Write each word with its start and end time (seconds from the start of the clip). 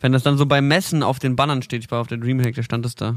Wenn 0.00 0.12
das 0.12 0.22
dann 0.22 0.36
so 0.38 0.46
beim 0.46 0.66
Messen 0.66 1.02
auf 1.02 1.18
den 1.18 1.36
Bannern 1.36 1.62
steht, 1.62 1.84
ich 1.84 1.90
war 1.90 2.00
auf 2.00 2.06
der 2.06 2.18
Dreamhack, 2.18 2.54
da 2.54 2.62
stand 2.62 2.86
es 2.86 2.94
da. 2.94 3.16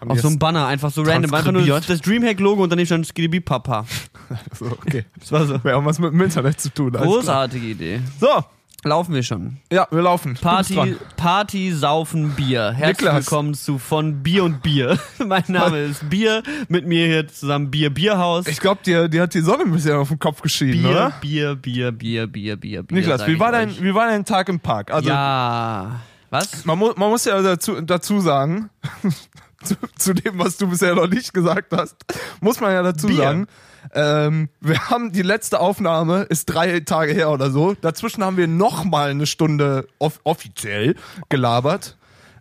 Haben 0.00 0.10
Auf 0.12 0.20
so 0.20 0.28
einem 0.28 0.38
Banner, 0.38 0.66
einfach 0.66 0.90
so 0.90 1.02
random. 1.02 1.34
Einfach 1.34 1.52
nur 1.52 1.62
das 1.62 2.00
Dreamhack-Logo 2.00 2.62
und 2.62 2.70
daneben 2.70 2.86
stand 2.86 3.06
Skiddy 3.06 3.40
Papa. 3.40 3.84
so, 4.58 4.66
okay. 4.66 5.04
Das 5.18 5.30
war 5.30 5.46
so. 5.46 5.62
Wäre 5.62 5.76
auch 5.76 5.84
was 5.84 5.98
mit 5.98 6.12
dem 6.12 6.22
Internet 6.22 6.58
zu 6.58 6.72
tun. 6.72 6.92
Großartige 6.92 7.66
Idee. 7.66 8.00
So, 8.18 8.42
Laufen 8.82 9.12
wir 9.14 9.22
schon. 9.22 9.58
ja, 9.70 9.86
wir 9.90 10.00
laufen. 10.00 10.38
Party. 10.40 10.96
Party, 11.18 11.70
Saufen, 11.70 12.30
Bier. 12.30 12.72
Herzlich 12.72 13.04
Niklas. 13.04 13.26
willkommen 13.26 13.52
zu 13.52 13.78
von 13.78 14.22
Bier 14.22 14.42
und 14.44 14.62
Bier. 14.62 14.98
mein 15.18 15.44
Name 15.48 15.80
ist 15.80 16.08
Bier. 16.08 16.42
Mit 16.68 16.86
mir 16.86 17.06
hier 17.06 17.28
zusammen 17.28 17.70
Bier, 17.70 17.90
Bierhaus. 17.92 18.46
Ich 18.46 18.58
glaube, 18.58 18.80
dir, 18.82 19.08
dir 19.08 19.22
hat 19.22 19.34
die 19.34 19.42
Sonne 19.42 19.64
ein 19.64 19.70
bisschen 19.72 19.96
auf 19.96 20.08
den 20.08 20.18
Kopf 20.18 20.40
geschieden, 20.40 20.80
Bier, 20.80 20.90
oder? 20.90 21.12
Bier, 21.20 21.56
Bier, 21.56 21.92
Bier, 21.92 22.26
Bier, 22.26 22.56
Bier, 22.56 22.82
Bier. 22.82 22.96
Niklas, 22.98 23.26
wie 23.26 23.38
war, 23.38 23.52
dein, 23.52 23.70
wie 23.82 23.92
war 23.94 24.06
dein 24.08 24.24
Tag 24.24 24.48
im 24.48 24.58
Park? 24.58 24.90
Also, 24.90 25.10
Ja. 25.10 26.00
Was? 26.30 26.64
man, 26.64 26.78
mu 26.78 26.92
man 26.96 27.10
muss 27.10 27.24
ja 27.26 27.42
dazu, 27.42 27.78
dazu 27.82 28.20
sagen, 28.20 28.70
zu, 29.62 29.74
zu 29.98 30.14
dem, 30.14 30.38
was 30.38 30.56
du 30.56 30.68
bisher 30.70 30.94
noch 30.94 31.08
nicht 31.08 31.34
gesagt 31.34 31.76
hast, 31.76 31.96
muss 32.40 32.60
man 32.60 32.72
ja 32.72 32.82
dazu 32.82 33.08
Bier. 33.08 33.16
sagen, 33.16 33.46
ähm, 33.94 34.48
wir 34.60 34.78
haben 34.90 35.12
die 35.12 35.22
letzte 35.22 35.60
Aufnahme, 35.60 36.22
ist 36.22 36.46
drei 36.46 36.80
Tage 36.80 37.12
her 37.12 37.30
oder 37.30 37.50
so. 37.50 37.74
Dazwischen 37.74 38.24
haben 38.24 38.36
wir 38.36 38.46
noch 38.46 38.84
mal 38.84 39.10
eine 39.10 39.26
Stunde 39.26 39.86
off 39.98 40.20
offiziell 40.24 40.96
gelabert. 41.28 41.96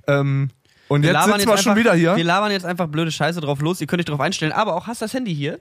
Ähm, 0.07 0.49
und 0.87 1.03
jetzt 1.03 1.13
labern 1.13 1.39
sitzen 1.39 1.49
wir 1.49 1.57
schon 1.57 1.71
einfach, 1.71 1.79
wieder 1.79 1.93
hier. 1.93 2.15
Wir 2.15 2.23
labern 2.23 2.51
jetzt 2.51 2.65
einfach 2.65 2.87
blöde 2.87 3.11
Scheiße 3.11 3.41
drauf 3.41 3.61
los. 3.61 3.79
Ihr 3.79 3.87
könnt 3.87 3.99
euch 4.01 4.05
drauf 4.05 4.19
einstellen. 4.19 4.51
Aber 4.51 4.75
auch 4.75 4.87
hast 4.87 5.01
du 5.01 5.05
das 5.05 5.13
Handy 5.13 5.35
hier? 5.35 5.59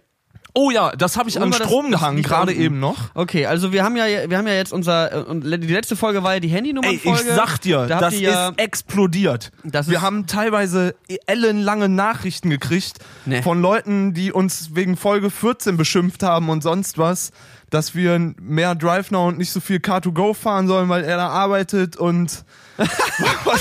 Oh 0.54 0.70
ja, 0.70 0.90
das 0.96 1.16
habe 1.16 1.28
ich 1.28 1.36
Holen 1.36 1.44
an 1.44 1.50
wir 1.52 1.64
Strom 1.64 1.90
das 1.90 2.00
gehangen, 2.00 2.22
gerade 2.22 2.52
eben 2.52 2.80
noch. 2.80 2.96
Okay, 3.14 3.46
also 3.46 3.72
wir 3.72 3.84
haben 3.84 3.96
ja, 3.96 4.06
wir 4.28 4.36
haben 4.38 4.46
ja 4.46 4.54
jetzt 4.54 4.72
unser, 4.72 5.28
äh, 5.30 5.40
die 5.58 5.72
letzte 5.72 5.94
Folge 5.94 6.22
war 6.22 6.34
ja 6.34 6.40
die 6.40 6.48
Ey, 6.48 6.54
Handynummer-Folge. 6.54 7.20
ich 7.28 7.34
sag 7.34 7.58
dir, 7.58 7.86
da 7.86 8.00
das 8.00 8.14
ihr 8.14 8.30
ja, 8.30 8.48
ist 8.48 8.58
explodiert. 8.58 9.52
Das 9.64 9.88
Wir 9.88 9.98
ist- 9.98 10.02
haben 10.02 10.26
teilweise 10.26 10.94
ellenlange 11.26 11.88
Nachrichten 11.88 12.50
gekriegt 12.50 12.98
Nee. 13.26 13.42
von 13.42 13.60
Leuten, 13.60 14.14
die 14.14 14.32
uns 14.32 14.70
wegen 14.74 14.96
Folge 14.96 15.30
14 15.30 15.76
beschimpft 15.76 16.22
haben 16.22 16.48
und 16.48 16.62
sonst 16.62 16.98
was, 16.98 17.30
dass 17.70 17.94
wir 17.94 18.18
mehr 18.40 18.74
Drive 18.74 19.10
Now 19.10 19.28
und 19.28 19.38
nicht 19.38 19.52
so 19.52 19.60
viel 19.60 19.76
Car2Go 19.76 20.34
fahren 20.34 20.66
sollen, 20.66 20.88
weil 20.88 21.04
er 21.04 21.18
da 21.18 21.28
arbeitet 21.28 21.96
und 21.96 22.44
was 22.78 22.88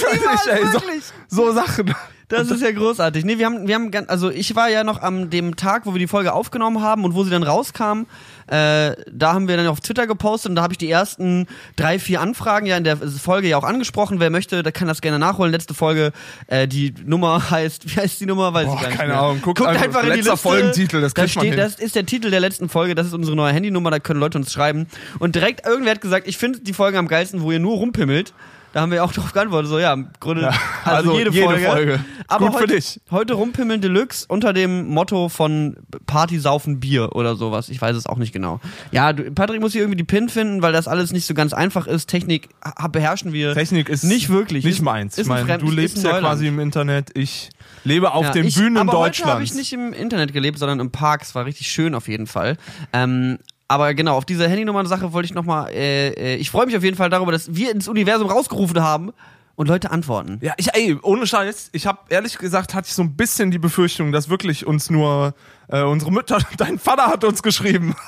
weiß 0.03 0.45
ich, 0.45 0.52
ey, 0.52 0.61
so, 0.71 1.45
so 1.47 1.53
Sachen. 1.53 1.93
Das 2.30 2.52
ist 2.52 2.61
ja 2.61 2.72
großartig. 2.72 3.23
Nee, 3.23 3.38
wir 3.38 3.45
haben, 3.45 3.67
wir 3.70 3.75
haben, 3.75 3.92
also 4.08 4.30
ich 4.30 4.53
war 4.53 4.70
ja 4.70 4.83
noch 4.83 5.02
am 5.02 5.30
dem 5.30 5.56
Tag, 5.56 5.86
wo 5.86 5.94
wir 5.94 6.00
die 6.00 6.08
Folge 6.08 6.33
aufgenommen 6.33 6.81
haben 6.81 7.06
und 7.06 7.14
wo 7.16 7.23
sie 7.23 7.30
dann 7.30 7.44
rauskam, 7.44 8.02
äh, 8.47 8.92
da 9.09 9.33
haben 9.33 9.47
wir 9.47 9.56
dann 9.56 9.67
auf 9.67 9.80
Twitter 9.80 10.08
gepostet 10.08 10.50
und 10.50 10.55
da 10.58 10.61
habe 10.61 10.73
ich 10.73 10.78
die 10.78 10.89
ersten 10.92 11.48
drei, 11.78 12.00
vier 12.00 12.20
Anfragen 12.20 12.66
ja 12.66 12.75
in 12.75 12.83
der 12.83 12.98
Folge 12.98 13.48
ja 13.48 13.58
auch 13.58 13.64
angesprochen. 13.64 14.20
Wer 14.20 14.30
möchte, 14.30 14.61
der 14.61 14.73
kann 14.73 14.89
das 14.89 15.00
gerne 15.00 15.20
nachholen. 15.20 15.53
Letzte 15.53 15.73
Folge, 15.73 16.11
äh, 16.48 16.67
die 16.67 16.94
Nummer 17.05 17.50
heißt, 17.50 17.95
wie 17.95 18.00
heißt 18.02 18.20
die 18.20 18.25
Nummer? 18.25 18.53
Weiß 18.53 18.66
Boah, 18.67 18.75
ich 18.75 18.81
gar 18.81 18.88
nicht 18.89 18.98
keine 19.00 19.14
mehr. 19.14 19.22
Ahnung. 19.22 19.42
Guckt 19.42 19.59
Guckt 19.59 19.70
einfach- 19.70 19.83
einfach 19.86 20.03
in 20.03 20.09
die 20.11 20.16
Liste. 20.17 20.36
Folgentitel, 20.38 21.00
das 21.02 21.14
da 21.14 21.28
steht, 21.30 21.44
hin. 21.44 21.55
Das 21.58 21.75
ist 21.75 21.95
der 21.95 22.05
Titel 22.05 22.30
der 22.30 22.42
letzten 22.42 22.67
Folge, 22.67 22.94
das 22.94 23.08
ist 23.08 23.14
unsere 23.14 23.38
neue 23.38 23.53
Handynummer, 23.53 23.89
da 23.89 24.00
können 24.00 24.20
Leute 24.20 24.38
uns 24.38 24.52
schreiben. 24.52 24.88
Und 25.20 25.36
direkt 25.36 25.66
irgendwer 25.66 25.92
hat 25.92 26.02
gesagt, 26.02 26.28
ich 26.28 26.38
finde 26.38 26.59
die 26.59 26.73
Folgen 26.73 26.98
am 26.98 27.08
geilsten, 27.08 27.42
wo 27.42 27.52
ihr 27.54 27.60
nur 27.60 27.77
rumpimmelt. 27.77 28.33
Da 28.73 28.82
haben 28.82 28.92
wir 28.92 29.04
auch 29.04 29.11
drauf 29.14 29.32
geantwortet, 29.33 29.70
so 29.70 29.80
ja, 29.80 29.94
im 29.94 30.10
Grunde, 30.20 30.48
also, 30.83 31.11
also 31.11 31.17
jede, 31.17 31.32
jede 31.32 31.45
Folge. 31.48 31.66
Folge. 31.67 32.00
Aber 32.28 32.45
Gut 32.48 32.55
für 32.55 32.61
heute, 32.64 32.76
dich. 32.76 33.00
Heute 33.10 33.33
rumpimmeln 33.33 33.82
Deluxe 33.82 34.26
unter 34.28 34.52
dem 34.54 34.88
Motto 34.88 35.30
von 35.30 35.78
Party 36.05 36.38
saufen 36.39 36.80
Bier 36.80 37.16
oder 37.16 37.36
sowas. 37.36 37.70
Ich 37.70 37.82
weiß 37.82 37.95
es 37.95 38.05
auch 38.05 38.17
nicht 38.17 38.33
genau. 38.33 38.60
Ja, 38.92 39.14
du, 39.14 39.32
Patrick 39.32 39.61
muss 39.61 39.72
hier 39.72 39.82
irgendwie 39.82 39.98
die 39.98 40.04
Pin 40.04 40.28
finden, 40.30 40.61
weil 40.61 40.73
das 40.73 40.88
alles 40.88 41.11
nicht 41.11 41.26
so 41.26 41.33
ganz 41.33 41.54
einfach 41.54 41.88
ist. 41.88 42.08
Technik 42.08 42.50
beherrschen 42.92 43.32
wir. 43.33 43.54
Technik 43.54 43.88
ist 43.89 44.04
Nicht 44.04 44.30
wirklich. 44.30 44.66
Nicht 44.66 44.76
Ist- 44.78 44.82
meins. 44.84 45.14
ist 45.17 45.26
Ich 45.26 45.32
ein 45.32 45.45
meine, 45.45 45.45
Fremd- 45.45 45.61
du 45.64 45.72
lebst 45.72 46.04
ja 46.04 46.20
quasi 46.20 46.48
im 46.48 46.60
Internet. 46.60 47.11
Ich 47.14 47.49
lebe 47.86 48.11
auf 48.14 48.26
Ja, 48.26 48.32
den 48.32 48.45
ich, 48.48 48.55
Bühnen 48.55 48.78
aber 48.78 48.98
Heute 48.99 49.23
habe 49.26 49.44
ich 49.44 49.54
nicht 49.54 49.72
im 49.73 49.94
Internet 49.94 50.34
gelebt, 50.34 50.60
sondern 50.60 50.80
im 50.82 50.92
Park. 50.92 51.22
Es 51.23 51.34
war 51.36 51.45
richtig 51.45 51.72
schön 51.72 51.95
auf 51.95 52.08
jeden 52.10 52.28
Fall. 52.28 52.58
Ähm, 52.92 53.39
aber 53.67 53.94
genau, 53.94 54.16
auf 54.16 54.26
diese 54.26 54.48
Handynummer-Sache 54.48 55.14
wollte 55.14 55.26
ich 55.26 55.33
nochmal, 55.33 55.72
äh, 55.72 56.10
äh, 56.10 56.36
ich 56.36 56.50
freue 56.52 56.66
mich 56.66 56.78
auf 56.78 56.83
jeden 56.83 56.98
Fall 56.98 57.10
darüber, 57.10 57.32
dass 57.32 57.54
wir 57.55 57.72
ins 57.72 57.88
Universum 57.88 58.30
rausgerufen 58.30 58.82
haben 58.82 59.11
und 59.55 59.67
Leute 59.67 59.92
antworten. 59.92 60.38
Ja, 60.42 60.54
ich, 60.58 60.73
ey, 60.73 60.98
ohne 61.02 61.28
Scheiß, 61.28 61.70
ich 61.73 61.88
habe 61.88 62.00
ehrlich 62.10 62.38
gesagt, 62.38 62.73
hatte 62.73 62.88
ich 62.88 62.94
so 62.94 63.02
ein 63.02 63.16
bisschen 63.16 63.52
die 63.52 63.58
Befürchtung, 63.58 64.11
dass 64.11 64.30
wirklich 64.30 64.66
uns 64.66 64.89
nur 64.89 65.33
äh, 65.67 65.82
unsere 65.82 66.11
Mütter, 66.11 66.39
dein 66.58 66.80
Vater 66.80 67.08
hat 67.08 67.23
uns 67.23 67.44
geschrieben. 67.44 67.95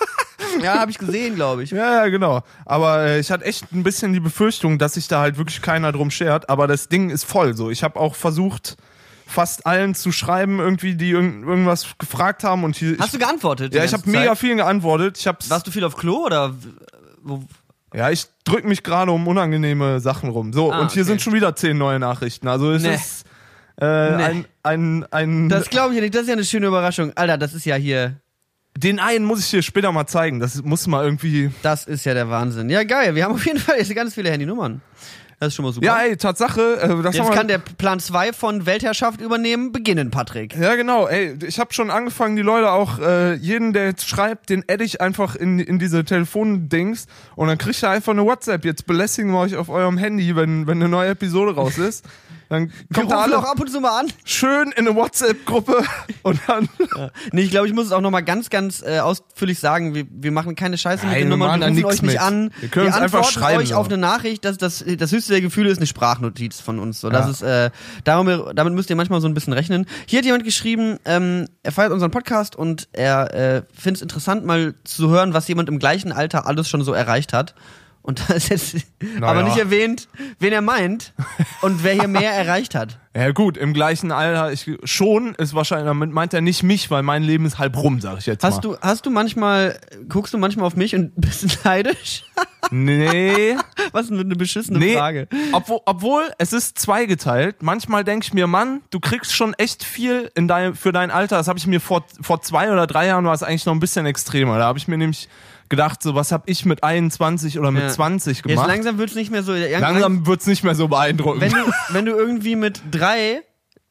Ja, 0.62 0.80
habe 0.80 0.90
ich 0.90 0.98
gesehen, 0.98 1.36
glaube 1.36 1.64
ich. 1.64 1.72
ja, 1.72 2.04
ja, 2.04 2.08
genau. 2.08 2.42
Aber 2.66 3.04
äh, 3.04 3.20
ich 3.20 3.30
hatte 3.30 3.46
echt 3.46 3.72
ein 3.72 3.84
bisschen 3.84 4.14
die 4.14 4.20
Befürchtung, 4.20 4.78
dass 4.78 4.94
sich 4.94 5.08
da 5.08 5.22
halt 5.22 5.38
wirklich 5.38 5.62
keiner 5.62 5.92
drum 5.92 6.12
schert. 6.12 6.50
Aber 6.50 6.66
das 6.66 6.88
Ding 6.90 7.10
ist 7.10 7.24
voll 7.24 7.56
so. 7.56 7.70
Ich 7.70 7.84
habe 7.84 8.00
auch 8.00 8.16
versucht, 8.16 8.76
fast 9.30 9.66
allen 9.66 9.96
zu 9.96 10.12
schreiben, 10.12 10.60
irgendwie, 10.60 10.96
die 10.96 11.12
irgend, 11.12 11.46
irgendwas 11.46 11.88
gefragt 11.98 12.44
haben. 12.44 12.64
Und 12.64 12.76
hier, 12.76 12.98
Hast 13.00 13.14
du 13.14 13.20
geantwortet? 13.20 13.74
ja, 13.74 13.84
ich 13.84 13.94
habe 13.94 14.10
mega 14.10 14.36
vielen 14.36 14.58
geantwortet. 14.58 15.18
Ich 15.20 15.28
hab's, 15.28 15.50
Warst 15.50 15.68
du 15.68 15.72
viel 15.72 15.84
auf 15.84 15.96
Klo 15.96 16.26
oder 16.26 16.56
wo, 17.22 17.44
ja, 17.94 18.10
ich 18.10 18.26
drück 18.44 18.66
mich 18.66 18.84
gerade 18.84 19.12
um 19.12 19.28
unangenehme 19.28 20.00
Sachen 20.00 20.30
rum. 20.30 20.54
So, 20.54 20.72
Ah, 20.72 20.80
und 20.82 20.92
hier 20.92 21.02
okay. 21.04 21.10
sind 21.12 21.22
schon 21.22 21.34
wieder 21.34 21.56
zehn 21.56 21.78
neue 21.78 22.00
Nachrichten. 22.00 22.48
Also 22.48 22.72
es 22.72 22.84
Nee. 22.84 22.96
ist 22.96 23.26
äh, 23.82 24.16
Nee. 24.18 24.24
ein, 24.24 24.46
ein, 24.64 25.06
ein 25.12 25.50
Das 25.50 25.70
glaube 25.70 25.90
ich 25.94 25.96
ja 25.98 26.02
nicht, 26.02 26.14
das 26.14 26.24
ist 26.24 26.28
ja 26.28 26.34
eine 26.34 26.44
schöne 26.44 26.68
Überraschung. 26.68 27.12
Alter, 27.16 27.38
das 27.38 27.54
ist 27.54 27.66
ja 27.66 27.76
hier, 27.76 28.16
Den 28.78 29.00
einen 29.00 29.26
muss 29.26 29.40
ich 29.40 29.50
dir 29.50 29.62
später 29.62 29.92
mal 29.92 30.06
zeigen. 30.08 30.40
Das 30.40 30.62
muss 30.64 30.86
mal 30.88 31.04
irgendwie. 31.04 31.52
das 31.62 31.86
ist 31.86 32.06
ja 32.06 32.14
der 32.14 32.30
Wahnsinn. 32.30 32.70
Ja, 32.70 32.84
geil, 32.84 33.16
wir 33.16 33.24
haben 33.26 33.34
auf 33.36 33.46
jeden 33.46 33.60
Fall 33.60 33.78
jetzt 33.78 33.94
ganz 33.96 34.14
viele 34.16 34.32
Handynummern. 34.32 34.82
Das 35.40 35.50
ist 35.50 35.56
schon 35.56 35.64
mal 35.64 35.72
super. 35.72 35.86
Ja, 35.86 36.02
ey, 36.02 36.18
Tatsache. 36.18 36.82
Äh, 36.82 37.02
das 37.02 37.16
Jetzt 37.16 37.32
kann 37.32 37.48
der 37.48 37.60
Plan 37.60 38.02
2 38.02 38.34
von 38.34 38.66
Weltherrschaft 38.66 39.22
übernehmen, 39.22 39.72
beginnen, 39.72 40.12
Patrick. 40.12 40.54
ja, 40.56 40.76
genau. 40.76 41.08
Ey, 41.08 41.38
ich 41.48 41.60
habe 41.60 41.74
schon 41.74 41.90
angefangen, 41.92 42.36
die 42.36 42.42
Leute 42.42 42.72
auch, 42.72 43.00
äh, 43.00 43.36
jeden, 43.36 43.72
der 43.72 43.86
jetzt 43.86 44.10
schreibt, 44.10 44.50
den 44.50 44.66
add 44.70 44.84
ich 44.84 45.00
einfach 45.00 45.38
in, 45.38 45.60
in 45.60 45.80
diese 45.80 46.04
Telefondings 46.04 47.08
und 47.38 47.48
dann 47.48 47.58
kriegt 47.58 47.82
ihr 47.82 47.90
einfach 47.90 48.12
eine 48.12 48.26
WhatsApp. 48.26 48.66
Jetzt 48.66 48.86
belästigen 48.86 49.32
wir 49.32 49.40
euch 49.40 49.56
auf 49.56 49.70
eurem 49.70 49.98
Handy, 49.98 50.36
wenn, 50.36 50.68
wenn 50.68 50.80
eine 50.80 50.90
neue 50.90 51.12
Episode 51.12 51.56
raus 51.56 51.78
ist. 51.78 52.06
Dann 52.50 52.72
Wir 52.90 52.96
kommt 52.96 53.12
da 53.12 53.22
alle 53.22 53.38
auch 53.38 53.44
ab 53.44 53.60
und 53.60 53.70
zu 53.72 53.80
mal 53.80 54.00
an. 54.00 54.08
schön 54.26 54.72
in 54.76 54.88
eine 54.88 54.96
WhatsApp-Gruppe 54.96 55.84
und 56.24 56.40
dann. 56.48 56.68
Nee, 57.32 57.42
ich 57.44 57.52
glaube, 57.52 57.68
ich 57.68 57.74
muss 57.74 57.86
es 57.86 57.92
auch 57.92 58.02
nochmal 58.02 58.24
ganz, 58.24 58.50
ganz 58.50 58.82
äh, 58.82 59.00
ausführlich 59.00 59.60
sagen. 59.60 59.94
Wir, 59.94 60.06
wir 60.10 60.32
machen 60.32 60.56
keine 60.56 60.78
Scheiße 60.78 61.06
mit 61.06 61.14
Nein, 61.14 61.22
den 61.24 61.30
wir 61.30 61.38
Nummern, 61.38 61.62
wir 61.62 61.68
rufen 61.68 61.86
euch 61.86 62.02
nicht 62.02 62.14
mit. 62.14 62.22
an. 62.22 62.52
Wir 62.60 62.70
können 62.70 62.88
uns 62.88 62.96
einfach 62.96 63.24
schreiben, 63.30 63.60
euch 63.62 63.70
so. 63.70 63.76
auf 63.76 63.86
eine 63.88 63.98
Nachricht. 63.98 64.44
Das, 64.46 64.58
das, 64.58 64.84
das 64.98 65.12
höchste 65.12 65.32
der 65.34 65.42
Gefühle 65.42 65.70
ist 65.70 65.78
eine 65.78 65.86
Sprachnotiz 65.88 66.60
von 66.60 66.80
uns. 66.80 67.00
So, 67.02 67.10
das 67.12 67.26
Ja. 67.26 67.32
ist, 67.32 67.42
äh, 67.42 67.72
darum, 68.04 68.28
damit 68.56 68.74
müsst 68.74 68.90
ihr 68.90 68.96
manchmal 68.96 69.22
so 69.22 69.28
ein 69.28 69.36
bisschen 69.36 69.54
rechnen. 69.54 69.86
Hier 70.08 70.18
hat 70.20 70.26
jemand 70.26 70.44
geschrieben, 70.44 70.98
ähm, 71.06 71.46
er 71.62 71.72
feiert 71.72 71.92
unseren 71.92 72.10
Podcast 72.12 72.56
und 72.56 72.88
er 72.94 73.34
äh, 73.34 73.62
findet 73.78 73.98
es 73.98 74.02
interessant, 74.02 74.44
mal 74.44 74.74
zu 74.86 75.10
hören, 75.10 75.36
was 75.36 75.48
jemand 75.48 75.70
im 75.70 75.78
gleichen 75.78 76.12
Alter 76.12 76.48
alles 76.48 76.68
schon 76.68 76.84
so 76.84 76.94
erreicht 76.94 77.32
hat. 77.32 77.54
Und 78.10 78.24
da 78.28 78.34
ist 78.34 78.50
jetzt 78.50 78.76
aber 79.22 79.44
nicht 79.44 79.58
erwähnt, 79.58 80.08
wen 80.40 80.52
er 80.52 80.62
meint 80.62 81.14
und 81.62 81.84
wer 81.84 81.94
hier 81.94 82.08
mehr 82.08 82.32
erreicht 82.34 82.74
hat. 82.74 82.98
Ja 83.16 83.30
gut, 83.32 83.56
im 83.56 83.72
gleichen 83.72 84.12
Alter, 84.12 84.52
ich, 84.52 84.68
schon 84.84 85.36
ist 85.36 85.54
wahrscheinlich, 85.54 85.86
damit 85.86 86.12
meint 86.12 86.34
er 86.34 86.42
nicht 86.42 86.64
mich, 86.64 86.90
weil 86.90 87.04
mein 87.04 87.22
Leben 87.22 87.46
ist 87.46 87.60
halb 87.60 87.78
rum, 87.78 88.02
sag 88.02 88.18
ich 88.18 88.26
jetzt 88.26 88.44
Hast 88.44 88.56
mal. 88.56 88.62
du, 88.62 88.78
hast 88.82 89.06
du 89.06 89.12
manchmal, 89.12 89.80
guckst 90.08 90.34
du 90.34 90.40
manchmal 90.40 90.66
auf 90.66 90.76
mich 90.76 90.96
und 90.96 91.12
bist 91.18 91.64
neidisch? 91.64 92.24
Nee. 92.72 93.56
Was 93.92 94.08
für 94.08 94.16
eine 94.16 94.36
beschissene 94.36 94.80
Nee, 94.80 94.96
Frage. 94.96 95.28
obwohl, 95.52 95.82
obwohl 95.86 96.24
es 96.40 96.52
ist 96.52 96.80
zweigeteilt. 96.80 97.62
Manchmal 97.62 98.04
denke 98.04 98.26
ich 98.26 98.34
mir, 98.34 98.48
Mann, 98.48 98.82
du 98.90 99.00
kriegst 99.00 99.36
schon 99.36 99.54
echt 99.54 99.84
viel 99.84 100.32
in 100.34 100.48
dein, 100.48 100.74
für 100.74 100.92
dein 100.92 101.12
Alter. 101.12 101.38
Das 101.38 101.48
habe 101.48 101.60
ich 101.60 101.68
mir 101.68 101.80
vor, 101.80 102.06
vor 102.22 102.42
zwei 102.42 102.72
oder 102.72 102.88
drei 102.88 103.06
Jahren 103.06 103.26
war 103.26 103.36
es 103.36 103.44
eigentlich 103.44 103.68
noch 103.68 103.74
ein 103.74 103.80
bisschen 103.80 104.08
extremer. 104.08 104.58
Da 104.58 104.64
habe 104.66 104.80
ich 104.80 104.88
mir 104.88 104.98
nämlich 104.98 105.30
gedacht, 105.70 106.02
so 106.04 106.16
was 106.16 106.32
habe 106.32 106.44
ich 106.48 106.66
mit 106.66 106.84
21 106.84 107.60
oder 107.60 107.72
mit 107.72 107.84
Ja. 107.84 107.90
20 107.90 108.38
Jetzt 108.38 108.44
gemacht. 108.48 108.68
langsam 108.68 108.98
wird's 108.98 109.16
nicht 109.16 109.32
mehr 109.32 109.44
so. 109.44 109.54
Langsam 109.54 110.26
wird's 110.28 110.48
nicht 110.48 110.64
mehr 110.64 110.76
so 110.76 110.88
beeindruckend. 110.88 111.42
Wenn 111.42 111.52
du, 111.52 111.72
wenn 111.90 112.06
du 112.06 112.12
irgendwie 112.14 112.56
mit 112.56 112.82
drei 112.92 113.42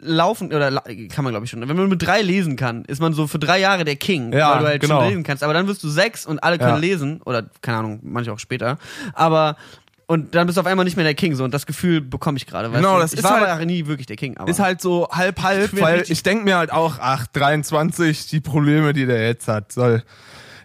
laufen, 0.00 0.52
oder 0.52 0.70
kann 1.10 1.25
man 1.25 1.32
glaube 1.32 1.44
ich 1.44 1.50
schon, 1.50 1.66
wenn 1.69 1.76
man 1.76 1.88
mit 1.88 2.00
drei 2.06 2.22
lesen 2.22 2.54
kann, 2.56 2.84
ist 2.84 3.00
man 3.00 3.12
so 3.14 3.26
für 3.26 3.38
drei 3.40 3.58
Jahre 3.58 3.84
der 3.84 3.96
King, 3.96 4.32
Ja, 4.32 4.52
weil 4.52 4.58
du 4.60 4.66
halt 4.66 4.80
genau. 4.82 5.00
schon 5.00 5.08
lesen 5.10 5.22
kannst. 5.25 5.42
Aber 5.42 5.52
dann 5.54 5.66
wirst 5.66 5.82
du 5.82 5.88
sechs 5.88 6.25
und 6.26 6.38
alle 6.42 6.58
können 6.58 6.70
Ja. 6.70 6.76
lesen, 6.76 7.20
oder 7.25 7.44
keine 7.62 7.78
Ahnung, 7.78 8.00
manche 8.02 8.32
auch 8.32 8.38
später. 8.38 8.78
Aber 9.14 9.56
und 10.06 10.34
dann 10.34 10.46
bist 10.46 10.56
du 10.56 10.60
auf 10.60 10.66
einmal 10.66 10.84
nicht 10.84 10.96
mehr 10.96 11.04
der 11.04 11.14
King 11.14 11.34
so 11.34 11.44
und 11.44 11.52
das 11.52 11.66
Gefühl 11.66 12.00
bekomme 12.00 12.38
ich 12.38 12.46
gerade. 12.46 12.70
Genau, 12.70 12.94
du? 12.94 13.00
das 13.02 13.12
ich 13.12 13.19
ist 13.19 13.25
war 13.25 13.40
halt- 13.40 13.48
aber 13.50 13.64
nie 13.66 13.86
wirklich 13.86 14.06
der 14.06 14.16
King. 14.16 14.36
Aber 14.38 14.48
ist 14.50 14.58
halt 14.60 14.80
so 14.80 15.08
halb 15.10 15.42
halb, 15.42 15.72
Ich 15.75 15.80
weil 15.80 16.02
ich 16.08 16.22
denk 16.22 16.44
mir 16.44 16.56
halt 16.56 16.72
auch, 16.72 16.94
ach 17.00 17.26
23, 17.26 18.26
die 18.28 18.40
Probleme, 18.40 18.92
die 18.94 19.04
der 19.04 19.26
jetzt 19.26 19.48
hat, 19.48 19.70
soll 19.72 20.02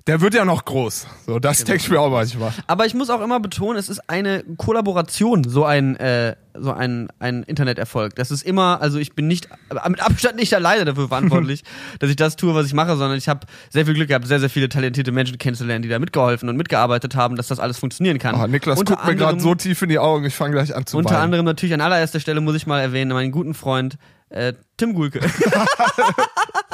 Der 0.06 0.20
wird 0.20 0.34
ja 0.34 0.44
noch 0.44 0.66
groß. 0.66 1.08
So, 1.26 1.40
das 1.40 1.60
Genau. 1.60 1.68
denke 1.68 1.84
ich 1.84 1.90
mir 1.90 2.02
auch 2.02 2.10
manchmal. 2.12 2.52
Aber 2.68 2.86
ich 2.86 2.94
muss 2.94 3.10
auch 3.10 3.22
immer 3.22 3.40
betonen, 3.40 3.78
es 3.80 3.88
ist 3.88 4.10
eine 4.10 4.44
Kollaboration, 4.58 5.46
so 5.46 5.64
ein, 5.64 5.96
äh, 5.96 6.36
so 6.54 6.74
ein, 6.74 7.08
ein 7.20 7.44
Interneterfolg. 7.44 8.14
Das 8.16 8.30
ist 8.30 8.44
immer, 8.44 8.82
also 8.82 9.00
ich 9.00 9.16
bin 9.16 9.28
nicht, 9.28 9.48
äh, 9.70 9.90
mit 9.90 10.02
Abstand 10.02 10.36
nicht 10.36 10.54
alleine 10.54 10.84
dafür 10.84 11.08
verantwortlich, 11.08 11.64
dass 12.00 12.10
ich 12.10 12.18
das 12.18 12.36
tue, 12.36 12.54
was 12.54 12.66
ich 12.66 12.74
mache, 12.74 12.98
sondern 12.98 13.18
ich 13.18 13.30
habe 13.30 13.48
sehr 13.70 13.86
viel 13.86 13.94
Glück 13.94 14.10
gehabt, 14.10 14.28
sehr, 14.28 14.42
sehr 14.42 14.50
viele 14.50 14.68
talentierte 14.68 15.14
Menschen 15.14 15.38
kennenzulernen, 15.38 15.84
die 15.84 15.90
da 15.90 16.00
mitgeholfen 16.00 16.50
und 16.50 16.58
mitgearbeitet 16.58 17.16
haben, 17.16 17.38
dass 17.38 17.48
das 17.48 17.62
alles 17.62 17.78
funktionieren 17.80 18.20
kann. 18.20 18.36
Oh, 18.36 18.46
Niklas 18.46 18.78
Unter 18.80 18.96
guckt 18.96 19.08
mir 19.08 19.16
gerade 19.16 19.40
so 19.40 19.56
tief 19.56 19.82
in 19.84 19.90
die 19.90 20.00
Augen, 20.00 20.26
ich 20.26 20.36
fange 20.36 20.52
gleich 20.54 20.76
an 20.76 20.86
zu 20.86 20.98
Unter 20.98 21.12
weinen. 21.12 21.22
anderem 21.24 21.46
natürlich 21.46 21.74
an 21.74 21.82
allererster 21.82 22.20
Stelle 22.20 22.42
muss 22.42 22.56
ich 22.56 22.68
mal 22.68 22.82
erwähnen, 22.82 23.14
meinen 23.14 23.32
guten 23.32 23.54
Freund 23.54 23.98
äh, 24.28 24.52
Tim 24.76 24.96
Gulke. 24.96 25.22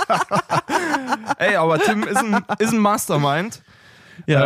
Ey, 1.38 1.56
aber 1.56 1.80
Tim 1.80 2.04
ist 2.04 2.18
ein, 2.18 2.44
ist 2.60 2.74
ein 2.74 2.80
Mastermind. 2.80 3.62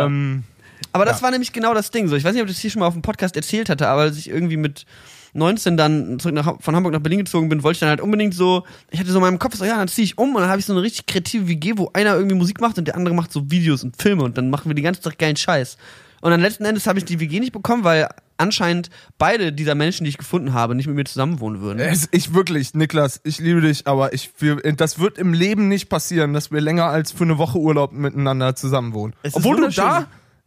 Ähm, 0.04 0.44
Aber 0.92 1.04
das 1.04 1.22
war 1.22 1.30
nämlich 1.30 1.52
genau 1.52 1.74
das 1.74 1.90
Ding. 1.90 2.08
So, 2.08 2.16
ich 2.16 2.24
weiß 2.24 2.32
nicht, 2.34 2.42
ob 2.42 2.48
ich 2.48 2.54
das 2.54 2.60
hier 2.60 2.70
schon 2.70 2.80
mal 2.80 2.86
auf 2.86 2.92
dem 2.94 3.02
Podcast 3.02 3.36
erzählt 3.36 3.68
hatte, 3.68 3.88
aber 3.88 4.02
als 4.02 4.16
ich 4.16 4.28
irgendwie 4.28 4.56
mit 4.56 4.86
19 5.34 5.76
dann 5.76 6.18
zurück 6.20 6.34
nach, 6.34 6.60
von 6.60 6.76
Hamburg 6.76 6.92
nach 6.92 7.00
Berlin 7.00 7.18
gezogen 7.20 7.48
bin, 7.48 7.62
wollte 7.62 7.76
ich 7.76 7.80
dann 7.80 7.88
halt 7.88 8.00
unbedingt 8.00 8.34
so, 8.34 8.64
ich 8.90 9.00
hatte 9.00 9.10
so 9.10 9.18
in 9.18 9.24
meinem 9.24 9.38
Kopf 9.40 9.56
so, 9.56 9.64
ja, 9.64 9.76
dann 9.76 9.88
ziehe 9.88 10.04
ich 10.04 10.16
um 10.16 10.34
und 10.34 10.40
dann 10.40 10.50
habe 10.50 10.60
ich 10.60 10.66
so 10.66 10.72
eine 10.72 10.82
richtig 10.82 11.06
kreative 11.06 11.48
WG, 11.48 11.72
wo 11.76 11.90
einer 11.92 12.14
irgendwie 12.14 12.36
Musik 12.36 12.60
macht 12.60 12.78
und 12.78 12.86
der 12.86 12.96
andere 12.96 13.14
macht 13.14 13.32
so 13.32 13.50
Videos 13.50 13.82
und 13.82 14.00
Filme 14.00 14.22
und 14.22 14.38
dann 14.38 14.50
machen 14.50 14.70
wir 14.70 14.74
die 14.74 14.82
ganze 14.82 15.00
Zeit 15.00 15.18
geilen 15.18 15.36
Scheiß. 15.36 15.76
Und 16.20 16.30
dann 16.30 16.40
letzten 16.40 16.64
Endes 16.64 16.86
habe 16.86 16.98
ich 16.98 17.04
die 17.04 17.18
WG 17.18 17.40
nicht 17.40 17.52
bekommen, 17.52 17.84
weil 17.84 18.08
anscheinend 18.36 18.90
beide 19.18 19.52
dieser 19.52 19.74
Menschen, 19.74 20.04
die 20.04 20.10
ich 20.10 20.18
gefunden 20.18 20.52
habe, 20.52 20.74
nicht 20.74 20.86
mit 20.86 20.96
mir 20.96 21.04
zusammenwohnen 21.04 21.60
würden. 21.60 21.78
es, 21.78 22.08
ich 22.10 22.34
wirklich, 22.34 22.74
Niklas, 22.74 23.20
ich 23.24 23.38
liebe 23.38 23.60
dich, 23.60 23.86
aber 23.86 24.12
ich, 24.12 24.30
wir, 24.38 24.56
das 24.56 24.98
wird 24.98 25.18
im 25.18 25.32
Leben 25.32 25.68
nicht 25.68 25.88
passieren, 25.88 26.32
dass 26.32 26.50
wir 26.50 26.60
länger 26.60 26.86
als 26.86 27.12
für 27.12 27.24
eine 27.24 27.38
Woche 27.38 27.58
Urlaub 27.58 27.92
miteinander 27.92 28.56
zusammenwohnen. 28.56 29.14
Obwohl 29.32 29.56
du 29.56 29.68
da 29.70 30.06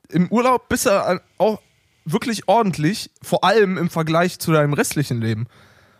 im 0.09 0.27
Urlaub 0.29 0.69
bist 0.69 0.85
du 0.85 1.21
auch 1.37 1.59
wirklich 2.05 2.47
ordentlich, 2.47 3.11
vor 3.21 3.43
allem 3.43 3.77
im 3.77 3.89
Vergleich 3.89 4.39
zu 4.39 4.51
deinem 4.51 4.73
restlichen 4.73 5.21
Leben. 5.21 5.47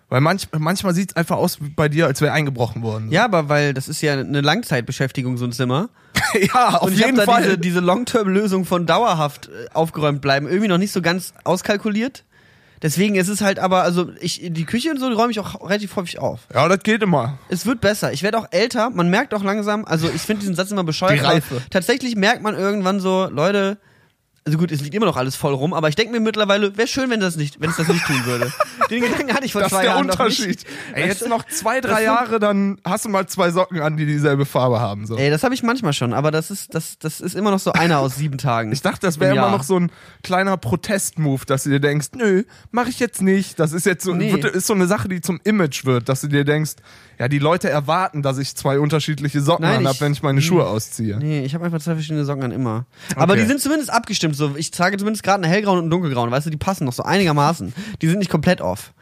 Weil 0.09 0.21
manch, 0.21 0.47
manchmal 0.57 0.93
sieht 0.93 1.11
es 1.11 1.15
einfach 1.17 1.35
aus 1.35 1.61
wie 1.61 1.69
bei 1.69 1.89
dir, 1.89 2.07
als 2.07 2.21
wäre 2.21 2.31
eingebrochen 2.31 2.81
worden. 2.81 3.11
Ja, 3.11 3.25
aber 3.25 3.49
weil 3.49 3.73
das 3.73 3.89
ist 3.89 4.01
ja 4.01 4.13
eine 4.13 4.39
Langzeitbeschäftigung, 4.39 5.37
so 5.37 5.45
ein 5.45 5.51
Zimmer. 5.51 5.89
ja 6.53 6.77
auf 6.77 6.83
und 6.83 6.93
ich 6.93 6.99
jeden 6.99 7.17
habe 7.17 7.25
da 7.25 7.31
Fall. 7.31 7.43
diese, 7.43 7.57
diese 7.57 7.79
Long-Term-Lösung 7.81 8.63
von 8.63 8.85
dauerhaft 8.85 9.47
äh, 9.49 9.67
aufgeräumt 9.73 10.21
bleiben 10.21 10.47
irgendwie 10.47 10.69
noch 10.69 10.77
nicht 10.77 10.93
so 10.93 11.01
ganz 11.01 11.33
auskalkuliert. 11.43 12.23
Deswegen 12.81 13.15
ist 13.15 13.27
es 13.27 13.41
halt 13.41 13.59
aber, 13.59 13.81
also 13.81 14.11
ich, 14.21 14.41
die 14.43 14.65
Küche 14.65 14.91
und 14.91 14.99
so 14.99 15.07
räume 15.07 15.31
ich 15.31 15.39
auch 15.39 15.67
relativ 15.67 15.95
häufig 15.95 16.19
auf. 16.19 16.41
ja, 16.53 16.67
das 16.67 16.79
geht 16.83 17.01
immer. 17.01 17.39
Es 17.49 17.65
wird 17.65 17.81
besser. 17.81 18.13
Ich 18.13 18.21
werde 18.21 18.37
auch 18.37 18.47
älter. 18.51 18.91
Man 18.91 19.09
merkt 19.09 19.33
auch 19.33 19.43
langsam, 19.43 19.83
also 19.83 20.07
ich 20.13 20.21
finde 20.21 20.41
diesen 20.41 20.55
Satz 20.55 20.71
immer 20.71 20.83
bescheuert. 20.83 21.15
Die 21.15 21.25
Reife. 21.25 21.61
Tatsächlich 21.71 22.15
merkt 22.15 22.43
man 22.43 22.55
irgendwann 22.55 22.99
so, 22.99 23.27
Leute, 23.31 23.77
also 24.47 24.57
gut, 24.57 24.71
es 24.71 24.81
liegt 24.81 24.95
immer 24.95 25.05
noch 25.05 25.17
alles 25.17 25.35
voll 25.35 25.53
rum, 25.53 25.73
aber 25.73 25.89
ich 25.89 25.95
denke 25.95 26.11
mir 26.13 26.19
mittlerweile, 26.19 26.75
wäre 26.77 26.87
schön, 26.87 27.09
wenn 27.09 27.19
das 27.19 27.35
nicht, 27.35 27.59
wenn 27.61 27.69
es 27.69 27.75
das 27.77 27.87
nicht 27.87 28.05
tun 28.05 28.25
würde. 28.25 28.51
Den 28.89 29.01
Gedanken 29.03 29.33
hatte 29.33 29.45
ich 29.45 29.51
vor 29.51 29.61
Das 29.61 29.71
ist 29.71 29.75
zwei 29.77 29.83
der 29.83 29.91
Jahren 29.91 30.07
noch 30.07 30.13
Unterschied. 30.13 30.47
nicht. 30.47 30.65
Ey, 30.93 31.09
Weißt 31.09 31.21
jetzt 31.21 31.29
noch 31.29 31.45
zwei, 31.47 31.81
Das 31.81 31.91
drei 31.91 32.03
Jahre, 32.03 32.39
dann 32.39 32.79
hast 32.85 33.03
du 33.05 33.09
mal 33.09 33.27
zwei 33.27 33.51
Socken 33.51 33.81
an, 33.81 33.97
die 33.97 34.05
dieselbe 34.05 34.45
Farbe 34.45 34.79
haben. 34.79 35.05
So. 35.05 35.17
Ey, 35.17 35.29
das 35.29 35.43
habe 35.43 35.53
ich 35.53 35.61
manchmal 35.61 35.91
schon, 35.93 36.13
aber 36.13 36.31
das 36.31 36.49
ist, 36.49 36.73
das, 36.73 36.97
das 36.97 37.19
ist 37.19 37.35
immer 37.35 37.51
noch 37.51 37.59
so 37.59 37.73
einer 37.73 37.99
aus 37.99 38.15
sieben 38.15 38.37
Tagen. 38.37 38.71
Ich 38.71 38.81
dachte, 38.81 39.05
das 39.05 39.19
wäre 39.19 39.33
im 39.33 39.37
immer 39.39 39.51
noch 39.51 39.63
so 39.63 39.77
ein 39.77 39.91
kleiner 40.23 40.55
Protest-Move, 40.57 41.45
dass 41.45 41.63
du 41.63 41.69
dir 41.69 41.79
denkst, 41.81 42.07
nö, 42.15 42.43
mache 42.71 42.89
ich 42.89 42.99
jetzt 42.99 43.21
nicht. 43.21 43.59
Das 43.59 43.73
ist 43.73 43.85
jetzt 43.85 44.03
so, 44.05 44.13
Nee. 44.13 44.31
wird, 44.31 44.45
ist 44.45 44.67
so 44.67 44.73
eine 44.73 44.87
Sache, 44.87 45.09
die 45.09 45.19
zum 45.21 45.39
Image 45.43 45.83
wird, 45.85 46.07
dass 46.07 46.21
du 46.21 46.27
dir 46.27 46.45
denkst, 46.45 46.73
ja, 47.19 47.27
die 47.27 47.39
Leute 47.39 47.69
erwarten, 47.69 48.21
dass 48.21 48.37
ich 48.37 48.55
zwei 48.55 48.79
unterschiedliche 48.79 49.41
Socken 49.41 49.63
Nein, 49.65 49.79
anhab, 49.79 49.95
ich- 49.95 50.01
wenn 50.01 50.11
ich 50.13 50.21
meine 50.23 50.41
Schuhe 50.41 50.67
ausziehe. 50.67 51.17
Nee, 51.17 51.43
ich 51.45 51.53
habe 51.55 51.65
einfach 51.65 51.79
zwei 51.79 51.93
verschiedene 51.93 52.25
Socken 52.25 52.43
an 52.43 52.51
immer. 52.51 52.85
Aber 53.15 53.33
Okay. 53.33 53.41
die 53.41 53.47
sind 53.47 53.59
zumindest 53.61 53.89
abgestimmt. 53.91 54.35
So, 54.35 54.55
ich 54.55 54.71
trage 54.71 54.97
zumindest 54.97 55.23
gerade 55.23 55.43
eine 55.43 55.51
hellgrauen 55.51 55.77
und 55.79 55.83
eine 55.85 55.89
dunkelgrauen. 55.91 56.29
Weißt 56.31 56.45
du, 56.45 56.49
die 56.51 56.57
passen 56.57 56.85
noch 56.85 56.93
so 56.93 57.03
einigermaßen. 57.03 57.73
Die 58.01 58.07
sind 58.07 58.19
nicht 58.19 58.29
komplett 58.31 58.61
off. 58.61 58.93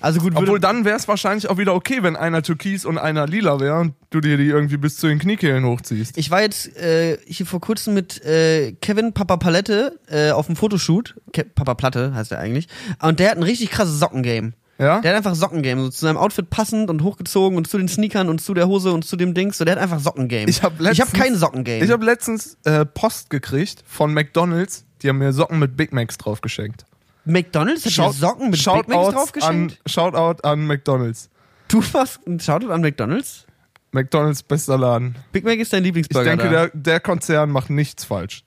Also 0.00 0.18
gut, 0.18 0.32
Obwohl 0.34 0.58
dann 0.58 0.84
wäre 0.84 0.96
es 0.96 1.06
wahrscheinlich 1.06 1.48
auch 1.48 1.58
wieder 1.58 1.74
okay, 1.76 2.02
wenn 2.02 2.16
einer 2.16 2.42
türkis 2.42 2.84
und 2.84 2.98
einer 2.98 3.28
lila 3.28 3.60
wäre 3.60 3.78
und 3.78 3.94
du 4.10 4.20
dir 4.20 4.36
die 4.36 4.46
irgendwie 4.48 4.76
bis 4.76 4.96
zu 4.96 5.06
den 5.06 5.20
Kniekehlen 5.20 5.64
hochziehst. 5.64 6.18
ich 6.18 6.28
war 6.28 6.40
jetzt 6.42 6.76
äh, 6.76 7.18
hier 7.24 7.46
vor 7.46 7.60
kurzem 7.60 7.94
mit 7.94 8.20
äh, 8.24 8.72
Kevin 8.80 9.12
Papa 9.12 9.36
Palette 9.36 10.00
äh, 10.08 10.32
auf 10.32 10.46
dem 10.46 10.56
Fotoshoot. 10.56 11.14
Ke 11.32 11.44
Papa 11.44 11.74
Platte 11.74 12.12
heißt 12.14 12.32
er 12.32 12.40
eigentlich. 12.40 12.66
Und 13.00 13.20
der 13.20 13.30
hat 13.30 13.36
ein 13.36 13.44
richtig 13.44 13.70
krasses 13.70 14.00
Sockengame. 14.00 14.54
Ja? 14.82 15.00
Der 15.00 15.12
hat 15.12 15.18
einfach 15.18 15.34
Sockengame, 15.36 15.82
so 15.82 15.90
zu 15.90 16.00
seinem 16.00 16.16
Outfit 16.16 16.50
passend 16.50 16.90
und 16.90 17.02
hochgezogen 17.04 17.56
und 17.56 17.68
zu 17.68 17.78
den 17.78 17.86
Sneakern 17.86 18.28
und 18.28 18.40
zu 18.40 18.52
der 18.52 18.66
Hose 18.66 18.92
und 18.92 19.04
zu 19.04 19.16
dem 19.16 19.32
Dings. 19.32 19.58
So, 19.58 19.64
der 19.64 19.76
hat 19.76 19.82
einfach 19.82 20.00
Sockengame. 20.00 20.48
Ich 20.48 20.62
hab 20.62 20.80
ich 20.80 21.00
hab 21.00 21.12
kein 21.14 21.36
Sockengame. 21.36 21.84
Ich 21.84 21.90
habe 21.90 22.04
letztens 22.04 22.58
äh, 22.64 22.84
Post 22.84 23.30
gekriegt 23.30 23.84
von 23.86 24.12
McDonalds, 24.12 24.84
die 25.02 25.08
haben 25.08 25.18
mir 25.18 25.32
Socken 25.32 25.60
mit 25.60 25.76
Big 25.76 25.92
Macs 25.92 26.18
drauf 26.18 26.40
geschenkt. 26.40 26.84
McDonalds 27.24 27.84
hat 27.86 27.96
dir 27.96 28.12
Socken 28.12 28.50
mit 28.50 28.64
Big 28.64 28.88
Macs 28.88 29.14
drauf 29.14 29.32
geschenkt? 29.32 29.78
An, 29.84 29.90
Shoutout 29.90 30.42
an 30.42 30.66
McDonalds. 30.66 31.30
Du 31.68 31.80
machst 31.92 32.20
ein 32.26 32.40
Shoutout 32.40 32.72
an 32.72 32.80
McDonalds? 32.80 33.46
McDonalds 33.92 34.42
bester 34.42 34.78
Laden. 34.78 35.14
Big 35.30 35.44
Mac 35.44 35.58
ist 35.58 35.72
dein 35.72 35.82
Ich 35.82 35.86
Lieblingsburger. 35.86 36.30
denke, 36.36 36.44
da. 36.44 36.50
der, 36.66 36.70
der 36.74 37.00
Konzern 37.00 37.50
macht 37.50 37.70
nichts 37.70 38.04
falsch. 38.04 38.42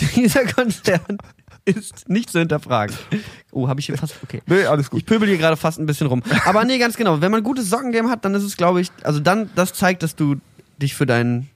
Dieser 0.16 0.44
Konzern 0.44 1.18
ist 1.64 2.08
nicht 2.08 2.30
zu 2.30 2.38
hinterfragen. 2.38 2.94
Oh, 3.52 3.68
habe 3.68 3.80
ich 3.80 3.86
hier 3.86 3.96
fast. 3.98 4.14
Okay. 4.22 4.42
Nee, 4.46 4.64
alles 4.64 4.90
gut. 4.90 5.00
Ich 5.00 5.06
pöbel 5.06 5.28
hier 5.28 5.38
gerade 5.38 5.56
fast 5.56 5.78
ein 5.78 5.86
bisschen 5.86 6.06
rum. 6.06 6.22
Aber 6.44 6.64
nee, 6.64 6.78
ganz 6.78 6.96
genau. 6.96 7.20
Wenn 7.20 7.30
man 7.30 7.40
ein 7.40 7.44
gutes 7.44 7.68
Sockengame 7.70 8.08
hat, 8.08 8.24
dann 8.24 8.34
ist 8.34 8.42
es, 8.44 8.56
glaube 8.56 8.80
ich, 8.80 8.90
also 9.02 9.20
dann, 9.20 9.50
das 9.54 9.72
zeigt, 9.72 10.02
dass 10.02 10.16
du 10.16 10.36
dich 10.80 10.94
für 10.94 11.06
deinen 11.06 11.48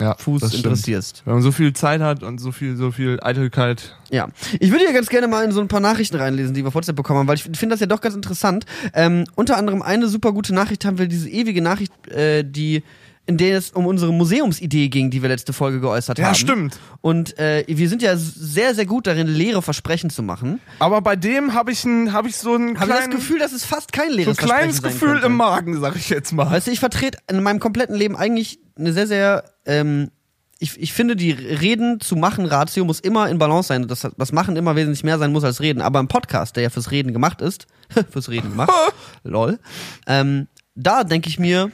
Ja, 0.00 0.16
Fuß 0.16 0.54
interessierst. 0.54 1.22
Wenn 1.24 1.34
man 1.34 1.42
so 1.42 1.52
viel 1.52 1.72
Zeit 1.72 2.00
hat 2.00 2.22
und 2.22 2.38
so 2.38 2.52
viel, 2.52 2.76
so 2.76 2.90
viel 2.92 3.18
Eitelkeit. 3.22 3.96
Ja. 4.10 4.28
Ich 4.60 4.70
würde 4.70 4.84
hier 4.84 4.94
ganz 4.94 5.08
gerne 5.08 5.28
mal 5.28 5.44
in 5.44 5.52
so 5.52 5.60
ein 5.60 5.68
paar 5.68 5.80
Nachrichten 5.80 6.16
reinlesen, 6.16 6.54
die 6.54 6.62
wir 6.62 6.68
auf 6.68 6.74
WhatsApp 6.74 6.96
bekommen 6.96 7.20
haben, 7.20 7.28
weil 7.28 7.36
ich 7.36 7.42
finde 7.42 7.74
das 7.74 7.80
ja 7.80 7.86
doch 7.86 8.00
ganz 8.00 8.14
interessant. 8.14 8.64
Ähm, 8.94 9.24
unter 9.34 9.56
anderem 9.56 9.82
eine 9.82 10.08
super 10.08 10.32
gute 10.32 10.54
Nachricht 10.54 10.84
haben 10.84 10.98
wir, 10.98 11.08
diese 11.08 11.28
ewige 11.28 11.60
Nachricht, 11.62 11.92
äh, 12.08 12.44
die 12.44 12.82
in 13.26 13.36
der 13.36 13.56
es 13.56 13.70
um 13.70 13.86
unsere 13.86 14.12
Museumsidee 14.12 14.88
ging, 14.88 15.10
die 15.10 15.22
wir 15.22 15.28
letzte 15.28 15.52
Folge 15.52 15.80
geäußert 15.80 16.18
haben. 16.18 16.26
Ja, 16.26 16.34
stimmt. 16.34 16.78
Und 17.00 17.38
äh, 17.38 17.64
wir 17.68 17.88
sind 17.88 18.02
ja 18.02 18.16
sehr, 18.16 18.74
sehr 18.74 18.84
gut 18.84 19.06
darin, 19.06 19.28
leere 19.28 19.62
Versprechen 19.62 20.10
zu 20.10 20.22
machen. 20.22 20.60
Aber 20.80 21.00
bei 21.00 21.14
dem 21.14 21.54
habe 21.54 21.70
ich, 21.70 21.84
ein, 21.84 22.12
hab 22.12 22.26
ich 22.26 22.36
so 22.36 22.56
ein, 22.56 22.80
Habe 22.80 22.90
ich 22.90 22.96
das 22.96 23.10
Gefühl, 23.10 23.38
dass 23.38 23.52
es 23.52 23.64
fast 23.64 23.92
kein 23.92 24.10
so 24.10 24.16
leeres 24.16 24.38
ein 24.38 24.44
kleines 24.44 24.80
Versprechen 24.80 24.94
Gefühl 24.94 25.12
könnte. 25.12 25.26
im 25.26 25.36
Magen, 25.36 25.80
sag 25.80 25.94
ich 25.94 26.08
jetzt 26.08 26.32
mal. 26.32 26.50
Weißt 26.50 26.66
du, 26.66 26.72
ich 26.72 26.80
vertrete 26.80 27.18
in 27.30 27.42
meinem 27.42 27.60
kompletten 27.60 27.94
Leben 27.94 28.16
eigentlich 28.16 28.58
eine 28.76 28.92
sehr, 28.92 29.06
sehr, 29.06 29.44
ähm, 29.66 30.10
ich, 30.58 30.80
ich 30.80 30.92
finde, 30.92 31.14
die 31.14 31.30
Reden 31.30 32.00
zu 32.00 32.16
machen 32.16 32.46
Ratio 32.46 32.84
muss 32.84 32.98
immer 32.98 33.28
in 33.28 33.38
Balance 33.38 33.68
sein. 33.68 33.86
Das, 33.86 34.06
das 34.16 34.32
Machen 34.32 34.56
immer 34.56 34.74
wesentlich 34.74 35.04
mehr 35.04 35.18
sein 35.18 35.32
muss 35.32 35.44
als 35.44 35.60
Reden. 35.60 35.80
Aber 35.80 36.00
im 36.00 36.08
Podcast, 36.08 36.56
der 36.56 36.64
ja 36.64 36.70
fürs 36.70 36.90
Reden 36.90 37.12
gemacht 37.12 37.40
ist, 37.40 37.68
fürs 38.10 38.28
Reden 38.30 38.50
gemacht, 38.50 38.72
lol, 39.22 39.60
ähm, 40.08 40.48
da 40.74 41.04
denke 41.04 41.28
ich 41.28 41.38
mir, 41.38 41.70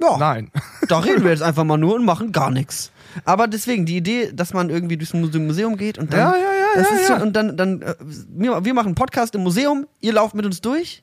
ja, 0.00 0.16
Nein. 0.18 0.50
da 0.88 0.98
reden 1.00 1.22
wir 1.24 1.30
jetzt 1.30 1.42
einfach 1.42 1.64
mal 1.64 1.76
nur 1.78 1.94
und 1.94 2.04
machen 2.04 2.32
gar 2.32 2.50
nichts. 2.50 2.90
Aber 3.24 3.48
deswegen, 3.48 3.86
die 3.86 3.96
Idee, 3.96 4.30
dass 4.32 4.54
man 4.54 4.70
irgendwie 4.70 4.96
durchs 4.96 5.14
Muse- 5.14 5.40
Museum 5.40 5.76
geht 5.76 5.98
und 5.98 6.12
dann. 6.12 6.20
Ja, 6.20 6.34
ja, 6.36 6.42
ja, 6.42 6.82
ja, 6.82 6.98
ja. 7.08 7.18
So, 7.18 7.22
und 7.22 7.34
dann, 7.34 7.56
dann 7.56 7.82
äh, 7.82 7.94
wir, 8.28 8.64
wir 8.64 8.74
machen 8.74 8.86
einen 8.88 8.94
Podcast 8.94 9.34
im 9.34 9.42
Museum, 9.42 9.86
ihr 10.00 10.12
lauft 10.12 10.34
mit 10.34 10.46
uns 10.46 10.60
durch. 10.60 11.02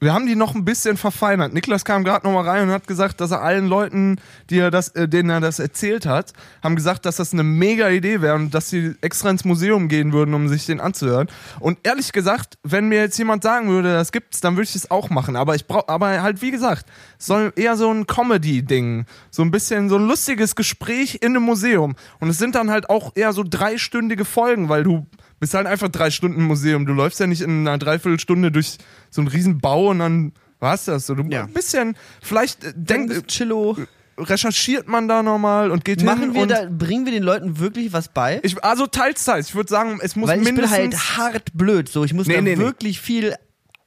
Wir 0.00 0.14
haben 0.14 0.26
die 0.26 0.36
noch 0.36 0.54
ein 0.54 0.64
bisschen 0.64 0.96
verfeinert. 0.96 1.52
Niklas 1.52 1.84
kam 1.84 2.04
gerade 2.04 2.24
noch 2.24 2.32
mal 2.32 2.48
rein 2.48 2.64
und 2.64 2.70
hat 2.72 2.86
gesagt, 2.86 3.20
dass 3.20 3.32
er 3.32 3.42
allen 3.42 3.66
Leuten, 3.66 4.20
die 4.48 4.58
er 4.60 4.70
das, 4.70 4.90
äh, 4.90 5.08
denen 5.08 5.28
er 5.30 5.40
das 5.40 5.58
erzählt 5.58 6.06
hat, 6.06 6.32
haben 6.62 6.76
gesagt, 6.76 7.04
dass 7.04 7.16
das 7.16 7.32
eine 7.32 7.42
mega 7.42 7.88
Idee 7.88 8.20
wäre 8.20 8.36
und 8.36 8.54
dass 8.54 8.70
sie 8.70 8.94
extra 9.00 9.28
ins 9.30 9.44
Museum 9.44 9.88
gehen 9.88 10.12
würden, 10.12 10.34
um 10.34 10.46
sich 10.48 10.66
den 10.66 10.80
anzuhören. 10.80 11.26
Und 11.58 11.78
ehrlich 11.82 12.12
gesagt, 12.12 12.58
wenn 12.62 12.88
mir 12.88 13.00
jetzt 13.00 13.18
jemand 13.18 13.42
sagen 13.42 13.68
würde, 13.70 13.92
das 13.92 14.12
gibt's, 14.12 14.40
dann 14.40 14.54
würde 14.54 14.68
ich 14.68 14.76
es 14.76 14.88
auch 14.92 15.10
machen. 15.10 15.34
Aber 15.34 15.56
ich 15.56 15.66
brauche, 15.66 15.88
aber 15.88 16.22
halt 16.22 16.42
wie 16.42 16.52
gesagt, 16.52 16.86
es 16.86 17.07
soll 17.18 17.52
eher 17.56 17.76
so 17.76 17.92
ein 17.92 18.06
Comedy-Ding, 18.06 19.04
so 19.30 19.42
ein 19.42 19.50
bisschen 19.50 19.88
so 19.88 19.96
ein 19.96 20.06
lustiges 20.06 20.54
Gespräch 20.54 21.18
in 21.20 21.34
einem 21.36 21.42
Museum. 21.42 21.96
Und 22.20 22.28
es 22.28 22.38
sind 22.38 22.54
dann 22.54 22.70
halt 22.70 22.88
auch 22.90 23.12
eher 23.16 23.32
so 23.32 23.44
dreistündige 23.44 24.24
Folgen, 24.24 24.68
weil 24.68 24.84
du 24.84 25.06
bist 25.40 25.54
halt 25.54 25.66
einfach 25.66 25.88
drei 25.88 26.10
Stunden 26.10 26.38
im 26.40 26.46
Museum. 26.46 26.86
Du 26.86 26.92
läufst 26.92 27.20
ja 27.20 27.26
nicht 27.26 27.40
in 27.42 27.66
einer 27.66 27.78
Dreiviertelstunde 27.78 28.50
durch 28.52 28.78
so 29.10 29.20
einen 29.20 29.28
riesen 29.28 29.58
Bau 29.58 29.88
und 29.90 29.98
dann 29.98 30.32
war's 30.60 30.84
das. 30.86 31.06
So, 31.06 31.14
du 31.14 31.24
Ja. 31.28 31.42
ein 31.44 31.52
bisschen, 31.52 31.96
vielleicht 32.22 32.64
äh, 32.64 32.72
denk, 32.74 33.10
Denk, 33.10 33.28
Chillo. 33.28 33.76
recherchiert 34.16 34.88
man 34.88 35.06
da 35.08 35.22
nochmal 35.22 35.70
und 35.70 35.84
geht 35.84 36.00
hin 36.00 36.06
Machen 36.06 36.34
wir 36.34 36.42
und 36.42 36.50
da, 36.50 36.66
bringen 36.70 37.04
wir 37.04 37.12
den 37.12 37.22
Leuten 37.22 37.58
wirklich 37.58 37.92
was 37.92 38.08
bei? 38.08 38.40
ich, 38.42 38.62
also 38.64 38.86
teils, 38.86 39.24
teils. 39.24 39.48
Ich 39.50 39.54
würde 39.54 39.68
sagen, 39.70 39.98
es 40.02 40.16
muss 40.16 40.28
Weil 40.28 40.38
ich 40.40 40.44
bin 40.44 40.56
mindestens 40.56 41.16
halt 41.16 41.18
hart 41.18 41.50
blöd, 41.54 41.88
so 41.88 42.04
ich 42.04 42.12
muss 42.14 42.26
Nee, 42.26 42.34
da 42.36 42.40
nee, 42.42 42.56
nee. 42.56 42.62
wirklich 42.62 43.00
viel 43.00 43.34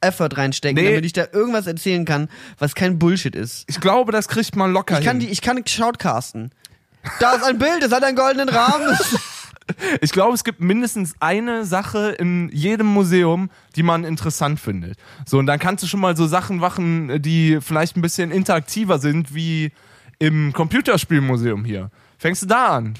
Effort 0.01 0.29
reinstecken, 0.38 0.84
Nee. 0.84 0.89
damit 0.89 1.05
ich 1.05 1.13
da 1.13 1.25
irgendwas 1.31 1.67
erzählen 1.67 2.05
kann, 2.05 2.27
was 2.60 2.75
kein 2.75 3.00
Bullshit 3.00 3.36
ist. 3.36 3.65
ich 3.67 3.79
glaube, 3.79 4.12
das 4.12 4.27
kriegt 4.27 4.55
man 4.55 4.74
locker 4.74 5.00
Ich 5.00 5.05
kann 5.05 5.17
hin. 5.20 5.27
die, 5.27 5.31
ich 5.31 5.41
kann 5.41 5.62
shoutcasten. 5.65 6.51
Da 7.20 7.34
ist 7.34 7.43
ein 7.43 7.58
Bild, 7.58 7.81
es 7.84 7.91
hat 7.91 8.03
einen 8.03 8.15
goldenen 8.17 8.50
Rahmen. 8.50 8.98
Ich 10.01 10.12
glaube, 10.12 10.34
es 10.34 10.43
gibt 10.43 10.60
mindestens 10.60 11.13
eine 11.22 11.63
Sache 11.63 12.10
in 12.20 12.50
jedem 12.50 12.88
Museum, 12.88 13.50
die 13.77 13.84
man 13.84 14.03
interessant 14.03 14.60
findet. 14.60 14.98
So, 15.25 15.38
und 15.38 15.46
dann 15.46 15.60
kannst 15.60 15.81
du 15.84 15.88
schon 15.88 16.01
mal 16.01 16.17
so 16.17 16.27
Sachen 16.27 16.58
machen, 16.58 17.22
die 17.22 17.60
vielleicht 17.62 17.96
ein 17.96 18.01
bisschen 18.01 18.31
interaktiver 18.31 19.00
sind, 19.00 19.34
wie 19.34 19.72
im 20.20 20.51
Computerspielmuseum 20.51 21.63
hier. 21.63 21.89
fängst 22.17 22.41
du 22.41 22.48
da 22.48 22.75
an. 22.77 22.96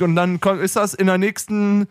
Und 0.00 0.16
dann 0.16 0.38
ist 0.62 0.76
das 0.76 0.94
in 0.94 1.08
der 1.08 1.18
nächsten 1.18 1.86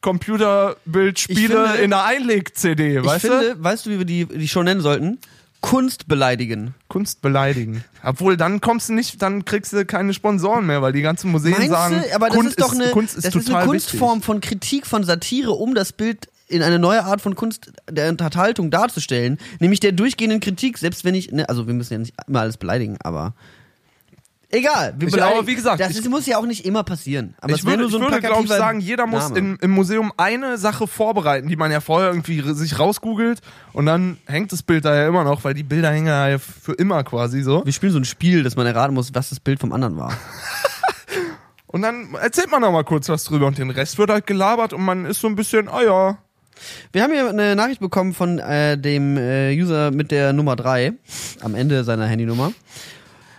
Computerbild-Spiele 0.00 1.66
finde- 1.68 1.82
in 1.82 1.90
der 1.90 2.04
Einleg-CD, 2.04 2.98
Ich 2.98 3.04
weißt 3.04 3.24
du? 3.24 3.28
finde, 3.28 3.56
weißt 3.64 3.86
du, 3.86 3.90
wie 3.90 3.98
wir 3.98 4.04
die, 4.04 4.26
die 4.26 4.48
schon 4.48 4.64
nennen 4.64 4.80
sollten? 4.80 5.18
Kunst 5.60 6.06
beleidigen. 6.06 6.74
Kunst 6.88 7.22
beleidigen. 7.22 7.82
Obwohl, 8.04 8.36
dann 8.36 8.60
kommst 8.60 8.88
du 8.88 8.92
nicht, 8.92 9.20
dann 9.20 9.44
kriegst 9.44 9.72
du 9.72 9.84
keine 9.84 10.14
Sponsoren 10.14 10.66
mehr, 10.66 10.80
weil 10.82 10.92
die 10.92 11.02
ganzen 11.02 11.30
Museen 11.32 11.52
Meinst 11.52 11.70
sagen, 11.70 12.02
du? 12.08 12.14
Aber 12.14 12.26
das 12.28 12.36
Kunst 12.36 12.50
ist 12.50 12.60
doch 12.60 12.72
eine, 12.74 12.90
Kunst 12.90 13.16
ist 13.16 13.24
das 13.26 13.34
ist 13.34 13.50
eine 13.52 13.66
Kunstform 13.66 14.18
wichtig. 14.18 14.24
von 14.26 14.40
Kritik, 14.40 14.86
von 14.86 15.02
Satire, 15.02 15.50
um 15.52 15.74
das 15.74 15.92
Bild 15.92 16.28
in 16.48 16.62
eine 16.62 16.78
neue 16.78 17.02
Art 17.04 17.20
von 17.20 17.34
Kunst 17.34 17.72
der 17.90 18.08
Unterhaltung 18.10 18.70
darzustellen. 18.70 19.38
Nämlich 19.58 19.80
der 19.80 19.90
durchgehenden 19.92 20.38
Kritik, 20.38 20.78
selbst 20.78 21.04
wenn 21.04 21.16
ich, 21.16 21.32
ne, 21.32 21.48
also 21.48 21.66
wir 21.66 21.74
müssen 21.74 21.94
ja 21.94 21.98
nicht 21.98 22.14
immer 22.28 22.42
alles 22.42 22.58
beleidigen, 22.58 22.96
aber 23.00 23.34
egal. 24.56 24.94
Wir 24.98 25.08
Ich- 25.08 25.14
beleidigen. 25.14 25.38
aber 25.38 25.46
wie 25.46 25.54
gesagt, 25.54 25.80
das 25.80 25.96
ich- 25.98 26.08
muss 26.08 26.26
ja 26.26 26.38
auch 26.38 26.46
nicht 26.46 26.64
immer 26.66 26.82
passieren. 26.84 27.34
Aber 27.40 27.54
ich 27.54 27.64
würde, 27.64 27.82
nur 27.82 27.90
so 27.90 27.98
ich 27.98 28.04
ein 28.04 28.10
würde 28.12 28.26
glaube 28.26 28.42
ich, 28.44 28.48
sagen, 28.48 28.80
jeder 28.80 29.06
muss 29.06 29.30
in, 29.30 29.56
im 29.60 29.70
Museum 29.70 30.12
eine 30.16 30.58
Sache 30.58 30.86
vorbereiten, 30.86 31.48
die 31.48 31.56
man 31.56 31.70
ja 31.70 31.80
vorher 31.80 32.08
irgendwie 32.10 32.42
sich 32.54 32.78
rausgoogelt 32.78 33.40
und 33.72 33.86
dann 33.86 34.18
hängt 34.26 34.52
das 34.52 34.62
Bild 34.62 34.84
da 34.84 34.94
ja 34.94 35.06
immer 35.08 35.24
noch, 35.24 35.44
weil 35.44 35.54
die 35.54 35.62
Bilder 35.62 35.90
hängen 35.90 36.06
ja 36.06 36.38
für 36.38 36.72
immer 36.72 37.04
quasi 37.04 37.42
so. 37.42 37.64
Wir 37.64 37.72
spielen 37.72 37.92
so 37.92 37.98
ein 37.98 38.04
Spiel, 38.04 38.42
dass 38.42 38.56
man 38.56 38.66
erraten 38.66 38.94
muss, 38.94 39.14
was 39.14 39.30
das 39.30 39.40
Bild 39.40 39.60
vom 39.60 39.72
anderen 39.72 39.96
war. 39.96 40.12
Und 41.66 41.82
dann 41.82 42.14
erzählt 42.14 42.50
man 42.50 42.62
noch 42.62 42.72
mal 42.72 42.84
kurz 42.84 43.08
was 43.08 43.24
drüber 43.24 43.46
und 43.48 43.58
den 43.58 43.68
Rest 43.70 43.98
wird 43.98 44.08
halt 44.08 44.26
gelabert 44.26 44.72
und 44.72 44.82
man 44.82 45.04
ist 45.04 45.20
so 45.20 45.26
ein 45.28 45.34
bisschen, 45.36 45.68
ah 45.68 45.82
ja, 45.82 46.18
Wir 46.92 47.02
haben 47.02 47.12
hier 47.12 47.28
eine 47.28 47.54
Nachricht 47.54 47.80
bekommen 47.80 48.14
von 48.14 48.38
äh, 48.38 48.78
dem 48.78 49.18
äh, 49.18 49.52
User 49.60 49.90
mit 49.90 50.10
der 50.10 50.32
Nummer 50.32 50.56
3 50.56 50.94
am 51.42 51.54
Ende 51.54 51.84
seiner 51.84 52.06
Handynummer. 52.06 52.52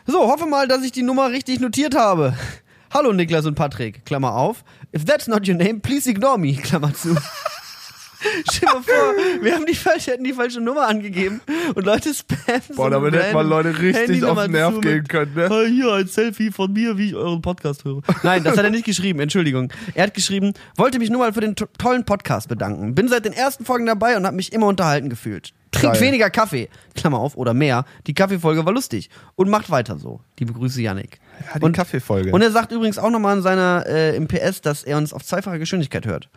So, 0.09 0.21
hoffe 0.21 0.45
mal, 0.45 0.69
dass 0.69 0.85
ich 0.85 0.93
die 0.93 1.03
Nummer 1.03 1.31
richtig 1.31 1.59
notiert 1.59 1.93
habe. 1.93 2.33
Hallo 2.93 3.11
Niklas 3.11 3.45
und 3.45 3.55
Patrick, 3.55 4.05
Klammer 4.05 4.33
auf. 4.35 4.63
If 4.95 5.03
that's 5.03 5.27
not 5.27 5.45
your 5.45 5.55
name, 5.55 5.81
please 5.81 6.09
ignore 6.09 6.37
me, 6.37 6.53
Klammer 6.63 6.93
zu. 6.93 7.13
Stell 8.49 8.69
dir 8.69 8.73
mal 8.73 8.83
vor, 8.83 9.43
wir 9.43 9.53
haben 9.53 9.65
die 9.65 9.75
falsche, 9.75 10.11
hätten 10.11 10.23
die 10.23 10.31
falsche 10.31 10.61
Nummer 10.61 10.87
angegeben 10.87 11.41
und 11.75 11.85
Leute 11.85 12.13
spammen 12.13 12.61
so 12.69 12.75
boah, 12.75 12.89
damit 12.89 13.13
hätte 13.13 13.33
man 13.33 13.47
Leute 13.47 13.77
richtig 13.77 14.23
auf 14.23 14.41
den 14.41 14.53
Nerv 14.53 14.79
gehen 14.79 15.03
können, 15.03 15.35
ne? 15.35 15.65
Hier 15.67 15.91
ein 15.93 16.07
Selfie 16.07 16.51
von 16.51 16.71
mir, 16.71 16.97
wie 16.97 17.09
ich 17.09 17.15
euren 17.15 17.41
Podcast 17.41 17.83
höre. 17.83 18.01
Nein, 18.23 18.43
das 18.45 18.57
hat 18.57 18.63
er 18.63 18.71
nicht 18.71 18.85
geschrieben, 18.85 19.19
Entschuldigung. 19.19 19.71
Er 19.93 20.05
hat 20.05 20.13
geschrieben, 20.13 20.53
wollte 20.77 20.99
mich 20.99 21.09
nur 21.09 21.19
mal 21.19 21.33
für 21.33 21.41
den 21.41 21.55
to 21.55 21.67
tollen 21.77 22.05
Podcast 22.05 22.47
bedanken. 22.47 22.95
Bin 22.95 23.09
seit 23.09 23.25
den 23.25 23.33
ersten 23.33 23.65
Folgen 23.65 23.85
dabei 23.85 24.15
und 24.15 24.25
habe 24.25 24.37
mich 24.37 24.53
immer 24.53 24.67
unterhalten 24.67 25.09
gefühlt. 25.09 25.53
Trink 25.71 25.93
Geil. 25.93 26.01
weniger 26.01 26.29
Kaffee, 26.29 26.69
Klammer 26.95 27.19
auf, 27.19 27.35
oder 27.35 27.53
mehr. 27.53 27.83
Die 28.07 28.13
Kaffeefolge 28.13 28.65
war 28.65 28.73
lustig. 28.73 29.09
Und 29.35 29.49
macht 29.49 29.69
weiter 29.69 29.97
so. 29.99 30.21
Liebe 30.39 30.53
Grüße, 30.53 30.81
Yannick. 30.81 31.19
Ja, 31.53 31.59
die 31.59 31.65
Und- 31.65 31.73
Kaffeefolge. 31.73 32.31
Und 32.31 32.41
er 32.41 32.51
sagt 32.51 32.71
übrigens 32.71 32.97
auch 32.97 33.09
nochmal 33.09 33.37
in 33.37 33.43
seiner 33.43 33.85
äh, 33.85 34.15
im 34.15 34.27
PS, 34.27 34.61
dass 34.61 34.83
er 34.83 34.97
uns 34.97 35.11
auf 35.13 35.23
zweifacher 35.23 35.59
Geschwindigkeit 35.59 36.05
hört. 36.05 36.29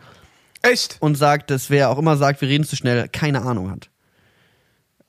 Echt? 0.63 0.97
Und 1.01 1.15
sagt, 1.15 1.51
dass 1.51 1.71
wer 1.71 1.91
auch 1.91 1.99
immer 1.99 2.17
sagt, 2.17 2.41
wir 2.41 2.49
reden 2.49 2.65
zu 2.65 2.77
schnell, 2.77 3.09
keine 3.09 3.43
Ahnung 3.43 3.71
hat. 3.71 3.89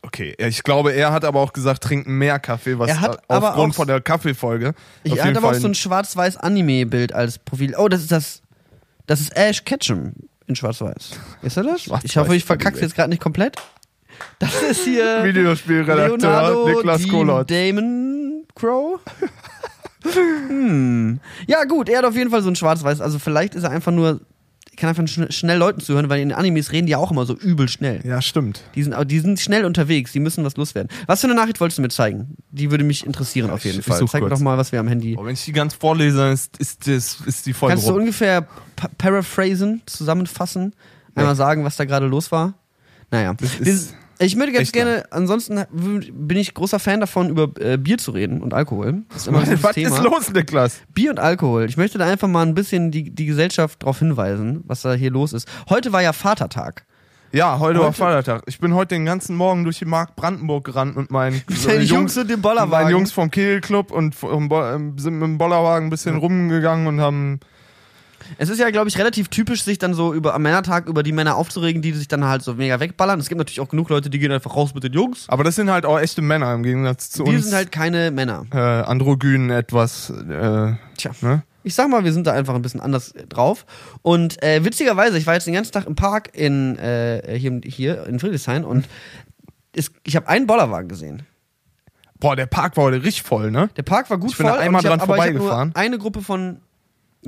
Okay, 0.04 0.34
ich 0.40 0.64
glaube, 0.64 0.94
er 0.94 1.12
hat 1.12 1.26
aber 1.26 1.40
auch 1.42 1.54
gesagt, 1.54 1.84
trinken 1.84 2.18
mehr 2.18 2.40
Kaffee, 2.40 2.80
was 2.80 2.90
Er 2.90 3.02
hat 3.02 3.22
aber 3.28 3.50
aufgrund 3.50 3.74
auch- 3.74 3.76
von 3.76 3.88
der 3.88 4.02
Kaffeefolge. 4.02 4.74
Ich 5.04 5.12
hatte 5.14 5.26
jeden 5.26 5.38
aber 5.38 5.50
auch 5.50 5.54
so 5.54 5.68
ein 5.68 5.76
schwarz-weiß 5.76 6.38
Anime-Bild 6.38 7.14
als 7.14 7.38
Profil. 7.38 7.76
Oh, 7.78 7.88
das 7.88 8.02
ist 8.02 8.12
das. 8.12 8.42
Das 9.06 9.20
ist 9.20 9.36
Ash 9.36 9.64
Ketchum 9.64 10.14
in 10.48 10.56
schwarz-weiß. 10.56 11.12
Ist 11.44 11.58
er 11.58 11.64
das? 11.64 11.88
Ich 12.04 12.18
hoffe, 12.18 12.36
ich 12.36 12.46
verkack's 12.46 12.76
Anime. 12.78 12.88
jetzt 12.88 12.96
gerade 12.96 13.10
nicht 13.10 13.22
komplett. 13.22 13.58
Das 14.40 14.62
ist 14.64 14.84
hier 14.86 15.20
Videospielredakteur 15.24 16.18
Leonardo 16.18 16.68
Niklas 16.68 17.08
Kolot. 17.08 17.50
Damon 17.52 18.44
Crow. 18.56 19.00
hm. 20.04 21.20
Ja, 21.48 21.64
gut, 21.66 21.90
er 21.90 22.00
hat 22.00 22.06
auf 22.06 22.16
jeden 22.16 22.32
Fall 22.32 22.42
so 22.42 22.50
ein 22.50 22.56
schwarz-weiß. 22.56 23.02
Also 23.02 23.20
vielleicht 23.20 23.56
ist 23.56 23.64
er 23.64 23.72
einfach 23.72 23.92
nur. 23.92 24.22
Kann 24.78 24.88
einfach 24.88 25.06
schn 25.08 25.30
schnell 25.32 25.58
Leuten 25.60 25.80
zuhören, 25.82 26.10
weil 26.10 26.22
in 26.22 26.30
den 26.30 26.38
Animes 26.38 26.72
reden 26.72 26.88
die 26.88 26.92
ja 26.94 26.98
auch 26.98 27.12
immer 27.12 27.26
so 27.26 27.36
übel 27.36 27.68
schnell. 27.68 28.00
Ja, 28.04 28.20
stimmt. 28.22 28.64
Die 28.74 28.82
sind, 28.82 28.96
die 29.12 29.20
sind 29.20 29.40
schnell 29.40 29.66
unterwegs, 29.66 30.12
die 30.14 30.20
müssen 30.22 30.44
was 30.46 30.56
loswerden. 30.58 30.90
Was 31.08 31.22
für 31.22 31.28
eine 31.28 31.36
Nachricht 31.36 31.60
wolltest 31.60 31.78
du 31.78 31.82
mir 31.84 31.90
zeigen? 31.90 32.36
Die 32.52 32.72
würde 32.72 32.84
mich 32.86 33.06
interessieren 33.06 33.52
auf 33.52 33.64
jeden 33.66 33.76
Ich- 33.76 33.80
ich 33.82 33.86
Fall. 33.92 34.00
such 34.00 34.10
Zeig 34.12 34.22
mir 34.24 34.30
kurz. 34.30 34.40
doch 34.40 34.44
mal, 34.44 34.58
was 34.58 34.72
wir 34.72 34.80
am 34.80 34.88
Handy. 34.88 35.16
Aber 35.18 35.28
wenn 35.28 35.34
ich 35.34 35.44
die 35.46 35.52
ganz 35.52 35.74
vorlese, 35.76 36.30
ist, 36.32 36.58
ist, 36.58 36.88
das, 36.88 37.18
ist 37.28 37.46
die 37.46 37.54
Folge 37.54 37.74
Kannst 37.76 37.88
du 37.90 37.92
rum. 37.92 38.00
ungefähr 38.00 38.42
pa 38.78 38.88
paraphrasen, 38.98 39.82
zusammenfassen, 39.86 40.74
einmal 41.16 41.36
sagen, 41.36 41.64
was 41.66 41.76
da 41.76 41.84
gerade 41.86 42.08
los 42.08 42.32
war? 42.32 42.54
Naja. 43.12 43.36
Das 43.40 43.60
ist 43.60 43.94
ich 44.22 44.36
würde 44.38 44.52
ganz 44.52 44.64
echt 44.64 44.74
gerne, 44.74 45.04
ansonsten 45.12 45.58
w- 45.72 46.12
bin 46.14 46.38
ich 46.38 46.54
großer 46.54 46.80
Fan 46.80 47.00
davon, 47.00 47.30
über 47.30 47.50
äh, 47.60 47.78
Bier 47.78 47.98
zu 47.98 48.12
reden 48.12 48.42
und 48.42 48.54
Alkohol. 48.54 49.04
Das 49.10 49.24
ist 49.24 49.28
immer 49.28 49.40
gutes 49.44 49.64
Was 49.64 49.76
Thema. 49.76 49.96
ist 49.98 50.04
los, 50.04 50.32
Niklas? 50.34 50.80
Bier 50.94 51.12
und 51.12 51.20
Alkohol. 51.20 51.66
Ich 51.66 51.78
möchte 51.78 51.98
da 51.98 52.06
einfach 52.06 52.28
mal 52.28 52.46
ein 52.46 52.54
bisschen 52.54 52.92
die, 52.92 53.10
die 53.10 53.26
Gesellschaft 53.26 53.82
darauf 53.84 54.00
hinweisen, 54.00 54.64
was 54.68 54.82
da 54.82 54.94
hier 54.94 55.12
los 55.12 55.34
ist. 55.34 55.48
Heute 55.70 55.92
war 55.94 56.02
ja 56.02 56.14
Vatertag. 56.14 56.86
Ja, 57.34 57.60
heute, 57.60 57.80
war 57.80 57.88
Heute- 57.88 57.98
Vatertag. 57.98 58.44
Ich 58.48 58.60
bin 58.60 58.74
heute 58.74 58.96
den 58.96 59.06
ganzen 59.06 59.38
Morgen 59.38 59.64
durch 59.64 59.80
die 59.80 59.86
Mark 59.86 60.18
Brandenburg 60.18 60.66
gerannt 60.66 60.98
mit 60.98 61.12
meinen 61.12 61.42
äh, 61.70 61.80
Jungs 61.80 62.18
und 62.18 62.30
dem 62.30 62.42
Bollerwagen. 62.42 62.72
Meine 62.72 62.92
Jungs 62.92 63.14
vom 63.14 63.32
Kegelclub 63.32 63.92
und 63.92 64.14
vom 64.16 64.50
ähm, 64.52 64.98
sind 64.98 65.14
mit 65.14 65.24
dem 65.24 65.38
Bollerwagen 65.38 65.88
ein 65.88 65.90
bisschen 65.90 66.18
rumgegangen 66.18 66.88
und 66.88 67.00
haben. 67.00 67.40
Es 68.38 68.50
ist 68.50 68.60
ja, 68.60 68.70
glaube 68.70 68.90
ich, 68.90 68.98
relativ 68.98 69.28
typisch, 69.30 69.64
sich 69.64 69.78
dann 69.78 69.94
so 69.94 70.14
über 70.14 70.34
am 70.34 70.42
Männertag 70.42 70.88
über 70.88 71.04
die 71.04 71.12
Männer 71.12 71.36
aufzuregen, 71.36 71.82
die 71.82 71.94
sich 71.94 72.08
dann 72.08 72.26
halt 72.26 72.42
so 72.44 72.54
mega 72.56 72.80
wegballern. 72.80 73.20
Es 73.20 73.30
gibt 73.30 73.40
natürlich 73.40 73.60
auch 73.60 73.70
genug 73.70 73.90
Leute, 73.90 74.10
die 74.10 74.20
gehen 74.20 74.32
einfach 74.32 74.56
raus 74.56 74.74
mit 74.74 74.84
den 74.84 74.94
Jungs. 74.94 75.26
Aber 75.28 75.44
das 75.44 75.56
sind 75.56 75.70
halt 75.70 75.86
auch 75.86 76.00
echte 76.00 76.22
Männer 76.22 76.54
im 76.54 76.64
Gegensatz 76.64 77.10
zu 77.10 77.26
Wir 77.26 77.34
uns. 77.34 77.46
sind 77.46 77.56
halt 77.56 77.72
keine 77.72 78.12
Männer. 78.12 78.46
äh, 78.54 78.58
androgynen 78.58 79.50
etwas. 79.50 80.10
Äh, 80.10 80.74
Tja. 80.98 81.12
ne? 81.22 81.44
Ich 81.64 81.76
sag 81.76 81.90
mal, 81.90 82.04
wir 82.04 82.12
sind 82.12 82.26
da 82.26 82.34
einfach 82.34 82.56
ein 82.56 82.62
bisschen 82.64 82.80
anders 82.82 83.12
äh, 83.12 83.28
drauf. 83.28 83.66
Und 84.02 84.42
äh, 84.44 84.64
witzigerweise, 84.66 85.18
ich 85.18 85.28
war 85.28 85.36
jetzt 85.36 85.46
den 85.48 85.54
ganzen 85.54 85.72
Tag 85.72 85.86
im 85.86 85.96
Park 85.96 86.30
in, 86.34 86.78
äh, 86.78 87.38
hier, 87.38 87.62
hier 87.64 88.08
in 88.08 88.20
Friedrichshain 88.20 88.64
und 88.66 88.86
es, 89.74 89.92
ich 90.04 90.16
habe 90.16 90.28
einen 90.28 90.48
Bollerwagen 90.48 90.90
gesehen. 90.90 91.24
Boah, 92.20 92.36
der 92.36 92.46
Park 92.46 92.78
war 92.78 92.84
heute 92.86 92.98
richtig 93.04 93.24
voll, 93.24 93.50
ne? 93.52 93.70
Der 93.78 93.84
Park 93.84 94.10
war 94.10 94.18
gut 94.18 94.32
Ich 94.32 94.38
bin 94.38 94.48
voll, 94.48 94.58
einmal 94.60 94.82
ich 94.84 94.88
hab, 94.88 95.00
dran 95.00 95.02
aber 95.10 95.16
ich 95.16 95.22
hab 95.22 95.28
vorbeigefahren. 95.38 95.70
nur 95.70 95.78
eine 95.78 95.98
Gruppe 95.98 96.22
von 96.22 96.58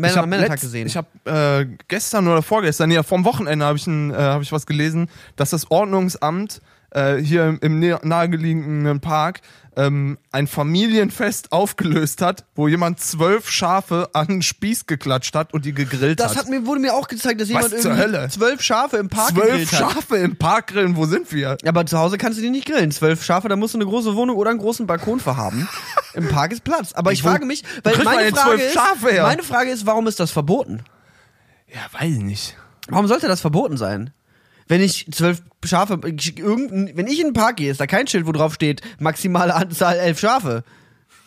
hab 0.02 0.24
am 0.24 0.30
Männertag 0.30 0.60
gesehen. 0.60 0.88
Ich 0.88 0.98
habe 0.98 1.08
äh, 1.26 1.66
gestern 1.88 2.28
oder 2.28 2.42
vorgestern, 2.42 2.92
ja, 2.92 3.04
vom 3.04 3.26
Wochenende 3.26 3.66
habe 3.66 3.78
ich, 3.78 3.88
ein, 3.88 4.12
äh, 4.12 4.16
hab 4.16 4.42
ich 4.42 4.52
was 4.52 4.66
gelesen, 4.66 5.10
dass 5.36 5.52
das 5.52 5.70
Ordnungsamt 5.70 6.62
äh, 6.94 7.18
hier 7.18 7.46
im, 7.46 7.60
im 7.62 7.80
nahegelegenen 8.04 9.00
Park 9.02 9.42
ähm, 9.76 10.20
ein 10.32 10.46
Familienfest 10.46 11.52
aufgelöst 11.52 12.22
hat, 12.22 12.46
wo 12.54 12.68
jemand 12.68 13.00
zwölf 13.00 13.50
Schafe 13.50 14.10
an 14.14 14.28
einen 14.30 14.42
Spieß 14.44 14.86
geklatscht 14.86 15.34
hat 15.36 15.52
und 15.54 15.66
die 15.66 15.74
gegrillt 15.74 16.20
das 16.20 16.32
hat. 16.34 16.44
hat 16.44 16.50
mir, 16.50 16.66
wurde 16.68 16.80
mir 16.82 16.94
auch 16.94 17.08
gezeigt, 17.08 17.42
dass 17.42 17.48
jemand 17.50 17.72
irgendwie 17.74 17.98
Hölle? 17.98 18.28
zwölf 18.30 18.62
Schafe 18.62 18.98
im 18.98 19.10
Park 19.10 19.30
Zwölf 19.30 19.46
gegrillt 19.48 19.72
hat. 19.74 19.92
Schafe 19.94 20.18
im 20.18 20.36
Park 20.36 20.68
grillen, 20.68 20.96
wo 20.96 21.06
sind 21.08 21.32
wir? 21.34 21.58
Ja, 21.64 21.70
aber 21.70 21.86
zu 21.88 21.98
Hause 21.98 22.20
kannst 22.20 22.38
du 22.38 22.44
die 22.44 22.52
nicht 22.52 22.68
grillen. 22.68 22.92
Zwölf 22.92 23.24
Schafe, 23.24 23.50
da 23.50 23.56
musst 23.56 23.74
du 23.74 23.80
eine 23.80 23.86
große 23.88 24.16
Wohnung 24.16 24.38
oder 24.38 24.52
einen 24.52 24.60
großen 24.60 24.86
Balkon 24.86 25.20
verhaben. 25.20 25.68
Im 26.14 26.28
Park 26.28 26.52
ist 26.52 26.64
Platz. 26.64 26.94
Aber 26.94 27.12
ich 27.12 27.24
Wo- 27.24 27.30
frage 27.30 27.46
mich, 27.48 27.64
weil 27.84 27.98
meine 28.04 28.30
Frage, 28.32 28.58
zwölf 28.58 28.62
ist, 28.68 28.74
Schafe 28.74 29.22
meine 29.24 29.42
Frage 29.44 29.72
ist, 29.72 29.88
warum 29.88 30.06
ist 30.08 30.20
das 30.20 30.30
verboten? 30.30 30.84
Ja, 31.74 31.80
weiß 32.00 32.12
ich 32.18 32.24
nicht. 32.24 32.58
Warum 32.90 33.08
sollte 33.08 33.28
das 33.28 33.42
verboten 33.42 33.78
sein? 33.78 34.12
Wenn 34.74 34.82
ich 34.82 35.06
zwölf 35.12 35.44
Schafe, 35.64 36.00
irgendein, 36.04 36.98
wenn 36.98 37.06
ich 37.06 37.20
in 37.20 37.28
den 37.28 37.34
Park 37.34 37.58
gehe, 37.58 37.70
ist 37.70 37.80
da 37.80 37.86
kein 37.86 38.08
Schild, 38.08 38.26
wo 38.26 38.32
drauf 38.32 38.56
steht, 38.56 38.82
maximale 38.98 39.54
Anzahl 39.54 39.98
elf 40.00 40.20
Schafe. 40.20 40.64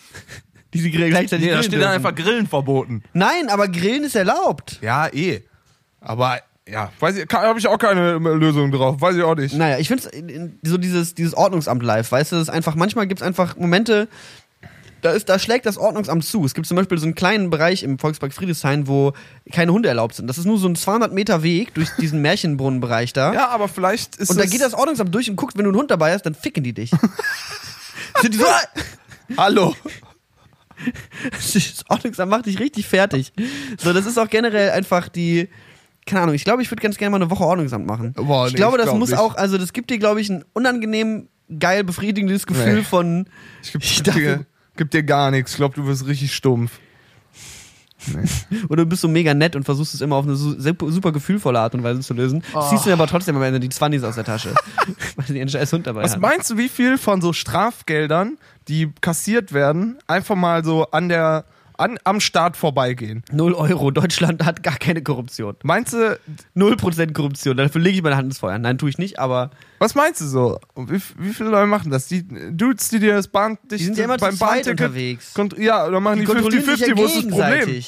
Die 0.74 0.80
sie 0.80 0.90
gleichzeitig 0.90 1.46
Nee, 1.46 1.52
da 1.52 1.62
steht 1.62 1.74
dann 1.74 1.80
dürfen. 1.82 1.94
einfach 1.94 2.12
Grillen 2.16 2.48
verboten. 2.48 3.04
Nein, 3.12 3.48
aber 3.48 3.68
Grillen 3.68 4.02
ist 4.02 4.16
erlaubt. 4.16 4.80
Ja, 4.82 5.06
eh. 5.14 5.44
Aber 6.00 6.40
ja, 6.68 6.90
weiß 6.98 7.18
ich, 7.18 7.32
habe 7.32 7.56
ich 7.56 7.68
auch 7.68 7.78
keine 7.78 8.14
äh, 8.14 8.34
Lösung 8.34 8.72
drauf. 8.72 9.00
Weiß 9.00 9.14
ich 9.14 9.22
auch 9.22 9.36
nicht. 9.36 9.54
Naja, 9.54 9.78
ich 9.78 9.86
finde 9.86 10.02
so 10.64 10.76
dieses, 10.76 11.14
dieses 11.14 11.34
Ordnungsamt 11.34 11.84
live, 11.84 12.10
weißt 12.10 12.32
du, 12.32 12.36
ist 12.38 12.50
einfach, 12.50 12.74
manchmal 12.74 13.06
gibt 13.06 13.20
es 13.20 13.26
einfach 13.26 13.56
Momente, 13.56 14.08
da, 15.06 15.12
ist, 15.12 15.28
da 15.28 15.38
schlägt 15.38 15.64
das 15.66 15.78
Ordnungsamt 15.78 16.24
zu. 16.24 16.44
Es 16.44 16.52
gibt 16.54 16.66
zum 16.66 16.76
Beispiel 16.76 16.98
so 16.98 17.06
einen 17.06 17.14
kleinen 17.14 17.48
Bereich 17.50 17.82
im 17.82 17.98
Volkspark 17.98 18.32
Friedrichshain, 18.32 18.86
wo 18.88 19.12
keine 19.52 19.72
Hunde 19.72 19.88
erlaubt 19.88 20.14
sind. 20.14 20.26
Das 20.26 20.36
ist 20.38 20.44
nur 20.44 20.58
so 20.58 20.68
ein 20.68 20.76
200 20.76 21.12
Meter 21.12 21.42
Weg 21.42 21.72
durch 21.74 21.90
diesen 21.98 22.20
Märchenbrunnenbereich 22.22 23.12
da. 23.12 23.32
Ja, 23.32 23.48
aber 23.48 23.68
vielleicht 23.68 24.16
ist 24.16 24.30
und 24.30 24.38
da 24.38 24.44
es- 24.44 24.50
geht 24.50 24.60
das 24.60 24.74
Ordnungsamt 24.74 25.14
durch 25.14 25.30
und 25.30 25.36
guckt, 25.36 25.56
wenn 25.56 25.64
du 25.64 25.70
einen 25.70 25.78
Hund 25.78 25.90
dabei 25.90 26.12
hast, 26.12 26.22
dann 26.26 26.34
ficken 26.34 26.62
die 26.64 26.72
dich. 26.72 26.90
Sind 28.20 28.34
die 28.34 28.38
so, 28.38 28.44
Hallo. 29.36 29.74
das 31.30 31.84
Ordnungsamt 31.88 32.30
macht 32.30 32.46
dich 32.46 32.58
richtig 32.60 32.86
fertig. 32.86 33.32
So, 33.78 33.92
das 33.92 34.06
ist 34.06 34.18
auch 34.18 34.28
generell 34.28 34.70
einfach 34.70 35.08
die. 35.08 35.48
Keine 36.04 36.22
Ahnung, 36.22 36.34
ich 36.36 36.44
glaube, 36.44 36.62
ich 36.62 36.70
würde 36.70 36.82
ganz 36.82 36.98
gerne 36.98 37.10
mal 37.10 37.16
eine 37.20 37.30
Woche 37.30 37.42
Ordnungsamt 37.44 37.84
machen. 37.86 38.12
Boah, 38.12 38.46
ich 38.46 38.52
nee, 38.52 38.58
glaube, 38.58 38.76
ich 38.76 38.82
das 38.82 38.90
glaub 38.90 38.98
muss 39.00 39.10
nicht. 39.10 39.18
auch, 39.18 39.34
also 39.34 39.58
das 39.58 39.72
gibt 39.72 39.90
dir, 39.90 39.98
glaube 39.98 40.20
ich, 40.20 40.28
ein 40.30 40.44
unangenehm 40.52 41.28
geil 41.58 41.82
befriedigendes 41.82 42.46
Gefühl 42.46 42.76
Nee. 42.76 42.82
von. 42.82 43.28
Ich 43.62 43.74
Ich 43.74 44.02
dachte- 44.04 44.46
dir, 44.76 44.84
gib 44.84 44.90
dir 44.90 45.02
gar 45.02 45.30
nichts. 45.30 45.52
Ich 45.52 45.56
glaube, 45.56 45.74
du 45.74 45.86
wirst 45.86 46.06
richtig 46.06 46.34
stumpf. 46.34 46.78
Oder 48.68 48.84
du 48.84 48.86
bist 48.86 49.02
so 49.02 49.08
mega 49.08 49.34
nett 49.34 49.56
und 49.56 49.64
versuchst 49.64 49.94
es 49.94 50.00
immer 50.00 50.16
auf 50.16 50.26
eine 50.26 50.36
su- 50.36 50.60
super, 50.60 50.90
super 50.92 51.12
gefühlvolle 51.12 51.58
Art 51.58 51.74
und 51.74 51.82
Weise 51.82 52.00
zu 52.00 52.14
lösen. 52.14 52.42
Oh. 52.54 52.60
Ziehst 52.68 52.86
du 52.86 52.92
aber 52.92 53.06
trotzdem 53.06 53.36
am 53.36 53.42
Ende 53.42 53.58
die 53.58 53.70
Zwannis 53.70 54.04
aus 54.04 54.14
der 54.14 54.24
Tasche. 54.24 54.54
weil 55.16 55.26
sie 55.26 55.38
ihren 55.38 55.48
scheiß 55.48 55.72
Hund 55.72 55.86
dabei 55.86 56.02
Was 56.02 56.12
haben. 56.12 56.20
meinst 56.20 56.50
du, 56.50 56.58
wie 56.58 56.68
viel 56.68 56.98
von 56.98 57.20
so 57.20 57.32
Strafgeldern, 57.32 58.38
die 58.68 58.92
kassiert 59.00 59.52
werden, 59.52 59.98
einfach 60.06 60.36
mal 60.36 60.64
so 60.64 60.90
an 60.90 61.08
der 61.08 61.46
an, 61.78 61.98
am 62.04 62.20
Staat 62.20 62.56
vorbeigehen. 62.56 63.22
Null 63.32 63.54
Euro. 63.54 63.90
Deutschland 63.90 64.44
hat 64.44 64.62
gar 64.62 64.76
keine 64.76 65.02
Korruption. 65.02 65.56
Meinst 65.62 65.92
du, 65.92 66.18
Null 66.54 66.76
Prozent 66.76 67.14
Korruption. 67.14 67.56
Dafür 67.56 67.80
lege 67.80 67.96
ich 67.96 68.02
meine 68.02 68.16
Hand 68.16 68.26
ins 68.26 68.38
Feuer. 68.38 68.58
Nein, 68.58 68.78
tue 68.78 68.90
ich 68.90 68.98
nicht, 68.98 69.18
aber 69.18 69.50
was 69.78 69.94
meinst 69.94 70.20
du 70.20 70.26
so? 70.26 70.58
Wie, 70.74 71.00
wie 71.18 71.34
viele 71.34 71.50
Leute 71.50 71.66
machen 71.66 71.90
das? 71.90 72.08
Die 72.08 72.26
Dudes, 72.26 72.88
die 72.88 72.98
dir 72.98 73.14
das 73.14 73.28
Bahn, 73.28 73.58
dich 73.70 73.78
die 73.78 73.84
sind 73.84 73.98
ja 73.98 74.04
immer 74.04 74.16
beim 74.16 74.36
Bahnticket 74.38 74.80
unterwegs. 74.80 75.34
ja, 75.58 75.86
oder 75.86 76.00
machen 76.00 76.20
die 76.20 76.26
kontrollieren 76.26 76.64
sich 76.64 76.86
50-50, 76.86 76.88
ja 76.88 76.96
wo 76.96 77.04
ist 77.04 77.16
das 77.16 77.26
Problem? 77.26 77.82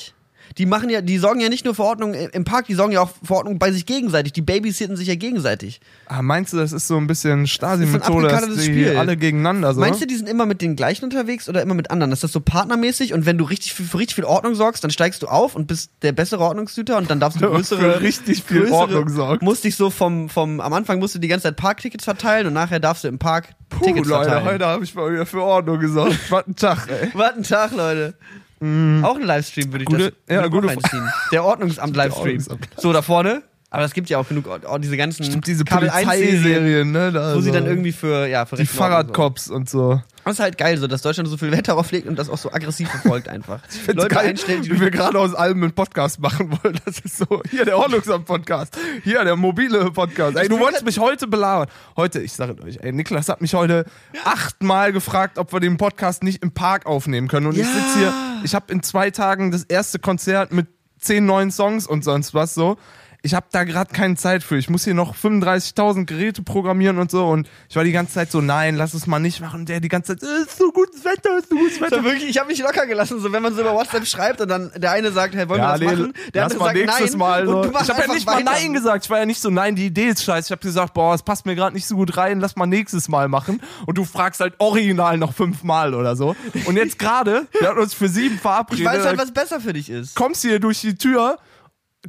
Die 0.56 0.66
machen 0.66 0.88
ja, 0.90 1.00
die 1.02 1.18
sorgen 1.18 1.40
ja 1.40 1.48
nicht 1.48 1.64
nur 1.64 1.74
für 1.74 1.84
Ordnung 1.84 2.14
im 2.14 2.44
Park, 2.44 2.66
die 2.66 2.74
sorgen 2.74 2.92
ja 2.92 3.00
auch 3.02 3.10
für 3.22 3.34
Ordnung 3.34 3.58
bei 3.58 3.70
sich 3.72 3.84
gegenseitig. 3.86 4.32
Die 4.32 4.40
babysitten 4.42 4.96
sich 4.96 5.08
ja 5.08 5.14
gegenseitig. 5.14 5.80
Ah, 6.06 6.22
meinst 6.22 6.52
du, 6.52 6.56
das 6.56 6.72
ist 6.72 6.86
so 6.88 6.96
ein 6.96 7.06
bisschen 7.06 7.46
Stasi-Methode, 7.46 8.28
dass 8.28 8.32
abgekartetes 8.34 8.64
die 8.64 8.72
Spiel. 8.72 8.96
alle 8.96 9.16
gegeneinander 9.16 9.74
so? 9.74 9.80
Meinst 9.80 10.00
du, 10.00 10.06
die 10.06 10.16
sind 10.16 10.28
immer 10.28 10.46
mit 10.46 10.62
den 10.62 10.74
gleichen 10.76 11.04
unterwegs 11.04 11.48
oder 11.48 11.60
immer 11.62 11.74
mit 11.74 11.90
anderen? 11.90 12.12
Ist 12.12 12.24
das 12.24 12.32
so 12.32 12.40
partnermäßig 12.40 13.12
und 13.12 13.26
wenn 13.26 13.36
du 13.38 13.44
richtig 13.44 13.74
für, 13.74 13.82
für 13.82 13.98
richtig 13.98 14.14
viel 14.16 14.24
Ordnung 14.24 14.54
sorgst, 14.54 14.82
dann 14.82 14.90
steigst 14.90 15.22
du 15.22 15.26
auf 15.28 15.54
und 15.54 15.66
bist 15.66 15.90
der 16.02 16.12
bessere 16.12 16.40
Ordnungshüter 16.44 16.96
und 16.96 17.10
dann 17.10 17.20
darfst 17.20 17.40
du 17.40 17.46
größere 17.50 17.80
Für 17.80 18.00
richtig 18.00 18.42
viel 18.44 18.64
größere- 18.64 18.72
Ordnung 18.72 19.08
sorgt. 19.08 19.42
Musst 19.42 19.64
dich 19.64 19.76
so 19.76 19.90
vom 19.90 20.28
vom 20.28 20.60
am 20.60 20.72
Anfang 20.72 20.98
musst 20.98 21.14
du 21.14 21.18
die 21.18 21.28
ganze 21.28 21.44
Zeit 21.44 21.56
Parktickets 21.56 22.04
verteilen 22.04 22.46
und 22.46 22.52
nachher 22.52 22.80
darfst 22.80 23.04
du 23.04 23.08
im 23.08 23.18
Park 23.18 23.50
Puh, 23.68 23.84
Tickets 23.84 24.08
Leute, 24.08 24.30
verteilen. 24.30 24.46
heute 24.46 24.66
habe 24.66 24.84
ich 24.84 24.94
mal 24.94 25.12
wieder 25.12 25.26
für 25.26 25.42
Ordnung 25.42 25.78
gesorgt. 25.78 26.18
Was 26.30 26.46
ein 26.46 26.56
Tag, 26.56 26.88
ey. 26.88 27.10
Was 27.14 27.34
ein 27.34 27.42
Tag, 27.42 27.72
Leute. 27.76 28.14
Auch 28.60 29.16
ein 29.16 29.22
Livestream 29.22 29.72
würde 29.72 29.84
ich 29.84 29.88
Gute- 29.88 30.14
das 30.26 30.34
ja, 30.36 30.46
gute 30.48 30.68
reinziehen. 30.68 31.08
Der 31.32 31.44
Ordnungsamt-Livestream. 31.44 32.38
Ordnungsamt. 32.48 32.68
So, 32.76 32.92
da 32.92 33.02
vorne. 33.02 33.42
Aber 33.70 33.84
es 33.84 33.92
gibt 33.92 34.08
ja 34.08 34.18
auch 34.18 34.26
genug, 34.26 34.48
oh, 34.48 34.78
diese 34.78 34.96
ganzen 34.96 35.24
Stimmt, 35.24 35.46
diese 35.46 35.64
Kabel 35.64 35.90
1 35.90 36.08
Serien, 36.10 36.30
Polizeiserien, 36.42 36.90
ne? 36.92 37.12
Da 37.12 37.34
wo 37.36 37.40
sie 37.40 37.50
dann 37.50 37.66
irgendwie 37.66 37.92
für, 37.92 38.26
ja, 38.26 38.46
für 38.46 38.56
die 38.56 38.64
Fahrradcops 38.64 39.50
und 39.50 39.68
so. 39.68 40.00
Das 40.28 40.36
ist 40.38 40.42
halt 40.42 40.58
geil, 40.58 40.76
so 40.78 40.86
dass 40.86 41.02
Deutschland 41.02 41.28
so 41.28 41.36
viel 41.36 41.50
Wert 41.52 41.68
darauf 41.68 41.90
legt 41.90 42.06
und 42.06 42.16
das 42.18 42.28
auch 42.28 42.38
so 42.38 42.52
aggressiv 42.52 42.88
verfolgt 42.90 43.28
einfach. 43.28 43.60
Find's 43.68 44.02
Leute 44.02 44.14
geil, 44.14 44.26
einstellen, 44.28 44.62
die 44.62 44.70
wie 44.70 44.80
wir 44.80 44.90
gerade 44.90 45.18
aus 45.18 45.34
allem 45.34 45.62
einen 45.62 45.72
Podcast 45.72 46.20
machen 46.20 46.50
wollen. 46.62 46.78
Das 46.84 46.98
ist 47.00 47.18
so, 47.18 47.42
hier 47.50 47.64
der 47.64 47.78
Ordnungsamt-Podcast, 47.78 48.76
hier 49.04 49.24
der 49.24 49.36
mobile 49.36 49.90
Podcast. 49.90 50.36
Ey, 50.36 50.48
du 50.48 50.58
wolltest 50.58 50.84
mich 50.84 50.98
heute 50.98 51.26
belabern. 51.26 51.68
Heute, 51.96 52.20
ich 52.20 52.32
sage 52.32 52.62
euch, 52.62 52.78
ey, 52.82 52.92
Niklas 52.92 53.28
hat 53.28 53.40
mich 53.40 53.54
heute 53.54 53.84
achtmal 54.24 54.92
gefragt, 54.92 55.38
ob 55.38 55.52
wir 55.52 55.60
den 55.60 55.76
Podcast 55.76 56.22
nicht 56.22 56.42
im 56.42 56.52
Park 56.52 56.86
aufnehmen 56.86 57.28
können. 57.28 57.46
Und 57.46 57.56
ich 57.56 57.66
Ja. 57.66 57.72
sitze 57.72 57.98
hier, 57.98 58.14
ich 58.44 58.54
habe 58.54 58.72
in 58.72 58.82
zwei 58.82 59.10
Tagen 59.10 59.50
das 59.50 59.64
erste 59.64 59.98
Konzert 59.98 60.52
mit 60.52 60.66
zehn 60.98 61.26
neuen 61.26 61.50
Songs 61.50 61.86
und 61.86 62.04
sonst 62.04 62.34
was 62.34 62.54
so. 62.54 62.76
Ich 63.22 63.34
habe 63.34 63.46
da 63.50 63.64
gerade 63.64 63.92
keine 63.92 64.14
Zeit 64.14 64.44
für. 64.44 64.58
Ich 64.58 64.70
muss 64.70 64.84
hier 64.84 64.94
noch 64.94 65.16
35.000 65.16 66.06
Geräte 66.06 66.42
programmieren 66.42 66.98
und 66.98 67.10
so. 67.10 67.26
Und 67.26 67.48
ich 67.68 67.74
war 67.74 67.82
die 67.82 67.90
ganze 67.90 68.14
Zeit 68.14 68.30
so, 68.30 68.40
nein, 68.40 68.76
lass 68.76 68.94
es 68.94 69.08
mal 69.08 69.18
nicht 69.18 69.40
machen. 69.40 69.66
Der 69.66 69.80
die 69.80 69.88
ganze 69.88 70.16
Zeit, 70.16 70.28
"Äh, 70.28 70.42
ist 70.42 70.56
so 70.56 70.70
gutes 70.70 71.04
Wetter, 71.04 71.36
ist 71.38 71.48
so 71.48 71.56
gutes 71.56 71.80
Wetter. 71.80 72.04
Wirklich, 72.04 72.30
ich 72.30 72.38
habe 72.38 72.48
mich 72.48 72.60
locker 72.60 72.86
gelassen, 72.86 73.18
so 73.18 73.32
wenn 73.32 73.42
man 73.42 73.54
so 73.54 73.62
über 73.62 73.74
WhatsApp 73.74 74.06
schreibt 74.06 74.40
und 74.40 74.48
dann 74.48 74.70
der 74.76 74.92
eine 74.92 75.10
sagt, 75.10 75.34
hey, 75.34 75.48
wollen 75.48 75.60
wir 75.60 75.66
das 75.68 75.80
nee, 75.80 75.86
machen? 75.86 76.12
Der 76.32 76.42
lass 76.42 76.52
andere 76.52 76.58
mal 76.60 76.74
sagt 76.76 76.86
nächstes 76.86 77.10
nein 77.10 77.18
Mal. 77.18 77.46
So. 77.46 77.60
und 77.62 77.66
Ich 77.70 77.90
habe 77.90 78.00
ja 78.02 78.14
nicht 78.14 78.26
mal 78.26 78.32
weiter. 78.36 78.44
Nein 78.44 78.72
gesagt. 78.72 79.04
Ich 79.04 79.10
war 79.10 79.18
ja 79.18 79.26
nicht 79.26 79.40
so, 79.40 79.50
nein, 79.50 79.74
die 79.74 79.86
Idee 79.86 80.08
ist 80.08 80.22
scheiße. 80.22 80.46
Ich 80.46 80.50
habe 80.52 80.62
gesagt, 80.62 80.94
boah, 80.94 81.14
es 81.14 81.22
passt 81.22 81.44
mir 81.44 81.56
gerade 81.56 81.74
nicht 81.74 81.88
so 81.88 81.96
gut 81.96 82.16
rein, 82.16 82.38
lass 82.38 82.54
mal 82.54 82.66
nächstes 82.66 83.08
Mal 83.08 83.26
machen. 83.28 83.60
Und 83.86 83.98
du 83.98 84.04
fragst 84.04 84.40
halt 84.40 84.54
original 84.58 85.18
noch 85.18 85.34
fünfmal 85.34 85.94
oder 85.94 86.14
so. 86.14 86.36
Und 86.66 86.76
jetzt 86.76 86.98
gerade, 87.00 87.46
wir 87.58 87.68
hatten 87.68 87.80
uns 87.80 87.94
für 87.94 88.08
sieben 88.08 88.38
verabredet. 88.38 88.80
Ich 88.80 88.86
weiß 88.86 89.04
halt, 89.04 89.18
was 89.18 89.32
besser 89.32 89.60
für 89.60 89.72
dich 89.72 89.90
ist. 89.90 90.14
kommst 90.14 90.42
hier 90.42 90.60
durch 90.60 90.80
die 90.80 90.94
Tür, 90.94 91.38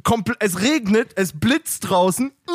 komple- 0.02 0.36
es 0.40 0.60
regnet, 0.60 1.12
es 1.16 1.32
blitzt 1.32 1.88
draußen. 1.90 2.28
Äh, 2.28 2.52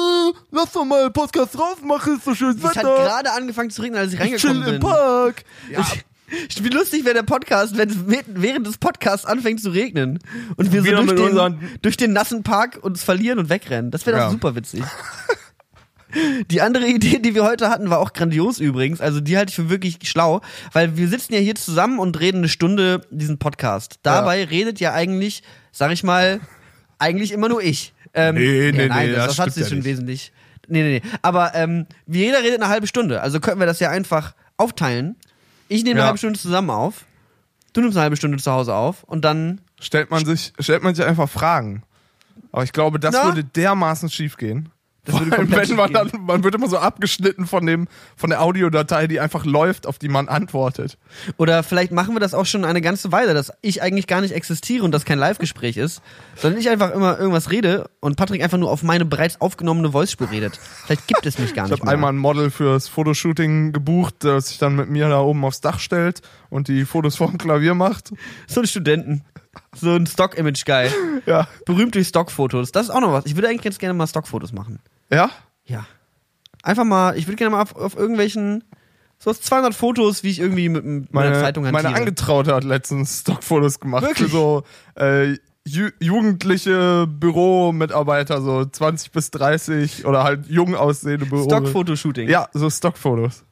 lass 0.51 0.71
doch 0.71 0.85
mal 0.85 1.09
Podcast 1.11 1.55
drauf 1.55 1.81
machen, 1.83 2.15
ist 2.17 2.25
so 2.25 2.33
schön 2.35 2.57
Es 2.57 2.63
hat 2.63 2.75
gerade 2.83 3.31
angefangen 3.31 3.69
zu 3.69 3.81
regnen, 3.81 3.99
als 3.99 4.13
ich 4.13 4.19
Ich 4.19 4.35
chill 4.41 4.51
reingekommen 4.51 4.75
im 4.75 4.79
bin. 4.81 4.89
Park. 4.89 5.43
Ja, 5.71 5.79
Ich- 5.81 6.63
Wie 6.63 6.69
lustig 6.69 7.05
wäre 7.05 7.13
der 7.13 7.23
Podcast, 7.23 7.77
wenn 7.77 7.87
es 7.89 7.97
während 8.07 8.65
des 8.65 8.79
Podcasts 8.79 9.25
anfängt 9.27 9.61
zu 9.61 9.69
regnen 9.69 10.17
und 10.57 10.71
wir 10.73 10.81
so 10.81 10.87
Wieder 10.87 11.03
durch 11.03 11.07
mit 11.11 11.19
den, 11.19 11.79
durch 11.83 11.97
den 11.97 12.13
nassen 12.13 12.41
Park 12.41 12.79
uns 12.81 13.03
verlieren 13.03 13.37
und 13.37 13.49
wegrennen. 13.49 13.91
Das 13.91 14.05
wäre 14.07 14.17
doch 14.17 14.23
Ja. 14.25 14.31
super 14.31 14.55
witzig. 14.55 14.83
Die 16.49 16.61
andere 16.61 16.87
Idee, 16.87 17.19
die 17.19 17.35
wir 17.35 17.43
heute 17.43 17.69
hatten, 17.69 17.89
war 17.89 17.99
auch 17.99 18.13
grandios 18.13 18.59
übrigens. 18.59 19.01
Also 19.01 19.19
die 19.19 19.35
halte 19.37 19.49
ich 19.49 19.55
für 19.55 19.69
wirklich 19.69 19.97
schlau, 20.05 20.41
weil 20.71 20.95
wir 20.97 21.09
sitzen 21.09 21.33
ja 21.33 21.39
hier 21.39 21.55
zusammen 21.55 21.99
und 21.99 22.19
reden 22.19 22.37
eine 22.37 22.47
Stunde 22.49 23.01
diesen 23.11 23.37
Podcast. 23.37 23.99
Dabei 24.01 24.45
redet 24.45 24.79
ja 24.79 24.93
eigentlich, 24.93 25.43
sag 25.73 25.91
ich 25.91 26.03
mal, 26.03 26.39
eigentlich 26.99 27.31
immer 27.31 27.49
nur 27.49 27.61
ich. 27.61 27.93
Ähm, 28.13 28.35
Nee, 28.35 28.71
nee, 28.71 28.81
ja, 28.83 28.87
nein, 28.87 29.07
nee, 29.09 29.15
das, 29.15 29.27
das 29.27 29.39
hat 29.39 29.53
sich 29.53 29.63
ja 29.63 29.69
schon 29.69 29.79
nicht. 29.79 29.85
wesentlich. 29.87 30.31
Nee, 30.67 30.81
nee, 30.83 31.01
nee. 31.03 31.11
Aber 31.21 31.53
ähm, 31.55 31.85
jeder 32.07 32.41
redet 32.41 32.61
eine 32.61 32.69
halbe 32.69 32.87
Stunde. 32.87 33.21
Also 33.21 33.39
könnten 33.39 33.59
wir 33.59 33.67
das 33.67 33.79
ja 33.79 33.89
einfach 33.89 34.33
aufteilen. 34.57 35.15
Ich 35.67 35.83
nehme 35.83 35.91
eine 35.95 35.99
Ja. 36.01 36.05
halbe 36.07 36.17
Stunde 36.17 36.39
zusammen 36.39 36.69
auf. 36.69 37.05
Du 37.73 37.81
nimmst 37.81 37.97
eine 37.97 38.03
halbe 38.03 38.15
Stunde 38.17 38.37
zu 38.37 38.51
Hause 38.51 38.73
auf 38.73 39.03
und 39.03 39.25
dann. 39.25 39.61
stellt 39.81 40.09
man 40.11 40.25
sich, 40.25 40.53
stellt 40.59 40.81
man 40.81 40.95
sich 40.95 41.03
einfach 41.05 41.29
Fragen. 41.29 41.83
Aber 42.51 42.63
ich 42.63 42.71
glaube, 42.71 42.99
das 42.99 43.13
Na? 43.13 43.25
würde 43.25 43.43
dermaßen 43.43 44.09
schief 44.09 44.37
gehen. 44.37 44.69
Das 45.05 45.19
würde 45.19 45.37
allem, 45.37 45.51
wenn 45.51 45.75
man 45.75 45.93
dann, 45.93 46.11
man 46.25 46.43
wird 46.43 46.55
immer 46.55 46.67
so 46.67 46.77
abgeschnitten 46.77 47.45
von 47.45 47.65
dem, 47.65 47.87
von 48.15 48.29
der 48.29 48.41
Audiodatei, 48.41 49.07
die 49.07 49.19
einfach 49.19 49.45
läuft, 49.45 49.87
auf 49.87 49.99
die 49.99 50.09
man 50.09 50.27
antwortet. 50.27 50.97
Oder 51.37 51.63
vielleicht 51.63 51.91
machen 51.91 52.15
wir 52.15 52.19
das 52.19 52.33
auch 52.33 52.45
schon 52.45 52.65
eine 52.65 52.81
ganze 52.81 53.11
Weile, 53.11 53.33
dass 53.33 53.51
ich 53.61 53.81
eigentlich 53.81 54.07
gar 54.07 54.21
nicht 54.21 54.33
existiere 54.33 54.83
und 54.83 54.91
das 54.91 55.05
kein 55.05 55.19
Live-Gespräch 55.19 55.77
ist, 55.77 56.01
sondern 56.35 56.59
ich 56.59 56.69
einfach 56.69 56.91
immer 56.91 57.17
irgendwas 57.19 57.51
rede 57.51 57.89
und 57.99 58.15
Patrick 58.17 58.43
einfach 58.43 58.57
nur 58.57 58.71
auf 58.71 58.83
meine 58.83 59.05
bereits 59.05 59.39
aufgenommene 59.39 59.91
Voice-Spur 59.91 60.31
redet. 60.31 60.59
Vielleicht 60.85 61.07
gibt 61.07 61.25
es 61.25 61.37
mich 61.39 61.53
gar 61.53 61.65
Ich 61.65 61.71
nicht 61.71 61.79
habe 61.79 61.85
mehr. 61.87 61.93
einmal 61.93 62.13
ein 62.13 62.17
Model 62.17 62.49
fürs 62.49 62.87
Fotoshooting 62.87 63.73
gebucht, 63.73 64.15
das 64.19 64.49
sich 64.49 64.57
dann 64.57 64.75
mit 64.75 64.89
mir 64.89 65.07
da 65.09 65.19
oben 65.19 65.45
aufs 65.45 65.61
Dach 65.61 65.79
stellt 65.79 66.21
und 66.49 66.67
die 66.67 66.85
Fotos 66.85 67.15
vom 67.15 67.37
Klavier 67.37 67.75
macht. 67.75 68.11
So 68.47 68.61
ein 68.61 68.67
Studenten. 68.67 69.23
So 69.73 69.95
ein 69.95 70.05
Stock-Image-Guy. 70.05 70.89
Ja. 71.25 71.47
Berühmt 71.65 71.95
durch 71.95 72.07
Stockfotos. 72.07 72.71
Das 72.71 72.87
ist 72.87 72.89
auch 72.89 72.99
noch 73.01 73.13
was. 73.13 73.25
Ich 73.25 73.35
würde 73.35 73.47
eigentlich 73.47 73.63
ganz 73.63 73.77
gerne 73.77 73.93
mal 73.93 74.07
Stockfotos 74.07 74.51
machen. 74.51 74.79
Ja? 75.11 75.29
Ja. 75.65 75.85
Einfach 76.63 76.83
mal, 76.83 77.17
ich 77.17 77.27
würde 77.27 77.35
gerne 77.37 77.51
mal 77.55 77.61
auf, 77.61 77.75
auf 77.75 77.95
irgendwelchen, 77.95 78.63
so 79.19 79.33
200 79.33 79.73
Fotos, 79.73 80.23
wie 80.23 80.29
ich 80.29 80.39
irgendwie 80.39 80.69
mit, 80.69 80.83
mit 80.83 81.13
Meine, 81.13 81.29
einer 81.29 81.39
Zeitung 81.41 81.63
meine 81.63 81.77
hantiere. 81.77 81.95
Angetraute 81.95 82.55
hat 82.55 82.63
letztens 82.63 83.21
Stockfotos 83.21 83.79
gemacht 83.79 84.03
Wirklich? 84.03 84.29
für 84.29 84.31
so 84.31 84.63
äh, 84.95 85.37
ju 85.67 85.89
jugendliche 85.99 87.07
Büromitarbeiter, 87.07 88.41
so 88.41 88.65
20 88.65 89.11
bis 89.11 89.31
30 89.31 90.05
oder 90.05 90.23
halt 90.23 90.47
jung 90.47 90.75
aussehende 90.75 91.25
Büro. 91.25 91.43
Stockfotoshooting. 91.45 92.29
Ja, 92.29 92.47
so 92.53 92.69
Stockfotos. 92.69 93.43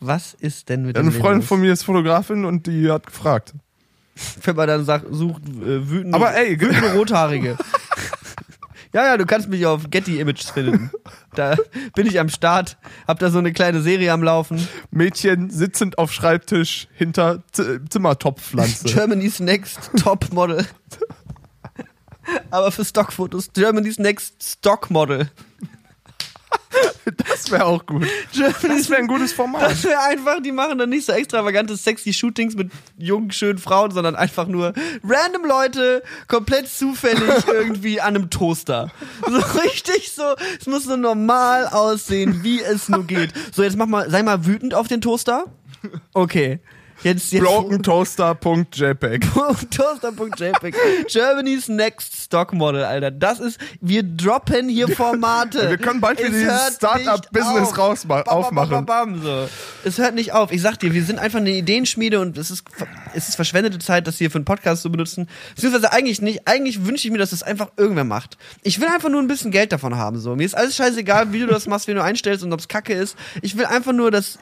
Was 0.00 0.34
ist 0.34 0.68
denn 0.68 0.84
mit 0.84 0.96
Eine 0.98 1.10
dem 1.10 1.18
Freundin 1.18 1.40
los? 1.40 1.48
von 1.48 1.60
mir 1.60 1.72
ist 1.72 1.82
Fotografin 1.82 2.44
und 2.44 2.66
die 2.66 2.90
hat 2.90 3.06
gefragt. 3.06 3.54
Wenn 4.42 4.56
man 4.56 4.68
dann 4.68 4.84
sagt, 4.84 5.06
sucht 5.10 5.42
äh, 5.48 5.88
wütende, 5.90 6.14
Aber 6.16 6.34
ey, 6.34 6.60
wütende 6.60 6.92
Rothaarige. 6.94 7.56
ja, 8.94 9.06
ja, 9.06 9.16
du 9.16 9.26
kannst 9.26 9.48
mich 9.48 9.66
auf 9.66 9.90
Getty 9.90 10.20
Images 10.20 10.50
finden. 10.50 10.90
Da 11.34 11.56
bin 11.96 12.06
ich 12.06 12.20
am 12.20 12.28
Start, 12.28 12.76
hab 13.08 13.18
da 13.18 13.28
so 13.28 13.40
eine 13.40 13.52
kleine 13.52 13.82
Serie 13.82 14.12
am 14.12 14.22
Laufen. 14.22 14.68
Mädchen 14.92 15.50
sitzend 15.50 15.98
auf 15.98 16.12
Schreibtisch 16.12 16.86
hinter 16.94 17.42
Z 17.50 17.92
Zimmertopfpflanze. 17.92 18.86
Germany's 18.86 19.40
Next 19.40 19.90
Top 19.96 20.32
Model. 20.32 20.64
Aber 22.52 22.70
für 22.70 22.84
Stockfotos, 22.84 23.52
Germany's 23.52 23.98
Next 23.98 24.44
Stock 24.44 24.92
Model. 24.92 25.28
Das 27.28 27.50
wäre 27.50 27.66
auch 27.66 27.84
gut. 27.84 28.06
Das 28.32 28.90
wäre 28.90 29.00
ein 29.00 29.06
gutes 29.06 29.32
Format. 29.34 29.70
Das 29.70 29.84
wäre 29.84 30.00
einfach, 30.00 30.40
die 30.42 30.52
machen 30.52 30.78
dann 30.78 30.88
nicht 30.88 31.04
so 31.04 31.12
extravagante, 31.12 31.76
sexy 31.76 32.12
Shootings 32.12 32.54
mit 32.54 32.70
jungen, 32.96 33.30
schönen 33.30 33.58
Frauen, 33.58 33.90
sondern 33.90 34.16
einfach 34.16 34.46
nur 34.46 34.72
random 35.04 35.44
Leute, 35.44 36.02
komplett 36.28 36.68
zufällig 36.68 37.46
irgendwie 37.46 38.00
an 38.00 38.16
einem 38.16 38.30
Toaster. 38.30 38.90
So 39.26 39.36
richtig 39.60 40.12
so, 40.12 40.22
es 40.58 40.66
muss 40.66 40.84
so 40.84 40.96
normal 40.96 41.68
aussehen, 41.68 42.42
wie 42.42 42.62
es 42.62 42.88
nur 42.88 43.04
geht. 43.04 43.32
So, 43.52 43.62
jetzt 43.62 43.76
mach 43.76 43.86
mal, 43.86 44.10
sei 44.10 44.22
mal 44.22 44.46
wütend 44.46 44.74
auf 44.74 44.88
den 44.88 45.00
Toaster. 45.00 45.44
Okay. 46.14 46.60
Jetzt, 47.02 47.32
jetzt. 47.32 47.44
Brokentoaster.jpg. 47.44 49.20
Toaster.jpg. 49.70 50.76
Germany's 51.08 51.68
Next 51.68 52.16
Stock 52.16 52.52
Model, 52.52 52.84
Alter. 52.84 53.10
Das 53.10 53.40
ist, 53.40 53.58
wir 53.80 54.02
droppen 54.02 54.68
hier 54.68 54.88
Formate. 54.88 55.70
Wir 55.70 55.78
können 55.78 56.00
bald 56.00 56.18
wieder 56.18 56.28
Es 56.28 56.34
dieses 56.34 56.76
Startup-Business 56.76 57.78
aufmachen. 58.26 58.86
bam, 58.86 58.86
bam, 58.86 59.22
so. 59.22 59.48
Es 59.84 59.98
hört 59.98 60.14
nicht 60.14 60.32
auf. 60.32 60.52
Ich 60.52 60.62
sag 60.62 60.78
dir, 60.78 60.94
wir 60.94 61.04
sind 61.04 61.18
einfach 61.18 61.38
eine 61.38 61.50
Ideenschmiede 61.50 62.20
und 62.20 62.38
es 62.38 62.50
ist, 62.50 62.64
es 63.14 63.28
ist 63.28 63.34
verschwendete 63.34 63.78
Zeit, 63.78 64.06
das 64.06 64.18
hier 64.18 64.30
für 64.30 64.38
einen 64.38 64.44
Podcast 64.44 64.82
zu 64.82 64.90
benutzen. 64.90 65.28
Beziehungsweise 65.54 65.92
eigentlich 65.92 66.22
nicht. 66.22 66.46
Eigentlich 66.46 66.86
wünsche 66.86 67.06
ich 67.06 67.12
mir, 67.12 67.18
dass 67.18 67.30
das 67.30 67.42
einfach 67.42 67.68
irgendwer 67.76 68.04
macht. 68.04 68.38
Ich 68.62 68.80
will 68.80 68.88
einfach 68.88 69.08
nur 69.08 69.20
ein 69.20 69.28
bisschen 69.28 69.50
Geld 69.50 69.72
davon 69.72 69.96
haben, 69.96 70.18
so. 70.18 70.36
Mir 70.36 70.44
ist 70.44 70.56
alles 70.56 70.76
scheißegal, 70.76 71.32
wie 71.32 71.40
du 71.40 71.46
das 71.46 71.66
machst, 71.66 71.88
wie 71.88 71.94
du 71.94 72.02
einstellst 72.02 72.44
und 72.44 72.52
ob 72.52 72.60
es 72.60 72.68
kacke 72.68 72.94
ist. 72.94 73.16
Ich 73.42 73.56
will 73.56 73.66
einfach 73.66 73.92
nur, 73.92 74.10
dass 74.10 74.38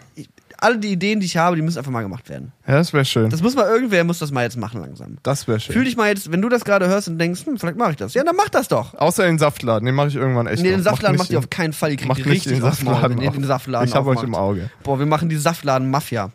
alle 0.62 0.78
die 0.78 0.88
Ideen, 0.92 1.20
die 1.20 1.26
ich 1.26 1.36
habe, 1.36 1.56
die 1.56 1.62
müssen 1.62 1.78
einfach 1.78 1.90
mal 1.90 2.02
gemacht 2.02 2.28
werden. 2.28 2.52
Ja, 2.66 2.74
das 2.74 2.92
wäre 2.92 3.04
schön. 3.04 3.28
Das 3.30 3.42
muss 3.42 3.54
mal 3.54 3.66
irgendwer, 3.66 4.04
muss 4.04 4.18
das 4.18 4.30
mal 4.30 4.42
jetzt 4.44 4.56
machen 4.56 4.80
langsam. 4.80 5.18
Das 5.22 5.46
wäre 5.48 5.60
schön. 5.60 5.72
Fühl 5.74 5.84
dich 5.84 5.96
mal 5.96 6.08
jetzt, 6.08 6.30
wenn 6.32 6.40
du 6.42 6.48
das 6.48 6.64
gerade 6.64 6.88
hörst 6.88 7.08
und 7.08 7.18
denkst, 7.18 7.44
hm, 7.46 7.58
vielleicht 7.58 7.76
mache 7.76 7.90
ich 7.90 7.96
das. 7.96 8.14
Ja, 8.14 8.24
dann 8.24 8.36
mach 8.36 8.48
das 8.48 8.68
doch. 8.68 8.94
Außer 8.94 9.24
den 9.24 9.38
Saftladen, 9.38 9.84
den 9.86 9.94
mache 9.94 10.08
ich 10.08 10.14
irgendwann 10.16 10.46
echt 10.46 10.62
Nee, 10.62 10.70
den. 10.70 10.82
Saftladen 10.82 11.16
Macht 11.16 11.26
macht 11.26 11.30
ihr 11.32 11.38
auf 11.38 11.50
keinen 11.50 11.72
Fall. 11.72 11.90
Ihr 11.90 11.96
kriegt 11.96 12.08
macht 12.08 12.24
richtig 12.24 12.52
den 12.52 12.60
Maul, 12.62 12.70
Saftladen 12.70 13.28
auf. 13.28 13.34
den 13.34 13.44
Saftladen 13.44 13.88
Ich 13.88 13.94
hab 13.94 14.06
euch 14.06 14.22
im 14.22 14.34
Auge. 14.34 14.70
Boah, 14.82 14.98
wir 14.98 15.06
machen 15.06 15.28
die 15.28 15.36
Saftladen-Mafia. 15.36 16.30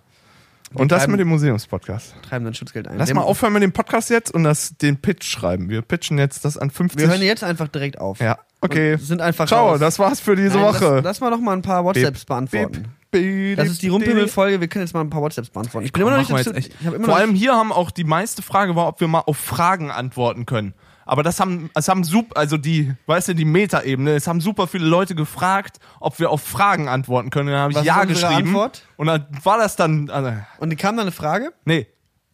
Und 0.74 0.92
das 0.92 1.04
treiben- 1.04 1.12
mit 1.14 1.22
dem 1.22 1.30
Museumspodcast. 1.30 2.14
Treiben 2.28 2.44
dann 2.44 2.54
Schutzgeld 2.54 2.90
ein. 2.90 2.98
Lass 2.98 3.08
Wir- 3.08 3.16
mal 3.16 3.22
aufhören 3.22 3.54
mit 3.54 3.64
dem 3.64 3.72
Podcast 3.72 4.10
jetzt 4.10 4.34
und 4.34 4.44
das, 4.44 4.76
den 4.78 4.98
Pitch 4.98 5.24
schreiben. 5.26 5.70
Wir 5.70 5.82
pitchen 5.82 6.18
jetzt 6.18 6.44
das 6.44 6.58
an 6.58 6.72
50. 6.72 7.00
Wir 7.02 7.08
hören 7.10 7.22
jetzt 7.22 7.42
einfach 7.44 7.70
direkt 7.70 8.00
auf. 8.02 8.20
ja, 8.20 8.38
okay. 8.60 8.96
Und 8.96 9.00
sind 9.02 9.22
einfach 9.22 9.48
Ciao, 9.48 9.70
raus. 9.70 9.80
das 9.80 9.98
war's 9.98 10.20
für 10.20 10.36
diese 10.36 10.58
Nein, 10.58 10.64
Woche. 10.66 10.96
Lass, 10.96 11.04
lass 11.06 11.20
mal 11.22 11.30
noch 11.30 11.40
mal 11.40 11.54
ein 11.54 11.62
paar 11.62 11.86
WhatsApps 11.86 12.20
Beep, 12.22 12.28
beantworten. 12.28 12.72
Beep, 12.74 12.86
Das 13.12 13.70
ist 13.70 13.82
die 13.82 13.88
Rumpimmel-Folge. 13.90 14.60
Wir 14.60 14.68
können 14.68 14.86
jetzt 14.86 14.94
mal 14.94 15.02
ein 15.02 15.10
paar 15.10 15.22
WhatsApps 15.22 15.50
beantworten. 15.50 15.86
Ich 15.86 15.94
bin 15.94 16.02
immer 16.02 16.12
noch 16.12 16.18
nicht 16.18 16.32
dazu, 16.32 16.54
ich 16.54 16.70
hab 16.86 16.94
immer 16.94 17.06
Vor 17.06 17.14
noch 17.16 17.20
allem 17.22 17.34
hier 17.36 17.54
haben 17.54 17.72
auch 17.72 17.92
die 17.92 18.04
meiste 18.04 18.42
Frage 18.42 18.76
war, 18.76 18.88
ob 18.88 19.00
wir 19.00 19.08
mal 19.08 19.22
auf 19.22 19.38
Fragen 19.38 19.92
antworten 19.92 20.46
können. 20.46 20.74
Aber 21.06 21.24
das 21.24 21.40
haben, 21.40 21.70
es 21.74 21.88
haben 21.88 22.04
super, 22.04 22.36
also 22.38 22.58
die, 22.58 22.94
weißt 23.06 23.30
du, 23.30 23.34
die 23.34 23.46
Metaebene, 23.46 24.12
es 24.12 24.28
haben 24.28 24.42
super 24.42 24.68
viele 24.68 24.86
Leute 24.86 25.16
gefragt, 25.16 25.78
ob 26.02 26.20
wir 26.20 26.30
auf 26.30 26.42
Fragen 26.44 26.90
antworten 26.90 27.30
können. 27.30 27.48
Und 27.48 27.54
dann 27.54 27.62
habe 27.62 27.72
ich 27.72 27.78
Was 27.78 27.86
ja 27.86 28.02
ist 28.02 28.10
unsere 28.10 28.28
geschrieben. 28.30 28.50
Antwort? 28.50 28.84
Und 28.98 29.08
dann 29.08 29.26
war 29.44 29.58
das 29.58 29.78
dann, 29.78 30.10
also, 30.10 30.34
Und 30.60 30.78
kam 30.78 30.98
dann 30.98 31.06
eine 31.06 31.12
Frage? 31.14 31.54
nee, 31.64 31.88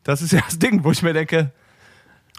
das 0.03 0.21
ist 0.23 0.33
ja 0.33 0.41
das 0.43 0.57
Ding, 0.57 0.83
wo 0.83 0.91
ich 0.91 1.03
mir 1.03 1.13
denke, 1.13 1.51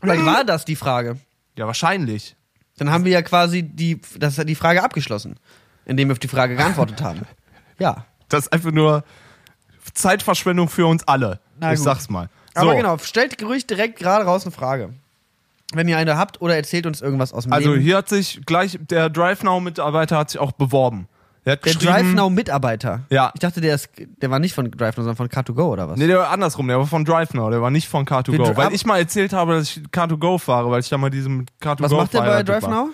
Vielleicht 0.03 0.27
war 0.27 0.45
das 0.45 0.65
die 0.65 0.77
Frage. 0.77 1.19
ja 1.57 1.67
wahrscheinlich. 1.67 2.37
Dann 2.77 2.91
haben 2.91 3.05
wir 3.05 3.13
ja 3.13 3.23
quasi 3.23 3.63
die, 3.63 4.01
das, 4.19 4.35
die 4.37 4.55
Frage 4.57 4.83
abgeschlossen, 4.83 5.37
indem 5.87 6.09
wir 6.09 6.13
auf 6.13 6.19
die 6.19 6.29
Frage 6.29 6.57
geantwortet 6.57 7.01
haben. 7.01 7.21
Ja. 7.79 8.07
Das 8.35 8.45
ist 8.47 8.53
einfach 8.53 8.71
nur 8.73 9.05
Zeitverschwendung 9.93 10.69
für 10.69 10.87
uns 10.87 11.07
alle. 11.07 11.41
Na 11.61 11.73
ich 11.73 11.79
gut. 11.79 11.85
sag's 11.85 12.09
mal. 12.09 12.29
So, 12.55 12.63
Aber 12.63 12.75
genau, 12.77 12.99
stellt 12.99 13.43
ruhig 13.43 13.67
direkt 13.67 13.99
gerade 13.99 14.25
raus 14.25 14.45
eine 14.45 14.53
Frage. 14.53 14.91
Wenn 15.73 15.89
ihr 15.89 15.99
eine 15.99 16.17
habt 16.17 16.41
oder 16.41 16.55
erzählt 16.57 16.87
uns 16.87 17.01
irgendwas 17.01 17.33
aus 17.33 17.45
dem 17.45 17.53
Also 17.53 17.73
Leben. 17.73 17.83
hier 17.83 17.97
hat 17.97 18.09
sich 18.09 18.41
gleich, 18.47 18.79
der 18.81 19.09
DriveNow-Mitarbeiter 19.11 20.17
hat 20.17 20.31
sich 20.31 20.41
auch 20.41 20.53
beworben. 20.53 21.09
Der 21.47 21.57
der 21.57 21.75
DriveNow-Mitarbeiter. 21.75 23.03
Ja. 23.11 23.31
Ich 23.35 23.41
dachte, 23.41 23.61
der, 23.61 23.75
ist, 23.75 23.89
der 23.99 24.31
war 24.31 24.39
nicht 24.39 24.55
von 24.55 24.71
DriveNow, 24.71 24.95
sondern 25.05 25.17
von 25.17 25.29
Car2Go 25.29 25.65
oder 25.65 25.89
was? 25.89 25.99
Nee, 25.99 26.07
der 26.07 26.19
war 26.19 26.31
andersrum, 26.31 26.69
der 26.69 26.79
war 26.79 26.87
von 26.87 27.05
DriveNow, 27.05 27.51
der 27.51 27.61
war 27.61 27.71
nicht 27.71 27.89
von 27.89 28.07
Wir 28.09 28.17
Car2Go. 28.17 28.53
dri- 28.53 28.57
Weil 28.57 28.73
ich 28.73 28.87
mal 28.87 28.99
erzählt 28.99 29.33
habe, 29.33 29.55
dass 29.55 29.77
ich 29.77 29.83
Car2Go 29.93 30.39
fahre, 30.39 30.71
weil 30.71 30.81
ich 30.81 30.89
da 30.89 30.97
mal 30.97 31.11
diesem 31.11 31.47
Car2Go 31.61 31.81
was 31.83 31.93
macht 31.93 32.15
der 32.15 32.21
bei. 32.21 32.43
DriveNow? 32.43 32.89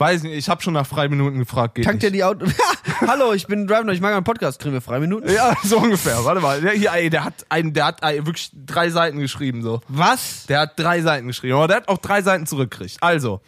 Weiß 0.00 0.22
nicht, 0.22 0.32
ich 0.32 0.48
habe 0.48 0.62
schon 0.62 0.72
nach 0.72 0.86
Freiminuten 0.86 1.38
gefragt, 1.40 1.74
geht 1.74 1.84
Tankt 1.84 2.02
nicht. 2.02 2.14
die 2.14 2.24
Auto. 2.24 2.46
Hallo, 3.06 3.34
ich 3.34 3.46
bin 3.46 3.66
DriveNow, 3.66 3.92
ich 3.92 4.00
mag 4.00 4.14
einen 4.14 4.24
Podcast. 4.24 4.58
Kriegen 4.58 4.72
wir 4.72 4.80
Freiminuten? 4.80 5.30
Ja, 5.30 5.54
so 5.62 5.76
ungefähr. 5.76 6.24
Warte 6.24 6.40
mal, 6.40 6.58
der, 6.58 6.72
hier, 6.72 6.90
ey, 6.94 7.10
der 7.10 7.22
hat 7.22 7.44
ein, 7.50 7.74
der 7.74 7.84
hat 7.84 8.02
ey, 8.02 8.24
wirklich 8.24 8.50
drei 8.54 8.88
Seiten 8.88 9.18
geschrieben 9.18 9.62
so. 9.62 9.82
Was? 9.88 10.46
Der 10.46 10.60
hat 10.60 10.78
drei 10.80 11.02
Seiten 11.02 11.26
geschrieben, 11.26 11.56
aber 11.56 11.68
der 11.68 11.76
hat 11.76 11.88
auch 11.88 11.98
drei 11.98 12.22
Seiten 12.22 12.46
zurückgekriegt. 12.46 12.96
Also, 13.02 13.42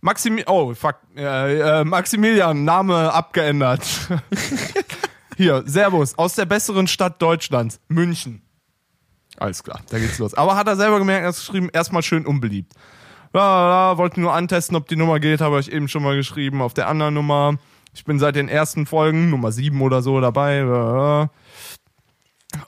Maximi 0.00 0.44
oh, 0.46 0.72
fuck, 0.72 0.96
äh, 1.18 1.80
äh, 1.80 1.84
Maximilian, 1.84 2.64
Name 2.64 3.12
abgeändert. 3.12 3.86
Hier, 5.36 5.64
Servus, 5.66 6.16
aus 6.16 6.34
der 6.34 6.46
besseren 6.46 6.86
Stadt 6.86 7.20
Deutschlands, 7.20 7.78
München. 7.88 8.40
Alles 9.36 9.62
klar, 9.62 9.82
da 9.90 9.98
geht's 9.98 10.18
los. 10.18 10.32
Aber 10.32 10.56
hat 10.56 10.66
er 10.66 10.76
selber 10.76 10.98
gemerkt, 10.98 11.24
er 11.24 11.28
hat 11.28 11.36
geschrieben, 11.36 11.68
erstmal 11.70 12.02
schön 12.02 12.24
unbeliebt. 12.24 12.72
Ja, 13.34 13.90
ja, 13.90 13.98
wollte 13.98 14.20
nur 14.20 14.32
antesten, 14.32 14.76
ob 14.76 14.86
die 14.86 14.96
Nummer 14.96 15.18
geht, 15.18 15.40
habe 15.40 15.58
ich 15.58 15.70
eben 15.72 15.88
schon 15.88 16.02
mal 16.04 16.14
geschrieben. 16.16 16.62
Auf 16.62 16.72
der 16.72 16.88
anderen 16.88 17.14
Nummer, 17.14 17.56
ich 17.92 18.04
bin 18.04 18.18
seit 18.20 18.36
den 18.36 18.48
ersten 18.48 18.86
Folgen, 18.86 19.28
Nummer 19.30 19.50
sieben 19.50 19.80
oder 19.82 20.02
so 20.02 20.20
dabei. 20.20 21.28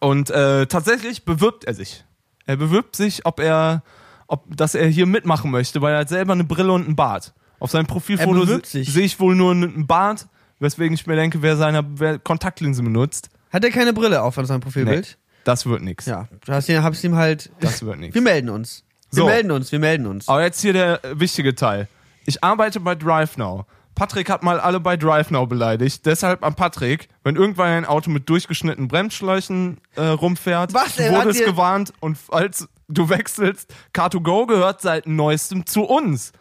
Und 0.00 0.30
äh, 0.30 0.66
tatsächlich 0.66 1.24
bewirbt 1.24 1.64
er 1.64 1.74
sich. 1.74 2.04
Er 2.46 2.56
bewirbt 2.56 2.96
sich, 2.96 3.26
ob 3.26 3.38
er, 3.40 3.82
ob, 4.26 4.44
dass 4.56 4.74
er 4.74 4.88
hier 4.88 5.06
mitmachen 5.06 5.50
möchte, 5.50 5.80
weil 5.82 5.94
er 5.94 6.00
hat 6.00 6.08
selber 6.08 6.32
eine 6.32 6.44
Brille 6.44 6.72
und 6.72 6.86
einen 6.86 6.96
Bart. 6.96 7.32
Auf 7.58 7.70
seinem 7.70 7.86
Profilfoto 7.86 8.44
sehe 8.64 9.04
ich 9.04 9.18
wohl 9.20 9.34
nur 9.34 9.52
einen 9.52 9.86
Bart, 9.86 10.26
weswegen 10.58 10.94
ich 10.94 11.06
mir 11.06 11.16
denke, 11.16 11.42
wer 11.42 11.56
seine 11.56 11.84
wer 11.94 12.18
Kontaktlinse 12.18 12.82
benutzt, 12.82 13.30
Hat 13.52 13.64
er 13.64 13.70
keine 13.70 13.92
Brille 13.92 14.22
auf 14.22 14.36
an 14.36 14.46
seinem 14.46 14.60
Profilbild? 14.60 15.16
das 15.44 15.64
wird 15.64 15.80
nix. 15.82 16.06
Ja, 16.06 16.28
du 16.44 16.52
hast 16.52 16.68
ihn, 16.68 16.82
hab's 16.82 17.02
ihm 17.04 17.14
halt. 17.14 17.50
Das 17.60 17.84
wird 17.84 17.98
nix. 17.98 18.14
Wir 18.14 18.22
melden 18.22 18.50
uns. 18.50 18.84
Wir 19.10 19.16
So. 19.22 19.26
melden 19.26 19.50
uns, 19.50 19.72
wir 19.72 19.78
melden 19.78 20.06
uns. 20.06 20.28
Aber 20.28 20.42
jetzt 20.42 20.60
hier 20.60 20.72
der 20.72 21.04
äh, 21.04 21.18
wichtige 21.20 21.54
Teil. 21.54 21.88
Ich 22.24 22.42
arbeite 22.42 22.80
bei 22.80 22.94
DriveNow. 22.94 23.64
Patrick 23.94 24.28
hat 24.28 24.42
mal 24.42 24.60
alle 24.60 24.78
bei 24.78 24.96
DriveNow 24.96 25.48
beleidigt. 25.48 26.04
Deshalb 26.04 26.44
an 26.44 26.54
Patrick, 26.54 27.08
wenn 27.24 27.36
irgendwann 27.36 27.68
ein 27.68 27.84
Auto 27.86 28.10
mit 28.10 28.28
durchgeschnittenen 28.28 28.88
Bremsschläuchen 28.88 29.78
äh, 29.94 30.02
rumfährt, 30.02 30.74
Was, 30.74 30.98
er 30.98 31.12
wurde 31.12 31.20
hat 31.20 31.28
es 31.28 31.44
gewarnt 31.44 31.92
und 32.00 32.18
falls 32.18 32.68
du 32.88 33.08
wechselst, 33.08 33.72
Car2Go 33.94 34.46
gehört 34.46 34.82
seit 34.82 35.06
neuestem 35.06 35.64
zu 35.64 35.84
uns. 35.84 36.32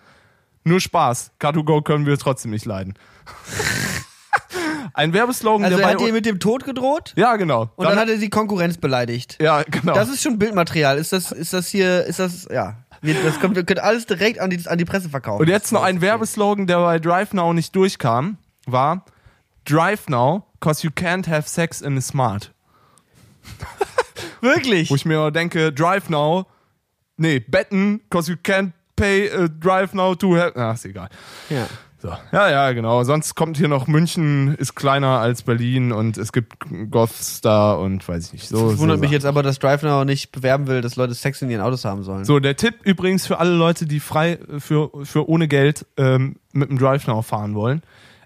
Nur 0.65 0.81
Spaß. 0.81 1.31
Car2Go 1.39 1.81
können 1.83 2.05
wir 2.05 2.17
trotzdem 2.17 2.51
nicht 2.51 2.65
leiden. 2.65 2.95
ein 4.95 5.13
Werbeslogan, 5.13 5.65
Also 5.65 5.77
der 5.77 5.85
er 5.85 5.93
bei 5.93 5.99
hat 5.99 6.07
dir 6.07 6.13
mit 6.13 6.25
dem 6.25 6.39
Tod 6.39 6.63
gedroht 6.65 7.13
Ja, 7.15 7.35
genau. 7.35 7.69
und 7.75 7.85
dann, 7.87 7.97
hat 7.99 8.09
er 8.09 8.17
die 8.17 8.29
Konkurrenz 8.29 8.77
beleidigt. 8.77 9.37
ja, 9.41 9.63
genau. 9.63 9.93
Das 9.93 10.09
ist 10.09 10.21
schon 10.23 10.39
Bildmaterial. 10.39 10.97
Ist 10.97 11.11
das, 11.13 11.31
ist 11.31 11.53
das 11.53 11.67
hier, 11.67 12.05
ist 12.05 12.19
das, 12.19 12.47
ja. 12.51 12.77
Wir, 13.01 13.15
das 13.23 13.39
kommt, 13.39 13.55
wir 13.55 13.63
können 13.65 13.81
alles 13.81 14.05
direkt 14.05 14.39
an 14.39 14.49
die, 14.49 14.65
an 14.67 14.77
die 14.77 14.85
Presse 14.85 15.09
verkaufen. 15.09 15.41
Und 15.41 15.49
jetzt 15.49 15.71
noch 15.71 15.83
ein 15.83 16.01
Werbeslogan, 16.01 16.65
der 16.65 16.77
bei 16.79 16.97
DriveNow 16.97 17.53
nicht 17.53 17.75
durchkam, 17.75 18.37
war 18.65 19.05
Drive 19.65 20.07
Now, 20.07 20.43
cause 20.59 20.81
you 20.83 20.89
can't 20.91 21.27
have 21.29 21.47
sex 21.47 21.81
in 21.81 21.97
a 21.97 22.01
smart. 22.01 22.51
Wirklich? 24.41 24.89
Wo 24.89 24.95
ich 24.95 25.05
mir 25.05 25.31
denke, 25.31 25.71
Drive 25.73 26.09
Now, 26.09 26.45
nee, 27.17 27.39
betten, 27.39 28.01
cause 28.09 28.31
you 28.31 28.37
can't 28.41 28.71
pay 28.95 29.29
uh, 29.29 29.47
Drive 29.59 29.93
Now 29.93 30.15
to 30.15 30.35
have, 30.37 30.53
ach, 30.55 30.75
ist 30.75 30.85
egal. 30.85 31.09
Ja. 31.49 31.67
So. 32.05 32.13
Ja, 32.31 32.49
ja, 32.49 32.71
genau. 32.73 33.03
Sonst 33.03 33.33
kommt 33.35 33.57
hier 33.57 33.67
noch 33.67 33.87
München, 33.87 34.53
ist 34.55 34.75
kleiner 34.75 35.19
als 35.19 35.41
Berlin 35.41 35.91
und 35.91 36.17
es 36.17 36.31
gibt 36.31 36.53
Gothstar 36.91 37.79
und 37.79 38.07
weiß 38.07 38.27
ich 38.27 38.33
nicht. 38.33 38.47
So, 38.47 38.69
Das 38.69 38.79
wundert 38.79 38.97
so 38.97 39.01
mich 39.01 39.11
jetzt 39.11 39.25
aber, 39.25 39.41
dass 39.41 39.57
DriveNow 39.59 40.05
nicht 40.05 40.31
bewerben 40.31 40.67
will, 40.67 40.81
dass 40.81 40.95
Leute 40.97 41.15
Sex 41.15 41.41
in 41.41 41.49
ihren 41.49 41.61
Autos 41.61 41.83
haben 41.83 42.03
sollen. 42.03 42.23
So, 42.25 42.39
der 42.39 42.55
Tipp 42.55 42.75
übrigens 42.83 43.25
für 43.25 43.39
alle 43.39 43.51
Leute, 43.55 43.87
die 43.87 43.99
frei 43.99 44.37
für, 44.59 44.91
für 45.03 45.27
ohne 45.27 45.47
Geld 45.47 45.85
ähm, 45.97 46.35
mit 46.53 46.69
dem 46.69 46.77
Drive 46.77 47.07
Now 47.07 47.21
fahren 47.23 47.55
wollen. 47.55 47.81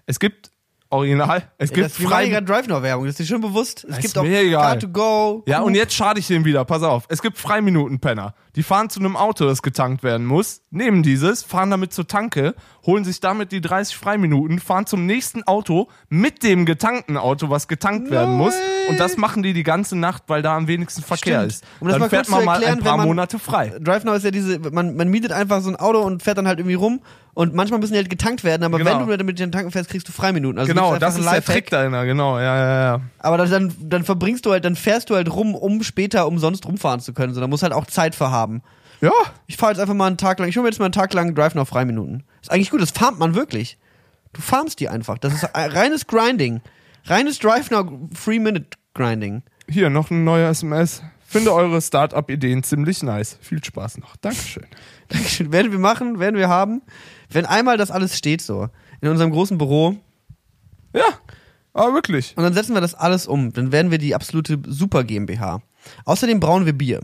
Es 0.06 0.18
gibt 0.20 0.50
original, 0.90 1.44
es 1.58 1.70
Ey, 1.70 1.74
gibt 1.76 1.86
das, 1.86 1.96
hier 1.96 2.08
frei. 2.08 2.28
gerade 2.28 2.44
DriveNow-Werbung, 2.46 3.04
das 3.06 3.12
ist 3.12 3.20
dir 3.20 3.32
schon 3.32 3.40
bewusst. 3.40 3.84
Es 3.88 3.96
ist 3.98 4.02
gibt 4.02 4.18
auch 4.18 4.24
mir 4.24 4.40
egal. 4.40 4.76
Car2Go. 4.76 5.42
Ja, 5.48 5.60
und 5.60 5.74
jetzt 5.74 5.94
schade 5.94 6.18
ich 6.18 6.26
dem 6.26 6.44
wieder, 6.44 6.64
pass 6.64 6.82
auf. 6.82 7.04
Es 7.08 7.22
gibt 7.22 7.38
Freiminutenpenner. 7.38 8.34
Die 8.56 8.64
fahren 8.64 8.90
zu 8.90 8.98
einem 8.98 9.16
Auto, 9.16 9.46
das 9.46 9.62
getankt 9.62 10.02
werden 10.02 10.26
muss, 10.26 10.62
nehmen 10.70 11.04
dieses, 11.04 11.44
fahren 11.44 11.70
damit 11.70 11.92
zur 11.92 12.08
Tanke, 12.08 12.56
holen 12.86 13.04
sich 13.04 13.20
damit 13.20 13.52
die 13.52 13.60
30 13.60 13.96
Freiminuten, 13.96 14.58
fahren 14.58 14.86
zum 14.86 15.04
nächsten 15.06 15.42
Auto 15.44 15.88
mit 16.08 16.42
dem 16.42 16.64
getankten 16.64 17.16
Auto, 17.16 17.50
was 17.50 17.68
getankt 17.68 18.10
werden 18.10 18.36
muss. 18.36 18.54
Und 18.88 18.98
das 18.98 19.16
machen 19.16 19.42
die 19.42 19.52
die 19.52 19.62
ganze 19.62 19.96
Nacht, 19.96 20.22
weil 20.28 20.42
da 20.42 20.56
am 20.56 20.66
wenigsten 20.66 21.02
Verkehr 21.02 21.40
Stimmt. 21.40 21.52
ist. 21.52 21.64
Um 21.80 21.88
das 21.88 21.94
Dann 21.94 22.00
mal 22.00 22.08
fährt 22.08 22.28
man 22.30 22.40
zu 22.40 22.46
mal 22.46 22.54
erklären, 22.54 22.78
ein 22.78 22.84
paar 22.84 22.96
man- 22.96 23.06
Monate 23.06 23.38
frei. 23.38 23.72
DriveNow 23.78 24.16
ist 24.16 24.24
ja 24.24 24.30
diese, 24.30 24.58
man, 24.70 24.96
man 24.96 25.08
mietet 25.08 25.32
einfach 25.32 25.60
so 25.60 25.68
ein 25.68 25.76
Auto 25.76 26.00
und 26.00 26.22
fährt 26.22 26.38
dann 26.38 26.48
halt 26.48 26.58
irgendwie 26.58 26.74
rum 26.74 27.00
und 27.34 27.54
manchmal 27.54 27.80
müssen 27.80 27.92
die 27.92 27.98
halt 27.98 28.10
getankt 28.10 28.44
werden, 28.44 28.64
aber 28.64 28.78
Genau. 28.78 28.98
wenn 29.00 29.06
du 29.08 29.16
damit 29.16 29.38
den 29.38 29.52
tanken 29.52 29.70
fährst, 29.70 29.90
kriegst 29.90 30.08
du 30.08 30.12
Freiminuten. 30.12 30.58
Also 30.58 30.72
Genau, 30.72 30.96
das 30.96 31.16
ist 31.18 31.30
der 31.30 31.44
Trick 31.44 31.70
dahinter, 31.70 32.04
genau, 32.06 32.38
ja, 32.38 32.56
ja, 32.56 32.80
ja. 32.96 33.00
Aber 33.18 33.36
dann- 33.38 33.50
dann, 33.50 33.72
dann 33.80 34.04
verbringst 34.04 34.46
du 34.46 34.52
halt, 34.52 34.64
dann 34.64 34.74
fährst 34.76 35.10
du 35.10 35.14
halt 35.14 35.32
rum, 35.32 35.54
um 35.54 35.82
später 35.82 36.26
umsonst 36.26 36.66
rumfahren 36.66 37.00
zu 37.00 37.12
können. 37.12 37.34
So, 37.34 37.40
da 37.40 37.46
muss 37.46 37.62
halt 37.62 37.72
auch 37.72 37.86
Zeit 37.86 38.14
für 38.14 38.30
haben. 38.30 38.62
Ja, 39.00 39.12
Ich 39.46 39.56
fahre 39.56 39.72
jetzt 39.72 39.80
einfach 39.80 39.94
mal 39.94 40.06
einen 40.08 40.16
Tag 40.18 40.38
lang, 40.38 40.48
ich 40.48 40.56
hole 40.56 40.64
mir 40.64 40.68
jetzt 40.70 40.78
mal 40.78 40.86
einen 40.86 40.92
Tag 40.92 41.12
lang 41.14 41.34
DriveNow 41.34 41.66
Freiminuten. 41.68 42.24
Ist 42.42 42.50
eigentlich 42.50 42.70
gut, 42.70 42.82
das 42.82 42.90
farmt 42.90 43.18
man 43.18 43.34
wirklich. 43.34 43.78
Du 44.32 44.40
farmst 44.40 44.78
die 44.80 44.88
einfach. 44.88 45.18
Das 45.18 45.32
ist 45.34 45.54
ein 45.54 45.70
reines 45.70 46.06
Grinding. 46.06 46.60
Reines 47.04 47.38
DriveNow 47.38 47.86
Free-Minute 48.14 48.76
Grinding. 48.94 49.42
hier 49.68 49.88
noch 49.90 50.10
ein 50.10 50.24
neuer 50.24 50.50
SMS. 50.50 51.02
Finde 51.26 51.54
eure 51.54 51.80
Start-up-Ideen 51.80 52.62
ziemlich 52.64 53.02
nice. 53.02 53.38
Viel 53.40 53.62
Spaß 53.62 53.98
noch. 53.98 54.16
Dankeschön. 54.16 54.66
Dankeschön. 55.08 55.52
Werden 55.52 55.70
wir 55.72 55.78
machen, 55.78 56.18
werden 56.18 56.36
wir 56.36 56.48
haben. 56.48 56.82
Wenn 57.30 57.46
einmal 57.46 57.76
das 57.76 57.90
alles 57.90 58.18
steht 58.18 58.42
so, 58.42 58.68
in 59.00 59.08
unserem 59.08 59.30
großen 59.30 59.56
Büro, 59.56 59.96
Ja, 60.92 61.04
aber 61.72 61.94
wirklich. 61.94 62.34
und 62.36 62.42
dann 62.42 62.52
setzen 62.52 62.74
wir 62.74 62.80
das 62.80 62.94
alles 62.94 63.26
um, 63.28 63.52
dann 63.52 63.70
werden 63.72 63.90
wir 63.92 63.98
die 63.98 64.14
absolute 64.16 64.58
Super 64.66 65.04
GmbH. 65.04 65.62
Außerdem 66.04 66.40
brauen 66.40 66.66
wir 66.66 66.72
Bier. 66.72 67.00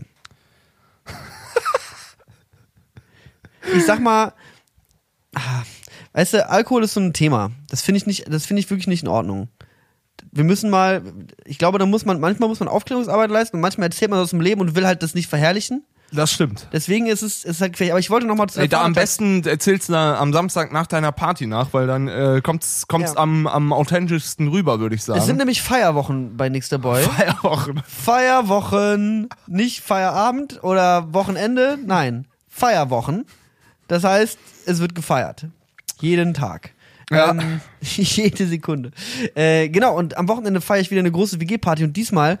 Ich 3.75 3.85
sag 3.85 3.99
mal, 3.99 4.33
ah, 5.35 5.63
weißt 6.13 6.33
du, 6.33 6.49
Alkohol 6.49 6.83
ist 6.83 6.93
so 6.93 6.99
ein 6.99 7.13
Thema. 7.13 7.51
Das 7.69 7.81
finde 7.81 7.97
ich 7.97 8.05
nicht, 8.07 8.31
das 8.31 8.45
finde 8.45 8.61
ich 8.61 8.69
wirklich 8.69 8.87
nicht 8.87 9.03
in 9.03 9.09
Ordnung. 9.09 9.49
Wir 10.31 10.43
müssen 10.43 10.69
mal, 10.69 11.01
ich 11.45 11.57
glaube, 11.57 11.79
da 11.79 11.85
muss 11.85 12.05
man, 12.05 12.19
manchmal 12.19 12.49
muss 12.49 12.59
man 12.59 12.69
Aufklärungsarbeit 12.69 13.29
leisten 13.29 13.57
und 13.57 13.61
manchmal 13.61 13.87
erzählt 13.87 14.11
man 14.11 14.19
aus 14.19 14.31
dem 14.31 14.41
Leben 14.41 14.61
und 14.61 14.75
will 14.75 14.85
halt 14.85 15.03
das 15.03 15.13
nicht 15.15 15.29
verherrlichen. 15.29 15.83
Das 16.11 16.31
stimmt. 16.31 16.67
Deswegen 16.71 17.07
ist 17.07 17.21
es, 17.21 17.43
ist 17.43 17.59
halt 17.59 17.73
gefährlich. 17.73 17.91
Aber 17.91 17.99
ich 17.99 18.09
wollte 18.09 18.27
noch 18.27 18.35
mal 18.37 18.47
zu 18.47 18.61
Ey, 18.61 18.69
der 18.69 18.79
da 18.79 18.85
am 18.85 18.93
besten 18.93 19.43
erzählst 19.45 19.89
du 19.89 19.93
am 19.97 20.31
Samstag 20.31 20.71
nach 20.71 20.87
deiner 20.87 21.11
Party 21.11 21.47
nach, 21.47 21.73
weil 21.73 21.85
dann 21.85 22.07
äh, 22.07 22.39
kommt's, 22.41 22.87
kommt's 22.87 23.11
Ja. 23.15 23.19
am, 23.19 23.45
am 23.45 23.73
authentischsten 23.73 24.47
rüber, 24.47 24.79
würde 24.79 24.95
ich 24.95 25.03
sagen. 25.03 25.19
Es 25.19 25.25
sind 25.25 25.35
nämlich 25.37 25.61
Feierwochen 25.61 26.37
bei 26.37 26.47
Nächster 26.47 26.77
Boy. 26.79 27.03
Feierwochen. 27.03 27.81
Feierwochen, 27.85 29.27
nicht 29.47 29.81
Feierabend 29.83 30.63
oder 30.63 31.13
Wochenende, 31.13 31.77
nein, 31.85 32.25
Feierwochen. 32.47 33.25
Das 33.87 34.03
heißt, 34.03 34.37
es 34.65 34.79
wird 34.79 34.95
gefeiert. 34.95 35.45
Jeden 35.99 36.33
Tag. 36.33 36.71
Ja. 37.09 37.31
Ähm, 37.31 37.61
jede 37.81 38.47
Sekunde. 38.47 38.91
Äh, 39.35 39.69
genau, 39.69 39.97
und 39.97 40.17
am 40.17 40.27
Wochenende 40.27 40.61
feiere 40.61 40.81
ich 40.81 40.91
wieder 40.91 40.99
eine 40.99 41.11
große 41.11 41.39
WG-Party 41.39 41.83
und 41.83 41.95
diesmal 41.95 42.39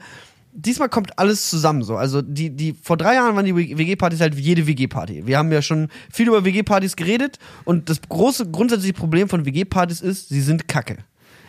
diesmal 0.57 0.89
kommt 0.89 1.19
alles 1.19 1.49
zusammen 1.49 1.83
so. 1.83 1.95
Also 1.95 2.21
die, 2.21 2.49
die, 2.49 2.73
vor 2.73 2.97
drei 2.97 3.13
Jahren 3.13 3.35
waren 3.35 3.45
die 3.45 3.55
WG-Partys 3.55 4.19
halt 4.19 4.35
wie 4.35 4.41
jede 4.41 4.65
WG-Party. 4.67 5.27
Wir 5.27 5.37
haben 5.37 5.51
ja 5.51 5.61
schon 5.61 5.89
viel 6.11 6.27
über 6.27 6.43
WG-Partys 6.43 6.95
geredet 6.95 7.37
und 7.63 7.89
das 7.89 8.01
große 8.01 8.49
grundsätzliche 8.49 8.93
Problem 8.93 9.29
von 9.29 9.45
WG-Partys 9.45 10.01
ist, 10.01 10.29
sie 10.29 10.41
sind 10.41 10.67
kacke. 10.67 10.97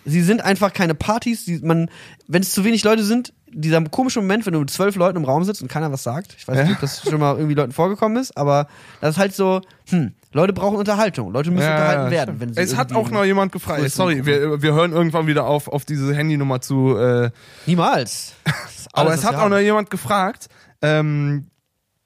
Sie 0.04 0.22
sind 0.22 0.42
einfach 0.42 0.72
keine 0.72 0.94
Partys, 0.94 1.46
die 1.46 1.58
man, 1.58 1.90
wenn 2.28 2.42
es 2.42 2.52
zu 2.52 2.64
wenig 2.64 2.84
Leute 2.84 3.02
sind, 3.02 3.32
dieser 3.52 3.82
komische 3.84 4.20
Moment, 4.20 4.46
wenn 4.46 4.52
du 4.52 4.60
mit 4.60 4.70
zwölf 4.70 4.96
Leuten 4.96 5.16
im 5.18 5.24
Raum 5.24 5.44
sitzt 5.44 5.62
und 5.62 5.68
keiner 5.68 5.90
was 5.92 6.02
sagt. 6.02 6.34
Ich 6.38 6.46
weiß 6.46 6.64
nicht, 6.64 6.74
ob 6.74 6.80
das 6.80 7.02
schon 7.02 7.18
mal 7.20 7.36
irgendwie 7.36 7.54
Leuten 7.54 7.72
vorgekommen 7.72 8.20
ist, 8.20 8.36
aber 8.36 8.66
das 9.00 9.16
ist 9.16 9.18
halt 9.18 9.34
so, 9.34 9.60
hm, 9.88 10.12
Leute 10.32 10.52
brauchen 10.52 10.76
Unterhaltung. 10.76 11.32
Leute 11.32 11.50
müssen 11.50 11.64
Ja, 11.66 11.74
unterhalten 11.76 12.04
ja, 12.04 12.10
werden. 12.10 12.40
Wenn 12.40 12.54
sie 12.54 12.60
es 12.60 12.76
hat 12.76 12.92
auch 12.94 13.10
noch 13.10 13.24
jemand 13.24 13.52
gefragt. 13.52 13.80
größeren 13.80 14.14
Sorry, 14.14 14.26
wir, 14.26 14.62
wir 14.62 14.74
hören 14.74 14.92
irgendwann 14.92 15.26
wieder 15.26 15.46
auf, 15.46 15.68
auf 15.68 15.84
diese 15.84 16.14
Handynummer 16.14 16.60
zu. 16.60 16.96
Äh, 16.96 17.30
Niemals. 17.66 18.34
Aber 18.92 19.14
es 19.14 19.24
hat 19.24 19.34
auch 19.34 19.42
haben. 19.42 19.50
noch 19.50 19.58
jemand 19.58 19.90
gefragt. 19.90 20.48
Ähm, 20.82 21.46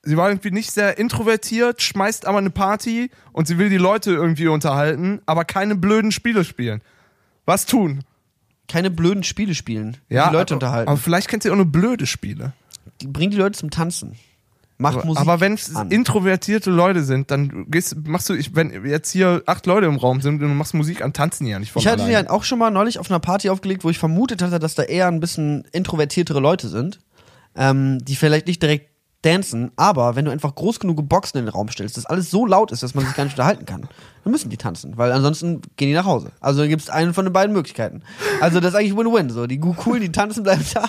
sie 0.02 0.16
war 0.16 0.28
irgendwie 0.28 0.50
nicht 0.50 0.70
sehr 0.72 0.98
introvertiert, 0.98 1.82
schmeißt 1.82 2.26
aber 2.26 2.38
eine 2.38 2.50
Party 2.50 3.10
und 3.32 3.46
sie 3.46 3.58
will 3.58 3.68
die 3.68 3.76
Leute 3.76 4.12
irgendwie 4.12 4.48
unterhalten, 4.48 5.20
aber 5.26 5.44
keine 5.44 5.76
blöden 5.76 6.10
Spiele 6.10 6.44
spielen. 6.44 6.80
Was 7.44 7.66
tun? 7.66 8.02
Keine 8.72 8.90
blöden 8.90 9.22
Spiele 9.22 9.54
spielen, 9.54 9.98
die 10.10 10.14
Ja, 10.14 10.28
die 10.28 10.32
Leute 10.34 10.54
aber, 10.54 10.64
unterhalten. 10.64 10.88
Aber 10.88 10.98
vielleicht 10.98 11.28
kennt 11.28 11.44
ihr 11.44 11.52
auch 11.52 11.56
nur 11.56 11.66
blöde 11.66 12.06
Spiele. 12.06 12.52
die 13.00 13.06
bringen 13.06 13.30
die 13.30 13.36
Leute 13.36 13.58
zum 13.58 13.70
Tanzen. 13.70 14.16
Macht 14.78 14.96
Aber, 14.96 15.06
Musik. 15.06 15.20
aber 15.20 15.40
wenn 15.40 15.52
es 15.52 15.68
introvertierte 15.90 16.70
Leute 16.70 17.04
sind, 17.04 17.30
dann 17.30 17.70
gehst, 17.70 17.94
machst 18.04 18.28
du, 18.28 18.34
ich, 18.34 18.56
wenn 18.56 18.84
jetzt 18.84 19.12
hier 19.12 19.42
acht 19.46 19.66
Leute 19.66 19.86
im 19.86 19.96
Raum 19.96 20.20
sind 20.20 20.42
und 20.42 20.48
du 20.48 20.54
machst 20.54 20.74
Musik 20.74 21.02
an, 21.04 21.12
tanzen 21.12 21.44
die 21.44 21.50
ja 21.50 21.58
nicht 21.60 21.70
von 21.70 21.80
Ich 21.80 21.86
hatte 21.86 22.10
ja 22.10 22.28
auch 22.30 22.42
schon 22.42 22.58
mal 22.58 22.70
neulich 22.70 22.98
auf 22.98 23.08
einer 23.10 23.20
Party 23.20 23.50
aufgelegt, 23.50 23.84
wo 23.84 23.90
ich 23.90 23.98
vermutet 23.98 24.42
hatte, 24.42 24.58
dass 24.58 24.74
da 24.74 24.82
eher 24.82 25.06
ein 25.06 25.20
bisschen 25.20 25.64
introvertiertere 25.72 26.40
Leute 26.40 26.68
sind, 26.68 26.98
ähm, 27.54 27.98
die 28.04 28.16
vielleicht 28.16 28.46
nicht 28.48 28.60
direkt 28.62 28.88
dancen, 29.22 29.70
aber 29.76 30.16
wenn 30.16 30.24
du 30.24 30.30
einfach 30.30 30.54
groß 30.54 30.80
genug 30.80 31.08
Boxen 31.08 31.38
in 31.38 31.46
den 31.46 31.52
Raum 31.52 31.68
stellst, 31.68 31.96
dass 31.96 32.06
alles 32.06 32.30
so 32.30 32.44
laut 32.44 32.72
ist, 32.72 32.82
dass 32.82 32.94
man 32.94 33.06
sich 33.06 33.14
gar 33.14 33.24
nicht 33.24 33.34
unterhalten 33.34 33.64
kann, 33.64 33.82
dann 34.24 34.30
müssen 34.32 34.50
die 34.50 34.56
tanzen, 34.56 34.98
weil 34.98 35.12
ansonsten 35.12 35.62
gehen 35.76 35.88
die 35.88 35.94
nach 35.94 36.04
Hause. 36.04 36.32
Also 36.40 36.60
dann 36.60 36.68
gibt 36.68 36.82
es 36.82 36.90
einen 36.90 37.14
von 37.14 37.24
den 37.24 37.32
beiden 37.32 37.52
Möglichkeiten. 37.52 38.02
Also 38.40 38.60
das 38.60 38.74
ist 38.74 38.78
eigentlich 38.78 38.96
Win-Win. 38.96 39.30
So 39.30 39.46
die 39.46 39.58
coolen, 39.58 40.00
die 40.00 40.12
tanzen, 40.12 40.42
bleiben 40.42 40.64
da, 40.74 40.86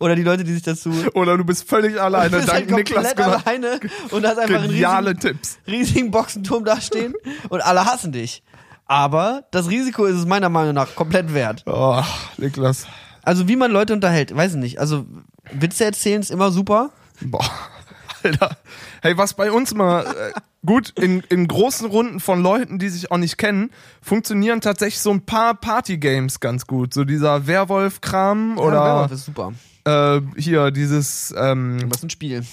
oder 0.00 0.16
die 0.16 0.22
Leute, 0.22 0.44
die 0.44 0.52
sich 0.52 0.62
dazu 0.62 0.92
Oder 1.14 1.36
du 1.38 1.44
bist 1.44 1.68
völlig 1.68 2.00
alleine, 2.00 2.30
du 2.30 2.36
bist 2.36 2.48
dank 2.48 2.68
halt 2.68 2.70
Niklas 2.70 3.14
komplett 3.14 3.46
alleine 3.46 3.80
und 4.10 4.26
hast 4.26 4.38
einfach 4.38 4.62
einen 4.62 4.70
riesigen, 4.70 5.18
Tipps. 5.20 5.58
riesigen 5.66 6.10
Boxenturm 6.10 6.64
da 6.64 6.80
stehen 6.80 7.14
und 7.48 7.60
alle 7.60 7.84
hassen 7.84 8.12
dich. 8.12 8.42
Aber 8.86 9.44
das 9.50 9.68
Risiko 9.68 10.06
ist 10.06 10.16
es 10.16 10.26
meiner 10.26 10.48
Meinung 10.48 10.74
nach 10.74 10.94
komplett 10.94 11.32
wert. 11.32 11.62
Oh, 11.66 12.02
Niklas. 12.38 12.86
Also 13.22 13.46
wie 13.46 13.56
man 13.56 13.70
Leute 13.70 13.92
unterhält, 13.92 14.34
weiß 14.34 14.52
ich 14.52 14.58
nicht. 14.58 14.80
Also 14.80 15.04
Witze 15.52 15.84
erzählen 15.84 16.20
ist 16.20 16.30
immer 16.30 16.50
super. 16.50 16.90
Boah, 17.20 17.48
Alter. 18.22 18.56
Hey, 19.02 19.16
was 19.16 19.34
bei 19.34 19.50
uns 19.52 19.74
mal 19.74 20.04
äh, 20.06 20.32
gut 20.66 20.90
in, 20.98 21.20
in 21.28 21.46
großen 21.48 21.86
Runden 21.86 22.20
von 22.20 22.42
Leuten, 22.42 22.78
die 22.78 22.88
sich 22.88 23.10
auch 23.10 23.16
nicht 23.18 23.38
kennen, 23.38 23.70
funktionieren 24.02 24.60
tatsächlich 24.60 25.00
so 25.00 25.10
ein 25.10 25.22
paar 25.22 25.54
Partygames 25.54 26.40
ganz 26.40 26.66
gut. 26.66 26.92
So 26.94 27.04
dieser 27.04 27.46
Werwolf-Kram 27.46 28.56
Ja, 28.56 28.62
oder 28.62 28.84
Werwolf 28.84 29.12
ist 29.12 29.24
super. 29.26 29.52
äh, 29.84 30.20
hier 30.36 30.70
dieses. 30.70 31.32
Ähm, 31.36 31.78
ist 31.92 32.02
ein 32.04 32.10
Spiel. 32.10 32.44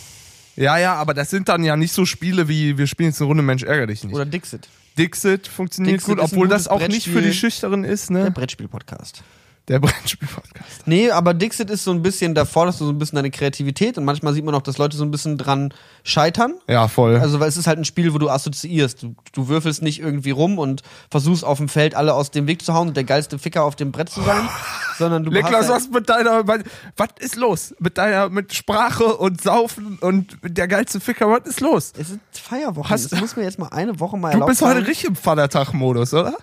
ja, 0.55 0.77
ja, 0.77 0.93
aber 0.95 1.13
das 1.13 1.29
sind 1.29 1.49
dann 1.49 1.63
ja 1.63 1.75
nicht 1.75 1.93
so 1.93 2.05
Spiele 2.05 2.47
wie 2.47 2.77
wir 2.77 2.87
spielen 2.87 3.09
jetzt 3.09 3.19
eine 3.21 3.27
Runde 3.27 3.43
Mensch 3.43 3.63
ärger 3.63 3.87
dich 3.87 4.03
nicht. 4.03 4.13
Oder 4.15 4.25
Dixit. 4.25 4.69
Dixit 4.97 5.47
funktioniert 5.47 5.95
Dixit 5.95 6.17
gut, 6.17 6.23
obwohl 6.23 6.47
das 6.47 6.67
auch 6.69 6.87
nicht 6.87 7.07
für 7.09 7.21
die 7.21 7.33
Schüchteren 7.33 7.83
ist, 7.83 8.09
Der 8.11 8.25
ne? 8.25 8.31
Brettspiel-Podcast. 8.31 9.23
Der 9.67 9.79
Brettspiel-Podcast. 9.81 10.85
Nee, 10.85 11.09
aber 11.09 11.33
Dixit 11.33 11.69
ist 11.71 11.83
so 11.83 11.91
ein 11.91 12.03
bisschen, 12.03 12.35
da 12.35 12.45
forderst 12.45 12.79
du 12.79 12.85
so 12.85 12.91
ein 12.91 12.99
bisschen 12.99 13.15
deine 13.15 13.31
Kreativität 13.31 13.97
und 13.97 14.05
manchmal 14.05 14.33
sieht 14.33 14.45
man 14.45 14.53
auch, 14.53 14.61
dass 14.61 14.77
Leute 14.77 14.95
so 14.95 15.03
ein 15.03 15.09
bisschen 15.09 15.37
dran 15.39 15.73
scheitern. 16.03 16.53
Ja, 16.67 16.87
voll. 16.87 17.15
Also, 17.17 17.39
weil 17.39 17.49
es 17.49 17.57
ist 17.57 17.65
halt 17.65 17.79
ein 17.79 17.85
Spiel, 17.85 18.13
wo 18.13 18.19
du 18.19 18.29
assoziierst. 18.29 19.01
Du, 19.01 19.15
du 19.33 19.47
würfelst 19.47 19.81
nicht 19.81 19.99
irgendwie 19.99 20.29
rum 20.29 20.59
und 20.59 20.83
versuchst 21.09 21.43
auf 21.43 21.57
dem 21.57 21.67
Feld 21.67 21.95
alle 21.95 22.13
aus 22.13 22.29
dem 22.29 22.45
Weg 22.45 22.63
zu 22.63 22.73
hauen 22.75 22.89
und 22.89 22.97
der 22.97 23.05
geilste 23.05 23.39
Ficker 23.39 23.63
auf 23.63 23.75
dem 23.75 23.91
Brett 23.91 24.09
zu 24.09 24.21
sein, 24.21 24.47
sondern 24.99 25.23
du 25.23 25.31
Niklas, 25.31 25.67
halt, 25.67 25.69
was 25.69 25.89
mit 25.89 26.09
deiner, 26.09 26.47
was 26.47 27.09
ist 27.19 27.35
los? 27.35 27.73
Mit 27.79 27.97
deiner, 27.97 28.29
mit 28.29 28.53
Sprache 28.53 29.15
und 29.17 29.41
Saufen 29.41 29.97
und 29.99 30.37
der 30.43 30.67
geilste 30.67 30.99
Ficker, 30.99 31.27
was 31.29 31.47
ist 31.47 31.59
los? 31.61 31.91
es 31.97 32.11
ist 32.11 32.19
Feierwoche. 32.33 32.89
Hast- 32.89 33.11
das 33.11 33.19
muss 33.19 33.35
mir 33.35 33.43
jetzt 33.43 33.57
mal 33.57 33.69
eine 33.69 33.99
Woche 33.99 34.15
mal 34.17 34.29
Du 34.29 34.33
erlaubt 34.35 34.49
bist 34.51 34.61
heute 34.61 34.85
richtig 34.85 35.05
im 35.09 35.15
Vatertag-Modus, 35.15 36.13
oder? 36.13 36.35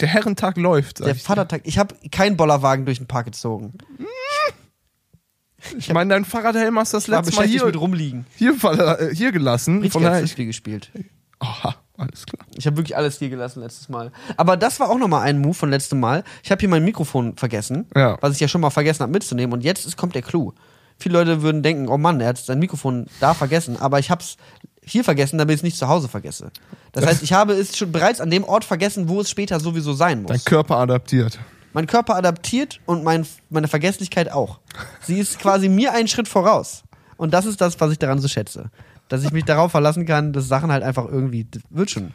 Der 0.00 0.08
Herrentag 0.08 0.56
läuft. 0.56 1.00
Der. 1.00 1.14
Vatertag. 1.14 1.62
Ich 1.64 1.78
habe 1.78 1.94
keinen 2.10 2.36
Bollerwagen 2.36 2.84
durch 2.84 2.98
den 2.98 3.06
Park 3.06 3.26
gezogen. 3.26 3.74
Ich 5.76 5.92
meine, 5.92 6.14
dein 6.14 6.24
Fahrradhelm 6.24 6.78
hast 6.78 6.92
du 6.92 6.96
das 6.98 7.08
letzte 7.08 7.34
Mal 7.34 7.46
hier, 7.46 7.64
mit 7.64 7.78
rumliegen. 7.78 8.26
hier, 8.36 8.52
äh, 8.64 9.14
hier 9.14 9.32
gelassen. 9.32 9.82
Ich, 9.82 9.92
Fußball 9.92 10.24
gespielt. 10.24 10.92
aha, 11.40 11.74
alles 11.96 12.26
klar. 12.26 12.46
Ich 12.56 12.66
habe 12.66 12.76
wirklich 12.76 12.96
alles 12.96 13.18
hier 13.18 13.28
gelassen 13.28 13.60
letztes 13.60 13.88
Mal. 13.88 14.12
Aber 14.36 14.56
das 14.56 14.78
war 14.78 14.88
auch 14.88 14.98
nochmal 14.98 15.22
ein 15.22 15.40
Move 15.40 15.54
von 15.54 15.68
letztem 15.70 15.98
Mal. 15.98 16.22
Ich 16.44 16.50
habe 16.52 16.60
hier 16.60 16.68
mein 16.68 16.84
Mikrofon 16.84 17.36
vergessen, 17.36 17.86
Ja. 17.96 18.16
was 18.20 18.34
ich 18.34 18.40
ja 18.40 18.46
schon 18.48 18.60
mal 18.60 18.70
vergessen 18.70 19.00
habe 19.02 19.12
mitzunehmen. 19.12 19.52
Und 19.52 19.64
jetzt 19.64 19.84
ist, 19.84 19.96
kommt 19.96 20.14
der 20.14 20.22
Clou. 20.22 20.52
Viele 20.96 21.18
Leute 21.18 21.42
würden 21.42 21.62
denken, 21.62 21.88
oh 21.88 21.98
Mann, 21.98 22.20
er 22.20 22.28
hat 22.28 22.38
sein 22.38 22.58
Mikrofon 22.60 23.06
da 23.20 23.34
vergessen. 23.34 23.76
Aber 23.76 23.98
ich 23.98 24.10
habe 24.10 24.22
es 24.22 24.36
hier 24.88 25.04
vergessen, 25.04 25.38
damit 25.38 25.54
ich 25.54 25.60
es 25.60 25.62
nicht 25.62 25.76
zu 25.76 25.88
Hause 25.88 26.08
vergesse. 26.08 26.50
Das 26.92 27.06
heißt, 27.06 27.22
ich 27.22 27.32
habe 27.32 27.52
es 27.52 27.76
schon 27.76 27.92
bereits 27.92 28.20
an 28.20 28.30
dem 28.30 28.44
Ort 28.44 28.64
vergessen, 28.64 29.08
wo 29.08 29.20
es 29.20 29.30
später 29.30 29.60
sowieso 29.60 29.92
sein 29.92 30.22
muss. 30.22 30.30
Dein 30.30 30.44
Körper 30.44 30.78
adaptiert. 30.78 31.38
Mein 31.72 31.86
Körper 31.86 32.16
adaptiert 32.16 32.80
und 32.86 33.04
mein, 33.04 33.26
meine 33.50 33.68
Vergesslichkeit 33.68 34.32
auch. 34.32 34.58
Sie 35.02 35.18
ist 35.18 35.38
quasi 35.38 35.68
mir 35.68 35.92
einen 35.92 36.08
Schritt 36.08 36.26
voraus. 36.26 36.82
Und 37.16 37.34
das 37.34 37.46
ist 37.46 37.60
das, 37.60 37.78
was 37.80 37.92
ich 37.92 37.98
daran 37.98 38.18
so 38.18 38.28
schätze. 38.28 38.70
Dass 39.08 39.22
ich 39.24 39.32
mich 39.32 39.44
darauf 39.44 39.70
verlassen 39.70 40.06
kann, 40.06 40.32
dass 40.32 40.48
Sachen 40.48 40.70
halt 40.70 40.82
einfach 40.82 41.06
irgendwie, 41.06 41.46
das 41.50 41.62
wird 41.70 41.90
schon. 41.90 42.12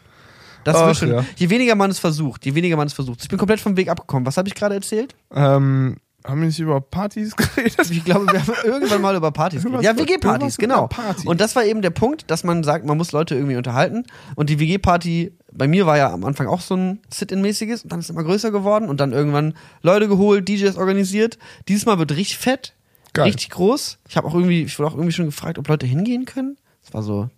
Das 0.63 0.77
Ach, 0.77 0.87
wird 0.87 0.97
schon. 0.97 1.09
ja. 1.09 1.25
Je 1.35 1.49
weniger 1.49 1.75
man 1.75 1.91
es 1.91 1.99
versucht, 1.99 2.45
je 2.45 2.55
weniger 2.55 2.77
man 2.77 2.87
es 2.87 2.93
versucht. 2.93 3.21
Ich 3.21 3.29
bin 3.29 3.37
komplett 3.37 3.59
vom 3.59 3.75
Weg 3.77 3.89
abgekommen. 3.89 4.25
Was 4.25 4.37
habe 4.37 4.47
ich 4.47 4.55
gerade 4.55 4.75
erzählt? 4.75 5.15
Ähm, 5.33 5.97
haben 6.25 6.39
wir 6.41 6.47
nicht 6.47 6.59
über 6.59 6.79
Partys 6.81 7.35
geredet? 7.35 7.89
Ich 7.91 8.03
glaube, 8.05 8.27
wir 8.31 8.39
haben 8.41 8.53
irgendwann 8.63 9.01
mal 9.01 9.15
über 9.15 9.31
Partys 9.31 9.63
geredet. 9.63 9.83
Ja, 9.83 9.97
WG-Partys, 9.97 10.57
genau. 10.57 10.87
Party. 10.87 11.27
Und 11.27 11.41
das 11.41 11.55
war 11.55 11.63
eben 11.65 11.81
der 11.81 11.89
Punkt, 11.89 12.29
dass 12.31 12.43
man 12.43 12.63
sagt, 12.63 12.85
man 12.85 12.97
muss 12.97 13.11
Leute 13.11 13.35
irgendwie 13.35 13.55
unterhalten. 13.57 14.05
Und 14.35 14.49
die 14.49 14.59
WG-Party, 14.59 15.33
bei 15.51 15.67
mir 15.67 15.85
war 15.85 15.97
ja 15.97 16.11
am 16.13 16.23
Anfang 16.23 16.47
auch 16.47 16.61
so 16.61 16.75
ein 16.75 16.99
Sit-In-mäßiges 17.13 17.83
und 17.83 17.91
dann 17.91 17.99
ist 17.99 18.05
es 18.05 18.09
immer 18.11 18.23
größer 18.23 18.51
geworden 18.51 18.89
und 18.89 18.99
dann 18.99 19.11
irgendwann 19.11 19.53
Leute 19.81 20.07
geholt, 20.07 20.47
DJs 20.47 20.77
organisiert. 20.77 21.37
Dieses 21.67 21.85
Mal 21.85 21.99
wird 21.99 22.11
richtig 22.11 22.37
fett, 22.37 22.73
Geil. 23.13 23.25
richtig 23.25 23.49
groß. 23.51 23.99
Ich 24.07 24.17
habe 24.17 24.27
auch 24.27 24.33
irgendwie, 24.33 24.63
ich 24.63 24.79
wurde 24.79 24.89
auch 24.89 24.95
irgendwie 24.95 25.11
schon 25.11 25.25
gefragt, 25.25 25.57
ob 25.59 25.67
Leute 25.67 25.85
hingehen 25.85 26.25
können. 26.25 26.57
Das 26.83 26.93
war 26.93 27.03
so 27.03 27.29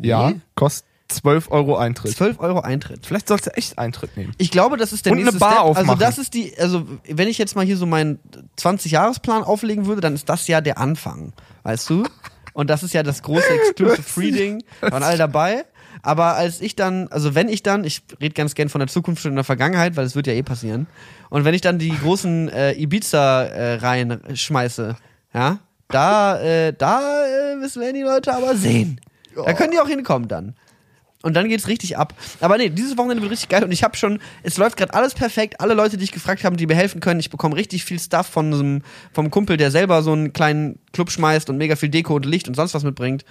Ja, 0.00 0.30
Nee. 0.30 0.40
kostet 0.54 0.86
12 1.16 1.50
Euro 1.50 1.76
Eintritt. 1.76 2.16
12 2.16 2.40
Euro 2.40 2.60
Eintritt. 2.60 3.06
Vielleicht 3.06 3.28
sollst 3.28 3.46
du 3.46 3.50
echt 3.50 3.78
Eintritt 3.78 4.16
nehmen. 4.16 4.34
Ich 4.38 4.50
glaube, 4.50 4.76
das 4.76 4.92
ist 4.92 5.06
der 5.06 5.12
Und 5.12 5.18
eine 5.18 5.24
nächste 5.26 5.40
Bar 5.40 5.52
Step. 5.52 5.62
aufmachen. 5.62 5.90
Also 5.90 6.00
das 6.00 6.18
ist 6.18 6.34
die, 6.34 6.52
also 6.58 6.86
wenn 7.08 7.28
ich 7.28 7.38
jetzt 7.38 7.56
mal 7.56 7.64
hier 7.64 7.76
so 7.76 7.86
meinen 7.86 8.18
20-Jahres-Plan 8.58 9.42
auflegen 9.42 9.86
würde, 9.86 10.00
dann 10.00 10.14
ist 10.14 10.28
das 10.28 10.46
ja 10.48 10.60
der 10.60 10.78
Anfang, 10.78 11.32
weißt 11.62 11.90
du? 11.90 12.04
Und 12.54 12.68
das 12.70 12.82
ist 12.82 12.94
ja 12.94 13.02
das 13.02 13.22
große 13.22 13.48
Exclusive 13.48 14.02
Free 14.06 14.30
Ding, 14.30 14.62
da 14.80 14.92
waren 14.92 15.02
alle 15.02 15.18
dabei. 15.18 15.64
Aber 16.02 16.34
als 16.34 16.60
ich 16.60 16.74
dann, 16.74 17.08
also 17.08 17.34
wenn 17.34 17.48
ich 17.48 17.62
dann, 17.62 17.84
ich 17.84 18.02
rede 18.20 18.34
ganz 18.34 18.54
gern 18.54 18.68
von 18.68 18.80
der 18.80 18.88
Zukunft 18.88 19.24
und 19.24 19.34
der 19.36 19.44
Vergangenheit, 19.44 19.96
weil 19.96 20.04
es 20.04 20.16
wird 20.16 20.26
ja 20.26 20.32
eh 20.32 20.42
passieren. 20.42 20.86
Und 21.30 21.44
wenn 21.44 21.54
ich 21.54 21.60
dann 21.60 21.78
die 21.78 21.96
großen 21.96 22.48
äh, 22.48 22.72
Ibiza 22.72 23.44
äh, 23.44 23.74
rein 23.76 24.20
schmeiße, 24.34 24.96
ja, 25.32 25.58
da, 25.88 26.40
äh, 26.40 26.72
da 26.72 27.24
äh, 27.24 27.56
müssen 27.56 27.82
wir 27.82 27.92
die 27.92 28.02
Leute 28.02 28.34
aber 28.34 28.56
sehen. 28.56 29.00
Da 29.34 29.52
können 29.52 29.70
die 29.70 29.80
auch 29.80 29.88
hinkommen 29.88 30.28
dann. 30.28 30.54
Und 31.22 31.34
dann 31.34 31.48
geht's 31.48 31.68
richtig 31.68 31.96
ab. 31.96 32.14
Aber 32.40 32.58
nee, 32.58 32.68
dieses 32.68 32.96
Wochenende 32.98 33.22
wird 33.22 33.32
richtig 33.32 33.48
geil 33.48 33.64
und 33.64 33.72
ich 33.72 33.82
habe 33.84 33.96
schon, 33.96 34.18
es 34.42 34.56
läuft 34.56 34.76
gerade 34.76 34.92
alles 34.94 35.14
perfekt. 35.14 35.60
Alle 35.60 35.74
Leute, 35.74 35.96
die 35.96 36.04
ich 36.04 36.12
gefragt 36.12 36.44
habe, 36.44 36.56
die 36.56 36.66
mir 36.66 36.74
helfen 36.74 37.00
können. 37.00 37.20
Ich 37.20 37.30
bekomme 37.30 37.56
richtig 37.56 37.84
viel 37.84 38.00
Stuff 38.00 38.26
von 38.26 38.52
so 38.52 38.60
einem, 38.60 38.82
vom 39.12 39.30
Kumpel, 39.30 39.56
der 39.56 39.70
selber 39.70 40.02
so 40.02 40.12
einen 40.12 40.32
kleinen 40.32 40.78
Club 40.92 41.10
schmeißt 41.10 41.48
und 41.48 41.58
mega 41.58 41.76
viel 41.76 41.88
Deko 41.88 42.16
und 42.16 42.26
Licht 42.26 42.48
und 42.48 42.54
sonst 42.54 42.74
was 42.74 42.82
mitbringt. 42.82 43.24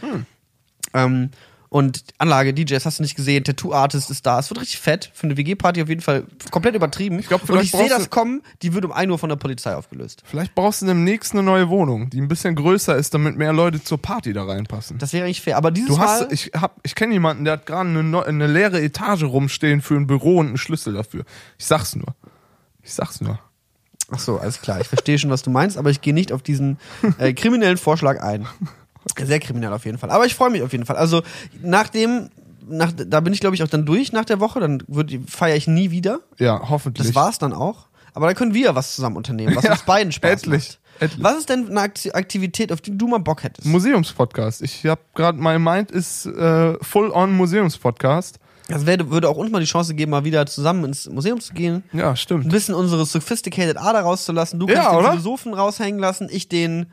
Ähm, 0.94 1.30
und 1.74 2.04
Anlage, 2.18 2.54
DJs 2.54 2.86
hast 2.86 3.00
du 3.00 3.04
nicht 3.04 3.16
gesehen, 3.16 3.46
Tattoo-Artist 3.46 4.12
ist 4.12 4.26
da. 4.26 4.38
Es 4.40 4.50
wird 4.50 4.60
richtig 4.60 4.80
fett. 4.82 5.10
Für 5.14 5.24
eine 5.24 5.38
WG-Party 5.38 5.82
auf 5.82 5.88
jeden 5.88 6.02
Fall 6.02 6.26
komplett 6.52 6.76
übertrieben. 6.76 7.18
Ich 7.20 7.30
glaub, 7.30 7.50
und 7.50 7.62
ich 7.64 7.72
sehe 7.72 7.88
das 7.88 8.10
kommen, 8.10 8.42
die 8.62 8.74
wird 8.74 8.84
um 8.84 8.92
1 8.92 9.10
Uhr 9.10 9.18
von 9.18 9.30
der 9.30 9.38
Polizei 9.38 9.74
aufgelöst. 9.74 10.22
Vielleicht 10.26 10.54
brauchst 10.54 10.82
du 10.82 10.86
demnächst 10.86 11.32
eine 11.32 11.44
neue 11.44 11.70
Wohnung, 11.70 12.10
die 12.10 12.20
ein 12.20 12.28
bisschen 12.28 12.56
größer 12.56 12.94
ist, 12.98 13.14
damit 13.14 13.38
mehr 13.38 13.54
Leute 13.54 13.82
zur 13.82 14.02
Party 14.02 14.34
da 14.34 14.44
reinpassen. 14.44 14.98
Das 14.98 15.14
wäre 15.14 15.24
eigentlich 15.24 15.40
fair. 15.42 15.56
Aber 15.56 15.72
dieses 15.72 15.92
Du 15.92 15.96
Mal. 15.98 16.08
hast, 16.08 16.32
ich 16.34 16.52
hab, 16.54 16.78
ich 16.84 16.94
kenne 16.94 17.14
jemanden, 17.14 17.46
der 17.46 17.54
hat 17.54 17.66
gerade 17.66 17.90
eine, 17.90 18.04
neu- 18.04 18.24
eine 18.24 18.48
leere 18.48 18.82
Etage 18.82 19.24
rumstehen 19.24 19.82
für 19.82 19.96
ein 19.96 20.08
Büro 20.08 20.40
und 20.40 20.48
einen 20.48 20.58
Schlüssel 20.58 20.94
dafür. 20.94 21.24
Ich 21.58 21.66
sag's 21.68 21.96
nur. 21.96 22.14
Ich 22.84 22.92
sag's 22.94 23.22
nur. 23.22 23.40
Ach 24.12 24.20
so, 24.20 24.40
alles 24.40 24.60
klar. 24.60 24.82
Ich 24.82 24.88
verstehe 24.90 25.18
schon, 25.18 25.30
was 25.30 25.42
du 25.42 25.50
meinst, 25.52 25.78
aber 25.78 25.90
ich 25.90 26.02
gehe 26.02 26.14
nicht 26.14 26.34
auf 26.34 26.42
diesen 26.44 26.80
äh, 27.18 27.32
kriminellen 27.32 27.78
Vorschlag 27.78 28.22
ein. 28.22 28.46
Sehr 29.22 29.40
kriminell 29.40 29.74
auf 29.74 29.86
jeden 29.86 29.98
Fall. 29.98 30.12
Aber 30.12 30.26
ich 30.26 30.36
freue 30.36 30.50
mich 30.50 30.62
auf 30.62 30.72
jeden 30.72 30.86
Fall. 30.86 30.96
Also 30.96 31.22
nach 31.62 31.90
dem, 31.90 32.30
nach, 32.68 32.92
da 32.96 33.20
bin 33.20 33.34
ich 33.34 33.40
glaube 33.40 33.56
ich 33.56 33.64
auch 33.64 33.68
dann 33.68 33.86
durch 33.86 34.12
nach 34.14 34.26
der 34.26 34.40
Woche. 34.40 34.60
Dann 34.60 34.84
feiere 35.28 35.56
ich 35.56 35.68
nie 35.68 35.92
wieder. 35.92 36.20
Ja, 36.38 36.70
hoffentlich. 36.70 37.08
Das 37.08 37.16
war's 37.16 37.38
dann 37.40 37.54
auch. 37.54 37.88
Aber 38.14 38.28
da 38.28 38.34
können 38.34 38.54
wir 38.54 38.76
was 38.76 38.96
zusammen 38.96 39.16
unternehmen, 39.18 39.56
was 39.56 39.64
Ja, 39.64 39.72
uns 39.72 39.84
beiden 39.84 40.12
Spaß 40.12 40.44
endlich, 40.44 40.80
macht. 41.00 41.02
endlich. 41.02 41.24
Was 41.24 41.38
ist 41.38 41.50
denn 41.50 41.70
eine 41.70 41.80
Akti- 41.80 42.12
Aktivität, 42.14 42.72
auf 42.74 42.82
die 42.82 42.98
du 42.98 43.08
mal 43.08 43.20
Bock 43.20 43.44
hättest? 43.44 43.66
Museumspodcast. 43.68 44.62
Ich 44.62 44.86
habe 44.86 45.00
gerade, 45.16 45.38
mein 45.40 45.64
Mind 45.64 45.92
ist 45.92 46.26
äh, 46.26 46.74
full 46.84 47.10
on 47.12 47.32
Museumspodcast. 47.36 48.38
Das 48.68 48.86
wär, 48.86 49.10
würde 49.10 49.28
auch 49.30 49.38
uns 49.38 49.52
mal 49.52 49.60
die 49.60 49.66
Chance 49.66 49.96
geben, 49.96 50.12
mal 50.12 50.24
wieder 50.24 50.46
zusammen 50.46 50.86
ins 50.86 51.10
Museum 51.10 51.40
zu 51.42 51.54
gehen. 51.54 51.84
Ja, 51.94 52.12
Ein 52.12 52.18
stimmt. 52.18 52.50
bisschen 52.50 52.76
unsere 52.76 53.06
sophisticated 53.06 53.78
Ader 53.78 54.02
rauszulassen. 54.02 54.60
Du 54.60 54.66
kannst 54.68 54.84
Ja, 54.84 54.96
den? 54.98 55.10
Philosophen 55.12 55.54
raushängen 55.54 56.00
lassen, 56.00 56.28
ich 56.32 56.48
den 56.50 56.86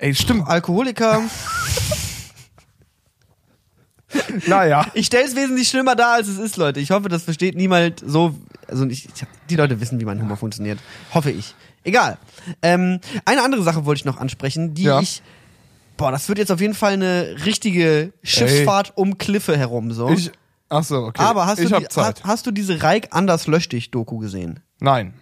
Ey, 0.00 0.14
stimmt. 0.14 0.48
Alkoholiker. 0.48 1.22
Naja. 4.48 4.86
Ich 4.94 5.06
stelle 5.06 5.24
es 5.24 5.36
wesentlich 5.36 5.68
schlimmer 5.68 5.94
dar, 5.94 6.14
als 6.14 6.26
es 6.26 6.38
ist, 6.38 6.56
Leute. 6.56 6.80
Ich 6.80 6.90
hoffe, 6.90 7.08
das 7.08 7.22
versteht 7.22 7.54
niemand 7.56 8.02
so. 8.04 8.34
Also 8.66 8.84
ich, 8.86 9.06
ich, 9.06 9.12
die 9.48 9.54
Leute 9.56 9.80
wissen, 9.80 10.00
wie 10.00 10.04
mein 10.04 10.20
Humor 10.20 10.36
funktioniert. 10.36 10.80
Hoffe 11.14 11.30
ich. 11.30 11.54
Egal. 11.84 12.18
Ähm, 12.62 13.00
eine 13.24 13.42
andere 13.44 13.62
Sache 13.62 13.84
wollte 13.84 14.00
ich 14.00 14.04
noch 14.04 14.18
ansprechen, 14.18 14.74
die 14.74 14.82
Ja. 14.84 15.00
ich. 15.00 15.22
Boah, 15.96 16.10
das 16.10 16.28
wird 16.28 16.38
jetzt 16.38 16.50
auf 16.50 16.60
jeden 16.60 16.74
Fall 16.74 16.94
eine 16.94 17.36
richtige 17.44 18.12
Schiffsfahrt 18.22 18.96
um 18.96 19.18
Kliffe 19.18 19.56
herum. 19.56 19.92
So. 19.92 20.08
Ich, 20.10 20.32
ach 20.68 20.82
so, 20.82 21.04
okay. 21.04 21.22
Aber 21.22 21.46
hast 21.46 21.60
ich 21.60 21.70
du, 21.70 21.78
die, 21.78 21.88
Zeit. 21.88 22.16
hast, 22.16 22.24
hast 22.24 22.46
du 22.46 22.50
diese 22.50 22.82
Reik 22.82 23.08
anders 23.10 23.46
lösch 23.46 23.68
dich 23.68 23.90
Doku 23.90 24.18
gesehen? 24.18 24.60
Nein. 24.80 25.14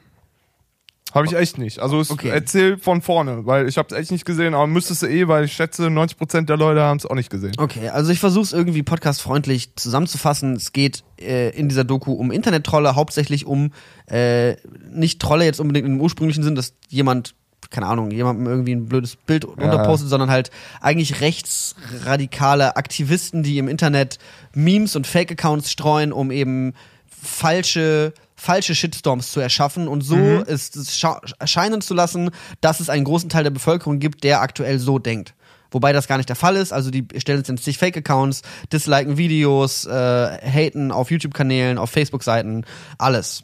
Habe 1.14 1.26
ich 1.26 1.34
echt 1.34 1.58
nicht. 1.58 1.78
Also 1.78 2.00
es 2.00 2.10
Okay. 2.10 2.28
erzähl 2.28 2.76
von 2.78 3.00
vorne, 3.02 3.46
weil 3.46 3.68
ich 3.68 3.78
habe 3.78 3.88
es 3.90 3.98
echt 3.98 4.10
nicht 4.10 4.24
gesehen, 4.24 4.54
aber 4.54 4.66
müsstest 4.66 5.02
du 5.02 5.06
eh, 5.06 5.26
weil 5.26 5.44
ich 5.44 5.52
schätze, 5.52 5.86
90% 5.86 6.42
der 6.42 6.56
Leute 6.56 6.82
haben 6.82 6.98
es 6.98 7.06
auch 7.06 7.14
nicht 7.14 7.30
gesehen. 7.30 7.52
Okay, 7.56 7.88
also 7.88 8.12
ich 8.12 8.20
versuche 8.20 8.44
es 8.44 8.52
irgendwie 8.52 8.82
podcastfreundlich 8.82 9.74
zusammenzufassen. 9.76 10.54
Es 10.54 10.72
geht 10.72 11.04
äh, 11.20 11.50
in 11.56 11.68
dieser 11.68 11.84
Doku 11.84 12.12
um 12.12 12.30
Internet-Trolle, 12.30 12.94
hauptsächlich 12.94 13.46
um 13.46 13.72
äh, 14.06 14.56
nicht 14.90 15.20
Trolle 15.20 15.44
jetzt 15.44 15.60
unbedingt 15.60 15.86
im 15.86 16.00
ursprünglichen 16.00 16.42
Sinn, 16.42 16.54
dass 16.54 16.74
jemand 16.88 17.34
keine 17.70 17.86
Ahnung, 17.86 18.10
jemandem 18.12 18.46
irgendwie 18.46 18.72
ein 18.72 18.86
blödes 18.86 19.16
Bild 19.16 19.44
runterpostet, 19.44 20.08
sondern 20.08 20.30
halt 20.30 20.50
eigentlich 20.80 21.20
rechtsradikale 21.20 22.76
Aktivisten, 22.76 23.42
die 23.42 23.58
im 23.58 23.68
Internet 23.68 24.18
Memes 24.54 24.96
und 24.96 25.06
Fake-Accounts 25.06 25.70
streuen, 25.70 26.12
um 26.12 26.30
eben 26.30 26.72
falsche 27.06 28.12
falsche 28.40 28.74
Shitstorms 28.74 29.32
zu 29.32 29.40
erschaffen 29.40 29.88
und 29.88 30.02
so 30.02 30.16
es 30.16 30.74
es 30.76 30.96
scha- 30.96 31.20
erscheinen 31.38 31.80
zu 31.80 31.92
lassen, 31.92 32.30
dass 32.60 32.78
es 32.80 32.88
einen 32.88 33.04
großen 33.04 33.28
Teil 33.28 33.42
der 33.42 33.50
Bevölkerung 33.50 33.98
gibt, 33.98 34.22
der 34.22 34.40
aktuell 34.40 34.78
so 34.78 34.98
denkt. 34.98 35.34
Wobei 35.70 35.92
das 35.92 36.06
gar 36.08 36.16
nicht 36.16 36.28
der 36.28 36.36
Fall 36.36 36.56
ist. 36.56 36.72
Also 36.72 36.90
die 36.90 37.04
stellen 37.16 37.44
sich 37.44 37.62
zig 37.62 37.78
Fake-Accounts, 37.78 38.42
disliken 38.72 39.18
Videos, 39.18 39.84
äh, 39.84 39.90
haten 39.90 40.92
auf 40.92 41.10
YouTube-Kanälen, 41.10 41.76
auf 41.78 41.90
Facebook-Seiten, 41.90 42.64
alles. 42.96 43.42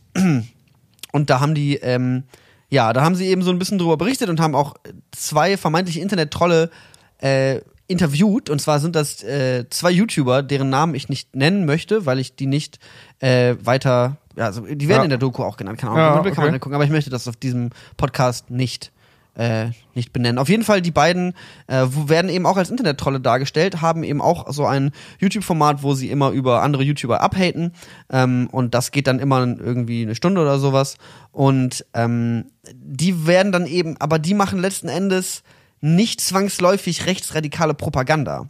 Und 1.13 1.29
da 1.31 1.41
haben 1.41 1.55
die, 1.55 1.75
ähm, 1.77 2.23
ja, 2.71 2.93
da 2.93 3.03
haben 3.03 3.15
sie 3.17 3.27
eben 3.27 3.43
so 3.43 3.51
ein 3.51 3.59
bisschen 3.59 3.79
drüber 3.79 3.97
berichtet 3.97 4.31
und 4.31 4.41
haben 4.41 4.55
auch 4.55 4.75
zwei 5.11 5.57
vermeintliche 5.57 6.01
Internet-Trolle 6.01 6.71
äh, 7.19 7.61
interviewt. 7.89 8.49
Und 8.49 8.61
zwar 8.61 8.81
sind 8.81 8.97
das 8.97 9.23
äh, 9.23 9.69
zwei 9.69 9.91
YouTuber, 9.91 10.43
deren 10.43 10.71
Namen 10.71 10.95
ich 10.95 11.11
nicht 11.11 11.37
nennen 11.37 11.67
möchte, 11.67 12.07
weil 12.07 12.21
ich 12.21 12.37
die 12.37 12.47
nicht 12.47 12.79
äh, 13.19 13.57
weiter, 13.61 14.17
also 14.37 14.63
die 14.63 14.89
werden 14.89 14.99
Ja. 15.01 15.05
in 15.05 15.11
der 15.11 15.19
Doku 15.19 15.43
auch 15.43 15.57
genannt, 15.57 15.79
keine 15.79 15.93
Ahnung, 15.93 16.03
Ja, 16.03 16.17
ja, 16.17 16.23
kann 16.23 16.25
man 16.25 16.33
okay. 16.47 16.55
angucken, 16.55 16.75
aber 16.75 16.85
ich 16.85 16.91
möchte 16.91 17.11
das 17.11 17.29
auf 17.29 17.37
diesem 17.37 17.71
Podcast 17.97 18.51
nicht 18.51 18.93
äh, 19.37 19.71
nicht 19.95 20.13
benennen. 20.13 20.39
Auf 20.39 20.49
jeden 20.49 20.63
Fall, 20.63 20.81
die 20.81 20.93
beiden 20.93 21.35
äh, 21.67 21.87
werden 21.91 22.31
eben 22.31 22.47
auch 22.47 22.57
als 22.57 22.71
Internet-Trolle 22.71 23.19
dargestellt, 23.21 23.81
haben 23.81 24.05
eben 24.05 24.21
auch 24.21 24.53
so 24.53 24.65
ein 24.65 24.93
YouTube-Format, 25.19 25.83
wo 25.83 25.95
sie 25.95 26.09
immer 26.11 26.31
über 26.31 26.63
andere 26.63 26.85
YouTuber 26.85 27.21
abhaten. 27.21 27.73
Ähm, 28.11 28.49
und 28.53 28.75
das 28.75 28.93
geht 28.93 29.09
dann 29.09 29.19
immer 29.19 29.41
irgendwie 29.45 30.03
eine 30.03 30.15
Stunde 30.15 30.41
oder 30.41 30.61
sowas. 30.61 30.99
Und 31.33 31.85
ähm, 31.95 32.45
die 32.73 33.27
werden 33.27 33.51
dann 33.51 33.67
eben, 33.67 33.97
aber 34.01 34.21
die 34.21 34.35
machen 34.35 34.61
letzten 34.61 34.89
Endes 34.89 35.43
nicht 35.81 36.21
zwangsläufig 36.21 37.07
rechtsradikale 37.07 37.75
Propaganda. 37.75 38.49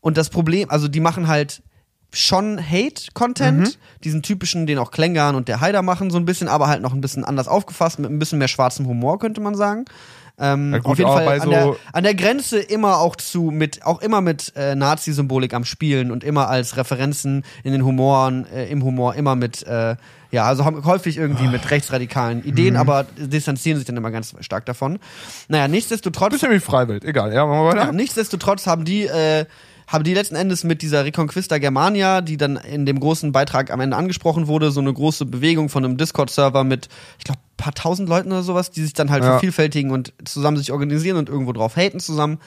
Und 0.00 0.16
das 0.16 0.30
Problem, 0.30 0.68
also 0.68 0.88
die 0.88 0.98
machen 1.00 1.28
halt 1.28 1.62
schon 2.14 2.58
Hate-Content, 2.58 3.60
Mhm. 3.60 3.72
diesen 4.04 4.22
typischen, 4.22 4.66
den 4.66 4.78
auch 4.78 4.90
Klängern 4.90 5.34
und 5.34 5.48
der 5.48 5.60
Haider 5.60 5.82
machen, 5.82 6.10
so 6.10 6.18
ein 6.18 6.24
bisschen, 6.24 6.48
aber 6.48 6.68
halt 6.68 6.80
noch 6.82 6.92
ein 6.94 7.00
bisschen 7.00 7.24
anders 7.24 7.48
aufgefasst, 7.48 7.98
mit 7.98 8.10
ein 8.10 8.18
bisschen 8.18 8.38
mehr 8.38 8.48
schwarzem 8.48 8.86
Humor, 8.86 9.18
könnte 9.18 9.40
man 9.40 9.54
sagen. 9.54 9.84
Ähm, 10.36 10.72
Ja 10.72 10.78
gut, 10.78 10.86
auf 10.92 10.98
jeden 10.98 11.10
Fall 11.12 11.40
an, 11.40 11.50
der, 11.50 11.62
so- 11.62 11.76
an 11.92 12.02
der 12.02 12.14
Grenze 12.14 12.58
immer 12.58 12.98
auch 12.98 13.14
zu, 13.14 13.52
mit, 13.52 13.84
auch 13.86 14.02
immer 14.02 14.20
mit 14.20 14.52
äh, 14.56 14.74
Nazi-Symbolik 14.74 15.54
am 15.54 15.64
Spielen 15.64 16.10
und 16.10 16.24
immer 16.24 16.48
als 16.48 16.76
Referenzen 16.76 17.44
in 17.62 17.70
den 17.70 17.84
Humoren, 17.84 18.44
äh, 18.52 18.66
im 18.66 18.82
Humor, 18.82 19.14
immer 19.14 19.36
mit, 19.36 19.64
äh, 19.64 19.94
ja, 20.32 20.44
also 20.44 20.64
häufig 20.64 21.18
irgendwie 21.18 21.46
mit 21.46 21.70
rechtsradikalen 21.70 22.38
Mhm. 22.38 22.44
Ideen, 22.48 22.76
aber 22.76 23.06
distanzieren 23.16 23.78
sich 23.78 23.86
dann 23.86 23.96
immer 23.96 24.10
ganz 24.10 24.34
stark 24.40 24.66
davon. 24.66 24.98
Naja, 25.46 25.68
nichtsdestotrotz. 25.68 26.32
Bisschen 26.32 26.50
wie 26.50 26.58
Freiwild, 26.58 27.04
egal. 27.04 27.32
Ja, 27.32 27.46
machen 27.46 27.60
wir 27.60 27.74
Ja, 27.76 27.80
weiter. 27.82 27.92
nichtsdestotrotz 27.92 28.66
haben 28.66 28.84
die, 28.84 29.04
äh, 29.06 29.44
haben 29.86 30.04
die 30.04 30.14
letzten 30.14 30.36
Endes 30.36 30.64
mit 30.64 30.82
dieser 30.82 31.04
Reconquista 31.04 31.58
Germania, 31.58 32.20
die 32.20 32.36
dann 32.36 32.56
in 32.56 32.86
dem 32.86 33.00
großen 33.00 33.32
Beitrag 33.32 33.70
am 33.70 33.80
Ende 33.80 33.96
angesprochen 33.96 34.46
wurde, 34.46 34.70
so 34.70 34.80
eine 34.80 34.92
große 34.92 35.26
Bewegung 35.26 35.68
von 35.68 35.84
einem 35.84 35.96
Discord-Server 35.96 36.64
mit, 36.64 36.88
ich 37.18 37.24
glaube, 37.24 37.40
paar 37.56 37.72
tausend 37.72 38.08
Leuten 38.08 38.32
oder 38.32 38.42
sowas, 38.42 38.72
die 38.72 38.82
sich 38.82 38.94
dann 38.94 39.10
halt 39.10 39.22
Ja. 39.22 39.30
vervielfältigen 39.32 39.92
und 39.92 40.12
zusammen 40.24 40.56
sich 40.56 40.72
organisieren 40.72 41.16
und 41.16 41.28
irgendwo 41.28 41.52
drauf 41.52 41.76
haten 41.76 42.00
zusammen. 42.00 42.38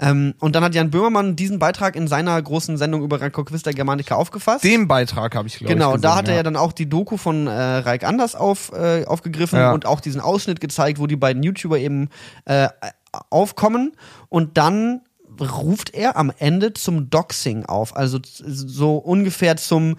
Ähm, 0.00 0.34
und 0.40 0.56
dann 0.56 0.64
hat 0.64 0.74
Jan 0.74 0.90
Böhmermann 0.90 1.36
diesen 1.36 1.60
Beitrag 1.60 1.94
in 1.94 2.08
seiner 2.08 2.40
großen 2.42 2.76
Sendung 2.76 3.02
über 3.04 3.20
Reconquista 3.20 3.70
Germanica 3.70 4.16
aufgefasst. 4.16 4.64
Den 4.64 4.88
Beitrag 4.88 5.36
habe 5.36 5.46
ich, 5.46 5.58
glaube 5.58 5.72
ich, 5.72 5.78
Genau, 5.78 5.96
da 5.96 6.16
hat 6.16 6.28
er 6.28 6.34
ja 6.34 6.42
dann 6.42 6.56
auch 6.56 6.72
die 6.72 6.88
Doku 6.88 7.16
von 7.16 7.46
äh, 7.46 7.52
Raik 7.52 8.02
Anders 8.04 8.34
auf, 8.34 8.72
äh, 8.72 9.04
aufgegriffen 9.06 9.58
Ja. 9.58 9.72
und 9.72 9.86
auch 9.86 10.00
diesen 10.00 10.20
Ausschnitt 10.20 10.60
gezeigt, 10.60 10.98
wo 10.98 11.06
die 11.06 11.16
beiden 11.16 11.44
YouTuber 11.44 11.78
eben 11.78 12.08
äh, 12.44 12.68
aufkommen 13.30 13.92
und 14.28 14.58
dann 14.58 15.00
ruft 15.40 15.94
er 15.94 16.16
am 16.16 16.32
Ende 16.38 16.72
zum 16.74 17.10
Doxing 17.10 17.64
auf, 17.66 17.96
also 17.96 18.18
so 18.24 18.96
ungefähr 18.96 19.56
zum 19.56 19.96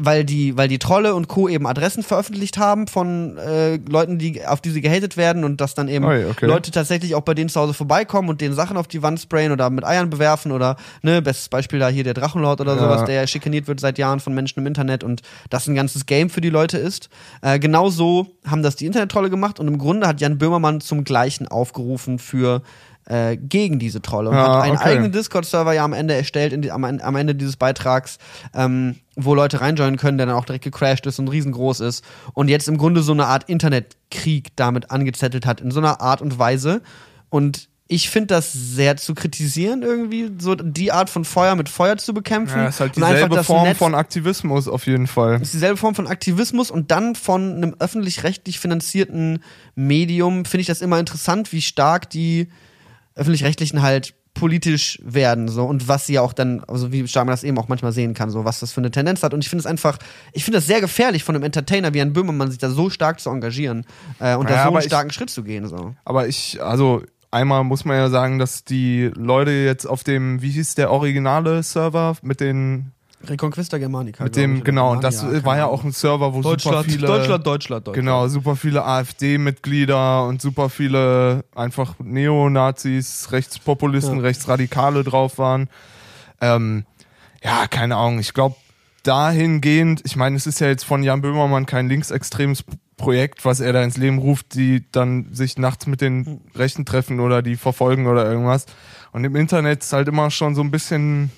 weil 0.00 0.24
die, 0.24 0.56
weil 0.56 0.68
die 0.68 0.78
Trolle 0.78 1.14
und 1.14 1.26
Co. 1.26 1.48
eben 1.48 1.66
Adressen 1.66 2.02
veröffentlicht 2.02 2.56
haben 2.58 2.86
von 2.86 3.36
äh, 3.38 3.76
Leuten, 3.76 4.18
die, 4.18 4.46
auf 4.46 4.60
die 4.60 4.70
sie 4.70 4.80
gehatet 4.80 5.16
werden 5.16 5.42
und 5.44 5.60
dass 5.60 5.74
dann 5.74 5.88
eben 5.88 6.04
Ui, 6.04 6.24
okay. 6.26 6.46
Leute 6.46 6.70
tatsächlich 6.70 7.14
auch 7.16 7.22
bei 7.22 7.34
denen 7.34 7.48
zu 7.48 7.58
Hause 7.58 7.74
vorbeikommen 7.74 8.28
und 8.28 8.40
denen 8.40 8.54
Sachen 8.54 8.76
auf 8.76 8.86
die 8.86 9.02
Wand 9.02 9.18
sprayen 9.18 9.50
oder 9.50 9.70
mit 9.70 9.84
Eiern 9.84 10.08
bewerfen 10.10 10.52
oder, 10.52 10.76
ne, 11.02 11.20
bestes 11.22 11.48
Beispiel 11.48 11.78
da 11.80 11.88
hier 11.88 12.04
der 12.04 12.14
Drachenlord 12.14 12.60
oder 12.60 12.74
Ja. 12.76 12.80
sowas, 12.82 13.04
der 13.06 13.26
schikaniert 13.26 13.66
wird 13.66 13.80
seit 13.80 13.98
Jahren 13.98 14.20
von 14.20 14.34
Menschen 14.34 14.60
im 14.60 14.66
Internet 14.66 15.02
und 15.02 15.22
das 15.50 15.66
ein 15.66 15.74
ganzes 15.74 16.06
Game 16.06 16.30
für 16.30 16.42
die 16.42 16.50
Leute 16.50 16.78
ist. 16.78 17.08
Äh, 17.42 17.58
genau 17.58 17.88
so 17.90 18.28
haben 18.46 18.62
das 18.62 18.76
die 18.76 18.86
Internet-Trolle 18.86 19.30
gemacht 19.30 19.58
und 19.58 19.66
im 19.66 19.78
Grunde 19.78 20.06
hat 20.06 20.20
Jan 20.20 20.38
Böhmermann 20.38 20.80
zum 20.80 21.02
Gleichen 21.02 21.48
aufgerufen 21.48 22.18
für 22.20 22.62
äh, 23.08 23.36
gegen 23.36 23.78
diese 23.78 24.02
Trolle 24.02 24.30
und 24.30 24.36
Ja, 24.36 24.56
hat 24.56 24.62
einen 24.64 24.76
okay. 24.76 24.90
eigenen 24.90 25.12
Discord-Server 25.12 25.72
ja 25.72 25.84
am 25.84 25.94
Ende 25.94 26.14
erstellt, 26.14 26.62
die, 26.62 26.70
am, 26.70 26.84
am 26.84 27.16
Ende 27.16 27.34
dieses 27.34 27.56
Beitrags, 27.56 28.18
ähm, 28.54 28.96
wo 29.16 29.34
Leute 29.34 29.60
reinjoinen 29.60 29.96
können, 29.96 30.18
der 30.18 30.26
dann 30.26 30.36
auch 30.36 30.44
direkt 30.44 30.64
gecrashed 30.64 31.06
ist 31.06 31.18
und 31.18 31.28
riesengroß 31.28 31.80
ist 31.80 32.04
und 32.34 32.48
jetzt 32.48 32.68
im 32.68 32.76
Grunde 32.76 33.02
so 33.02 33.12
eine 33.12 33.26
Art 33.26 33.48
Internetkrieg 33.48 34.48
damit 34.56 34.90
angezettelt 34.90 35.46
hat, 35.46 35.60
in 35.60 35.70
so 35.70 35.80
einer 35.80 36.00
Art 36.00 36.20
und 36.20 36.38
Weise. 36.38 36.82
Und 37.30 37.68
ich 37.90 38.10
finde 38.10 38.26
das 38.26 38.52
sehr 38.52 38.98
zu 38.98 39.14
kritisieren, 39.14 39.80
irgendwie, 39.82 40.30
so 40.38 40.54
die 40.54 40.92
Art 40.92 41.08
von 41.08 41.24
Feuer 41.24 41.54
mit 41.54 41.70
Feuer 41.70 41.96
zu 41.96 42.12
bekämpfen. 42.12 42.58
Ja, 42.58 42.68
ist 42.68 42.80
halt 42.80 42.94
dieselbe 42.94 43.42
Form 43.42 43.66
Netz- 43.66 43.78
von 43.78 43.94
Aktivismus 43.94 44.68
auf 44.68 44.86
jeden 44.86 45.06
Fall. 45.06 45.40
ist 45.40 45.54
dieselbe 45.54 45.78
Form 45.78 45.94
von 45.94 46.06
Aktivismus 46.06 46.70
und 46.70 46.90
dann 46.90 47.14
von 47.14 47.56
einem 47.56 47.76
öffentlich-rechtlich 47.78 48.60
finanzierten 48.60 49.42
Medium 49.74 50.44
finde 50.44 50.60
ich 50.60 50.66
das 50.66 50.82
immer 50.82 50.98
interessant, 50.98 51.50
wie 51.52 51.62
stark 51.62 52.10
die 52.10 52.48
öffentlich-rechtlichen 53.18 53.82
halt 53.82 54.14
politisch 54.34 55.00
werden 55.02 55.48
so 55.48 55.64
und 55.66 55.88
was 55.88 56.06
sie 56.06 56.12
ja 56.14 56.20
auch 56.22 56.32
dann 56.32 56.62
also 56.68 56.92
wie 56.92 57.06
stark 57.08 57.26
man 57.26 57.32
das 57.32 57.42
eben 57.42 57.58
auch 57.58 57.66
manchmal 57.68 57.90
sehen 57.92 58.14
kann 58.14 58.30
so 58.30 58.44
was 58.44 58.60
das 58.60 58.72
für 58.72 58.80
eine 58.80 58.90
Tendenz 58.92 59.22
hat. 59.22 59.34
Und 59.34 59.40
ich 59.42 59.48
finde 59.48 59.60
es 59.60 59.66
einfach 59.66 59.98
ich 60.32 60.44
finde 60.44 60.58
das 60.58 60.66
sehr 60.66 60.80
gefährlich 60.80 61.24
von 61.24 61.34
einem 61.34 61.42
Entertainer 61.44 61.92
wie 61.92 62.00
ein 62.00 62.12
Böhmermann 62.12 62.48
sich 62.50 62.58
da 62.58 62.70
so 62.70 62.88
stark 62.88 63.18
zu 63.20 63.30
engagieren 63.30 63.84
äh, 64.20 64.36
und 64.36 64.48
Ja, 64.48 64.56
da 64.56 64.62
so 64.64 64.68
einen 64.70 64.78
ich- 64.78 64.84
starken 64.84 65.10
Schritt 65.10 65.30
zu 65.30 65.42
gehen 65.42 65.66
so. 65.66 65.94
Aber 66.04 66.28
ich, 66.28 66.62
also 66.62 67.02
einmal 67.32 67.64
muss 67.64 67.84
man 67.84 67.96
ja 67.96 68.08
sagen, 68.10 68.38
dass 68.38 68.64
die 68.64 69.10
Leute 69.14 69.50
jetzt 69.50 69.86
auf 69.86 70.04
dem, 70.04 70.40
wie 70.40 70.50
hieß 70.50 70.76
der 70.76 70.90
originale 70.92 71.62
Server 71.64 72.16
mit 72.22 72.40
den, 72.40 72.92
Reconquista 73.24 73.78
Germanica 73.78 74.24
mit 74.24 74.36
dem, 74.36 74.62
genau, 74.62 74.92
und 74.92 75.02
das 75.02 75.20
Germania, 75.20 75.44
war 75.44 75.56
ja 75.56 75.66
auch 75.66 75.82
ein 75.82 75.92
Server, 75.92 76.32
wo 76.34 76.42
super 76.42 76.50
Deutschland, 76.56 76.86
viele, 76.86 77.06
Deutschland 77.06 77.46
Deutschland 77.46 77.86
Deutschland 77.88 77.94
genau, 77.94 78.28
super 78.28 78.54
viele 78.54 78.84
AfD-Mitglieder 78.84 80.24
und 80.24 80.40
super 80.40 80.70
viele 80.70 81.44
einfach 81.54 81.94
Neonazis, 81.98 83.32
Rechtspopulisten, 83.32 84.18
Ja. 84.18 84.22
Rechtsradikale 84.22 85.02
drauf 85.02 85.38
waren. 85.38 85.68
Ähm, 86.40 86.84
ja, 87.42 87.66
keine 87.66 87.96
Ahnung. 87.96 88.20
Ich 88.20 88.34
glaube, 88.34 88.56
dahingehend, 89.02 90.02
ich 90.04 90.16
meine, 90.16 90.36
es 90.36 90.46
ist 90.46 90.60
ja 90.60 90.68
jetzt 90.68 90.84
von 90.84 91.02
Jan 91.02 91.20
Böhmermann 91.20 91.66
kein 91.66 91.88
linksextremes 91.88 92.64
Projekt, 92.96 93.44
was 93.44 93.60
er 93.60 93.72
da 93.72 93.82
ins 93.82 93.96
Leben 93.96 94.18
ruft, 94.18 94.54
die 94.54 94.84
dann 94.92 95.32
sich 95.32 95.56
nachts 95.56 95.86
mit 95.86 96.00
den 96.00 96.40
Rechten 96.54 96.84
treffen 96.84 97.20
oder 97.20 97.42
die 97.42 97.56
verfolgen 97.56 98.06
oder 98.06 98.28
irgendwas. 98.30 98.66
Und 99.12 99.24
im 99.24 99.34
Internet 99.36 99.82
ist 99.82 99.92
halt 99.92 100.08
immer 100.08 100.30
schon 100.30 100.54
so 100.54 100.60
ein 100.62 100.70
bisschen, 100.70 101.30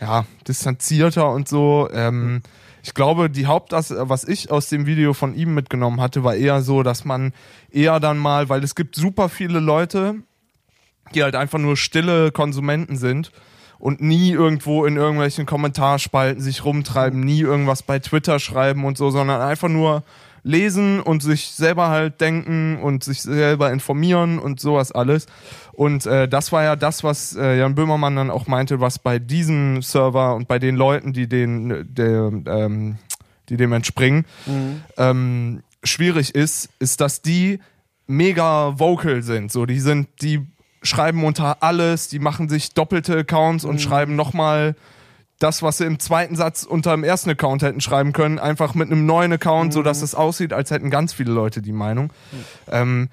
ja, 0.00 0.24
distanzierter 0.48 1.30
und 1.30 1.48
so. 1.48 1.88
Ähm, 1.92 2.42
ich 2.82 2.94
glaube, 2.94 3.28
die 3.28 3.46
Haupt, 3.46 3.72
was 3.72 4.24
ich 4.24 4.50
aus 4.50 4.68
dem 4.68 4.86
Video 4.86 5.12
von 5.12 5.34
ihm 5.34 5.54
mitgenommen 5.54 6.00
hatte, 6.00 6.24
war 6.24 6.34
eher 6.34 6.62
so, 6.62 6.82
dass 6.82 7.04
man 7.04 7.32
eher 7.70 8.00
dann 8.00 8.18
mal, 8.18 8.48
weil 8.48 8.64
es 8.64 8.74
gibt 8.74 8.96
super 8.96 9.28
viele 9.28 9.60
Leute, 9.60 10.16
die 11.14 11.22
halt 11.22 11.34
einfach 11.34 11.58
nur 11.58 11.76
stille 11.76 12.32
Konsumenten 12.32 12.96
sind 12.96 13.32
und 13.78 14.00
nie 14.00 14.30
irgendwo 14.30 14.86
in 14.86 14.96
irgendwelchen 14.96 15.44
Kommentarspalten 15.44 16.42
sich 16.42 16.64
rumtreiben, 16.64 17.20
nie 17.20 17.40
irgendwas 17.40 17.82
bei 17.82 17.98
Twitter 17.98 18.38
schreiben 18.38 18.84
und 18.84 18.96
so, 18.96 19.10
sondern 19.10 19.40
einfach 19.40 19.68
nur 19.68 20.02
lesen 20.42 21.00
und 21.00 21.22
sich 21.22 21.48
selber 21.48 21.88
halt 21.88 22.20
denken 22.20 22.78
und 22.82 23.04
sich 23.04 23.22
selber 23.22 23.72
informieren 23.72 24.38
und 24.38 24.60
sowas 24.60 24.92
alles. 24.92 25.26
Und 25.72 26.06
äh, 26.06 26.28
das 26.28 26.52
war 26.52 26.62
ja 26.62 26.76
das, 26.76 27.04
was 27.04 27.36
äh, 27.36 27.58
Jan 27.58 27.74
Böhmermann 27.74 28.16
dann 28.16 28.30
auch 28.30 28.46
meinte, 28.46 28.80
was 28.80 28.98
bei 28.98 29.18
diesem 29.18 29.82
Server 29.82 30.34
und 30.34 30.48
bei 30.48 30.58
den 30.58 30.76
Leuten, 30.76 31.12
die 31.12 31.28
den, 31.28 31.86
der, 31.94 32.30
ähm, 32.46 32.98
die 33.48 33.56
dem 33.56 33.72
entspringen, 33.72 34.26
mhm. 34.46 34.82
ähm, 34.96 35.62
schwierig 35.84 36.34
ist, 36.34 36.70
ist, 36.78 37.00
dass 37.00 37.22
die 37.22 37.60
mega 38.06 38.78
vocal 38.78 39.22
sind. 39.22 39.52
So, 39.52 39.66
die 39.66 39.80
sind, 39.80 40.08
die 40.20 40.46
schreiben 40.82 41.24
unter 41.24 41.62
alles, 41.62 42.08
die 42.08 42.18
machen 42.18 42.48
sich 42.48 42.74
doppelte 42.74 43.18
Accounts 43.18 43.64
und 43.64 43.74
mhm. 43.74 43.78
schreiben 43.78 44.16
nochmal 44.16 44.74
das, 45.40 45.62
was 45.62 45.78
sie 45.78 45.86
im 45.86 45.98
zweiten 45.98 46.36
Satz 46.36 46.62
unter 46.62 46.92
dem 46.92 47.02
ersten 47.02 47.30
Account 47.30 47.62
hätten 47.62 47.80
schreiben 47.80 48.12
können, 48.12 48.38
einfach 48.38 48.74
mit 48.74 48.90
einem 48.90 49.06
neuen 49.06 49.32
Account, 49.32 49.70
mhm. 49.70 49.72
so 49.72 49.82
dass 49.82 50.02
es 50.02 50.14
aussieht, 50.14 50.52
als 50.52 50.70
hätten 50.70 50.90
ganz 50.90 51.12
viele 51.12 51.32
Leute 51.32 51.62
die 51.62 51.72
Meinung. 51.72 52.12
Mhm. 52.30 52.38
Ähm, 52.70 53.08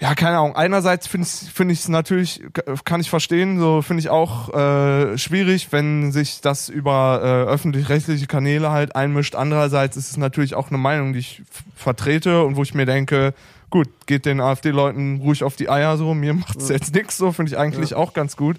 ja, 0.00 0.14
keine 0.16 0.38
Ahnung. 0.38 0.56
Einerseits 0.56 1.06
finde 1.06 1.72
ich 1.72 1.78
es 1.78 1.88
natürlich 1.88 2.42
kann 2.84 3.00
ich 3.00 3.08
verstehen, 3.08 3.60
so 3.60 3.80
finde 3.80 4.00
ich 4.00 4.10
auch 4.10 4.52
äh, 4.52 5.16
schwierig, 5.16 5.68
wenn 5.70 6.10
sich 6.10 6.40
das 6.40 6.68
über 6.68 7.20
äh, 7.22 7.50
öffentlich-rechtliche 7.50 8.26
Kanäle 8.26 8.70
halt 8.70 8.96
einmischt. 8.96 9.36
Andererseits 9.36 9.96
ist 9.96 10.10
es 10.10 10.16
natürlich 10.16 10.56
auch 10.56 10.68
eine 10.68 10.78
Meinung, 10.78 11.12
die 11.12 11.20
ich 11.20 11.42
vertrete 11.76 12.42
und 12.44 12.56
wo 12.56 12.64
ich 12.64 12.74
mir 12.74 12.86
denke, 12.86 13.32
gut, 13.70 13.88
geht 14.06 14.26
den 14.26 14.40
AfD-Leuten 14.40 15.20
ruhig 15.20 15.44
auf 15.44 15.54
die 15.54 15.70
Eier 15.70 15.96
so, 15.96 16.12
mir 16.12 16.34
macht's 16.34 16.68
ja. 16.68 16.74
jetzt 16.74 16.92
nichts 16.94 17.16
so, 17.16 17.30
finde 17.30 17.52
ich 17.52 17.58
eigentlich 17.58 17.90
ja. 17.90 17.96
auch 17.96 18.12
ganz 18.12 18.36
gut. 18.36 18.56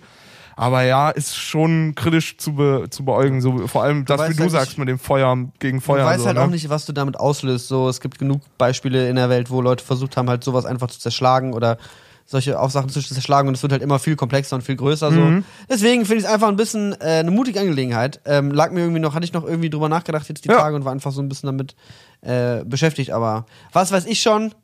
Aber 0.55 0.83
ja, 0.83 1.09
ist 1.09 1.35
schon 1.35 1.95
kritisch 1.95 2.37
zu, 2.37 2.53
be, 2.53 2.87
zu 2.89 3.03
beäugen. 3.03 3.41
So, 3.41 3.67
vor 3.67 3.83
allem 3.83 4.05
das, 4.05 4.29
wie 4.29 4.33
du 4.33 4.43
halt 4.43 4.51
sagst, 4.51 4.69
nicht, 4.69 4.77
mit 4.77 4.87
dem 4.87 4.99
Feuer 4.99 5.37
gegen 5.59 5.81
Feuer. 5.81 6.03
Du 6.03 6.05
weißt 6.05 6.21
so, 6.21 6.27
halt 6.27 6.37
ne? 6.37 6.43
auch 6.43 6.49
nicht, 6.49 6.69
was 6.69 6.85
du 6.85 6.93
damit 6.93 7.19
auslöst. 7.19 7.67
So, 7.67 7.89
es 7.89 7.99
gibt 7.99 8.19
genug 8.19 8.41
Beispiele 8.57 9.09
in 9.09 9.17
der 9.17 9.29
Welt, 9.29 9.49
wo 9.49 9.61
Leute 9.61 9.83
versucht 9.83 10.15
haben, 10.15 10.29
halt 10.29 10.43
sowas 10.43 10.65
einfach 10.65 10.89
zu 10.89 10.99
zerschlagen 10.99 11.53
oder 11.53 11.77
solche 12.25 12.59
Aufsachen 12.59 12.89
zu 12.89 13.01
zerschlagen 13.01 13.47
und 13.47 13.53
es 13.53 13.61
wird 13.61 13.71
halt 13.71 13.83
immer 13.83 13.99
viel 13.99 14.15
komplexer 14.15 14.55
und 14.55 14.63
viel 14.63 14.75
größer. 14.75 15.11
So. 15.11 15.19
Mhm. 15.19 15.43
Deswegen 15.69 16.05
finde 16.05 16.21
ich 16.21 16.25
es 16.25 16.31
einfach 16.31 16.47
ein 16.47 16.55
bisschen 16.55 16.93
äh, 16.99 17.19
eine 17.19 17.29
mutige 17.29 17.59
Angelegenheit. 17.59 18.19
Ähm, 18.25 18.49
lag 18.49 18.71
mir 18.71 18.79
irgendwie 18.79 18.99
noch, 18.99 19.13
hatte 19.13 19.25
ich 19.25 19.33
noch 19.33 19.45
irgendwie 19.45 19.69
drüber 19.69 19.89
nachgedacht 19.89 20.27
jetzt 20.27 20.43
die 20.43 20.49
ja. 20.49 20.57
Tage 20.57 20.75
und 20.75 20.85
war 20.85 20.91
einfach 20.91 21.11
so 21.11 21.21
ein 21.21 21.29
bisschen 21.29 21.47
damit 21.47 21.75
äh, 22.21 22.63
beschäftigt. 22.65 23.11
Aber 23.11 23.45
was 23.73 23.91
weiß 23.91 24.07
ich 24.07 24.21
schon, 24.21 24.55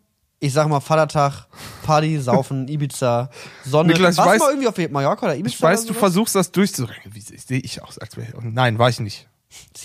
ich 0.42 0.52
sag 0.52 0.68
mal 0.68 0.80
Vatertag, 0.80 1.46
Party, 1.84 2.20
Saufen, 2.20 2.68
Ibiza, 2.68 3.30
Sonne. 3.64 3.94
Niklas, 3.94 4.18
Warst 4.18 4.36
du 4.36 4.44
mal 4.44 4.50
irgendwie 4.50 4.68
auf 4.68 4.92
Mallorca 4.92 5.28
oder 5.28 5.38
Ibiza? 5.38 5.56
Ich 5.56 5.62
weiß, 5.62 5.86
du 5.86 5.94
versuchst 5.94 6.36
das 6.36 6.52
durchzurechnen. 6.52 7.14
Wie 7.16 7.22
sehe 7.22 7.60
ich? 7.60 7.82
Als 7.82 8.18
Nein, 8.42 8.80
war 8.80 8.90
ich 8.90 9.00
nicht. 9.00 9.28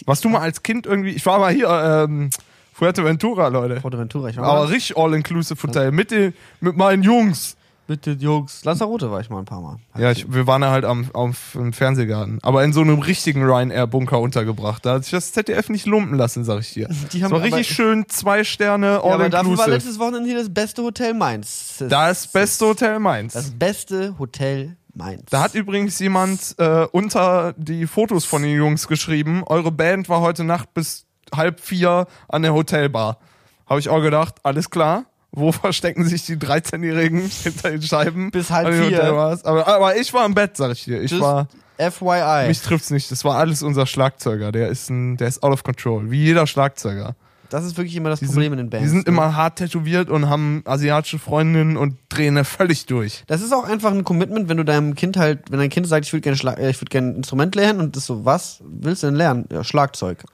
Warst 0.07 0.25
du 0.25 0.31
mal 0.31 0.41
als 0.41 0.63
Kind 0.63 0.87
irgendwie? 0.87 1.11
Ich 1.11 1.27
war 1.27 1.39
mal 1.39 1.53
hier, 1.53 1.69
ähm, 1.69 2.31
Fuerteventura, 2.73 3.49
Leute. 3.49 3.81
Fuerteventura, 3.81 4.31
ich 4.31 4.37
war 4.39 4.45
Aber 4.45 4.71
richtig 4.71 4.97
All-Inclusive 4.97 5.63
Hotel 5.63 5.93
mit, 5.93 6.11
den, 6.11 6.35
mit 6.61 6.77
meinen 6.77 7.03
Jungs. 7.03 7.57
Mit 7.89 8.05
den 8.05 8.19
Jungs. 8.19 8.65
Lanzarote 8.65 9.11
war 9.13 9.21
ich 9.21 9.31
mal 9.31 9.39
ein 9.39 9.45
paar 9.45 9.61
Mal. 9.61 9.77
Ja, 9.97 10.11
ich, 10.11 10.33
wir 10.33 10.47
waren 10.49 10.65
halt 10.65 10.85
am, 10.85 11.09
auf, 11.13 11.55
im 11.55 11.73
Fernsehgarten. 11.73 12.41
Aber 12.43 12.65
in 12.65 12.73
so 12.73 12.81
einem 12.81 12.99
richtigen 12.99 13.45
Ryanair-Bunker 13.45 14.19
untergebracht. 14.19 14.85
Da 14.85 14.95
hat 14.95 15.05
sich 15.05 15.13
das 15.13 15.33
ZDF 15.33 15.69
nicht 15.69 15.87
lumpen 15.87 16.17
lassen, 16.17 16.45
sag 16.45 16.61
ich 16.61 16.73
dir. 16.73 16.89
Die 17.13 17.23
haben 17.23 17.31
das 17.31 17.41
war 17.41 17.47
richtig 17.47 17.69
schön, 17.69 18.09
zwei 18.09 18.43
Sterne, 18.43 19.03
all 19.03 19.09
ja, 19.11 19.15
aber 19.15 19.29
dafür 19.29 19.59
war 19.59 19.69
letztes 19.69 19.99
Wochenende 20.01 20.29
hier 20.29 20.39
das 20.39 20.53
beste 20.53 20.83
Hotel 20.83 21.15
Mainz. 21.15 21.77
Das, 21.79 21.89
das 21.89 22.27
beste 22.27 22.67
Hotel 22.67 22.99
Mainz. 22.99 23.35
Das 23.35 23.51
beste 23.51 24.19
Hotel 24.19 24.77
Mainz. 24.93 25.23
Da 25.31 25.43
hat 25.43 25.55
übrigens 25.55 25.99
jemand 26.01 26.57
äh, 26.59 26.87
unter 26.91 27.55
die 27.57 27.87
Fotos 27.87 28.25
von 28.25 28.43
den 28.43 28.57
Jungs 28.57 28.89
geschrieben, 28.89 29.45
eure 29.47 29.71
Band 29.71 30.09
war 30.09 30.23
heute 30.23 30.43
Nacht 30.43 30.75
bis 30.75 31.07
halb 31.35 31.61
vier 31.61 32.07
an 32.29 32.43
der 32.43 32.53
Hotelbar. 32.53 33.19
Habe 33.67 33.79
ich 33.79 33.89
auch 33.89 34.01
gedacht, 34.01 34.37
alles 34.43 34.71
klar 34.71 35.05
wo 35.37 35.53
verstecken 35.53 36.05
sich 36.05 36.25
die 36.25 36.37
13-Jährigen 36.37 37.21
hinter 37.43 37.71
den 37.71 37.83
Scheiben? 37.83 38.31
Bis 38.31 38.51
halb 38.51 38.75
vier. 38.75 39.05
Aber, 39.05 39.69
aber 39.69 39.97
ich 39.97 40.13
war 40.13 40.25
im 40.27 40.35
Bett, 40.35 40.57
sag 40.57 40.73
ich 40.73 40.85
dir. 40.85 41.01
Ich 41.03 41.13
Just 41.13 41.23
war. 41.23 41.47
FYI. 41.79 42.49
Mich 42.49 42.63
trifft's 42.63 42.91
nicht. 42.91 43.11
Das 43.11 43.23
war 43.23 43.37
alles 43.37 43.63
unser 43.63 43.87
Schlagzeuger. 43.87 44.51
Der 44.51 44.69
ist 44.69 44.89
ein, 44.89 45.19
der 45.19 45.29
ist 45.29 45.43
out 45.43 45.53
of 45.53 45.63
control. 45.63 46.11
Wie 46.11 46.25
jeder 46.25 46.47
Schlagzeuger. 46.47 47.15
Das 47.51 47.65
ist 47.65 47.77
wirklich 47.77 47.95
immer 47.95 48.09
das 48.09 48.21
die 48.21 48.27
Problem 48.27 48.53
sind, 48.53 48.53
in 48.55 48.59
den 48.59 48.71
Bands. 48.71 48.85
Die 48.85 48.89
sind 48.89 49.07
ne? 49.07 49.13
immer 49.13 49.37
hart 49.37 49.59
tätowiert 49.59 50.09
und 50.09 50.29
haben 50.29 50.63
asiatische 50.65 51.19
Freundinnen 51.19 51.77
und 51.77 51.99
drehen 52.09 52.35
da 52.35 52.45
völlig 52.45 52.87
durch. 52.87 53.23
Das 53.27 53.43
ist 53.43 53.53
auch 53.53 53.65
einfach 53.65 53.93
ein 53.93 54.05
Commitment, 54.05 54.49
wenn 54.49 54.57
du 54.57 54.65
deinem 54.65 54.95
Kind 54.95 55.19
halt, 55.19 55.51
wenn 55.51 55.59
dein 55.59 55.69
Kind 55.69 55.87
sagt, 55.87 56.07
ich 56.07 56.13
würde 56.13 56.23
gerne 56.23 56.37
Schlag, 56.37 56.59
äh, 56.59 56.71
ich 56.71 56.81
würde 56.81 56.91
gerne 56.91 57.11
ein 57.11 57.17
Instrument 57.17 57.55
lernen 57.55 57.81
und 57.81 57.95
das 57.95 58.07
so, 58.07 58.25
was 58.25 58.63
willst 58.67 59.03
du 59.03 59.09
denn 59.09 59.17
lernen? 59.17 59.45
Ja, 59.53 59.63
Schlagzeug. 59.63 60.25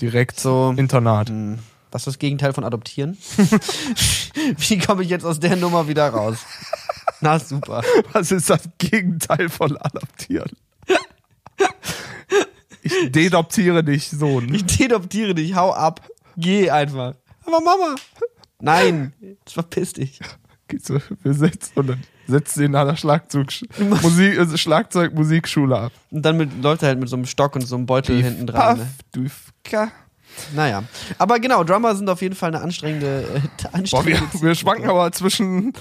Direkt 0.00 0.38
so 0.38 0.74
Internat. 0.76 1.30
Mh. 1.30 1.58
Was 1.90 2.02
ist 2.02 2.06
das 2.06 2.18
Gegenteil 2.18 2.52
von 2.52 2.64
adoptieren? 2.64 3.18
Wie 4.56 4.78
komme 4.78 5.02
ich 5.02 5.10
jetzt 5.10 5.24
aus 5.24 5.40
der 5.40 5.56
Nummer 5.56 5.88
wieder 5.88 6.08
raus? 6.08 6.38
Na 7.20 7.38
super. 7.38 7.82
Was 8.12 8.30
ist 8.30 8.48
das 8.48 8.62
Gegenteil 8.78 9.48
von 9.48 9.76
adoptieren? 9.76 10.50
Ich 12.82 13.12
dedoptiere 13.12 13.84
dich, 13.84 14.08
Sohn. 14.08 14.54
Ich 14.54 14.64
dedoptiere 14.64 15.34
dich, 15.34 15.54
hau 15.54 15.72
ab. 15.72 16.08
Geh 16.36 16.70
einfach. 16.70 17.14
Aber 17.44 17.60
Mama. 17.60 17.96
Nein, 18.60 19.12
verpiss 19.46 19.92
dich. 19.92 20.20
Gehst 20.68 20.88
du 20.88 21.00
besetzt 21.22 21.72
und 21.76 21.88
dann 21.88 22.02
setzt 22.26 22.54
sie 22.54 22.64
in 22.64 22.76
einer 22.76 22.96
Schlagzeug, 22.96 23.48
Musik, 24.02 24.38
also 24.38 24.56
Schlagzeug 24.56 25.14
Musikschule 25.14 25.76
ab. 25.76 25.92
Und 26.10 26.22
dann 26.22 26.36
mit, 26.36 26.62
läuft 26.62 26.82
er 26.82 26.88
halt 26.88 27.00
mit 27.00 27.08
so 27.08 27.16
einem 27.16 27.26
Stock 27.26 27.56
und 27.56 27.62
so 27.62 27.76
einem 27.76 27.86
Beutel 27.86 28.16
Dief, 28.16 28.24
hinten 28.24 28.46
dran. 28.46 28.78
Puff, 28.78 28.86
ne? 28.86 28.92
Dufka. 29.64 29.92
Naja, 30.54 30.84
aber 31.18 31.38
genau, 31.38 31.64
Drummer 31.64 31.94
sind 31.94 32.08
auf 32.08 32.22
jeden 32.22 32.34
Fall 32.34 32.48
eine 32.48 32.62
anstrengende, 32.62 33.24
äh, 33.34 33.66
anstrengende 33.72 34.20
Boah, 34.32 34.40
wir, 34.40 34.48
wir 34.48 34.54
schwanken 34.54 34.88
aber 34.88 35.12
zwischen 35.12 35.72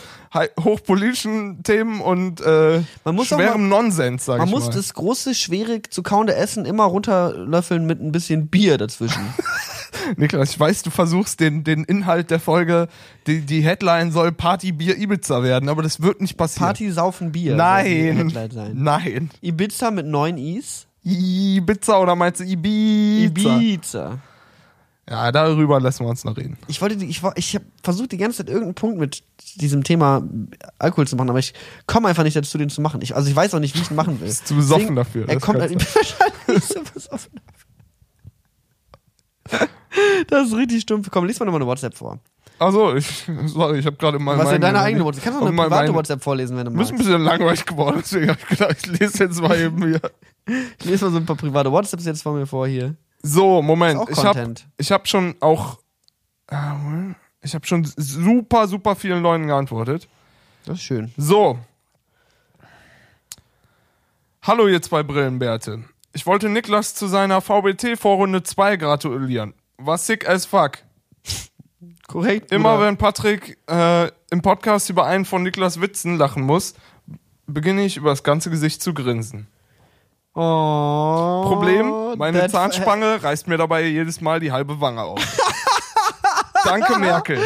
hochpolitischen 0.59 1.63
Themen 1.63 2.01
und 2.01 2.41
äh, 2.41 2.81
schwerem 3.23 3.69
mal, 3.69 3.81
Nonsens, 3.81 4.25
sag 4.25 4.37
man 4.37 4.47
ich 4.47 4.53
mal. 4.53 4.59
Man 4.59 4.67
muss 4.67 4.75
das 4.75 4.93
große, 4.93 5.33
schwierig 5.33 5.91
zu 5.93 6.03
kauende 6.03 6.35
Essen 6.35 6.65
immer 6.65 6.83
runterlöffeln 6.85 7.85
mit 7.85 8.01
ein 8.01 8.11
bisschen 8.11 8.47
Bier 8.47 8.77
dazwischen. 8.77 9.21
Niklas, 10.17 10.51
ich 10.51 10.59
weiß, 10.59 10.83
du 10.83 10.91
versuchst 10.91 11.39
den, 11.39 11.63
den 11.63 11.83
Inhalt 11.83 12.31
der 12.31 12.39
Folge, 12.39 12.87
die, 13.27 13.41
die 13.41 13.61
Headline 13.61 14.11
soll 14.11 14.31
Party 14.31 14.71
Bier 14.71 14.97
Ibiza 14.97 15.43
werden, 15.43 15.69
aber 15.69 15.83
das 15.83 16.01
wird 16.01 16.21
nicht 16.21 16.37
passieren. 16.37 16.67
Party 16.67 16.91
Saufen 16.91 17.31
Bier. 17.31 17.55
Nein. 17.55 18.31
Nein. 18.73 19.29
Ibiza 19.41 19.91
mit 19.91 20.05
neun 20.05 20.37
Is. 20.37 20.85
Ibiza 21.03 21.99
oder 21.99 22.15
meinst 22.15 22.41
du 22.41 22.43
Ibiza? 22.43 23.57
Ibiza. 23.57 24.19
Ja, 25.09 25.31
darüber 25.31 25.79
lassen 25.79 26.05
wir 26.05 26.09
uns 26.09 26.23
noch 26.23 26.37
reden. 26.37 26.57
Ich 26.67 26.81
wollte, 26.81 27.03
ich, 27.03 27.23
ich 27.35 27.55
habe 27.55 27.65
versucht 27.81 28.11
die 28.11 28.17
ganze 28.17 28.37
Zeit 28.37 28.47
irgendeinen 28.47 28.75
Punkt 28.75 28.99
mit 28.99 29.23
diesem 29.55 29.83
Thema 29.83 30.21
Alkohol 30.77 31.07
zu 31.07 31.15
machen, 31.15 31.29
aber 31.31 31.39
ich 31.39 31.53
komme 31.87 32.07
einfach 32.07 32.23
nicht 32.23 32.35
dazu, 32.35 32.59
den 32.59 32.69
zu 32.69 32.79
machen. 32.79 33.01
Ich, 33.01 33.15
also 33.15 33.27
ich 33.27 33.35
weiß 33.35 33.55
auch 33.55 33.59
nicht, 33.59 33.75
wie 33.75 33.79
ich 33.81 33.89
ihn 33.89 33.95
machen 33.95 34.19
will. 34.19 34.27
Bist 34.27 34.47
zu 34.47 34.55
besoffen 34.55 34.95
dafür. 34.95 35.27
Er 35.27 35.39
kommt 35.39 35.61
halt, 35.61 35.73
wahrscheinlich 35.95 36.63
so 36.63 36.81
besoffen 36.93 37.31
dafür. 39.49 39.67
Das 40.27 40.47
ist 40.49 40.55
richtig 40.55 40.81
stumpf. 40.83 41.09
Komm, 41.09 41.25
lies 41.25 41.39
mal 41.39 41.47
nochmal 41.47 41.61
eine 41.61 41.69
WhatsApp 41.69 41.95
vor. 41.95 42.19
Achso, 42.59 42.93
ich, 42.93 43.25
sorry, 43.47 43.79
ich 43.79 43.85
habe 43.87 43.95
gerade 43.95 44.19
mal. 44.19 44.37
Was 44.37 44.45
ist 44.45 44.51
denn 44.51 44.61
deine 44.61 44.81
eigene 44.81 45.03
WhatsApp? 45.05 45.23
Kannst 45.23 45.39
du 45.39 45.45
noch 45.45 45.51
eine 45.51 45.57
private 45.57 45.87
mein, 45.87 45.95
WhatsApp 45.95 46.21
vorlesen, 46.21 46.55
wenn 46.57 46.65
du 46.65 46.71
magst? 46.71 46.91
Ist 46.91 46.91
ein 46.91 46.97
bisschen 46.99 47.21
langweilig 47.21 47.65
geworden, 47.65 47.97
deswegen 48.01 48.29
habe 48.29 48.39
ich 48.41 48.47
gedacht, 48.47 48.77
ich 48.79 48.99
lese 48.99 49.23
jetzt 49.23 49.41
mal 49.41 49.57
eben 49.57 49.83
hier. 49.83 50.01
Ich 50.79 50.85
lese 50.85 51.05
mal 51.05 51.11
so 51.11 51.17
ein 51.17 51.27
paar 51.27 51.35
private 51.35 51.71
WhatsApps 51.71 52.05
jetzt 52.05 52.23
vor 52.23 52.33
mir 52.33 52.47
vor 52.47 52.67
hier. 52.67 52.95
So, 53.21 53.61
Moment. 53.61 54.09
Ich 54.09 54.23
habe 54.23 54.55
ich 54.77 54.91
hab 54.91 55.07
schon 55.07 55.35
auch. 55.39 55.79
Ich 57.41 57.53
habe 57.53 57.65
schon 57.65 57.85
super, 57.95 58.67
super 58.67 58.95
vielen 58.95 59.21
Leuten 59.21 59.47
geantwortet. 59.47 60.07
Das 60.65 60.77
ist 60.77 60.83
schön. 60.83 61.13
So. 61.17 61.59
Hallo, 64.41 64.67
ihr 64.67 64.81
zwei 64.81 65.03
Brillenbärte. 65.03 65.83
Ich 66.13 66.25
wollte 66.25 66.49
Niklas 66.49 66.95
zu 66.95 67.07
seiner 67.07 67.41
VBT-Vorrunde 67.41 68.41
2 68.41 68.77
gratulieren. 68.77 69.53
War 69.77 69.97
sick 69.97 70.27
as 70.27 70.45
fuck. 70.45 70.79
Korrekt. 72.07 72.51
Immer 72.51 72.75
oder? 72.75 72.87
wenn 72.87 72.97
Patrick 72.97 73.59
äh, 73.69 74.09
im 74.31 74.41
Podcast 74.41 74.89
über 74.89 75.05
einen 75.05 75.25
von 75.25 75.43
Niklas 75.43 75.81
Witzen 75.81 76.17
lachen 76.17 76.43
muss, 76.43 76.73
beginne 77.45 77.83
ich 77.85 77.97
über 77.97 78.09
das 78.09 78.23
ganze 78.23 78.49
Gesicht 78.49 78.81
zu 78.81 78.93
grinsen. 78.93 79.47
Oh, 80.35 81.43
Problem, 81.47 82.17
meine 82.17 82.47
Zahnspange 82.47 83.21
reißt 83.21 83.47
mir 83.47 83.57
dabei 83.57 83.83
jedes 83.85 84.21
Mal 84.21 84.39
die 84.39 84.51
halbe 84.51 84.79
Wange 84.79 85.01
auf. 85.01 85.19
Danke, 86.63 86.97
Merkel. 86.99 87.39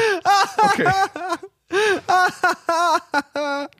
Okay. 0.57 0.89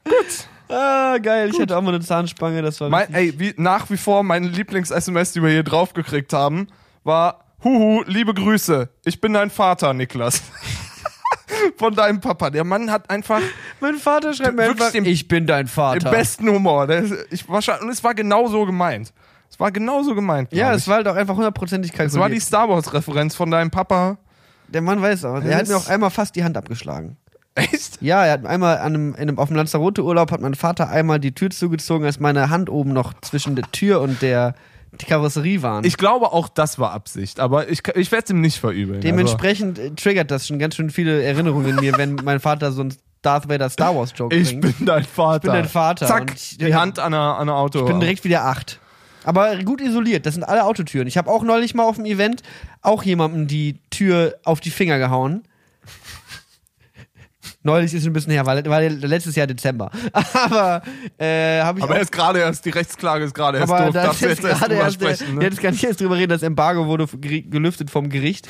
Gut. 0.04 0.47
Ah, 0.70 1.18
geil, 1.20 1.47
Gut. 1.47 1.56
ich 1.56 1.62
hatte 1.62 1.78
auch 1.78 1.82
mal 1.82 1.93
eine 1.93 2.04
Zahnspange, 2.04 2.62
das 2.62 2.80
war 2.82 2.89
mein, 2.89 3.14
Ey, 3.14 3.38
wie, 3.38 3.54
nach 3.58 3.89
wie 3.89 3.97
vor 3.97 4.24
meine 4.24 4.47
Lieblings-SMS, 4.47 5.34
die 5.34 5.43
wir 5.43 5.49
hier 5.49 5.64
draufgekriegt 5.64 6.34
haben, 6.34 6.68
war 7.04 7.43
Huhu, 7.64 8.04
liebe 8.08 8.34
Grüße. 8.34 8.89
Ich 9.06 9.22
bin 9.22 9.34
dein 9.34 9.49
Vater, 9.49 9.93
Niklas. 9.93 10.41
Von 11.78 11.95
deinem 11.95 12.20
Papa. 12.20 12.49
Der 12.49 12.64
Mann 12.64 12.91
hat 12.91 13.09
einfach 13.09 13.41
Mein 13.80 13.95
Vater 13.95 14.34
schreibt 14.34 14.55
mir 14.55 14.64
einfach, 14.64 14.93
im- 14.93 15.05
ich 15.05 15.28
bin 15.28 15.45
dein 15.47 15.68
Vater. 15.68 15.99
den 15.99 16.11
besten 16.11 16.49
Humor. 16.49 16.88
Ich, 17.32 17.47
und 17.47 17.89
es 17.89 18.03
war 18.03 18.14
genau 18.14 18.47
so 18.47 18.66
gemeint. 18.66 19.14
Es 19.49 19.59
war 19.59 19.72
genau 19.72 20.01
so 20.03 20.16
gemeint. 20.16 20.51
ja, 20.51 20.74
es 20.74 20.88
war 20.88 20.95
halt 20.95 21.07
auch 21.07 21.16
einfach 21.16 21.36
hundertprozentig 21.36 21.91
es 21.91 21.97
kalkuliert. 21.97 22.22
war 22.22 22.30
die 22.30 22.39
Star 22.39 22.68
Wars-Referenz 22.70 23.36
von 23.36 23.51
deinem 23.51 23.70
Papa. 23.70 24.18
Der 24.68 24.82
Mann 24.82 25.01
weiß 25.01 25.26
auch. 25.26 25.41
Er 25.43 25.57
hat 25.57 25.68
mir 25.68 25.78
auch 25.78 25.88
einmal 25.88 26.09
fast 26.09 26.36
die 26.36 26.43
Hand 26.43 26.57
abgeschlagen. 26.57 27.18
Echt? 27.55 28.01
Ja, 28.01 28.26
er 28.26 28.32
hat 28.34 28.45
einmal 28.47 28.78
an 28.80 28.86
einem, 28.95 29.09
in 29.14 29.16
einem, 29.22 29.38
auf 29.38 29.49
dem 29.49 29.57
Lanzarote-Urlaub 29.57 30.32
hat 30.32 30.41
mein 30.41 30.55
Vater 30.55 30.89
einmal 30.89 31.20
die 31.20 31.34
Tür 31.36 31.51
zugezogen, 31.51 32.03
als 32.05 32.20
meine 32.20 32.49
Hand 32.49 32.68
oben 32.72 32.93
noch 32.93 33.14
zwischen 33.22 33.55
der 33.55 33.66
Tür 33.72 34.01
und 34.01 34.24
der 34.24 34.55
die 35.01 35.05
Karosserie 35.05 35.61
waren. 35.61 35.83
Ich 35.85 35.97
glaube 35.97 36.31
auch, 36.31 36.49
das 36.49 36.79
war 36.79 36.91
Absicht, 36.91 37.39
aber 37.39 37.69
ich, 37.69 37.81
ich 37.95 38.11
werde 38.11 38.25
es 38.25 38.29
ihm 38.29 38.41
nicht 38.41 38.57
verübeln. 38.59 39.01
Dementsprechend 39.01 39.79
äh, 39.79 39.91
triggert 39.91 40.31
das 40.31 40.47
schon 40.47 40.59
ganz 40.59 40.75
schön 40.75 40.89
viele 40.89 41.23
Erinnerungen 41.23 41.69
in 41.69 41.75
mir, 41.77 41.97
wenn 41.97 42.15
mein 42.23 42.39
Vater 42.39 42.71
so 42.71 42.83
ein 42.83 42.93
Darth 43.21 43.47
Vader 43.49 43.69
Star 43.69 43.95
Wars 43.95 44.13
Joke 44.15 44.35
also, 44.35 44.51
ich 44.51 44.59
bringt. 44.59 44.77
bin 44.77 44.85
dein 44.85 45.03
Vater. 45.03 45.37
Ich 45.37 45.41
bin 45.43 45.53
dein 45.53 45.65
Vater 45.69 46.05
Zack, 46.07 46.33
ich- 46.35 46.57
die 46.57 46.75
Hand 46.75 46.99
an 46.99 47.13
der, 47.13 47.21
an 47.21 47.47
der 47.47 47.55
Auto. 47.55 47.79
Ich 47.79 47.85
bin 47.85 47.99
direkt 47.99 48.23
wieder 48.23 48.45
acht. 48.45 48.79
Aber 49.25 49.55
gut 49.57 49.79
isoliert, 49.79 50.25
das 50.25 50.33
sind 50.33 50.43
alle 50.43 50.65
Autotüren. 50.65 51.07
Ich 51.07 51.17
habe 51.17 51.31
auch 51.31 51.43
neulich 51.43 51.73
mal 51.73 51.83
auf 51.83 51.95
dem 51.95 52.05
Event 52.05 52.43
auch 52.81 53.03
jemandem 53.03 53.47
die 53.47 53.79
Tür 53.89 54.35
auf 54.43 54.59
die 54.59 54.69
Finger 54.69 54.97
gehauen. 54.99 55.43
Neulich 57.64 57.93
ist 57.93 58.05
ein 58.05 58.11
bisschen 58.14 58.34
her, 58.34 58.45
weil 58.45 58.66
war 58.70 58.82
letztes 58.82 59.36
Jahr 59.36 59.47
Dezember. 59.47 59.89
Aber 60.34 60.82
äh, 61.18 61.61
habe 61.61 61.80
ich 61.80 61.84
aber 61.86 61.97
erst 61.97 62.11
gerade 62.11 62.39
erst, 62.39 62.66
die 62.66 62.70
Rechtsklage 62.72 63.24
ist 63.24 63.34
gerade 63.34 63.57
erst 63.59 63.72
aber 63.72 63.86
doof. 63.86 63.93
da 63.93 64.03
Darfst 64.03 64.22
jetzt 64.22 64.30
jetzt 64.41 64.43
erst 64.45 64.59
gerade 64.59 64.74
drüber 64.76 64.86
erst, 64.86 65.01
der, 65.01 65.16
sprechen, 65.16 65.36
ne? 65.36 65.43
jetzt 65.45 65.61
kann 65.61 65.74
ich 65.74 65.82
jetzt 65.82 66.01
drüber 66.01 66.18
reden, 66.18 66.30
das 66.30 66.43
Embargo 66.43 66.86
wurde 66.88 67.07
gelüftet 67.18 67.89
vom 67.89 68.09
Gericht. 68.09 68.47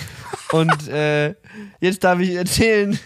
Und 0.52 0.88
äh, 0.88 1.36
jetzt 1.80 2.04
darf 2.04 2.20
ich 2.20 2.32
erzählen, 2.32 2.98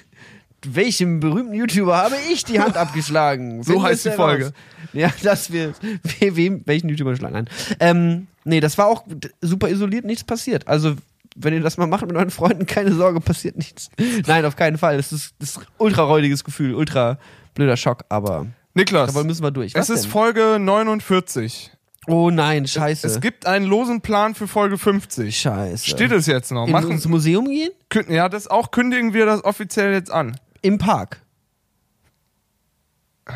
welchem 0.66 1.20
berühmten 1.20 1.54
YouTuber 1.54 1.98
habe 1.98 2.16
ich 2.32 2.44
die 2.46 2.60
Hand 2.60 2.78
abgeschlagen? 2.78 3.64
So 3.64 3.84
heißt 3.84 4.06
die. 4.06 4.12
Folge. 4.12 4.54
Ja, 4.94 5.12
das 5.24 5.52
wir, 5.52 5.74
we- 6.20 6.36
wem, 6.36 6.62
welchen 6.66 6.90
YouTuber 6.90 7.16
schlagen 7.16 7.36
ein. 7.36 7.50
Ähm, 7.80 8.28
nee, 8.46 8.60
das 8.62 8.78
war 8.78 8.88
auch 8.88 9.04
super 9.42 9.70
isoliert, 9.70 10.06
nichts 10.06 10.24
passiert. 10.24 10.68
Also, 10.68 10.96
wenn 11.40 11.54
ihr 11.54 11.62
das 11.62 11.78
mal 11.78 11.88
macht 11.88 12.06
mit 12.06 12.16
euren 12.16 12.32
Freunden, 12.32 12.66
keine 12.66 12.94
Sorge, 12.94 13.22
passiert 13.22 13.58
nichts. 13.58 13.90
Nein, 14.26 14.46
auf 14.46 14.56
keinen 14.56 14.78
Fall. 14.78 14.98
Das 14.98 15.12
ist, 15.12 15.36
das 15.40 15.58
ist 15.58 15.60
ultra 15.78 16.04
räudiges 16.04 16.44
Gefühl, 16.44 16.74
ultra 16.74 17.20
blöder 17.54 17.78
Schock, 17.78 18.04
aber 18.10 18.48
Niklas, 18.74 19.14
da 19.14 19.24
müssen 19.24 19.44
wir 19.44 19.52
durch. 19.52 19.74
Was 19.76 19.90
es 19.90 19.98
ist 19.98 20.04
denn? 20.06 20.12
Folge 20.12 20.58
49. 20.60 21.72
Oh 22.08 22.30
nein, 22.30 22.68
scheiße. 22.68 23.06
Es 23.06 23.20
gibt 23.20 23.46
einen 23.46 23.66
losen 23.66 24.02
Plan 24.02 24.34
für 24.34 24.48
Folge 24.48 24.78
50. 24.78 25.38
scheiße. 25.38 25.86
Steht 25.86 26.12
es 26.12 26.26
jetzt 26.26 26.52
noch? 26.52 26.66
in 26.68 26.72
Machen, 26.72 26.92
ins 26.92 27.08
Museum 27.08 27.46
gehen? 27.46 27.72
ja, 28.08 28.30
das 28.30 28.48
auch 28.48 28.72
kündigen 28.72 29.14
wir 29.14 29.26
das 29.26 29.44
offiziell 29.44 29.92
jetzt 29.94 30.12
an. 30.12 30.40
Im 30.62 30.78
Park. 30.78 31.22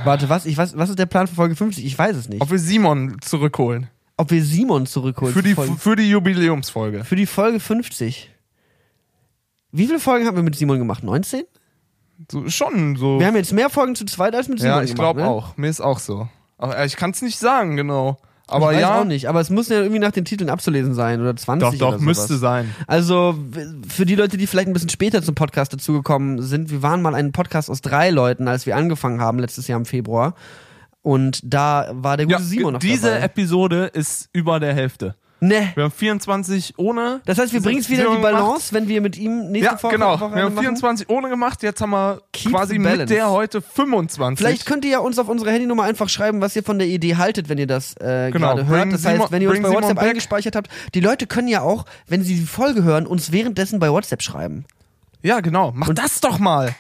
Warte, 0.05 0.29
was? 0.29 0.45
Ich 0.45 0.55
weiß, 0.55 0.77
was 0.77 0.89
ist 0.89 0.99
der 0.99 1.05
Plan 1.05 1.27
für 1.27 1.35
Folge 1.35 1.55
50? 1.55 1.85
Ich 1.85 1.97
weiß 1.97 2.15
es 2.15 2.29
nicht. 2.29 2.41
Ob 2.41 2.49
wir 2.49 2.59
Simon 2.59 3.17
zurückholen. 3.21 3.89
Ob 4.22 4.30
wir 4.30 4.43
Simon 4.43 4.86
zurückholen 4.86 5.34
Für 5.34 5.41
die, 5.41 5.55
Folge, 5.55 5.76
für 5.78 5.95
die 5.95 6.07
Jubiläumsfolge. 6.07 7.03
für 7.03 7.15
die 7.15 7.26
Folge 7.26 7.59
50. 7.59 8.30
Wie 9.72 9.88
viele 9.88 9.99
Folgen 9.99 10.28
haben 10.28 10.36
wir 10.36 10.43
mit 10.43 10.55
Simon 10.55 10.78
gemacht? 10.78 11.03
19? 11.03 11.41
So, 12.32 12.47
schon 12.47 12.97
so. 12.97 13.19
Wir 13.19 13.26
haben 13.26 13.36
jetzt 13.36 13.51
mehr 13.51 13.72
Folgen 13.72 13.95
zu 13.95 14.05
zweit 14.05 14.36
als 14.36 14.47
mit 14.47 14.59
Simon 14.59 14.78
ja, 14.78 14.84
ich 14.84 14.93
glaube 14.93 15.22
ne? 15.22 15.28
auch. 15.28 15.57
Mir 15.57 15.69
ist 15.69 15.82
auch 15.82 15.97
so. 15.97 16.30
Aber 16.59 16.78
äh, 16.78 16.86
ich 16.86 16.97
kann 16.97 17.09
es 17.09 17.24
nicht 17.24 17.39
sagen, 17.39 17.76
genau. 17.76 18.19
Aber 18.45 18.74
ich 18.74 18.78
weiß 18.78 18.82
ja, 18.82 19.01
auch 19.01 19.05
nicht, 19.05 19.28
aber 19.28 19.41
es 19.41 19.49
muss 19.49 19.69
ja 19.69 19.78
irgendwie 19.78 19.97
nach 19.97 20.11
den 20.11 20.26
Titeln 20.26 20.51
abzulesen 20.51 20.93
sein 20.93 21.19
oder 21.19 21.36
20 21.36 21.67
doch, 21.67 21.78
doch, 21.80 21.88
oder 21.88 21.97
sowas. 21.97 22.05
müsste 22.05 22.38
sein. 22.38 22.76
Also 22.86 23.36
für 23.88 24.05
die 24.05 24.13
Leute, 24.13 24.38
die 24.38 24.45
vielleicht 24.45 24.67
ein 24.67 24.74
bisschen 24.74 24.89
später 24.89 25.24
zum 25.24 25.34
Podcast 25.34 25.74
dazugekommen 25.74 26.43
sind, 26.43 26.69
wir 26.69 26.84
waren 26.84 27.01
mal 27.01 27.15
ein 27.15 27.32
Podcast 27.32 27.72
aus 27.72 27.82
drei 27.82 28.11
Leuten, 28.11 28.47
als 28.47 28.67
wir 28.67 28.76
angefangen 28.76 29.19
haben 29.19 29.39
letztes 29.39 29.67
Jahr 29.67 29.80
im 29.80 29.86
Februar. 29.86 30.36
Und 31.01 31.39
da 31.43 31.89
war 31.93 32.17
der 32.17 32.25
gute 32.27 32.37
Ja, 32.37 32.43
Simon 32.43 32.73
noch 32.73 32.79
diese 32.79 33.09
dabei. 33.11 33.21
Episode 33.25 33.85
ist 33.93 34.29
über 34.33 34.59
der 34.59 34.73
Hälfte. 34.73 35.15
Ne. 35.43 35.71
Wir 35.73 35.85
haben 35.85 35.91
24 35.91 36.75
ohne. 36.77 37.21
Das 37.25 37.39
heißt, 37.39 37.51
wir 37.51 37.59
diese 37.61 37.67
bringen 37.69 37.81
es 37.81 37.89
wieder 37.89 38.03
in 38.03 38.09
die 38.09 38.15
Simon 38.17 38.21
gemacht. 38.31 38.43
Balance, 38.45 38.73
wenn 38.75 38.87
wir 38.87 39.01
mit 39.01 39.17
ihm 39.17 39.49
nächste 39.49 39.71
Ja, 39.71 39.77
Folge 39.79 39.97
genau. 39.97 40.19
Woche 40.19 40.35
Wir 40.35 40.43
haben 40.43 40.53
machen. 40.53 40.63
24 40.65 41.09
ohne 41.09 41.29
gemacht, 41.29 41.63
jetzt 41.63 41.81
haben 41.81 41.89
wir 41.89 42.21
Keep 42.31 42.51
quasi 42.51 42.77
mit 42.77 42.91
balance. 42.91 43.11
der 43.11 43.31
heute 43.31 43.59
25. 43.63 44.37
Vielleicht 44.37 44.67
könnt 44.67 44.85
ihr 44.85 44.91
ja 44.91 44.99
uns 44.99 45.17
auf 45.17 45.27
unsere 45.29 45.49
Handynummer 45.49 45.81
einfach 45.81 46.09
schreiben, 46.09 46.41
was 46.41 46.55
ihr 46.55 46.61
von 46.61 46.77
der 46.77 46.87
Idee 46.87 47.15
haltet, 47.15 47.49
wenn 47.49 47.57
ihr 47.57 47.65
das 47.65 47.95
äh, 47.97 48.29
Genau, 48.31 48.49
gerade 48.49 48.67
hört. 48.67 48.93
Das 48.93 49.01
Simon- 49.01 49.21
heißt, 49.21 49.31
wenn 49.31 49.41
ihr 49.41 49.49
uns 49.49 49.61
bei 49.63 49.69
Simon 49.69 49.81
WhatsApp 49.81 49.97
back. 49.97 50.09
eingespeichert 50.09 50.55
habt, 50.55 50.69
die 50.93 50.99
Leute 50.99 51.25
können 51.25 51.47
ja 51.47 51.61
auch, 51.61 51.85
wenn 52.07 52.21
sie 52.21 52.35
die 52.35 52.45
Folge 52.45 52.83
hören, 52.83 53.07
uns 53.07 53.31
währenddessen 53.31 53.79
bei 53.79 53.89
WhatsApp 53.91 54.21
schreiben. 54.21 54.65
ja, 55.23 55.39
genau. 55.39 55.71
Mach 55.73 55.89
das 55.95 56.21
doch 56.21 56.37
mal. 56.37 56.75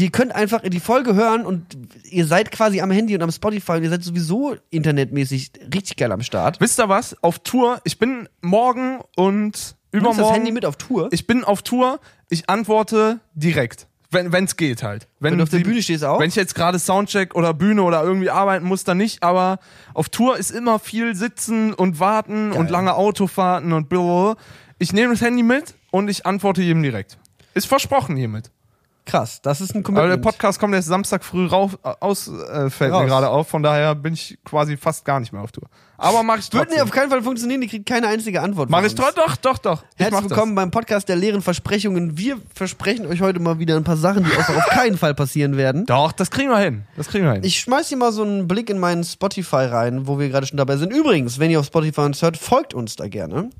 Die 0.00 0.08
könnt 0.08 0.34
einfach 0.34 0.62
die 0.62 0.80
Folge 0.80 1.14
hören 1.14 1.44
und 1.44 1.76
ihr 2.04 2.24
seid 2.24 2.50
quasi 2.50 2.80
am 2.80 2.90
Handy 2.90 3.14
und 3.14 3.20
am 3.22 3.30
Spotify 3.30 3.72
und 3.72 3.82
ihr 3.82 3.90
seid 3.90 4.02
sowieso 4.02 4.56
internetmäßig 4.70 5.52
richtig 5.74 5.98
geil 5.98 6.10
am 6.10 6.22
Start. 6.22 6.58
Wisst 6.58 6.80
ihr 6.80 6.88
was? 6.88 7.22
Auf 7.22 7.40
Tour. 7.40 7.82
Ich 7.84 7.98
bin 7.98 8.26
morgen 8.40 9.00
und 9.14 9.76
übermorgen. 9.92 10.18
das 10.22 10.32
Handy 10.32 10.52
mit 10.52 10.64
auf 10.64 10.76
Tour? 10.76 11.08
Ich 11.12 11.26
bin 11.26 11.44
auf 11.44 11.60
Tour. 11.60 12.00
Ich 12.30 12.48
antworte 12.48 13.20
direkt. 13.34 13.88
Wenn 14.10 14.32
wenn's 14.32 14.56
geht 14.56 14.82
halt. 14.82 15.06
Wenn 15.18 15.36
du 15.36 15.42
auf 15.42 15.50
der 15.50 15.58
Bühne 15.58 15.82
stehst 15.82 16.02
auch? 16.02 16.18
Wenn 16.18 16.30
ich 16.30 16.34
jetzt 16.34 16.54
gerade 16.54 16.78
Soundcheck 16.78 17.34
oder 17.34 17.52
Bühne 17.52 17.82
oder 17.82 18.02
irgendwie 18.02 18.30
arbeiten 18.30 18.64
muss, 18.64 18.84
dann 18.84 18.96
nicht. 18.96 19.22
Aber 19.22 19.58
auf 19.92 20.08
Tour 20.08 20.38
ist 20.38 20.50
immer 20.50 20.78
viel 20.78 21.14
sitzen 21.14 21.74
und 21.74 22.00
warten 22.00 22.52
und 22.52 22.70
lange 22.70 22.94
Autofahrten 22.94 23.74
und 23.74 23.90
blablabla. 23.90 24.36
Ich 24.78 24.94
nehme 24.94 25.12
das 25.12 25.20
Handy 25.20 25.42
mit 25.42 25.74
und 25.90 26.08
ich 26.08 26.24
antworte 26.24 26.62
jedem 26.62 26.82
direkt. 26.82 27.18
Ist 27.52 27.66
versprochen 27.66 28.16
hiermit. 28.16 28.50
Krass, 29.06 29.40
das 29.42 29.60
ist 29.60 29.74
ein 29.74 29.78
Aber 29.78 29.84
Commitment. 29.94 30.12
der 30.12 30.30
Podcast 30.30 30.60
kommt 30.60 30.74
erst 30.74 30.88
Samstag 30.88 31.24
früh 31.24 31.46
rauf, 31.46 31.78
aus, 31.82 32.28
äh, 32.28 32.70
fällt 32.70 32.92
Raus. 32.92 33.02
mir 33.02 33.08
gerade 33.08 33.28
auf. 33.28 33.48
Von 33.48 33.62
daher 33.62 33.94
bin 33.94 34.14
ich 34.14 34.38
quasi 34.44 34.76
fast 34.76 35.04
gar 35.04 35.18
nicht 35.20 35.32
mehr 35.32 35.42
auf 35.42 35.52
Tour. 35.52 35.68
Aber 35.96 36.22
mach 36.22 36.38
ich 36.38 36.48
trotzdem. 36.48 36.76
nee, 36.76 36.80
auf 36.82 36.90
keinen 36.90 37.10
Fall 37.10 37.22
funktionieren, 37.22 37.60
die 37.60 37.66
kriegt 37.66 37.86
keine 37.86 38.08
einzige 38.08 38.40
Antwort. 38.40 38.70
Mach 38.70 38.82
ich 38.84 38.94
trotzdem? 38.94 39.24
Doch, 39.26 39.36
doch, 39.36 39.58
doch. 39.58 39.84
Ich 39.96 40.04
Herzlich 40.04 40.30
willkommen 40.30 40.54
beim 40.54 40.70
Podcast 40.70 41.08
der 41.08 41.16
leeren 41.16 41.42
Versprechungen. 41.42 42.16
Wir 42.16 42.38
versprechen 42.54 43.06
euch 43.06 43.20
heute 43.20 43.40
mal 43.40 43.58
wieder 43.58 43.76
ein 43.76 43.84
paar 43.84 43.96
Sachen, 43.96 44.24
die 44.24 44.30
auch 44.30 44.48
auf 44.48 44.66
keinen 44.70 44.96
Fall 44.96 45.14
passieren 45.14 45.56
werden. 45.56 45.86
Das. 45.86 45.96
Doch, 45.96 46.12
das 46.12 46.30
kriegen 46.30 46.48
wir 46.50 46.58
hin. 46.58 46.84
Das 46.96 47.08
kriegen 47.08 47.24
wir 47.24 47.32
hin. 47.32 47.44
Ich 47.44 47.58
schmeiß 47.60 47.88
hier 47.88 47.98
mal 47.98 48.12
so 48.12 48.22
einen 48.22 48.48
Blick 48.48 48.70
in 48.70 48.78
meinen 48.78 49.04
Spotify 49.04 49.64
rein, 49.66 50.06
wo 50.06 50.18
wir 50.18 50.28
gerade 50.28 50.46
schon 50.46 50.56
dabei 50.56 50.76
sind. 50.76 50.92
Übrigens, 50.92 51.38
wenn 51.38 51.50
ihr 51.50 51.60
auf 51.60 51.66
Spotify 51.66 52.02
uns 52.02 52.22
hört, 52.22 52.36
folgt 52.36 52.74
uns 52.74 52.96
da 52.96 53.08
gerne. 53.08 53.50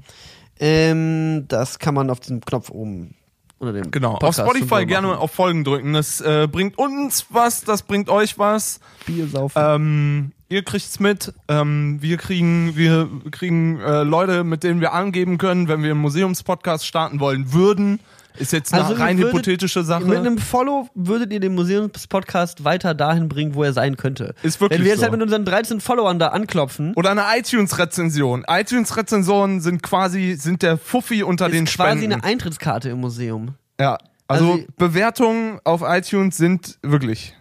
Ähm, 0.59 1.47
das 1.49 1.78
kann 1.78 1.95
man 1.95 2.11
auf 2.11 2.20
diesem 2.20 2.41
Knopf 2.43 2.70
oben 2.70 3.14
unter 3.61 3.72
dem 3.74 3.90
Genau, 3.90 4.14
Podcast 4.14 4.40
auf 4.40 4.56
Spotify 4.56 4.86
gerne 4.86 5.18
auf 5.18 5.30
Folgen 5.32 5.64
drücken. 5.64 5.92
Das 5.92 6.20
äh, 6.20 6.48
bringt 6.50 6.78
uns 6.78 7.26
was, 7.28 7.62
das 7.62 7.82
bringt 7.82 8.08
euch 8.08 8.38
was. 8.38 8.80
Bier 9.06 9.28
saufen. 9.28 9.62
Ähm, 9.62 10.32
ihr 10.48 10.64
kriegt's 10.64 10.98
mit. 10.98 11.32
Ähm, 11.46 11.98
wir 12.00 12.16
kriegen, 12.16 12.74
wir 12.76 13.08
kriegen 13.30 13.78
äh, 13.80 14.02
Leute, 14.02 14.44
mit 14.44 14.64
denen 14.64 14.80
wir 14.80 14.92
angeben 14.94 15.38
können, 15.38 15.68
wenn 15.68 15.82
wir 15.82 15.90
einen 15.90 16.00
Museumspodcast 16.00 16.86
starten 16.86 17.20
wollen 17.20 17.52
würden. 17.52 18.00
Ist 18.39 18.53
jetzt 18.53 18.72
eine 18.72 18.85
Also 18.85 18.95
rein 18.95 19.18
würdet- 19.18 19.33
hypothetische 19.33 19.83
Sache. 19.85 20.05
Mit 20.05 20.18
einem 20.18 20.39
Follow 20.39 20.89
würdet 20.95 21.33
ihr 21.33 21.41
den 21.41 21.55
Museumspodcast 21.55 22.64
weiter 22.64 22.95
dahin 22.95 23.28
bringen, 23.28 23.55
wo 23.55 23.64
er 23.64 23.72
sein 23.72 23.97
könnte. 23.97 24.35
Ist 24.43 24.61
wirklich 24.61 24.78
Wenn 24.78 24.85
wir 24.85 24.91
jetzt 24.93 24.99
so. 25.01 25.03
halt 25.05 25.12
mit 25.12 25.22
unseren 25.22 25.45
13 25.45 25.81
Followern 25.81 26.18
da 26.18 26.28
anklopfen, 26.28 26.95
Oder 26.95 27.11
eine 27.11 27.24
iTunes-Rezension. 27.37 28.45
iTunes-Rezensionen 28.49 29.61
sind 29.61 29.83
quasi, 29.83 30.35
sind 30.35 30.62
der 30.62 30.78
Fuffi 30.78 31.22
unter 31.22 31.49
den 31.49 31.64
ist 31.64 31.74
quasi 31.76 31.99
Spenden. 31.99 32.12
eine 32.14 32.24
Eintrittskarte 32.24 32.89
im 32.91 33.01
Museum. 33.01 33.55
ja. 33.81 33.99
Also, 34.28 34.53
Also- 34.53 34.64
Bewertungen 34.76 35.59
auf 35.64 35.83
iTunes 35.85 36.37
sind 36.37 36.78
wirklich. 36.83 37.35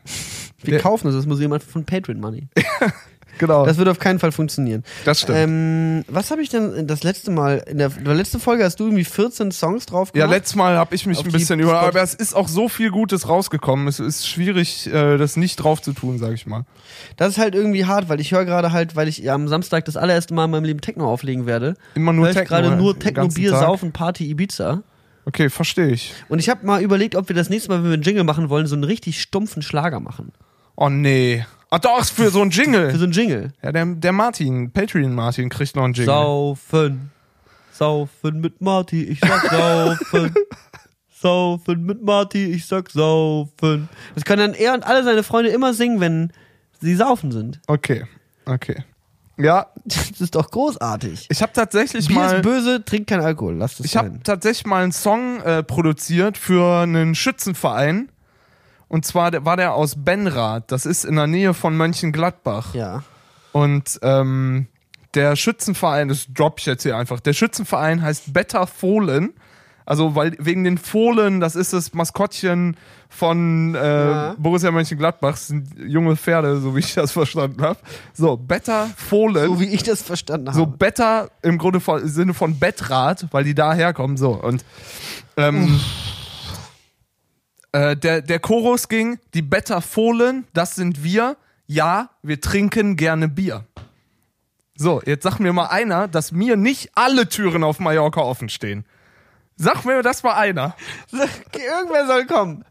Wir 0.63 0.71
Der- 0.73 0.81
kaufen 0.81 1.05
uns 1.05 1.15
das 1.15 1.27
Museum 1.27 1.53
einfach 1.53 1.69
von 1.69 1.85
Patreon 1.85 2.19
Money. 2.19 2.47
Genau. 3.39 3.61
Das, 3.65 3.69
Das 3.69 3.77
wird 3.77 3.89
auf 3.89 3.97
keinen 3.97 4.19
Fall 4.19 4.31
funktionieren. 4.31 4.83
stimmt. 5.13 5.37
Ähm, 5.37 6.05
was 6.07 6.29
habe 6.29 6.41
ich 6.43 6.49
denn 6.49 6.85
das 6.85 7.03
letzte 7.03 7.31
Mal, 7.31 7.63
in 7.67 7.79
der, 7.79 7.91
in 7.97 8.03
der 8.05 8.13
letzten 8.13 8.39
Folge 8.39 8.63
hast 8.63 8.79
du 8.79 8.83
irgendwie 8.85 9.03
14 9.05 9.51
Songs 9.51 9.87
drauf 9.87 10.09
Ja, 10.13 10.25
gemacht? 10.25 10.37
letztes 10.37 10.55
Mal 10.55 10.77
habe 10.77 10.93
ich 10.93 11.05
mich 11.07 11.17
Auf 11.17 11.25
ein 11.25 11.31
bisschen 11.31 11.59
über, 11.59 11.79
aber 11.79 12.01
es 12.03 12.13
ist 12.13 12.35
auch 12.35 12.47
so 12.47 12.69
viel 12.69 12.91
Gutes 12.91 13.27
rausgekommen. 13.27 13.87
Es 13.87 13.99
ist 13.99 14.27
schwierig, 14.27 14.85
äh, 14.93 15.17
das 15.17 15.35
nicht 15.37 15.55
drauf 15.55 15.81
zu 15.81 15.93
tun, 15.93 16.19
sag 16.19 16.33
ich 16.33 16.45
mal. 16.45 16.65
Das 17.17 17.29
ist 17.29 17.37
halt 17.39 17.55
irgendwie 17.55 17.85
hart, 17.85 18.09
weil 18.09 18.19
ich 18.19 18.31
höre 18.31 18.45
gerade 18.45 18.71
halt, 18.71 18.95
weil 18.95 19.07
ich 19.07 19.29
am 19.31 19.47
Samstag 19.47 19.85
das 19.85 19.97
allererste 19.97 20.33
Mal 20.35 20.45
in 20.45 20.51
meinem 20.51 20.65
Leben 20.65 20.81
Techno 20.81 21.09
auflegen 21.11 21.45
werde. 21.45 21.73
Immer 21.95 22.13
nur 22.13 22.27
Techno. 22.27 22.43
gerade 22.43 22.67
ja, 22.69 22.75
nur 22.75 22.99
Techno, 22.99 23.27
Bier, 23.29 23.51
Tag. 23.51 23.61
Saufen, 23.61 23.91
Party, 23.93 24.29
Ibiza. 24.29 24.83
Okay, 25.25 25.49
verstehe 25.49 25.89
ich. 25.89 26.13
Und 26.27 26.39
ich 26.39 26.49
habe 26.49 26.65
mal 26.65 26.81
überlegt, 26.81 27.15
ob 27.15 27.29
wir 27.29 27.35
das 27.35 27.49
nächste 27.49 27.69
Mal, 27.69 27.77
wenn 27.77 27.85
wir 27.85 27.93
einen 27.93 28.03
Jingle 28.03 28.23
machen 28.23 28.49
wollen, 28.49 28.67
so 28.67 28.75
einen 28.75 28.83
richtig 28.83 29.21
stumpfen 29.21 29.61
Schlager 29.61 29.99
machen. 29.99 30.31
Oh 30.75 30.89
nee. 30.89 31.45
Ach 31.71 31.79
doch, 31.79 31.99
ist 32.01 32.09
für 32.11 32.29
so 32.31 32.41
ein 32.41 32.51
Für 32.51 32.61
Jingle. 32.61 32.95
so 32.95 33.03
einen 33.03 33.13
Jingle. 33.13 33.53
Ja, 33.61 33.71
der, 33.71 33.85
der 33.85 34.11
Martin, 34.11 34.71
Patreon 34.71 35.13
Martin, 35.13 35.49
kriegt 35.49 35.75
noch 35.75 35.83
einen 35.83 35.93
Jingle. 35.93 36.13
Saufen. 36.13 37.11
Saufen 37.71 38.41
mit 38.41 38.59
Marty, 38.59 39.03
ich 39.03 39.19
sag 39.19 39.41
saufen. 39.49 40.33
saufen 41.21 41.85
mit 41.85 42.03
Marty, 42.03 42.45
ich 42.45 42.65
sag 42.65 42.89
saufen. 42.89 43.87
Das 44.15 44.25
können 44.25 44.51
dann 44.51 44.53
er 44.53 44.73
und 44.73 44.85
alle 44.85 45.03
seine 45.03 45.23
Freunde 45.23 45.51
immer 45.51 45.73
singen, 45.73 45.99
wenn 45.99 46.33
sie 46.81 46.95
saufen 46.95 47.31
sind. 47.31 47.59
Okay, 47.67 48.05
okay. 48.45 48.83
Ja, 49.37 49.67
Das 49.85 50.19
ist 50.19 50.35
doch 50.35 50.51
großartig. 50.51 51.27
ich 51.29 51.41
habe 51.41 51.53
tatsächlich 51.53 52.07
Bier 52.07 52.15
mal 52.17 52.35
ist 52.37 52.41
böse, 52.41 52.83
trinkt 52.83 53.09
kein 53.09 53.21
Alkohol, 53.21 53.55
lasst 53.55 53.79
es 53.79 53.85
Ich 53.85 53.95
habe 53.95 54.19
tatsächlich 54.23 54.65
mal 54.65 54.83
einen 54.83 54.91
Song 54.91 55.39
äh, 55.41 55.63
produziert 55.63 56.37
für 56.37 56.81
einen 56.81 57.15
Schützenverein. 57.15 58.09
Und 58.89 59.05
zwar 59.05 59.45
war 59.45 59.55
der 59.55 59.73
aus 59.73 59.95
Benrath. 60.03 60.71
Das 60.71 60.85
ist 60.85 61.05
in 61.05 61.15
der 61.15 61.27
Nähe 61.27 61.53
von 61.53 61.77
Mönchengladbach. 61.77 62.73
Ja. 62.73 63.03
Und 63.51 63.99
ähm, 64.01 64.67
der 65.13 65.35
Schützenverein, 65.35 66.09
das 66.09 66.27
drop 66.33 66.59
ich 66.59 66.65
jetzt 66.65 66.83
hier 66.83 66.97
einfach. 66.97 67.19
Der 67.19 67.33
Schützenverein 67.33 68.01
heißt 68.01 68.33
Better 68.33 68.67
Fohlen. 68.67 69.33
Also 69.85 70.15
weil 70.15 70.35
wegen 70.37 70.63
den 70.63 70.77
Fohlen, 70.77 71.39
das 71.39 71.55
ist 71.55 71.73
das 71.73 71.93
Maskottchen 71.95 72.77
von 73.09 73.73
äh, 73.73 73.77
Ja. 73.79 74.35
Borussia 74.37 74.69
Mönchengladbach. 74.69 75.31
Das 75.31 75.47
sind 75.47 75.67
junge 75.79 76.15
Pferde, 76.15 76.59
so 76.59 76.75
wie 76.75 76.79
ich 76.79 76.93
das 76.93 77.11
verstanden 77.13 77.61
habe. 77.63 77.79
So, 78.13 78.37
Better 78.37 78.87
Fohlen. 78.95 79.47
So 79.47 79.59
wie 79.59 79.65
ich 79.65 79.81
das 79.81 80.03
verstanden 80.03 80.47
habe. 80.49 80.57
So 80.57 80.67
better 80.67 81.29
im 81.41 81.57
Grunde 81.57 81.79
von, 81.79 82.01
im 82.01 82.07
Sinne 82.07 82.33
von 82.35 82.59
Bettrad, 82.59 83.27
weil 83.31 83.43
die 83.43 83.55
da 83.55 83.73
herkommen. 83.73 84.17
So 84.17 84.31
und 84.31 84.63
ähm, 85.37 85.79
äh, 87.71 87.95
der, 87.95 88.21
der 88.21 88.39
Chorus 88.39 88.87
ging, 88.87 89.19
die 89.33 89.41
Better 89.41 89.81
Fohlen, 89.81 90.47
das 90.53 90.75
sind 90.75 91.03
wir. 91.03 91.37
Ja, 91.67 92.09
wir 92.23 92.41
trinken 92.41 92.95
gerne 92.95 93.27
Bier. 93.27 93.65
So, 94.75 95.01
jetzt 95.05 95.23
sag 95.23 95.39
mir 95.39 95.53
mal 95.53 95.67
einer, 95.67 96.07
dass 96.07 96.31
mir 96.31 96.55
nicht 96.55 96.91
alle 96.95 97.27
Türen 97.27 97.63
auf 97.63 97.79
Mallorca 97.79 98.21
offen 98.21 98.49
stehen. 98.49 98.85
Sag 99.61 99.83
mir 99.83 100.01
das 100.01 100.23
mal 100.23 100.35
einer. 100.35 100.73
Irgendwer 101.11 102.07
soll 102.07 102.25
kommen. 102.25 102.63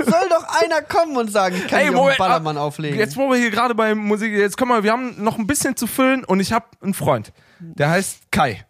Soll 0.00 0.28
doch 0.28 0.60
einer 0.60 0.82
kommen 0.82 1.16
und 1.16 1.30
sagen, 1.30 1.54
ich 1.54 1.68
kann 1.68 1.78
Ey, 1.78 1.84
hier 1.86 1.94
auch 1.94 2.02
Moment, 2.02 2.18
Ballermann 2.18 2.58
auflegen. 2.58 2.98
Jetzt, 2.98 3.16
wo 3.16 3.30
wir 3.30 3.36
hier 3.36 3.52
gerade 3.52 3.74
bei 3.76 3.94
Musik, 3.94 4.32
jetzt 4.32 4.58
komm 4.58 4.70
mal, 4.70 4.82
wir 4.82 4.90
haben 4.90 5.22
noch 5.22 5.38
ein 5.38 5.46
bisschen 5.46 5.76
zu 5.76 5.86
füllen 5.86 6.24
und 6.24 6.40
ich 6.40 6.52
habe 6.52 6.66
einen 6.82 6.92
Freund, 6.92 7.32
der 7.60 7.90
heißt 7.90 8.32
Kai. 8.32 8.66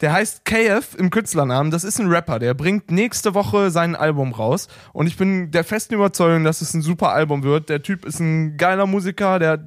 Der 0.00 0.12
heißt 0.12 0.44
KF 0.44 0.94
im 0.98 1.10
Künstlernamen. 1.10 1.70
Das 1.70 1.84
ist 1.84 2.00
ein 2.00 2.08
Rapper, 2.08 2.38
der 2.38 2.54
bringt 2.54 2.90
nächste 2.90 3.34
Woche 3.34 3.70
sein 3.70 3.94
Album 3.94 4.32
raus 4.32 4.68
und 4.92 5.06
ich 5.06 5.16
bin 5.16 5.50
der 5.50 5.64
festen 5.64 5.94
Überzeugung, 5.94 6.44
dass 6.44 6.60
es 6.60 6.74
ein 6.74 6.82
super 6.82 7.12
Album 7.12 7.42
wird. 7.42 7.68
Der 7.68 7.82
Typ 7.82 8.04
ist 8.04 8.20
ein 8.20 8.56
geiler 8.56 8.86
Musiker, 8.86 9.38
der 9.38 9.64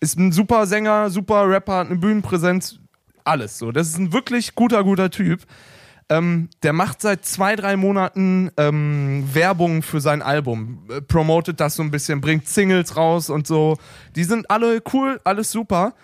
ist 0.00 0.18
ein 0.18 0.32
super 0.32 0.66
Sänger, 0.66 1.10
super 1.10 1.48
Rapper, 1.48 1.76
hat 1.76 1.86
eine 1.88 1.96
Bühnenpräsenz, 1.96 2.78
alles 3.24 3.58
so. 3.58 3.72
Das 3.72 3.88
ist 3.88 3.98
ein 3.98 4.12
wirklich 4.12 4.54
guter, 4.54 4.84
guter 4.84 5.10
Typ. 5.10 5.42
Ähm, 6.10 6.48
der 6.64 6.72
macht 6.72 7.00
seit 7.02 7.24
zwei, 7.24 7.54
drei 7.54 7.76
Monaten 7.76 8.50
ähm, 8.56 9.28
Werbung 9.32 9.82
für 9.82 10.00
sein 10.00 10.22
Album, 10.22 10.84
äh, 10.90 11.00
promotet 11.00 11.60
das 11.60 11.76
so 11.76 11.84
ein 11.84 11.92
bisschen, 11.92 12.20
bringt 12.20 12.48
Singles 12.48 12.96
raus 12.96 13.30
und 13.30 13.46
so. 13.46 13.78
Die 14.16 14.24
sind 14.24 14.50
alle 14.50 14.82
cool, 14.92 15.20
alles 15.22 15.52
super. 15.52 15.94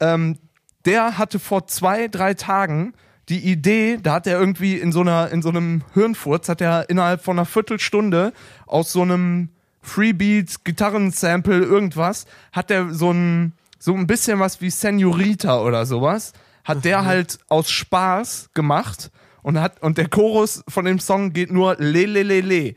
Ähm, 0.00 0.36
der 0.84 1.18
hatte 1.18 1.38
vor 1.38 1.66
zwei, 1.66 2.08
drei 2.08 2.34
Tagen 2.34 2.94
die 3.28 3.38
Idee, 3.38 3.98
da 4.02 4.14
hat 4.14 4.26
er 4.26 4.38
irgendwie 4.38 4.76
in 4.76 4.92
so 4.92 5.00
einer, 5.00 5.30
in 5.30 5.42
so 5.42 5.48
einem 5.48 5.82
Hirnfurz, 5.94 6.48
hat 6.48 6.60
er 6.60 6.90
innerhalb 6.90 7.22
von 7.22 7.38
einer 7.38 7.46
Viertelstunde 7.46 8.32
aus 8.66 8.92
so 8.92 9.02
einem 9.02 9.50
Freebeat, 9.80 10.64
Gitarrensample, 10.64 11.58
irgendwas, 11.58 12.26
hat 12.52 12.70
er 12.70 12.92
so 12.92 13.12
ein, 13.12 13.52
so 13.78 13.94
ein 13.94 14.06
bisschen 14.06 14.38
was 14.40 14.60
wie 14.60 14.70
Senorita 14.70 15.60
oder 15.60 15.86
sowas, 15.86 16.32
hat 16.64 16.84
der 16.84 17.04
halt 17.04 17.38
aus 17.48 17.70
Spaß 17.70 18.50
gemacht 18.54 19.10
und 19.42 19.60
hat, 19.60 19.82
und 19.82 19.98
der 19.98 20.08
Chorus 20.08 20.64
von 20.68 20.84
dem 20.84 20.98
Song 20.98 21.32
geht 21.32 21.50
nur 21.50 21.76
le 21.78 22.06
le 22.06 22.22
le 22.22 22.40
le. 22.40 22.74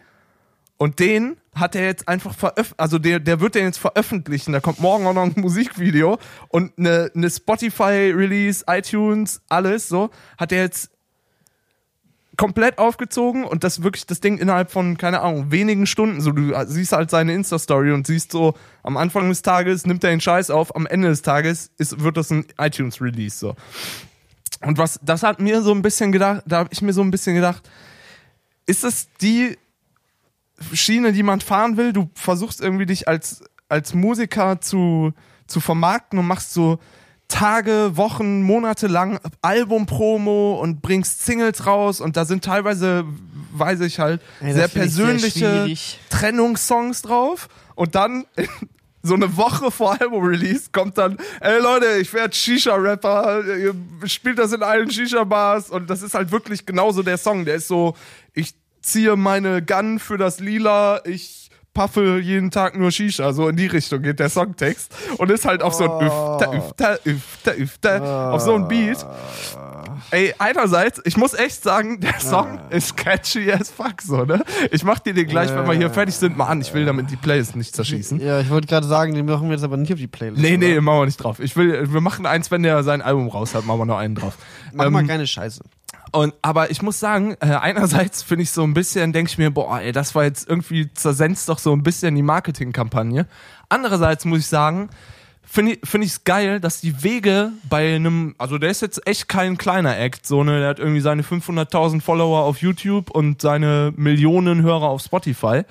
Und 0.77 0.99
den 0.99 1.37
hat 1.53 1.75
er 1.75 1.85
jetzt 1.85 2.07
einfach 2.07 2.33
veröffentlicht, 2.33 2.79
also 2.79 2.99
der, 2.99 3.19
der 3.19 3.39
wird 3.39 3.55
den 3.55 3.65
jetzt 3.65 3.77
veröffentlichen. 3.77 4.51
Da 4.51 4.59
kommt 4.59 4.79
morgen 4.79 5.07
auch 5.07 5.13
noch 5.13 5.23
ein 5.23 5.33
Musikvideo 5.37 6.17
und 6.49 6.73
eine, 6.77 7.11
eine 7.15 7.29
Spotify-Release, 7.29 8.65
iTunes, 8.67 9.41
alles 9.47 9.87
so, 9.87 10.09
hat 10.37 10.51
er 10.51 10.63
jetzt 10.63 10.89
komplett 12.37 12.77
aufgezogen 12.77 13.45
und 13.45 13.63
das 13.63 13.83
wirklich 13.83 14.05
das 14.05 14.19
Ding 14.19 14.37
innerhalb 14.37 14.71
von, 14.71 14.97
keine 14.97 15.21
Ahnung, 15.21 15.51
wenigen 15.51 15.87
Stunden. 15.87 16.19
So, 16.19 16.31
du 16.31 16.53
siehst 16.65 16.91
halt 16.91 17.09
seine 17.09 17.33
Insta-Story 17.33 17.91
und 17.91 18.05
siehst 18.05 18.31
so, 18.31 18.55
am 18.83 18.97
Anfang 18.97 19.29
des 19.29 19.41
Tages 19.41 19.85
nimmt 19.85 20.03
er 20.03 20.09
den 20.09 20.19
Scheiß 20.19 20.49
auf, 20.49 20.75
am 20.75 20.85
Ende 20.85 21.07
des 21.07 21.21
Tages 21.21 21.71
ist, 21.77 22.01
wird 22.01 22.17
das 22.17 22.31
ein 22.31 22.45
iTunes-Release 22.57 23.37
so. 23.37 23.55
Und 24.61 24.77
was, 24.77 24.99
das 25.03 25.23
hat 25.23 25.39
mir 25.39 25.61
so 25.61 25.71
ein 25.71 25.81
bisschen 25.81 26.11
gedacht, 26.11 26.43
da 26.45 26.57
habe 26.59 26.69
ich 26.71 26.81
mir 26.81 26.93
so 26.93 27.01
ein 27.01 27.11
bisschen 27.11 27.35
gedacht, 27.35 27.69
ist 28.65 28.83
das 28.83 29.07
die 29.21 29.57
Schiene, 30.73 31.11
die 31.11 31.23
man 31.23 31.41
fahren 31.41 31.77
will? 31.77 31.93
Du 31.93 32.09
versuchst 32.13 32.61
irgendwie 32.61 32.85
dich 32.85 33.07
als, 33.07 33.43
als 33.69 33.93
Musiker 33.93 34.61
zu, 34.61 35.13
zu 35.47 35.59
vermarkten 35.59 36.19
und 36.19 36.27
machst 36.27 36.53
so 36.53 36.79
Tage, 37.27 37.91
Wochen, 37.95 38.43
Monate 38.43 38.87
lang 38.87 39.19
Albumpromo 39.41 40.59
und 40.61 40.81
bringst 40.81 41.25
Singles 41.25 41.65
raus 41.65 41.99
und 41.99 42.17
da 42.17 42.25
sind 42.25 42.43
teilweise, 42.43 43.03
weiß 43.51 43.81
ich 43.81 43.99
halt, 43.99 44.21
Ey, 44.41 44.53
sehr 44.53 44.67
persönliche. 44.67 45.73
Trennungssongs 46.09 47.01
drauf 47.01 47.47
und 47.73 47.95
dann 47.95 48.25
so 49.01 49.15
eine 49.15 49.37
Woche 49.37 49.71
vor 49.71 49.99
Album-Release 49.99 50.69
kommt 50.71 50.97
dann, 50.97 51.17
ey 51.39 51.59
Leute, 51.59 51.97
ich 51.99 52.13
werde 52.13 52.35
Shisha-Rapper, 52.35 53.43
ihr 53.57 53.75
spielt 54.05 54.39
das 54.39 54.51
in 54.51 54.63
allen 54.63 54.89
Shisha-Bars 54.89 55.69
und 55.69 55.89
das 55.89 56.01
ist 56.01 56.13
halt 56.13 56.31
wirklich 56.31 56.65
genauso 56.65 57.03
der 57.03 57.17
Song. 57.17 57.45
Der 57.45 57.55
ist 57.55 57.67
so, 57.67 57.95
ich 58.33 58.53
ziehe 58.85 59.15
meine 59.15 59.61
Gun 59.63 59.99
für 59.99 60.17
das 60.17 60.39
Lila, 60.39 61.01
ich 61.05 61.49
paffe 61.73 62.19
jeden 62.19 62.51
Tag 62.51 62.77
nur 62.77 62.89
Shisha, 62.91 63.33
so 63.33 63.49
in 63.49 63.57
die 63.57 63.65
Richtung 63.67 64.01
geht 64.01 64.19
der 64.19 64.29
Songtext 64.29 64.93
und 65.17 65.29
ist 65.29 65.43
halt 65.43 65.61
auf 65.61 65.73
so 65.73 65.83
ein 65.83 66.07
Üfter, 66.07 66.53
Üfter, 66.53 66.99
Üfter, 67.05 67.57
Üfter, 67.57 68.33
auf 68.33 68.41
so 68.41 68.55
ein 68.55 68.67
Beat. 68.69 69.05
Ey, 70.11 70.33
einerseits, 70.37 71.01
ich 71.03 71.17
muss 71.17 71.33
echt 71.33 71.63
sagen, 71.63 71.99
der 71.99 72.19
Song 72.19 72.59
ist 72.69 72.95
catchy 72.95 73.51
as 73.51 73.71
fuck, 73.71 74.01
so, 74.01 74.23
ne? 74.23 74.43
Ich 74.71 74.83
mach 74.83 74.99
dir 74.99 75.13
den 75.13 75.27
gleich, 75.27 75.49
wenn 75.53 75.65
wir 75.67 75.73
hier 75.73 75.89
fertig 75.89 76.15
sind, 76.15 76.37
mal 76.37 76.45
an. 76.45 76.61
Ich 76.61 76.73
will 76.73 76.85
damit 76.85 77.09
die 77.09 77.15
Playlist 77.15 77.55
nicht 77.55 77.75
zerschießen. 77.75 78.19
Ja, 78.19 78.39
ich 78.39 78.49
wollte 78.49 78.67
gerade 78.67 78.87
sagen, 78.87 79.15
den 79.15 79.25
machen 79.25 79.47
wir 79.47 79.55
jetzt 79.55 79.63
aber 79.63 79.77
nicht 79.77 79.91
auf 79.91 79.99
die 79.99 80.07
Playlist. 80.07 80.41
Nee, 80.41 80.57
nee, 80.57 80.73
oder? 80.73 80.81
machen 80.81 80.99
wir 80.99 81.05
nicht 81.07 81.17
drauf. 81.17 81.39
Ich 81.39 81.55
will, 81.57 81.91
wir 81.91 82.01
machen 82.01 82.25
eins, 82.25 82.51
wenn 82.51 82.61
der 82.63 82.83
sein 82.83 83.01
Album 83.01 83.27
raus 83.29 83.55
hat, 83.55 83.65
machen 83.65 83.79
wir 83.79 83.85
noch 83.85 83.97
einen 83.97 84.15
drauf. 84.15 84.37
Mach 84.73 84.85
Ähm, 84.85 84.93
mal 84.93 85.05
keine 85.07 85.25
Scheiße. 85.27 85.61
Und, 86.11 86.33
aber 86.41 86.71
ich 86.71 86.81
muss 86.81 86.99
sagen, 86.99 87.35
äh, 87.39 87.47
einerseits 87.47 88.23
finde 88.23 88.43
ich 88.43 88.51
so 88.51 88.63
ein 88.63 88.73
bisschen, 88.73 89.13
denke 89.13 89.29
ich 89.29 89.37
mir, 89.37 89.51
boah, 89.51 89.79
ey, 89.79 89.91
das 89.91 90.15
war 90.15 90.23
jetzt 90.23 90.47
irgendwie 90.47 90.91
zersenzt 90.93 91.49
doch 91.49 91.59
so 91.59 91.73
ein 91.73 91.83
bisschen 91.83 92.15
die 92.15 92.21
Marketingkampagne. 92.21 93.27
Andererseits 93.69 94.25
muss 94.25 94.39
ich 94.39 94.47
sagen, 94.47 94.89
finde 95.43 95.73
ich 95.73 95.79
finde 95.83 96.07
ich's 96.07 96.23
geil, 96.23 96.59
dass 96.59 96.81
die 96.81 97.03
Wege 97.03 97.51
bei 97.69 97.95
einem, 97.95 98.35
also 98.37 98.57
der 98.57 98.69
ist 98.69 98.81
jetzt 98.81 99.07
echt 99.07 99.27
kein 99.27 99.57
kleiner 99.57 99.97
Act, 99.97 100.25
so 100.25 100.43
ne, 100.43 100.59
der 100.59 100.69
hat 100.69 100.79
irgendwie 100.79 101.01
seine 101.01 101.21
500.000 101.21 102.01
Follower 102.01 102.43
auf 102.43 102.57
YouTube 102.57 103.11
und 103.11 103.41
seine 103.41 103.93
Millionen 103.95 104.61
Hörer 104.63 104.89
auf 104.89 105.01
Spotify. 105.01 105.63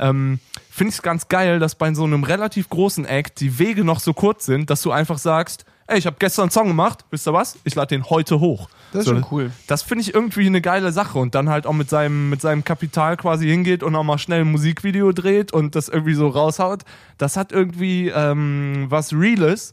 Ähm, 0.00 0.40
finde 0.70 0.90
ich's 0.90 1.02
ganz 1.02 1.28
geil, 1.28 1.58
dass 1.58 1.74
bei 1.74 1.92
so 1.94 2.04
einem 2.04 2.24
relativ 2.24 2.68
großen 2.68 3.04
Act 3.04 3.40
die 3.40 3.58
Wege 3.58 3.84
noch 3.84 4.00
so 4.00 4.14
kurz 4.14 4.46
sind, 4.46 4.70
dass 4.70 4.82
du 4.82 4.92
einfach 4.92 5.18
sagst, 5.18 5.64
ey, 5.86 5.98
ich 5.98 6.06
habe 6.06 6.16
gestern 6.18 6.44
einen 6.44 6.50
Song 6.50 6.68
gemacht, 6.68 7.04
wisst 7.10 7.26
ihr 7.28 7.32
was? 7.32 7.56
Ich 7.64 7.74
lade 7.74 7.88
den 7.88 8.08
heute 8.10 8.40
hoch. 8.40 8.68
Das 8.92 9.00
ist 9.00 9.06
So, 9.08 9.14
schon 9.14 9.26
cool. 9.30 9.50
Das 9.66 9.82
finde 9.82 10.02
ich 10.02 10.14
irgendwie 10.14 10.46
eine 10.46 10.60
geile 10.60 10.92
Sache 10.92 11.18
und 11.18 11.34
dann 11.34 11.48
halt 11.48 11.66
auch 11.66 11.72
mit 11.72 11.90
seinem, 11.90 12.30
mit 12.30 12.40
seinem 12.40 12.64
Kapital 12.64 13.16
quasi 13.16 13.46
hingeht 13.46 13.82
und 13.82 13.94
auch 13.94 14.04
mal 14.04 14.18
schnell 14.18 14.42
ein 14.42 14.50
Musikvideo 14.50 15.12
dreht 15.12 15.52
und 15.52 15.74
das 15.74 15.88
irgendwie 15.88 16.14
so 16.14 16.28
raushaut. 16.28 16.82
Das 17.18 17.36
hat 17.36 17.52
irgendwie 17.52 18.08
ähm, 18.08 18.86
was 18.88 19.12
Reales, 19.12 19.72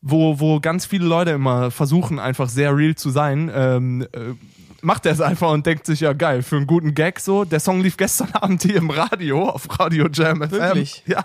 wo, 0.00 0.38
wo 0.40 0.60
ganz 0.60 0.86
viele 0.86 1.06
Leute 1.06 1.30
immer 1.32 1.70
versuchen, 1.70 2.18
einfach 2.18 2.48
sehr 2.48 2.76
real 2.76 2.94
zu 2.94 3.10
sein. 3.10 3.50
Ähm, 3.54 4.02
äh, 4.12 4.34
macht 4.82 5.06
er 5.06 5.12
es 5.12 5.20
einfach 5.20 5.50
und 5.50 5.64
denkt 5.64 5.86
sich, 5.86 6.00
ja 6.00 6.12
geil, 6.12 6.42
für 6.42 6.56
einen 6.56 6.66
guten 6.66 6.94
Gag 6.94 7.18
so. 7.20 7.44
Der 7.44 7.60
Song 7.60 7.80
lief 7.80 7.96
gestern 7.96 8.30
Abend 8.34 8.62
hier 8.62 8.76
im 8.76 8.90
Radio, 8.90 9.48
auf 9.48 9.78
Radio 9.78 10.08
Jam 10.12 10.42
FM. 10.42 10.50
Wirklich? 10.50 11.02
Ja. 11.06 11.24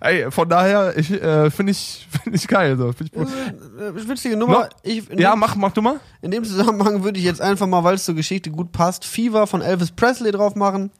Ey, 0.00 0.30
von 0.30 0.48
daher, 0.48 0.96
ich 0.96 1.10
äh, 1.10 1.50
finde 1.50 1.72
ich, 1.72 2.06
finde 2.22 2.36
ich 2.36 2.48
geil. 2.48 2.76
So. 2.78 2.92
Find 2.92 3.10
ich 3.10 3.12
gut. 3.12 3.28
Äh, 3.28 4.08
Witzige 4.08 4.36
Nummer. 4.36 4.60
No. 4.64 4.68
Ich, 4.82 5.10
in, 5.10 5.18
Ja, 5.18 5.32
dem, 5.34 5.40
mach, 5.40 5.54
mach 5.56 5.72
du 5.72 5.82
mal. 5.82 6.00
in 6.22 6.30
dem 6.30 6.44
Zusammenhang 6.44 7.04
würde 7.04 7.18
ich 7.18 7.24
jetzt 7.24 7.40
einfach 7.40 7.66
mal, 7.66 7.84
weil 7.84 7.94
es 7.96 8.04
zur 8.04 8.14
Geschichte 8.14 8.50
gut 8.50 8.72
passt, 8.72 9.04
Fever 9.04 9.46
von 9.46 9.60
Elvis 9.62 9.90
Presley 9.92 10.32
drauf 10.32 10.54
machen. 10.54 10.90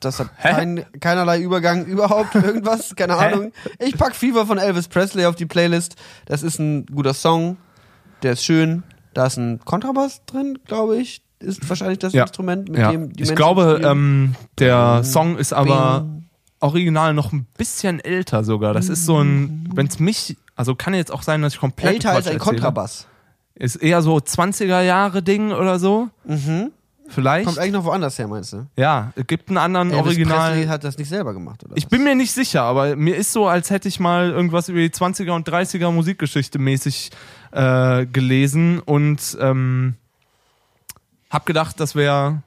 Das 0.00 0.20
hat 0.20 0.36
kein, 0.38 0.84
keinerlei 1.00 1.40
Übergang 1.40 1.84
überhaupt, 1.86 2.34
irgendwas, 2.34 2.94
keine 2.94 3.18
Hä? 3.18 3.32
Ahnung. 3.32 3.52
Ich 3.78 3.96
pack 3.96 4.14
Fever 4.14 4.46
von 4.46 4.58
Elvis 4.58 4.88
Presley 4.88 5.24
auf 5.26 5.34
die 5.36 5.46
Playlist. 5.46 5.96
Das 6.26 6.42
ist 6.42 6.58
ein 6.58 6.84
guter 6.86 7.14
Song, 7.14 7.56
der 8.22 8.32
ist 8.32 8.44
schön. 8.44 8.82
Da 9.14 9.26
ist 9.26 9.36
ein 9.38 9.60
Kontrabass 9.64 10.22
drin, 10.26 10.58
glaube 10.66 10.96
ich. 10.98 11.22
Ist 11.38 11.66
wahrscheinlich 11.68 11.98
das 12.00 12.12
Ja. 12.12 12.22
Instrument, 12.22 12.68
mit 12.68 12.80
Ja. 12.80 12.90
dem 12.90 13.12
die 13.12 13.22
ich 13.22 13.28
Menschen 13.30 13.36
glaube, 13.36 13.80
ähm, 13.84 14.34
der 14.58 15.04
Song 15.04 15.36
ist 15.38 15.52
aber 15.52 16.00
Bing. 16.00 16.23
Original 16.64 17.12
noch 17.12 17.32
ein 17.32 17.46
bisschen 17.56 18.00
älter 18.00 18.42
sogar. 18.42 18.72
Das 18.72 18.88
ist 18.88 19.04
so 19.04 19.20
ein, 19.20 19.68
wenn 19.74 19.86
es 19.86 19.98
mich, 19.98 20.36
also 20.56 20.74
kann 20.74 20.94
jetzt 20.94 21.12
auch 21.12 21.22
sein, 21.22 21.42
dass 21.42 21.54
ich 21.54 21.60
komplett 21.60 21.94
älter 21.96 22.10
als 22.10 22.26
ein 22.26 22.34
erzähle. 22.34 22.38
Kontrabass. 22.38 23.06
Ist 23.54 23.76
eher 23.76 24.02
so 24.02 24.16
20er 24.16 24.80
Jahre 24.82 25.22
Ding 25.22 25.52
oder 25.52 25.78
so. 25.78 26.08
Mhm. 26.24 26.72
Vielleicht. 27.06 27.44
Kommt 27.44 27.58
eigentlich 27.58 27.72
noch 27.74 27.84
woanders 27.84 28.18
her, 28.18 28.26
meinst 28.26 28.54
du? 28.54 28.66
ja, 28.76 29.12
es 29.14 29.26
gibt 29.26 29.50
einen 29.50 29.58
anderen 29.58 29.90
Elvis 29.90 30.06
Original. 30.06 30.52
Presley 30.52 30.66
hat 30.66 30.84
das 30.84 30.96
nicht 30.96 31.10
selber 31.10 31.34
gemacht, 31.34 31.62
oder? 31.62 31.76
Ich 31.76 31.84
was? 31.84 31.90
bin 31.90 32.02
mir 32.02 32.14
nicht 32.14 32.32
sicher, 32.32 32.62
aber 32.62 32.96
mir 32.96 33.14
ist 33.14 33.30
so, 33.32 33.46
als 33.46 33.68
hätte 33.68 33.88
ich 33.88 34.00
mal 34.00 34.30
irgendwas 34.30 34.70
über 34.70 34.78
die 34.78 34.88
20er 34.88 35.32
und 35.32 35.46
30er 35.46 35.90
Musikgeschichte 35.90 36.58
mäßig 36.58 37.10
äh, 37.52 38.06
gelesen 38.06 38.80
und 38.80 39.36
ähm, 39.38 39.94
hab 41.28 41.44
gedacht, 41.44 41.78
das 41.78 41.94
wäre 41.94 42.42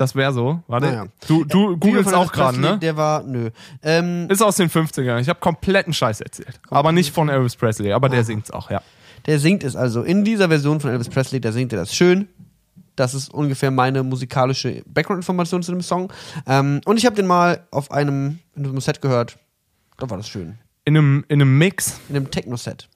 das 0.00 0.14
wäre 0.14 0.32
so. 0.32 0.62
Warte, 0.66 0.86
Naja. 0.86 1.04
du, 1.26 1.44
du 1.44 1.58
Video 1.70 1.76
googelst 1.76 2.14
auch 2.14 2.32
gerade, 2.32 2.58
ne? 2.60 2.78
Der 2.78 2.96
war, 2.96 3.22
nö. 3.22 3.50
Ähm, 3.82 4.28
Ist 4.30 4.42
aus 4.42 4.56
den 4.56 4.70
50ern. 4.70 5.20
Ich 5.20 5.28
habe 5.28 5.40
kompletten 5.40 5.92
Scheiß 5.92 6.20
erzählt. 6.20 6.60
Aber 6.70 6.92
nicht 6.92 7.12
von 7.12 7.28
Elvis 7.28 7.56
Presley, 7.56 7.92
aber 7.92 8.08
der 8.08 8.24
singt's 8.24 8.50
auch, 8.50 8.70
ja. 8.70 8.80
der 9.26 9.38
singt 9.38 9.64
es 9.64 9.76
also 9.76 10.02
in 10.02 10.24
dieser 10.24 10.48
Version 10.48 10.80
von 10.80 10.90
Elvis 10.90 11.08
Presley, 11.08 11.40
da 11.40 11.52
singt 11.52 11.72
er 11.72 11.80
das 11.80 11.94
schön. 11.94 12.28
Das 12.96 13.14
ist 13.14 13.32
ungefähr 13.32 13.70
meine 13.70 14.02
musikalische 14.02 14.82
Background-Information 14.86 15.62
zu 15.62 15.70
dem 15.70 15.82
Song. 15.82 16.12
Ähm, 16.48 16.80
und 16.84 16.96
ich 16.96 17.06
habe 17.06 17.14
den 17.14 17.26
mal 17.28 17.66
auf 17.70 17.92
einem, 17.92 18.40
in 18.56 18.64
einem 18.66 18.80
Set 18.80 19.00
gehört. 19.00 19.38
Da 19.98 20.10
war 20.10 20.16
das 20.16 20.28
schön. 20.28 20.58
In 20.84 20.96
einem, 20.96 21.24
in 21.28 21.40
einem 21.40 21.58
Mix 21.58 22.00
In 22.08 22.16
einem 22.16 22.30
Techno-Set. 22.30 22.88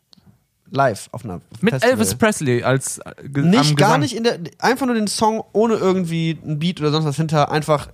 Live 0.72 1.08
auf 1.12 1.24
einer 1.24 1.40
mit 1.60 1.70
Festival. 1.74 1.90
Elvis 1.92 2.14
Presley 2.16 2.62
als 2.64 2.98
äh, 2.98 3.12
ge- 3.28 3.44
Nicht, 3.44 3.76
gar 3.76 3.98
nicht 3.98 4.16
in 4.16 4.24
der, 4.24 4.38
einfach 4.58 4.86
nur 4.86 4.94
den 4.94 5.06
Song 5.06 5.44
ohne 5.52 5.74
irgendwie 5.74 6.38
ein 6.44 6.58
Beat 6.58 6.80
oder 6.80 6.90
sonst 6.90 7.04
was 7.04 7.16
hinter, 7.16 7.50
einfach 7.52 7.88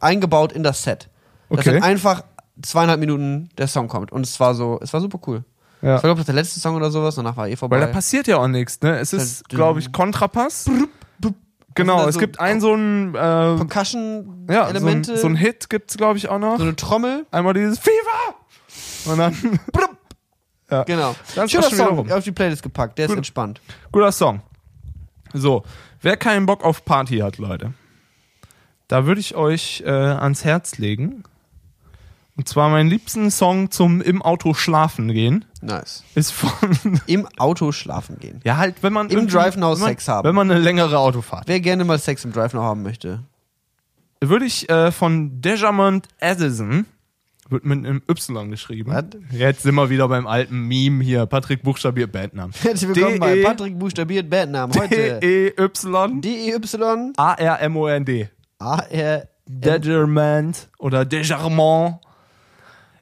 eingebaut 0.00 0.52
in 0.52 0.62
das 0.62 0.82
Set. 0.82 1.08
Dass 1.48 1.60
Okay. 1.60 1.72
dann 1.74 1.82
einfach 1.82 2.22
zweieinhalb 2.62 3.00
Minuten 3.00 3.48
der 3.58 3.66
Song 3.68 3.88
kommt. 3.88 4.12
Und 4.12 4.26
es 4.26 4.38
war 4.40 4.54
so, 4.54 4.78
es 4.82 4.92
war 4.92 5.00
super 5.00 5.18
cool. 5.26 5.44
Ja. 5.82 5.96
Ich 5.96 6.02
glaube, 6.02 6.16
das 6.18 6.26
der 6.26 6.34
letzte 6.34 6.58
Song 6.60 6.74
oder 6.76 6.90
sowas, 6.90 7.14
danach 7.16 7.36
war 7.36 7.48
eh 7.48 7.56
vorbei. 7.56 7.78
Weil 7.80 7.86
da 7.86 7.92
passiert 7.92 8.26
ja 8.26 8.38
auch 8.38 8.48
nichts, 8.48 8.80
ne? 8.82 8.98
Es 8.98 9.12
ist, 9.12 9.48
glaube 9.48 9.78
ich, 9.80 9.92
Kontrapass. 9.92 10.64
Genau, 11.74 11.96
Also 11.98 12.08
es 12.08 12.14
so 12.14 12.20
gibt 12.20 12.40
einen 12.40 12.60
so 12.62 12.72
einen 12.72 13.14
äh, 13.14 13.18
ja, 13.18 13.56
so, 13.58 13.64
Percussion-Elemente, 13.66 15.12
ein, 15.12 15.18
so 15.18 15.26
ein 15.26 15.36
Hit 15.36 15.68
gibt's 15.68 15.98
glaube 15.98 16.16
ich 16.16 16.30
auch 16.30 16.38
noch. 16.38 16.56
so 16.56 16.62
eine 16.62 16.74
Trommel. 16.74 17.26
Einmal 17.30 17.52
dieses 17.52 17.78
Fever 17.78 18.34
und 19.12 19.18
dann 19.18 19.60
ja. 20.70 20.82
Genau. 20.84 21.10
Ist 21.12 21.32
Schöner 21.34 21.44
das 21.44 21.50
schon 21.52 21.62
wieder 21.72 21.86
Song, 21.96 22.12
auf 22.12 22.24
die 22.24 22.32
Playlist 22.32 22.62
gepackt, 22.62 22.98
der 22.98 23.06
ist 23.06 23.10
Gut. 23.10 23.18
entspannt. 23.18 23.60
guter 23.92 24.12
Song. 24.12 24.42
So, 25.32 25.64
wer 26.00 26.16
keinen 26.16 26.46
Bock 26.46 26.64
auf 26.64 26.84
Party 26.84 27.18
hat, 27.18 27.38
Leute, 27.38 27.72
da 28.88 29.06
würde 29.06 29.20
ich 29.20 29.34
euch 29.34 29.82
äh, 29.84 29.90
ans 29.90 30.44
Herz 30.44 30.78
legen. 30.78 31.24
Und 32.38 32.46
zwar 32.48 32.68
meinen 32.68 32.90
liebsten 32.90 33.30
Song 33.30 33.70
zum 33.70 34.02
im 34.02 34.20
Auto 34.20 34.52
schlafen 34.52 35.10
gehen 35.10 35.46
Nice. 35.62 36.04
ist 36.14 36.32
von 36.32 37.00
Im 37.06 37.26
Auto 37.38 37.72
schlafen 37.72 38.18
gehen. 38.18 38.42
ja 38.44 38.58
halt, 38.58 38.82
wenn 38.82 38.92
man 38.92 39.08
Im 39.08 39.26
Drive 39.26 39.56
Now 39.56 39.72
wenn 39.72 39.78
man- 39.80 39.88
Sex 39.88 40.06
haben. 40.06 40.28
Wenn 40.28 40.34
man 40.34 40.50
eine 40.50 40.60
längere 40.60 40.98
Autofahrt. 40.98 41.44
Wer 41.46 41.60
gerne 41.60 41.84
mal 41.84 41.98
Sex 41.98 42.26
im 42.26 42.32
Drive 42.32 42.52
noch 42.52 42.62
haben 42.62 42.82
möchte. 42.82 43.22
würde 44.20 44.44
ich 44.44 44.68
äh, 44.68 44.92
von 44.92 45.40
Dejamond 45.40 46.08
Addison, 46.20 46.84
wird 47.48 47.64
mit 47.64 47.78
einem 47.78 48.02
Y 48.08 48.50
geschrieben. 48.50 48.90
Was? 48.92 49.04
Jetzt 49.30 49.62
sind 49.62 49.74
wir 49.74 49.88
wieder 49.90 50.08
beim 50.08 50.26
alten 50.26 50.66
Meme 50.66 51.02
hier. 51.04 51.26
Patrick 51.26 51.62
buchstabiert 51.62 52.12
Bandnamen. 52.12 52.52
Herzlich 52.62 52.94
willkommen 52.94 53.18
bei 53.18 53.34
D-E- 53.34 53.42
Patrick 53.44 53.78
buchstabiert 53.78 54.28
Bandnamen. 54.30 54.76
Heute 54.76 55.20
D-E-Y 55.20 56.20
D-E-Y 56.20 57.12
A-R-M-O-N-D. 57.16 58.28
A-R 58.58 59.28
Degermond 59.48 60.68
oder 60.78 61.04
Degermont. 61.04 62.00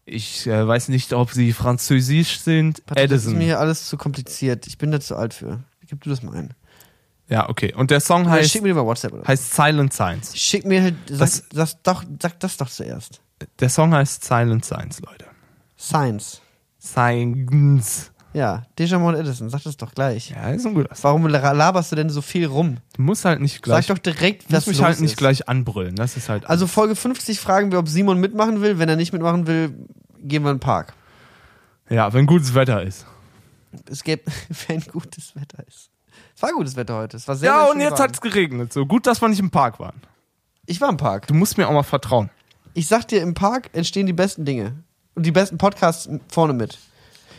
Ich 0.04 0.46
äh, 0.46 0.66
weiß 0.66 0.88
nicht, 0.88 1.14
ob 1.14 1.30
sie 1.30 1.52
französisch 1.54 2.40
sind. 2.40 2.84
Patrick, 2.84 3.08
das 3.08 3.24
ist 3.24 3.32
mir 3.32 3.44
hier 3.44 3.60
alles 3.60 3.88
zu 3.88 3.96
kompliziert. 3.96 4.66
Ich 4.66 4.76
bin 4.76 4.90
da 4.90 5.00
zu 5.00 5.16
alt 5.16 5.32
für. 5.32 5.60
Gib 5.88 6.02
du 6.02 6.10
das 6.10 6.22
mal 6.22 6.34
ein. 6.36 6.54
Ja, 7.30 7.48
okay. 7.48 7.72
Und 7.74 7.90
der 7.90 8.00
Song 8.00 8.28
heißt, 8.28 8.50
schick 8.50 8.62
mir 8.62 8.74
mal 8.74 8.84
WhatsApp. 8.84 9.14
Oder? 9.14 9.26
heißt 9.26 9.54
Silent 9.54 9.94
Science. 9.94 10.36
Schick 10.36 10.66
mir 10.66 10.82
halt, 10.82 10.94
sag, 11.08 11.18
Das- 11.20 11.48
das, 11.48 11.82
doch, 11.82 12.04
sag 12.20 12.38
das 12.40 12.58
doch 12.58 12.68
zuerst. 12.68 13.22
Der 13.60 13.68
Song 13.68 13.94
heißt 13.94 14.24
Silent 14.24 14.64
Science, 14.64 15.00
Leute. 15.00 15.26
Science. 15.78 16.40
Science. 16.80 18.10
Ja, 18.32 18.64
Dejamon 18.78 19.14
Edison, 19.14 19.48
sag 19.48 19.62
das 19.62 19.76
doch 19.76 19.94
gleich. 19.94 20.30
Ja, 20.30 20.50
ist 20.50 20.66
ein 20.66 20.74
guter. 20.74 20.90
Warum 21.02 21.26
la- 21.28 21.52
laberst 21.52 21.92
du 21.92 21.96
denn 21.96 22.10
so 22.10 22.20
viel 22.20 22.46
rum? 22.46 22.78
Du 22.96 23.02
musst 23.02 23.24
halt 23.24 23.40
nicht 23.40 23.62
gleich. 23.62 23.86
Sag 23.86 23.94
doch 23.96 24.02
direkt, 24.02 24.44
Du 24.50 24.56
was 24.56 24.66
musst 24.66 24.66
mich 24.68 24.78
los 24.78 24.86
halt 24.86 25.00
nicht 25.00 25.10
ist. 25.12 25.16
gleich 25.18 25.48
anbrüllen. 25.48 25.94
Das 25.94 26.16
ist 26.16 26.28
halt. 26.28 26.46
Also 26.46 26.66
Folge 26.66 26.96
50 26.96 27.38
fragen 27.38 27.70
wir, 27.70 27.78
ob 27.78 27.88
Simon 27.88 28.18
mitmachen 28.18 28.60
will. 28.60 28.78
Wenn 28.80 28.88
er 28.88 28.96
nicht 28.96 29.12
mitmachen 29.12 29.46
will, 29.46 29.72
gehen 30.20 30.42
wir 30.42 30.50
in 30.50 30.56
den 30.56 30.60
Park. 30.60 30.94
ja, 31.88 32.12
wenn 32.12 32.26
gutes 32.26 32.54
Wetter 32.54 32.82
ist. 32.82 33.06
Es 33.88 34.02
gäbe, 34.02 34.22
wenn 34.68 34.80
gutes 34.80 35.36
Wetter 35.36 35.62
ist. 35.68 35.90
Es 36.34 36.42
war 36.42 36.50
gutes 36.52 36.74
Wetter 36.74 36.96
heute. 36.96 37.16
Es 37.16 37.28
war 37.28 37.36
sehr, 37.36 37.50
Ja, 37.52 37.62
sehr 37.66 37.72
und 37.72 37.80
jetzt 37.80 37.92
warm. 37.92 38.02
hat's 38.02 38.20
geregnet. 38.20 38.72
So 38.72 38.84
gut, 38.84 39.06
dass 39.06 39.20
wir 39.22 39.28
nicht 39.28 39.38
im 39.40 39.50
Park 39.50 39.78
waren. 39.78 40.00
Ich 40.66 40.80
war 40.80 40.88
im 40.88 40.96
Park. 40.96 41.28
Du 41.28 41.34
musst 41.34 41.56
mir 41.56 41.68
auch 41.68 41.72
mal 41.72 41.82
vertrauen. 41.84 42.30
Ich 42.74 42.88
sag 42.88 43.06
dir, 43.08 43.22
im 43.22 43.34
Park 43.34 43.70
entstehen 43.72 44.06
die 44.06 44.12
besten 44.12 44.44
Dinge. 44.44 44.82
Und 45.14 45.24
die 45.24 45.30
besten 45.30 45.58
Podcasts 45.58 46.08
vorne 46.28 46.52
mit. 46.52 46.76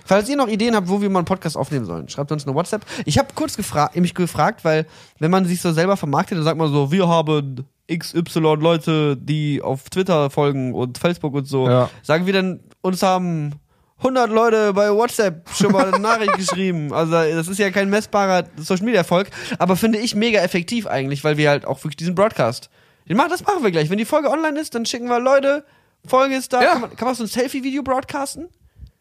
Falls 0.06 0.30
ihr 0.30 0.38
noch 0.38 0.48
Ideen 0.48 0.76
habt, 0.76 0.88
wo 0.88 1.02
wir 1.02 1.10
mal 1.10 1.20
einen 1.20 1.26
Podcast 1.26 1.58
aufnehmen 1.58 1.86
sollen, 1.86 2.08
schreibt 2.08 2.32
uns 2.32 2.46
eine 2.46 2.56
WhatsApp. 2.56 2.86
Ich 3.06 3.18
habe 3.18 3.30
kurz 3.36 3.58
gefra 3.58 3.90
mich 3.96 4.14
gefragt, 4.14 4.64
weil 4.64 4.86
wenn 5.20 5.32
man 5.32 5.46
sich 5.46 5.62
so 5.62 5.74
selber 5.74 5.98
vermarktet, 5.98 6.38
dann 6.38 6.46
sagt 6.46 6.58
man 6.58 6.72
so, 6.72 6.92
wir 6.92 7.08
haben 7.08 7.66
XY 7.92 8.40
Leute, 8.40 9.18
die 9.18 9.62
auf 9.62 9.90
Twitter 9.90 10.30
folgen 10.30 10.74
und 10.74 10.98
Facebook 11.00 11.34
und 11.34 11.46
so. 11.46 11.68
Ja. 11.68 11.90
Sagen 12.02 12.28
wir 12.28 12.34
dann, 12.34 12.62
uns 12.82 13.04
haben 13.04 13.54
100 13.98 14.30
Leute 14.30 14.74
bei 14.74 14.94
WhatsApp 14.94 15.50
schon 15.50 15.72
mal 15.72 15.88
eine 15.88 16.00
Nachricht 16.00 16.34
geschrieben. 16.38 16.94
Also 16.94 17.12
das 17.12 17.48
ist 17.48 17.58
ja 17.58 17.72
kein 17.72 17.90
messbarer 17.90 18.44
Social 18.58 18.86
Media 18.86 19.00
Erfolg, 19.00 19.30
aber 19.58 19.76
finde 19.76 20.00
ich 20.00 20.16
mega 20.16 20.40
effektiv 20.40 20.86
eigentlich, 20.88 21.24
weil 21.24 21.38
wir 21.38 21.50
halt 21.50 21.66
auch 21.66 21.80
wirklich 21.80 21.98
diesen 21.98 22.16
Broadcast. 22.16 22.70
Machen, 23.14 23.30
das 23.30 23.46
machen 23.46 23.64
wir 23.64 23.72
gleich. 23.72 23.90
Wenn 23.90 23.98
die 23.98 24.06
Folge 24.06 24.30
online 24.30 24.60
ist, 24.60 24.74
dann 24.74 24.86
schicken 24.86 25.08
wir 25.08 25.20
Leute, 25.20 25.64
Folge 26.08 26.36
ist 26.36 26.54
da. 26.54 26.62
Ja. 26.64 26.72
Kann, 26.72 26.82
man, 26.82 26.96
kann 26.96 27.06
man 27.08 27.16
so 27.16 27.24
ein 27.24 27.28
Selfie-Video 27.28 27.84
broadcasten? 27.84 28.50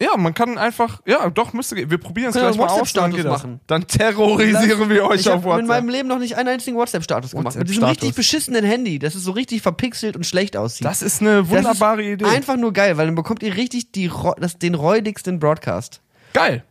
Ja, 0.03 0.17
man 0.17 0.35
kann 0.35 0.59
einfach, 0.59 1.01
ja, 1.07 1.31
doch, 1.31 1.53
müsste 1.53 1.77
gehen. 1.77 1.89
Wir 1.89 1.99
probieren 1.99 2.31
es 2.31 2.35
gleich 2.35 2.57
mal 2.57 2.67
aus, 2.67 2.93
dann 2.93 3.13
das. 3.13 3.25
machen? 3.25 3.61
Dann 3.69 3.87
terrorisieren 3.87 4.91
wir 4.91 5.05
euch 5.05 5.21
ich 5.21 5.29
auf 5.29 5.45
habe 5.45 5.45
in 5.45 5.51
WhatsApp. 5.51 5.67
meinem 5.69 5.89
Leben 5.89 6.09
noch 6.09 6.19
nicht 6.19 6.37
einen 6.37 6.49
einzigen 6.49 6.77
WhatsApp-Status 6.77 7.31
gemacht. 7.31 7.57
Mit 7.57 7.69
diesem 7.69 7.85
richtig 7.85 8.15
beschissenen 8.15 8.65
Handy, 8.65 8.99
das 8.99 9.15
ist 9.15 9.23
so 9.23 9.31
richtig 9.31 9.63
verpixelt 9.63 10.17
und 10.17 10.27
schlecht 10.27 10.57
aussieht. 10.57 10.85
Das 10.85 11.01
ist 11.01 11.21
eine 11.21 11.49
wunderbare 11.49 12.03
ist 12.03 12.15
Idee. 12.15 12.25
Einfach 12.25 12.57
nur 12.57 12.73
geil, 12.73 12.97
weil 12.97 13.07
dann 13.07 13.15
bekommt 13.15 13.43
ihr 13.45 13.57
richtig 13.57 13.93
die, 13.93 14.11
das, 14.39 14.59
den 14.59 14.75
räudigsten 14.75 15.39
Broadcast. 15.39 16.01
Geil. 16.33 16.65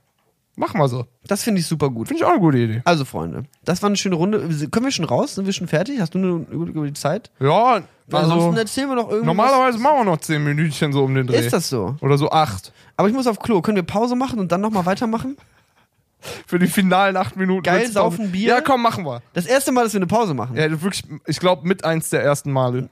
Mach 0.55 0.73
mal 0.75 0.87
so. 0.87 1.05
Das 1.25 1.43
finde 1.43 1.61
ich 1.61 1.67
super 1.67 1.89
gut. 1.89 2.07
Finde 2.07 2.21
ich 2.21 2.25
auch 2.25 2.31
eine 2.31 2.39
gute 2.39 2.57
Idee. 2.57 2.81
Also, 2.85 3.05
Freunde, 3.05 3.45
das 3.65 3.81
war 3.81 3.87
eine 3.87 3.97
schöne 3.97 4.15
Runde. 4.15 4.39
Können 4.69 4.85
wir 4.85 4.91
schon 4.91 5.05
raus? 5.05 5.35
Sind 5.35 5.45
wir 5.45 5.53
schon 5.53 5.67
fertig? 5.67 5.99
Hast 5.99 6.13
du 6.13 6.19
eine, 6.19 6.27
über, 6.51 6.85
die 6.85 6.93
Zeit? 6.93 7.31
Ja, 7.39 7.81
Ansonsten 8.11 8.49
also 8.49 8.59
erzählen 8.59 8.89
wir 8.89 8.95
noch 8.95 9.09
irgendwas. 9.09 9.25
normalerweise 9.25 9.79
machen 9.79 9.97
wir 9.99 10.03
noch 10.03 10.17
10 10.17 10.43
Minütchen 10.43 10.91
so 10.91 11.03
um 11.03 11.15
den 11.15 11.25
Dreh. 11.25 11.39
ist 11.39 11.53
das 11.53 11.69
so. 11.69 11.95
Oder 12.01 12.17
so 12.17 12.29
8. 12.29 12.71
Aber 12.97 13.07
ich 13.07 13.13
muss 13.13 13.25
auf 13.27 13.39
Klo. 13.39 13.61
Können 13.61 13.77
wir 13.77 13.83
Pause 13.83 14.15
machen 14.15 14.39
und 14.39 14.51
dann 14.51 14.61
nochmal 14.61 14.85
weitermachen? 14.85 15.37
Für 16.47 16.59
die 16.59 16.67
finalen 16.67 17.17
8 17.17 17.35
Minuten. 17.35 17.63
Geil, 17.63 17.89
saufen 17.89 18.31
Bier. 18.31 18.49
Ja, 18.49 18.61
komm, 18.61 18.81
machen 18.81 19.05
wir. 19.05 19.21
Das 19.33 19.45
erste 19.45 19.71
Mal, 19.71 19.83
dass 19.83 19.93
wir 19.93 19.99
eine 19.99 20.07
Pause 20.07 20.33
machen. 20.33 20.55
Ja, 20.55 20.69
wirklich, 20.69 21.03
ich 21.25 21.39
glaube, 21.39 21.67
mit 21.67 21.83
eins 21.83 22.09
der 22.09 22.21
ersten 22.21 22.51
Male. 22.51 22.89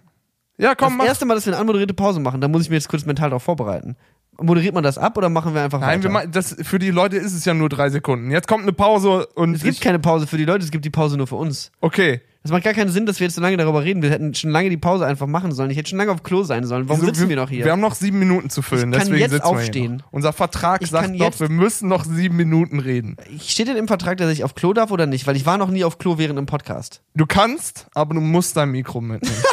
Ja, 0.57 0.75
komm, 0.75 0.89
das 0.89 0.97
mach. 0.97 1.05
erste 1.05 1.25
Mal, 1.25 1.35
dass 1.35 1.45
wir 1.45 1.53
eine 1.53 1.61
anmoderierte 1.61 1.93
Pause 1.93 2.19
machen, 2.19 2.41
da 2.41 2.47
muss 2.47 2.63
ich 2.63 2.69
mir 2.69 2.75
jetzt 2.75 2.89
kurz 2.89 3.05
mental 3.05 3.29
darauf 3.29 3.43
vorbereiten. 3.43 3.95
Moderiert 4.39 4.73
man 4.73 4.83
das 4.83 4.97
ab 4.97 5.17
oder 5.17 5.29
machen 5.29 5.53
wir 5.53 5.61
einfach 5.61 5.79
Nein, 5.79 5.99
weiter? 5.99 6.03
wir 6.03 6.09
ma- 6.09 6.25
das, 6.25 6.55
für 6.63 6.79
die 6.79 6.89
Leute 6.89 7.17
ist 7.17 7.33
es 7.33 7.45
ja 7.45 7.53
nur 7.53 7.69
drei 7.69 7.89
Sekunden. 7.89 8.31
Jetzt 8.31 8.47
kommt 8.47 8.63
eine 8.63 8.73
Pause 8.73 9.27
und 9.35 9.53
es 9.55 9.61
gibt 9.63 9.81
keine 9.81 9.99
Pause 9.99 10.25
für 10.25 10.37
die 10.37 10.45
Leute, 10.45 10.63
es 10.63 10.71
gibt 10.71 10.83
die 10.85 10.89
Pause 10.89 11.17
nur 11.17 11.27
für 11.27 11.35
uns. 11.35 11.71
okay. 11.81 12.21
Das 12.43 12.51
macht 12.51 12.63
gar 12.63 12.73
keinen 12.73 12.89
Sinn, 12.89 13.05
dass 13.05 13.19
wir 13.19 13.27
jetzt 13.27 13.35
so 13.35 13.41
lange 13.41 13.55
darüber 13.55 13.83
reden. 13.83 14.01
Wir 14.01 14.09
hätten 14.09 14.33
schon 14.33 14.49
lange 14.49 14.71
die 14.71 14.77
Pause 14.77 15.05
einfach 15.05 15.27
machen 15.27 15.51
sollen. 15.51 15.69
Ich 15.69 15.77
hätte 15.77 15.91
schon 15.91 15.99
lange 15.99 16.11
auf 16.11 16.23
Klo 16.23 16.41
sein 16.41 16.63
sollen. 16.65 16.89
Warum 16.89 17.03
Wieso? 17.03 17.13
sitzen 17.13 17.29
wir 17.29 17.35
noch 17.35 17.51
hier? 17.51 17.63
Wir 17.65 17.71
haben 17.71 17.81
noch 17.81 17.93
sieben 17.93 18.17
Minuten 18.17 18.49
zu 18.49 18.63
füllen. 18.63 18.91
Ich 18.91 18.97
kann 18.97 19.05
deswegen 19.09 19.19
jetzt 19.21 19.29
sitzen 19.29 19.43
wir 19.45 19.49
aufstehen. 19.51 20.01
Unser 20.09 20.33
Vertrag 20.33 20.81
Ich 20.81 20.89
sagt 20.89 21.09
doch, 21.09 21.13
jetzt- 21.25 21.39
wir 21.39 21.49
müssen 21.49 21.87
noch 21.87 22.03
sieben 22.03 22.37
Minuten 22.37 22.79
reden. 22.79 23.15
Steht 23.39 23.67
denn 23.67 23.77
im 23.77 23.87
Vertrag, 23.87 24.17
dass 24.17 24.31
ich 24.31 24.43
auf 24.43 24.55
Klo 24.55 24.73
darf 24.73 24.89
oder 24.89 25.05
nicht? 25.05 25.27
Weil 25.27 25.35
ich 25.35 25.45
war 25.45 25.59
noch 25.59 25.69
nie 25.69 25.83
auf 25.83 25.99
Klo 25.99 26.17
während 26.17 26.39
dem 26.39 26.47
Podcast. 26.47 27.03
Du 27.13 27.27
kannst, 27.27 27.85
aber 27.93 28.15
du 28.15 28.21
musst 28.21 28.57
dein 28.57 28.71
Mikro 28.71 29.01
mitnehmen. 29.01 29.35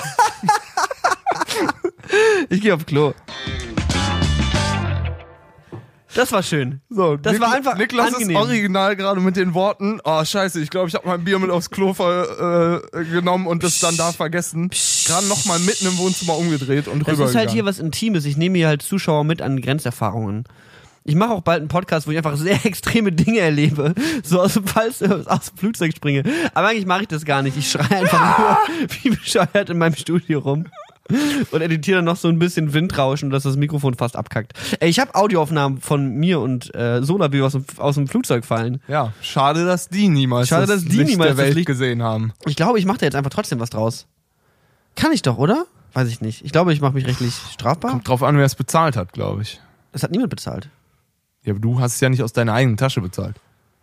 Ich 2.48 2.62
gehe 2.62 2.74
auf 2.74 2.86
Klo. 2.86 3.12
Das 6.18 6.32
war 6.32 6.42
schön. 6.42 6.80
So, 6.90 7.16
Das 7.16 7.38
war 7.38 7.54
einfach 7.54 7.76
Niklas 7.78 8.12
angenehm. 8.12 8.36
ist 8.36 8.42
original 8.42 8.96
gerade 8.96 9.20
mit 9.20 9.36
den 9.36 9.54
Worten, 9.54 10.00
oh 10.02 10.24
scheiße, 10.24 10.60
ich 10.60 10.68
glaube, 10.68 10.88
ich 10.88 10.94
habe 10.96 11.06
mein 11.06 11.22
Bier 11.22 11.38
mit 11.38 11.48
aufs 11.48 11.70
Klo 11.70 11.94
ver, 11.94 12.80
äh, 12.92 13.04
genommen 13.04 13.46
und 13.46 13.62
das 13.62 13.78
dann 13.78 13.96
da 13.96 14.10
vergessen. 14.10 14.68
Gerade 15.06 15.28
nochmal 15.28 15.60
mitten 15.60 15.86
im 15.86 15.96
Wohnzimmer 15.96 16.36
umgedreht 16.36 16.88
und 16.88 16.98
Das 17.02 17.08
rübergegangen. 17.10 17.28
ist 17.30 17.36
halt 17.36 17.50
hier 17.52 17.64
was 17.64 17.78
Intimes. 17.78 18.24
Ich 18.24 18.36
nehme 18.36 18.58
hier 18.58 18.66
halt 18.66 18.82
Zuschauer 18.82 19.22
mit 19.22 19.40
an 19.40 19.60
Grenzerfahrungen. 19.60 20.42
Ich 21.04 21.14
mache 21.14 21.30
auch 21.30 21.42
bald 21.42 21.60
einen 21.60 21.68
Podcast, 21.68 22.08
wo 22.08 22.10
ich 22.10 22.16
einfach 22.18 22.36
sehr 22.36 22.58
extreme 22.66 23.12
Dinge 23.12 23.38
erlebe. 23.38 23.94
So 24.24 24.40
aus 24.40 24.54
dem 24.54 24.66
Falls, 24.66 25.00
aus 25.02 25.50
dem 25.52 25.56
Flugzeug 25.56 25.94
springe. 25.96 26.24
Aber 26.52 26.66
eigentlich 26.66 26.86
mache 26.86 27.02
ich 27.02 27.08
das 27.08 27.24
gar 27.24 27.42
nicht. 27.42 27.56
Ich 27.56 27.70
schreie 27.70 27.96
einfach 27.96 28.38
nur 28.38 28.58
wie 29.02 29.10
bescheuert 29.10 29.70
in 29.70 29.78
meinem 29.78 29.94
Studio 29.94 30.40
rum. 30.40 30.66
Und 31.50 31.60
editiere 31.60 31.96
dann 31.98 32.04
noch 32.04 32.16
so 32.16 32.28
ein 32.28 32.38
bisschen 32.38 32.72
Windrauschen, 32.72 33.30
dass 33.30 33.42
das 33.44 33.56
Mikrofon 33.56 33.94
fast 33.94 34.16
abkackt. 34.16 34.52
Ey, 34.80 34.88
ich 34.90 34.98
habe 35.00 35.14
Audioaufnahmen 35.14 35.80
von 35.80 36.14
mir 36.16 36.40
und 36.40 36.74
äh, 36.74 37.02
Sola, 37.02 37.28
wie 37.32 37.38
wir 37.38 37.46
aus 37.46 37.52
dem, 37.52 37.64
aus 37.78 37.94
dem 37.94 38.08
Flugzeug 38.08 38.44
fallen. 38.44 38.80
Ja, 38.88 39.12
schade, 39.22 39.64
dass 39.64 39.88
die 39.88 40.08
niemals 40.08 40.48
Schade, 40.48 40.66
das 40.66 40.82
dass 40.82 40.84
die 40.90 40.96
Licht 40.98 41.10
niemals 41.10 41.28
der 41.28 41.36
das 41.36 41.44
Welt 41.46 41.54
Licht- 41.56 41.66
gesehen 41.66 42.02
haben. 42.02 42.32
Ich 42.46 42.56
glaube, 42.56 42.78
ich 42.78 42.84
mache 42.86 42.98
da 42.98 43.06
jetzt 43.06 43.14
einfach 43.16 43.30
trotzdem 43.30 43.60
was 43.60 43.70
draus. 43.70 44.06
Kann 44.96 45.12
ich 45.12 45.22
doch, 45.22 45.38
oder? 45.38 45.66
Weiß 45.94 46.08
ich 46.08 46.20
nicht. 46.20 46.44
Ich 46.44 46.52
glaube, 46.52 46.72
ich 46.72 46.80
mache 46.80 46.92
mich 46.92 47.06
rechtlich 47.06 47.34
strafbar. 47.52 47.92
Kommt 47.92 48.08
drauf 48.08 48.22
an, 48.22 48.36
wer 48.36 48.44
es 48.44 48.54
bezahlt 48.54 48.96
hat, 48.96 49.12
glaube 49.12 49.42
ich. 49.42 49.60
Das 49.92 50.02
hat 50.02 50.10
niemand 50.10 50.30
bezahlt. 50.30 50.68
Ja, 51.44 51.52
aber 51.52 51.60
du 51.60 51.80
hast 51.80 51.94
es 51.94 52.00
ja 52.00 52.08
nicht 52.10 52.22
aus 52.22 52.32
deiner 52.34 52.52
eigenen 52.52 52.76
Tasche 52.76 53.00
bezahlt. 53.00 53.36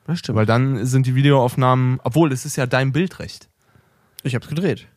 Das 0.05 0.19
stimmt. 0.19 0.35
Weil 0.37 0.45
dann 0.45 0.85
sind 0.85 1.07
die 1.07 1.15
Videoaufnahmen, 1.15 1.99
obwohl 2.03 2.31
es 2.31 2.45
ist 2.45 2.57
ja 2.57 2.67
dein 2.67 2.91
Bildrecht. 2.91 3.49
Ich 4.21 4.35
hab's 4.35 4.47
gedreht. 4.47 4.87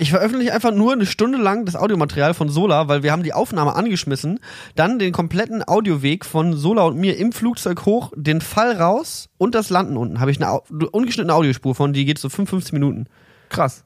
Ich 0.00 0.12
veröffentliche 0.12 0.54
einfach 0.54 0.72
nur 0.72 0.94
eine 0.94 1.04
Stunde 1.04 1.36
lang 1.36 1.66
das 1.66 1.76
Audiomaterial 1.76 2.32
von 2.32 2.48
Sola, 2.48 2.88
weil 2.88 3.02
wir 3.02 3.12
haben 3.12 3.22
die 3.22 3.34
Aufnahme 3.34 3.74
angeschmissen, 3.74 4.40
dann 4.74 4.98
den 4.98 5.12
kompletten 5.12 5.62
Audioweg 5.62 6.24
von 6.24 6.54
Sola 6.54 6.84
und 6.84 6.96
mir 6.96 7.18
im 7.18 7.32
Flugzeug 7.32 7.84
hoch, 7.84 8.10
den 8.16 8.40
Fall 8.40 8.78
raus 8.78 9.28
und 9.36 9.54
das 9.54 9.68
Landen 9.68 9.98
unten. 9.98 10.18
Habe 10.18 10.30
ich 10.30 10.42
eine 10.42 10.58
ungeschnittene 10.62 11.34
Audiospur 11.34 11.74
von, 11.74 11.92
die 11.92 12.06
geht 12.06 12.18
so 12.18 12.30
55 12.30 12.72
Minuten. 12.72 13.08
Krass. 13.50 13.84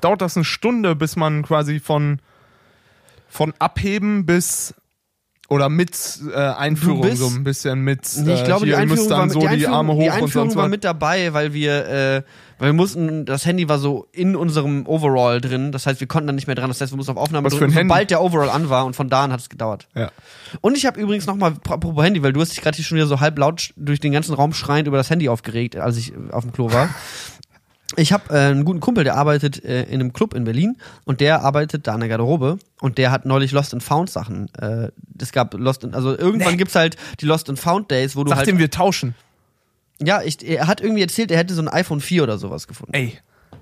Dauert 0.00 0.20
das 0.20 0.36
eine 0.36 0.42
Stunde, 0.42 0.96
bis 0.96 1.14
man 1.14 1.44
quasi 1.44 1.78
von, 1.78 2.18
von 3.28 3.54
Abheben 3.60 4.26
bis 4.26 4.74
oder 5.48 5.68
mit 5.68 5.96
äh, 6.32 6.36
Einführung 6.36 7.02
bist- 7.02 7.18
so 7.18 7.28
ein 7.28 7.44
bisschen 7.44 7.80
mit. 7.80 8.00
Nee, 8.16 8.34
ich 8.34 8.40
äh, 8.40 8.44
glaube, 8.44 8.66
die 8.66 8.74
Einführung, 8.74 9.10
war 9.10 9.30
so 9.30 9.38
die 9.40 9.48
Einführung, 9.48 10.00
die 10.00 10.10
Einführung 10.10 10.54
war 10.56 10.68
mit 10.68 10.82
dabei, 10.82 11.32
weil 11.34 11.52
wir, 11.52 11.86
äh, 11.86 12.22
weil 12.58 12.70
wir 12.70 12.72
mussten, 12.72 13.26
das 13.26 13.46
Handy 13.46 13.68
war 13.68 13.78
so 13.78 14.08
in 14.12 14.34
unserem 14.34 14.86
Overall 14.86 15.40
drin. 15.40 15.70
Das 15.70 15.86
heißt, 15.86 16.00
wir 16.00 16.08
konnten 16.08 16.26
dann 16.26 16.34
nicht 16.36 16.46
mehr 16.46 16.56
dran. 16.56 16.68
Das 16.68 16.80
heißt, 16.80 16.92
wir 16.92 16.96
mussten 16.96 17.12
auf 17.12 17.18
Aufnahme 17.18 17.46
Was 17.46 17.54
drücken, 17.54 17.72
sobald 17.72 18.10
der 18.10 18.22
Overall 18.22 18.50
an 18.50 18.68
war 18.70 18.86
und 18.86 18.96
von 18.96 19.08
da 19.08 19.24
an 19.24 19.32
hat 19.32 19.40
es 19.40 19.48
gedauert. 19.48 19.86
Ja. 19.94 20.10
Und 20.62 20.76
ich 20.76 20.84
habe 20.84 20.98
übrigens 21.00 21.26
nochmal, 21.26 21.52
apropos 21.68 22.04
Handy, 22.04 22.22
weil 22.22 22.32
du 22.32 22.40
hast 22.40 22.50
dich 22.52 22.60
gerade 22.62 22.76
hier 22.76 22.84
schon 22.84 22.96
wieder 22.96 23.06
so 23.06 23.20
halb 23.20 23.38
laut 23.38 23.72
durch 23.76 24.00
den 24.00 24.12
ganzen 24.12 24.34
Raum 24.34 24.52
schreiend 24.52 24.88
über 24.88 24.96
das 24.96 25.10
Handy 25.10 25.28
aufgeregt, 25.28 25.76
als 25.76 25.96
ich 25.96 26.12
auf 26.32 26.42
dem 26.44 26.52
Klo 26.52 26.72
war. 26.72 26.88
Ich 27.94 28.12
habe 28.12 28.34
äh, 28.34 28.38
einen 28.50 28.64
guten 28.64 28.80
Kumpel, 28.80 29.04
der 29.04 29.14
arbeitet 29.16 29.64
äh, 29.64 29.84
in 29.84 30.00
einem 30.00 30.12
Club 30.12 30.34
in 30.34 30.42
Berlin 30.44 30.76
und 31.04 31.20
der 31.20 31.42
arbeitet 31.42 31.86
da 31.86 31.94
in 31.94 32.00
der 32.00 32.08
Garderobe 32.08 32.58
und 32.80 32.98
der 32.98 33.12
hat 33.12 33.26
neulich 33.26 33.52
Lost 33.52 33.72
and 33.74 33.82
Found 33.82 34.10
Sachen. 34.10 34.52
Äh, 34.56 34.88
es 35.20 35.30
gab 35.30 35.54
Lost 35.54 35.84
and, 35.84 35.94
also 35.94 36.16
irgendwann 36.18 36.52
Nee. 36.52 36.56
gibt's 36.56 36.74
halt 36.74 36.96
die 37.20 37.26
Lost 37.26 37.48
and 37.48 37.58
Found 37.60 37.90
Days, 37.90 38.16
wo 38.16 38.24
du 38.24 38.30
Sag 38.30 38.38
halt 38.38 38.48
dem, 38.48 38.58
wir 38.58 38.70
tauschen. 38.70 39.14
ja, 40.02 40.20
ich, 40.22 40.44
er 40.46 40.66
hat 40.66 40.80
irgendwie 40.80 41.02
erzählt, 41.02 41.30
er 41.30 41.38
hätte 41.38 41.54
so 41.54 41.62
ein 41.62 41.68
iPhone 41.68 42.00
4 42.00 42.24
oder 42.24 42.38
sowas 42.38 42.66
gefunden. 42.66 42.92
Ey, 42.92 43.16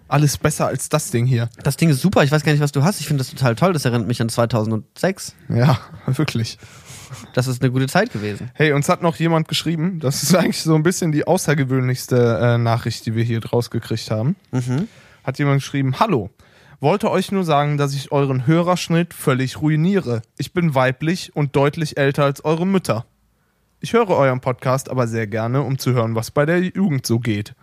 alles 0.09 0.39
besser 0.39 0.67
als 0.69 0.89
das 0.89 1.11
Ding 1.11 1.27
hier. 1.27 1.49
Das 1.63 1.77
Ding 1.77 1.91
ist 1.91 2.01
super, 2.01 2.25
ich 2.25 2.33
weiß 2.33 2.43
gar 2.45 2.53
nicht, 2.53 2.63
was 2.63 2.73
du 2.73 2.83
hast. 2.83 3.01
Ich 3.01 3.07
finde 3.07 3.23
das 3.23 3.31
total 3.31 3.55
toll, 3.57 3.73
das 3.75 3.85
erinnert 3.85 4.09
mich 4.09 4.21
an 4.23 4.31
2006. 4.31 5.35
Ja, 5.51 5.79
wirklich. 6.07 6.59
Das 7.33 7.47
ist 7.47 7.63
eine 7.63 7.71
gute 7.71 7.87
Zeit 7.87 8.13
gewesen. 8.13 8.51
Hey, 8.55 8.73
uns 8.73 8.89
hat 8.89 9.03
noch 9.03 9.17
jemand 9.17 9.49
geschrieben, 9.49 10.01
das 10.01 10.23
ist 10.23 10.35
eigentlich 10.35 10.63
so 10.63 10.75
ein 10.75 10.83
bisschen 10.83 11.13
die 11.13 11.27
außergewöhnlichste 11.27 12.39
äh, 12.41 12.59
Nachricht, 12.59 13.07
die 13.07 13.15
wir 13.15 13.25
hier 13.25 13.41
draus 13.41 13.71
gekriegt 13.71 14.11
haben. 14.11 14.37
Hat 15.25 15.39
jemand 15.39 15.61
geschrieben, 15.61 15.99
hallo, 16.01 16.31
wollte 16.81 17.11
euch 17.11 17.33
nur 17.33 17.45
sagen, 17.45 17.79
dass 17.79 17.95
ich 17.95 18.13
euren 18.13 18.47
Hörerschnitt 18.47 19.15
völlig 19.15 19.61
ruiniere. 19.61 20.23
Ich 20.37 20.53
bin 20.53 20.75
weiblich 20.75 21.35
und 21.35 21.57
deutlich 21.57 21.97
älter 21.97 22.25
als 22.25 22.45
eure 22.45 22.67
Mütter. 22.67 23.07
Ich 23.81 23.93
höre 23.93 24.11
euren 24.11 24.41
Podcast 24.41 24.91
aber 24.91 25.07
sehr 25.07 25.27
gerne, 25.27 25.63
um 25.63 25.79
zu 25.79 25.93
hören, 25.93 26.15
was 26.15 26.31
bei 26.31 26.47
der 26.47 26.61
Jugend 26.61 27.07
so 27.07 27.19
geht. 27.19 27.55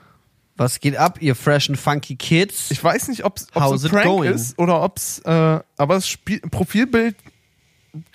Was 0.58 0.80
geht 0.80 0.96
ab, 0.98 1.20
ihr 1.22 1.36
fresh 1.36 1.70
and 1.70 1.80
funky 1.80 2.16
Kids? 2.16 2.70
Ich 2.70 2.84
weiß 2.84 3.08
nicht, 3.08 3.26
ob 3.26 3.38
es 3.38 3.48
ein 3.54 3.90
Prank 3.90 4.06
going? 4.06 4.34
ist 4.34 4.60
oder 4.60 4.84
ob 4.84 4.98
es, 4.98 5.20
äh, 5.20 5.60
aber 5.78 5.96
das 5.96 6.08
Spiel 6.08 6.40
Profilbild 6.42 7.16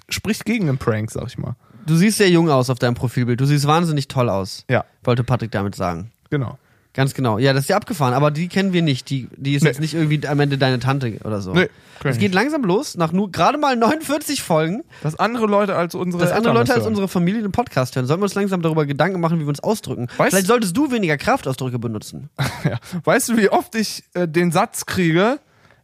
spricht 0.08 0.44
gegen 0.44 0.68
einen 0.68 0.78
Prank, 0.78 1.10
sag 1.10 1.26
ich 1.28 1.38
mal. 1.38 1.56
Du 1.86 1.94
siehst 1.96 2.18
sehr 2.18 2.30
jung 2.30 2.50
aus 2.50 2.68
auf 2.70 2.78
deinem 2.78 2.94
Profilbild. 2.94 3.40
Du 3.40 3.46
siehst 3.46 3.66
wahnsinnig 3.66 4.08
toll 4.08 4.28
aus. 4.28 4.64
Ja, 4.68 4.84
Wollte 5.04 5.22
Patrick 5.24 5.50
damit 5.52 5.74
sagen. 5.74 6.10
genau. 6.30 6.58
Ganz 6.94 7.12
genau. 7.12 7.36
Ja, 7.36 7.52
das 7.52 7.64
ist 7.64 7.68
ja 7.68 7.76
abgefahren, 7.76 8.14
aber 8.14 8.30
die 8.30 8.48
kennen 8.48 8.72
wir 8.72 8.80
nicht. 8.80 9.10
Die, 9.10 9.28
die 9.36 9.54
ist 9.54 9.64
Nee. 9.64 9.68
jetzt 9.68 9.80
nicht 9.80 9.92
irgendwie 9.92 10.26
am 10.26 10.40
Ende 10.40 10.56
deine 10.56 10.78
Tante 10.78 11.18
oder 11.24 11.42
so. 11.42 11.52
Nee, 11.52 11.68
es 12.04 12.16
geht 12.16 12.32
langsam 12.32 12.62
los, 12.64 12.96
nach 12.96 13.12
nur 13.12 13.30
gerade 13.30 13.58
mal 13.58 13.76
49 13.76 14.42
Folgen, 14.42 14.82
Dass 15.02 15.14
andere 15.18 15.44
Leute 15.44 15.76
als 15.76 15.94
unsere 15.94 16.22
dass 16.22 16.32
andere 16.32 16.54
Leute 16.54 16.72
als 16.72 16.80
hören. 16.84 16.92
unsere 16.92 17.06
Familie 17.06 17.42
den 17.42 17.52
Podcast 17.52 17.96
hören. 17.96 18.06
Sollen 18.06 18.20
wir 18.20 18.24
uns 18.24 18.34
langsam 18.34 18.62
darüber 18.62 18.86
Gedanken 18.86 19.20
machen, 19.20 19.36
wie 19.38 19.42
wir 19.42 19.50
uns 19.50 19.60
ausdrücken? 19.62 20.06
Weißt- 20.16 20.30
Vielleicht 20.30 20.46
solltest 20.46 20.74
du 20.74 20.90
weniger 20.90 21.18
Kraftausdrücke 21.18 21.78
benutzen. 21.78 22.30
Ja. 22.64 22.78
Weißt 23.04 23.28
du, 23.28 23.36
wie 23.36 23.50
oft 23.50 23.74
ich 23.74 24.02
äh, 24.14 24.26
den 24.26 24.50
Satz 24.50 24.86
kriege, 24.86 25.38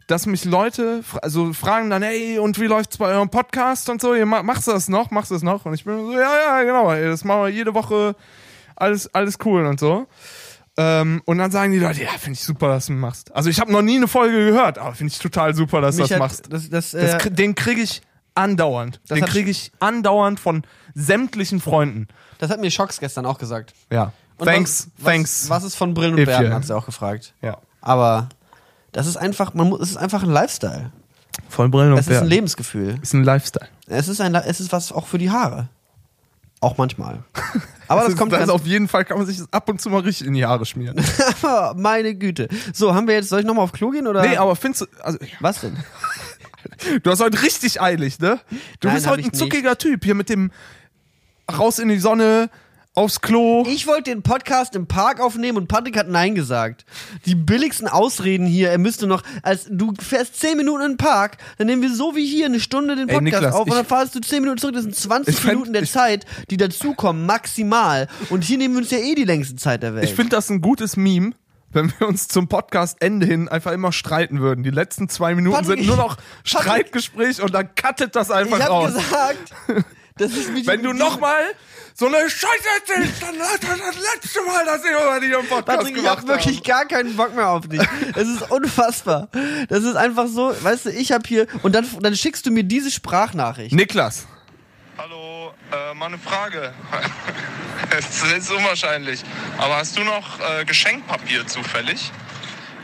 dass 0.07 0.27
mich 0.27 0.45
Leute 0.45 1.03
also 1.23 1.53
fragen 1.53 1.91
dann, 1.91 2.03
hey, 2.03 2.39
und 2.39 2.59
wie 2.61 2.67
läuft's 2.67 2.97
bei 2.99 3.07
eurem 3.07 3.31
Podcast 3.31 3.89
und 3.89 4.01
so? 4.01 4.15
Ihr 4.15 4.27
machst 4.27 4.67
du 4.67 4.73
das 4.73 4.89
noch? 4.89 5.11
Machst 5.11 5.31
du 5.31 5.35
das 5.35 5.43
noch? 5.43 5.65
Und 5.65 5.75
ich 5.75 5.85
bin 5.85 5.97
so, 6.07 6.13
ja, 6.13 6.19
ja, 6.59 6.63
genau, 6.65 6.91
ey, 6.93 7.05
das 7.05 7.25
machen 7.25 7.43
wir 7.43 7.49
jede 7.49 7.75
Woche, 7.75 8.15
alles, 8.77 9.13
alles 9.15 9.39
cool 9.45 9.65
und 9.67 9.79
so. 9.81 10.07
Ähm, 10.79 11.21
und 11.27 11.37
dann 11.39 11.51
sagen 11.51 11.73
die 11.73 11.79
Leute, 11.79 12.03
ja, 12.03 12.11
finde 12.13 12.33
ich 12.33 12.45
super, 12.45 12.69
dass 12.69 12.87
du 12.87 12.93
machst. 12.93 13.35
Also 13.35 13.51
ich 13.51 13.61
habe 13.61 13.71
noch 13.71 13.83
nie 13.83 13.97
eine 13.97 14.09
Folge 14.09 14.47
gehört, 14.47 14.79
aber 14.79 14.95
finde 14.95 15.13
ich 15.13 15.19
total 15.19 15.55
super, 15.55 15.81
dass 15.83 15.97
du 15.97 16.03
das 16.03 16.11
hat- 16.13 16.19
machst. 16.19 16.53
Das, 16.53 16.71
das, 16.71 16.93
Das, 16.93 17.15
äh, 17.15 17.17
krie- 17.19 17.31
den 17.31 17.55
kriege 17.55 17.83
ich 17.83 18.01
andauernd. 18.35 18.99
Das 19.07 19.19
Den 19.19 19.27
kriege 19.27 19.51
ich 19.51 19.71
andauernd 19.81 20.41
von 20.41 20.63
sämtlichen 20.95 21.61
Freunden. 21.61 22.09
das 22.39 22.49
hat 22.51 22.61
mir 22.61 22.71
Schocks 22.71 22.99
gestern 23.01 23.27
auch 23.27 23.37
gesagt. 23.39 23.75
Ja. 23.91 24.13
Und 24.39 24.47
thanks, 24.47 24.89
was, 24.97 25.05
thanks. 25.05 25.43
Was, 25.45 25.51
was 25.51 25.65
ist 25.65 25.75
von 25.77 25.93
Brillen 25.93 26.15
und 26.15 26.25
Bärten, 26.25 26.47
you- 26.47 26.53
hat 26.55 26.65
sie 26.65 26.75
auch 26.75 26.87
gefragt. 26.87 27.35
Ja. 27.43 27.59
Aber 27.83 28.31
das 28.93 29.07
ist 29.07 29.17
einfach, 29.17 29.55
man 29.55 29.69
muss, 29.71 29.81
es 29.81 29.91
ist 29.91 29.97
einfach 29.97 30.23
ein 30.23 30.31
Lifestyle. 30.31 30.93
Voll 31.49 31.69
Brillen 31.69 31.93
und 31.93 31.99
Es 31.99 32.09
ist 32.09 32.19
ein. 32.19 32.27
Lebensgefühl. 32.29 32.99
Ist 33.03 33.15
ein 33.15 33.25
Lifestyle. 33.25 33.69
Es 33.87 34.09
ist 34.09 34.21
ein, 34.21 34.35
es 34.35 34.61
ist 34.61 34.71
was 34.73 34.93
auch 34.93 35.07
für 35.07 35.19
die 35.19 35.31
Haare. 35.31 35.69
Auch 36.61 36.77
manchmal. 36.79 37.25
Aber 37.89 38.01
das, 38.05 38.11
ist- 38.11 38.19
kommt 38.19 38.33
das 38.33 38.49
auf 38.49 38.67
jeden 38.67 38.87
Fall 38.89 39.05
kann 39.05 39.19
man 39.19 39.27
sich 39.27 39.39
das 39.39 39.53
ab 39.53 39.69
und 39.69 39.81
zu 39.81 39.91
mal 39.91 40.01
richtig 40.03 40.27
in 40.27 40.35
die 40.35 40.45
Haare 40.45 40.65
schmieren. 40.67 41.01
meine 41.77 42.15
Güte. 42.15 42.49
So, 42.73 42.95
haben 42.95 43.07
wir 43.09 43.15
jetzt, 43.15 43.29
soll 43.31 43.41
ich 43.41 43.47
nochmal 43.47 43.65
auf 43.65 43.73
Klo 43.73 43.91
gehen 43.91 44.07
oder? 44.07 44.23
nee, 44.23 44.37
aber 44.37 44.55
findest 44.57 44.83
du, 44.83 44.87
also, 45.03 45.19
Was 45.41 45.61
denn? 45.63 45.77
du 47.03 47.11
hast 47.11 47.21
heute 47.21 47.43
richtig 47.43 47.81
eilig, 47.81 48.21
ne? 48.21 48.39
Du 48.81 48.89
Nein, 48.89 48.95
bist 48.97 49.07
heute 49.09 49.23
ein 49.23 49.27
nicht. 49.31 49.37
zuckiger 49.37 49.77
Typ, 49.77 50.05
hier 50.05 50.15
mit 50.15 50.29
dem 50.29 50.53
raus 51.51 51.79
in 51.81 51.89
die 51.89 51.99
Sonne, 51.99 52.49
aufs 52.95 53.21
Klo. 53.23 53.65
Ich 53.67 53.87
wollte 53.87 54.11
den 54.11 54.23
Podcast 54.23 54.77
im 54.77 54.87
Park 54.87 55.19
aufnehmen 55.21 55.57
und 55.57 55.67
Patrick 55.69 55.97
hat 55.99 56.09
Nein 56.09 56.35
gesagt. 56.35 56.85
Die 57.25 57.35
billigsten 57.35 57.89
Ausreden 57.89 58.45
hier, 58.47 58.71
er 58.71 58.77
müsste 58.79 59.07
noch, 59.07 59.23
als 59.43 59.67
du 59.71 59.95
fährst 59.99 60.39
10 60.41 60.59
Minuten 60.59 60.83
in 60.83 60.91
den 60.93 60.97
Park, 60.99 61.39
dann 61.57 61.69
nehmen 61.69 61.81
wir 61.83 61.95
so 61.95 62.15
wie 62.17 62.27
hier 62.27 62.47
eine 62.47 62.61
Stunde 62.61 62.95
den 62.97 63.09
Ey, 63.09 63.15
Podcast 63.17 63.23
Niklas, 63.43 63.55
auf 63.55 63.67
und 63.67 63.75
dann 63.75 63.87
fahrst 63.87 64.15
du 64.15 64.21
10 64.21 64.43
Minuten 64.43 64.59
zurück, 64.59 64.75
das 64.75 64.83
sind 64.83 64.95
20 64.95 65.35
Ich 65.35 65.41
fänd- 65.41 65.53
Minuten 65.55 65.73
der 65.73 65.83
ich- 65.85 65.93
Zeit, 65.93 66.27
die 66.51 66.59
dazukommen, 66.59 67.25
maximal. 67.25 68.09
Und 68.29 68.45
hier 68.45 68.59
nehmen 68.59 68.75
wir 68.75 68.83
uns 68.83 68.91
ja 68.91 68.99
eh 68.99 69.15
die 69.15 69.25
längste 69.25 69.57
Zeit 69.57 69.83
der 69.83 69.95
Welt. 69.95 70.05
Ich 70.05 70.15
finde 70.15 70.37
das 70.37 70.51
ein 70.51 70.61
gutes 70.61 70.97
Meme, 70.99 71.33
wenn 71.71 71.91
wir 71.99 72.07
uns 72.07 72.29
zum 72.29 72.49
Podcast-Ende 72.49 73.25
hin 73.25 73.49
einfach 73.49 73.73
immer 73.73 73.93
streiten 73.93 74.41
würden. 74.41 74.63
Die 74.65 74.71
letzten 74.71 75.09
zwei 75.09 75.35
Minuten 75.35 75.57
Patrick, 75.57 75.79
sind 75.79 75.87
nur 75.87 75.97
noch 75.97 76.17
Patrick- 76.19 76.63
Streitgespräch 76.63 77.41
und 77.43 77.55
dann 77.55 77.71
cuttet 77.75 78.15
das 78.15 78.31
einfach 78.31 78.59
ich 78.59 78.63
habe 78.65 78.71
raus. 78.75 78.93
gesagt, 78.95 79.55
das 80.17 80.33
ist 80.33 80.55
wie 80.55 80.67
Wenn 80.67 80.83
du 80.83 80.93
nochmal 80.93 81.55
so 81.95 82.07
eine 82.07 82.29
Scheiße 82.29 82.69
erzählst, 82.81 83.23
dann 83.23 83.39
war 83.39 83.59
das 83.61 83.79
das 83.79 84.15
letzte 84.15 84.43
Mal, 84.43 84.65
dass 84.65 84.85
ich 84.85 84.91
über 84.91 85.21
dich 85.21 85.31
im 85.33 85.47
Podcast 85.47 85.67
Patrick, 85.67 85.89
ich 85.89 85.95
gemacht 85.95 86.19
hab 86.19 86.27
wirklich 86.29 86.57
habe. 86.57 86.69
gar 86.69 86.85
keinen 86.87 87.17
Bock 87.17 87.35
mehr 87.35 87.49
auf 87.49 87.69
dich. 87.69 87.83
Es 88.15 88.29
ist 88.29 88.51
unfassbar. 88.51 89.29
Das 89.69 89.85
ist 89.85 89.97
einfach 89.97 90.27
so, 90.29 90.55
weißt 90.61 90.87
du, 90.87 90.91
ich 90.91 91.13
hab 91.13 91.27
hier 91.27 91.47
und 91.63 91.75
dann 91.75 91.87
dann 92.01 92.17
schickst 92.17 92.47
du 92.47 92.51
mir 92.51 92.65
diese 92.65 92.91
Sprachnachricht. 92.91 93.75
Niklas, 93.75 94.27
Hallo, 94.99 95.53
äh, 95.73 95.95
mal 95.95 96.07
eine 96.07 96.19
Frage. 96.19 96.73
Es 97.95 98.23
ist 98.23 98.51
unwahrscheinlich. 98.51 99.23
Aber 99.59 99.77
hast 99.77 99.99
du 99.99 100.03
noch 100.05 100.41
äh, 100.41 100.65
Geschenkpapier 100.65 101.47
zufällig? 101.47 102.11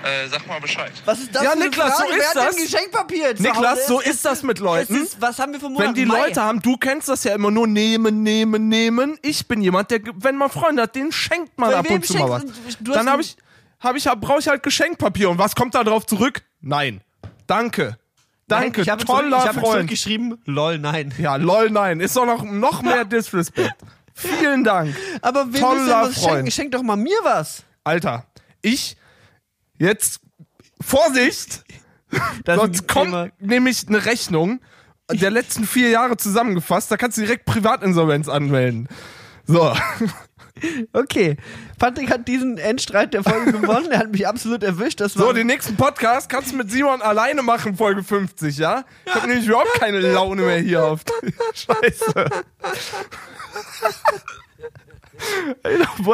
Äh, 0.04 0.28
sag 0.28 0.46
mal 0.46 0.60
Bescheid. 0.60 0.92
Was 1.04 1.18
ist 1.18 1.34
das 1.34 1.42
Ja, 1.42 1.50
für 1.50 1.56
eine 1.56 1.64
Niklas, 1.66 1.98
so 1.98 2.04
Frage? 2.04 2.12
ist 2.12 2.18
Wer 2.18 2.28
hat 2.28 2.36
das. 2.48 2.54
denn 2.56 2.64
Geschenkpapier 2.64 3.36
zu 3.36 3.42
Niklas, 3.42 3.78
Hause? 3.80 3.86
so 3.88 4.00
ist 4.00 4.24
das 4.24 4.42
mit 4.44 4.58
es 4.58 4.62
Leuten. 4.64 4.94
ist, 5.02 5.20
was 5.20 5.38
haben 5.38 5.52
wir 5.52 5.60
für 5.60 5.68
Monat? 5.68 5.88
Wenn 5.88 5.94
die 5.94 6.06
Mai. 6.06 6.20
Leute 6.28 6.40
haben, 6.42 6.60
du 6.62 6.76
kennst 6.76 7.08
das 7.08 7.24
ja 7.24 7.34
immer 7.34 7.50
nur 7.50 7.66
nehmen, 7.66 8.22
nehmen, 8.22 8.68
nehmen. 8.68 9.18
Ich 9.22 9.46
bin 9.48 9.60
jemand, 9.60 9.90
der, 9.90 10.00
wenn 10.14 10.36
man 10.36 10.50
Freunde 10.50 10.82
hat, 10.82 10.94
den 10.94 11.10
schenkt 11.10 11.58
man 11.58 11.70
Bei 11.70 11.76
ab 11.78 11.84
wem 11.88 11.94
und 11.96 12.06
zu 12.06 12.14
mal 12.16 12.30
was. 12.30 12.42
schenkst 12.42 12.56
du- 12.80 12.84
du 12.84 12.90
hast 12.92 12.96
Dann 12.98 13.10
habe 13.10 13.22
ich, 13.22 13.36
hab 13.80 13.96
ich, 13.96 14.04
brauche 14.04 14.38
ich 14.38 14.48
halt 14.48 14.62
Geschenkpapier. 14.62 15.30
Und 15.30 15.38
was 15.38 15.54
kommt 15.56 15.74
da 15.74 15.82
drauf 15.82 16.06
zurück? 16.06 16.42
Nein. 16.60 17.00
Danke. 17.46 17.98
Danke, 18.46 18.70
Nein, 18.78 18.82
ich 18.82 18.88
habe 18.88 19.04
zurück, 19.04 19.20
toller 19.20 19.36
ich 19.38 19.42
habe 19.48 19.60
Freund. 19.60 19.72
zurückgeschrieben, 19.72 20.40
lol, 20.46 20.78
nein. 20.78 21.12
Ja, 21.18 21.36
lol, 21.36 21.68
nein. 21.70 22.00
Ist 22.00 22.16
doch 22.16 22.24
noch, 22.24 22.42
noch 22.44 22.80
mehr 22.82 23.04
Disrespect. 23.04 23.74
Vielen 24.14 24.64
Dank. 24.64 24.96
Aber 25.20 25.44
wem 25.46 25.52
willst 25.54 25.62
du 25.62 25.66
Toller 25.68 25.84
denn 25.84 25.90
was 25.90 26.14
Freund. 26.18 26.34
schenken? 26.36 26.50
Schenk 26.50 26.72
doch 26.72 26.82
mal 26.82 26.96
mir 26.96 27.18
was. 27.24 27.62
Alter, 27.84 28.24
ich, 28.62 28.96
jetzt, 29.78 30.20
Vorsicht, 30.80 31.64
Das 32.44 32.56
sonst 32.58 32.86
kommt 32.88 33.06
Thema. 33.06 33.28
nämlich 33.40 33.86
eine 33.88 34.04
Rechnung 34.04 34.60
der 35.10 35.30
letzten 35.30 35.66
vier 35.66 35.88
Jahre 35.88 36.16
zusammengefasst, 36.16 36.90
da 36.90 36.96
kannst 36.96 37.16
du 37.16 37.22
direkt 37.22 37.46
Privatinsolvenz 37.46 38.28
anmelden. 38.28 38.88
So. 39.46 39.74
Okay. 40.92 41.36
Patrick 41.78 42.10
hat 42.10 42.26
diesen 42.26 42.58
Endstreit 42.58 43.14
der 43.14 43.22
Folge 43.22 43.52
gewonnen. 43.52 43.90
Er 43.92 44.00
hat 44.00 44.10
mich 44.10 44.26
absolut 44.26 44.62
erwischt. 44.64 45.00
Das 45.00 45.16
war 45.16 45.26
So, 45.26 45.32
den 45.32 45.46
nächsten 45.46 45.76
Podcast 45.76 46.28
kannst 46.28 46.50
du 46.52 46.56
mit 46.56 46.70
Simon 46.70 47.00
alleine 47.00 47.42
machen, 47.42 47.76
Folge 47.76 48.02
50, 48.02 48.58
ja? 48.58 48.84
Ich 49.06 49.14
habe 49.14 49.28
nämlich 49.28 49.46
überhaupt 49.46 49.72
keine 49.74 50.00
Laune 50.00 50.42
mehr 50.42 50.58
hier 50.58 50.84
auf. 50.84 51.02
Scheiße. 51.54 52.24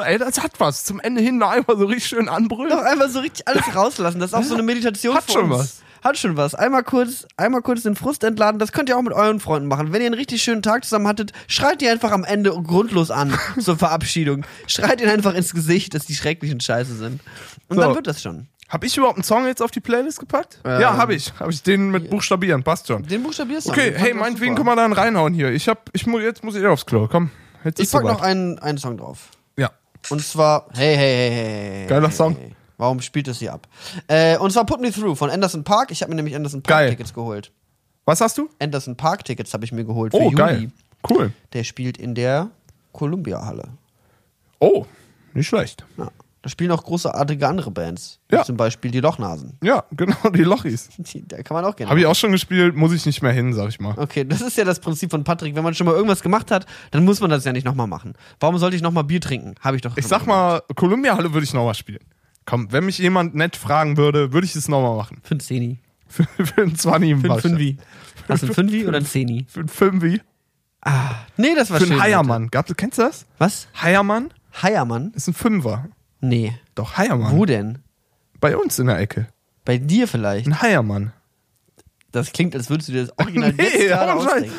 Ey, 0.04 0.18
das 0.18 0.42
hat 0.42 0.52
was. 0.58 0.84
Zum 0.84 1.00
Ende 1.00 1.20
hin 1.20 1.38
noch 1.38 1.50
einmal 1.50 1.76
so 1.76 1.86
richtig 1.86 2.06
schön 2.08 2.28
anbrüllen. 2.28 2.70
doch 2.70 2.82
einfach 2.84 3.08
so 3.08 3.20
richtig 3.20 3.46
alles 3.48 3.74
rauslassen. 3.74 4.20
Das 4.20 4.30
ist 4.30 4.34
auch 4.34 4.42
so 4.42 4.54
eine 4.54 4.62
Meditation 4.62 5.14
Hat 5.16 5.30
schon 5.30 5.50
was. 5.50 5.80
Hat 6.02 6.18
schon 6.18 6.36
was. 6.36 6.54
Einmal 6.54 6.82
kurz, 6.82 7.26
einmal 7.38 7.62
kurz 7.62 7.82
den 7.82 7.96
Frust 7.96 8.24
entladen. 8.24 8.58
Das 8.58 8.72
könnt 8.72 8.90
ihr 8.90 8.98
auch 8.98 9.02
mit 9.02 9.14
euren 9.14 9.40
Freunden 9.40 9.68
machen. 9.68 9.92
Wenn 9.92 10.02
ihr 10.02 10.06
einen 10.06 10.14
richtig 10.14 10.42
schönen 10.42 10.60
Tag 10.62 10.84
zusammen 10.84 11.08
hattet, 11.08 11.32
schreit 11.48 11.80
ihr 11.80 11.90
einfach 11.90 12.12
am 12.12 12.24
Ende 12.24 12.50
grundlos 12.50 13.10
an 13.10 13.32
zur 13.58 13.78
Verabschiedung. 13.78 14.44
Schreit 14.66 15.00
ihnen 15.00 15.10
einfach 15.10 15.34
ins 15.34 15.54
Gesicht, 15.54 15.94
dass 15.94 16.04
die 16.04 16.14
schrecklichen 16.14 16.60
Scheiße 16.60 16.94
sind. 16.94 17.20
Und 17.68 17.76
So. 17.76 17.82
dann 17.82 17.94
wird 17.94 18.06
das 18.06 18.20
schon. 18.22 18.48
Hab 18.68 18.82
ich 18.84 18.96
überhaupt 18.96 19.16
einen 19.18 19.24
Song 19.24 19.46
jetzt 19.46 19.62
auf 19.62 19.70
die 19.70 19.80
Playlist 19.80 20.18
gepackt? 20.20 20.58
Ähm. 20.64 20.80
ja, 20.80 20.96
habe 20.96 21.14
ich. 21.14 21.32
Habe 21.38 21.50
ich 21.52 21.62
den 21.62 21.90
mit 21.90 22.10
Buchstabieren, 22.10 22.62
passt 22.64 22.88
schon. 22.88 23.02
Den 23.06 23.22
buchstabierst 23.22 23.68
du. 23.68 23.70
Okay, 23.70 23.94
hey, 23.96 24.12
meinetwegen 24.14 24.56
können 24.56 24.66
wir 24.66 24.76
dann 24.76 24.92
reinhauen 24.92 25.32
hier. 25.32 25.52
Ich 25.52 25.68
hab, 25.68 25.88
ich 25.92 26.06
muss, 26.06 26.22
jetzt 26.22 26.42
muss 26.44 26.54
ich 26.54 26.66
aufs 26.66 26.84
Klo. 26.84 27.06
Komm, 27.10 27.30
jetzt 27.64 27.80
Ich 27.80 27.90
pack 27.90 28.04
noch 28.04 28.20
einen, 28.20 28.58
einen 28.58 28.78
Song 28.78 28.96
drauf. 28.96 29.30
Ja. 29.56 29.70
Und 30.10 30.22
zwar, 30.24 30.66
hey, 30.74 30.96
hey, 30.96 31.16
hey, 31.16 31.30
hey. 31.30 31.86
Geiler 31.86 32.08
hey, 32.08 32.16
Song. 32.16 32.36
Hey. 32.36 32.52
Warum 32.76 33.00
spielt 33.00 33.28
das 33.28 33.38
hier 33.38 33.52
ab? 33.52 33.68
Äh, 34.08 34.36
und 34.38 34.52
zwar 34.52 34.66
Put 34.66 34.80
Me 34.80 34.90
Through 34.90 35.14
von 35.16 35.30
Anderson 35.30 35.62
Park. 35.64 35.90
Ich 35.90 36.02
habe 36.02 36.10
mir 36.10 36.16
nämlich 36.16 36.34
Anderson 36.34 36.62
Park 36.62 36.78
Geil. 36.80 36.90
Tickets 36.90 37.14
geholt. 37.14 37.52
Was 38.04 38.20
hast 38.20 38.36
du? 38.36 38.50
Anderson 38.58 38.96
Park 38.96 39.24
Tickets 39.24 39.54
habe 39.54 39.64
ich 39.64 39.72
mir 39.72 39.84
geholt 39.84 40.12
für 40.12 40.18
Oh, 40.18 40.24
Juli. 40.24 40.34
geil. 40.36 40.72
Cool. 41.08 41.32
Der 41.52 41.64
spielt 41.64 41.96
in 41.98 42.14
der 42.14 42.50
Columbia 42.92 43.44
Halle. 43.44 43.68
Oh, 44.58 44.86
nicht 45.34 45.46
schlecht. 45.46 45.84
Ja. 45.96 46.10
Da 46.44 46.50
spielen 46.50 46.72
auch 46.72 46.84
großartige 46.84 47.48
andere 47.48 47.70
Bands. 47.70 48.20
Ja. 48.30 48.44
Zum 48.44 48.58
Beispiel 48.58 48.90
die 48.90 49.00
Lochnasen. 49.00 49.56
Ja, 49.62 49.84
genau, 49.92 50.28
die 50.30 50.42
Lochis. 50.42 50.90
Die, 50.98 51.26
da 51.26 51.42
kann 51.42 51.54
man 51.54 51.64
auch 51.64 51.74
gerne. 51.74 51.88
Habe 51.88 52.00
ich 52.00 52.04
auch 52.04 52.14
schon 52.14 52.32
gespielt, 52.32 52.76
muss 52.76 52.92
ich 52.92 53.06
nicht 53.06 53.22
mehr 53.22 53.32
hin, 53.32 53.54
sag 53.54 53.70
ich 53.70 53.80
mal. 53.80 53.94
Okay, 53.96 54.26
das 54.26 54.42
ist 54.42 54.58
ja 54.58 54.64
das 54.64 54.78
Prinzip 54.78 55.10
von 55.10 55.24
Patrick. 55.24 55.54
Wenn 55.54 55.64
man 55.64 55.74
schon 55.74 55.86
mal 55.86 55.94
irgendwas 55.94 56.20
gemacht 56.20 56.50
hat, 56.50 56.66
dann 56.90 57.02
muss 57.06 57.22
man 57.22 57.30
das 57.30 57.46
ja 57.46 57.52
nicht 57.54 57.64
nochmal 57.64 57.86
machen. 57.86 58.12
Warum 58.40 58.58
sollte 58.58 58.76
ich 58.76 58.82
nochmal 58.82 59.04
Bier 59.04 59.22
trinken? 59.22 59.54
Habe 59.60 59.76
ich 59.76 59.82
doch. 59.82 59.96
Ich 59.96 60.06
sag 60.06 60.26
mal, 60.26 60.60
Columbia 60.76 61.16
Halle 61.16 61.32
würde 61.32 61.44
ich 61.44 61.54
nochmal 61.54 61.72
spielen. 61.72 62.04
Komm, 62.44 62.70
wenn 62.70 62.84
mich 62.84 62.98
jemand 62.98 63.34
nett 63.34 63.56
fragen 63.56 63.96
würde, 63.96 64.34
würde 64.34 64.44
ich 64.46 64.54
es 64.54 64.68
nochmal 64.68 64.98
machen. 64.98 65.22
Für 65.22 65.36
ein 65.36 65.40
Zehni. 65.40 65.78
Für, 66.06 66.24
für 66.24 66.60
einen 66.60 66.76
20 66.76 67.10
im 67.10 67.20
Für 67.22 67.32
ein. 67.32 67.40
Fünfi. 67.40 67.78
Hast 68.28 68.42
du 68.42 68.48
ein 68.48 68.52
Fünfi 68.52 68.86
oder 68.86 68.98
ein 68.98 69.06
Zehni? 69.06 69.46
Für 69.48 69.60
einen 69.60 69.68
Fünfi. 69.70 70.20
Ah, 70.82 71.14
nee, 71.38 71.54
das 71.56 71.70
war 71.70 71.80
Für 71.80 71.86
schön. 71.86 71.94
einen 71.94 72.02
Heiermann. 72.02 72.50
Kennst 72.50 72.98
du 72.98 73.02
das? 73.02 73.24
Was? 73.38 73.66
Heiermann 73.80 74.28
Heiermann? 74.62 75.12
ist 75.14 75.28
ein 75.28 75.34
Fünfer. 75.34 75.88
Nee. 76.28 76.58
Doch, 76.74 76.96
Heiermann. 76.96 77.36
Wo 77.36 77.44
denn? 77.44 77.78
Bei 78.40 78.56
uns 78.56 78.78
in 78.78 78.86
der 78.86 78.98
Ecke. 78.98 79.28
Bei 79.64 79.78
dir 79.78 80.08
vielleicht. 80.08 80.46
Ein 80.46 80.60
Heiermann. 80.62 81.12
Das 82.12 82.32
klingt, 82.32 82.54
als 82.54 82.70
würdest 82.70 82.88
du 82.88 82.92
dir 82.92 83.06
das 83.06 83.18
Original 83.18 83.52
Nee, 83.52 83.62
jetzt 83.62 83.88
gerade 83.88 84.14
ausdenken. 84.14 84.52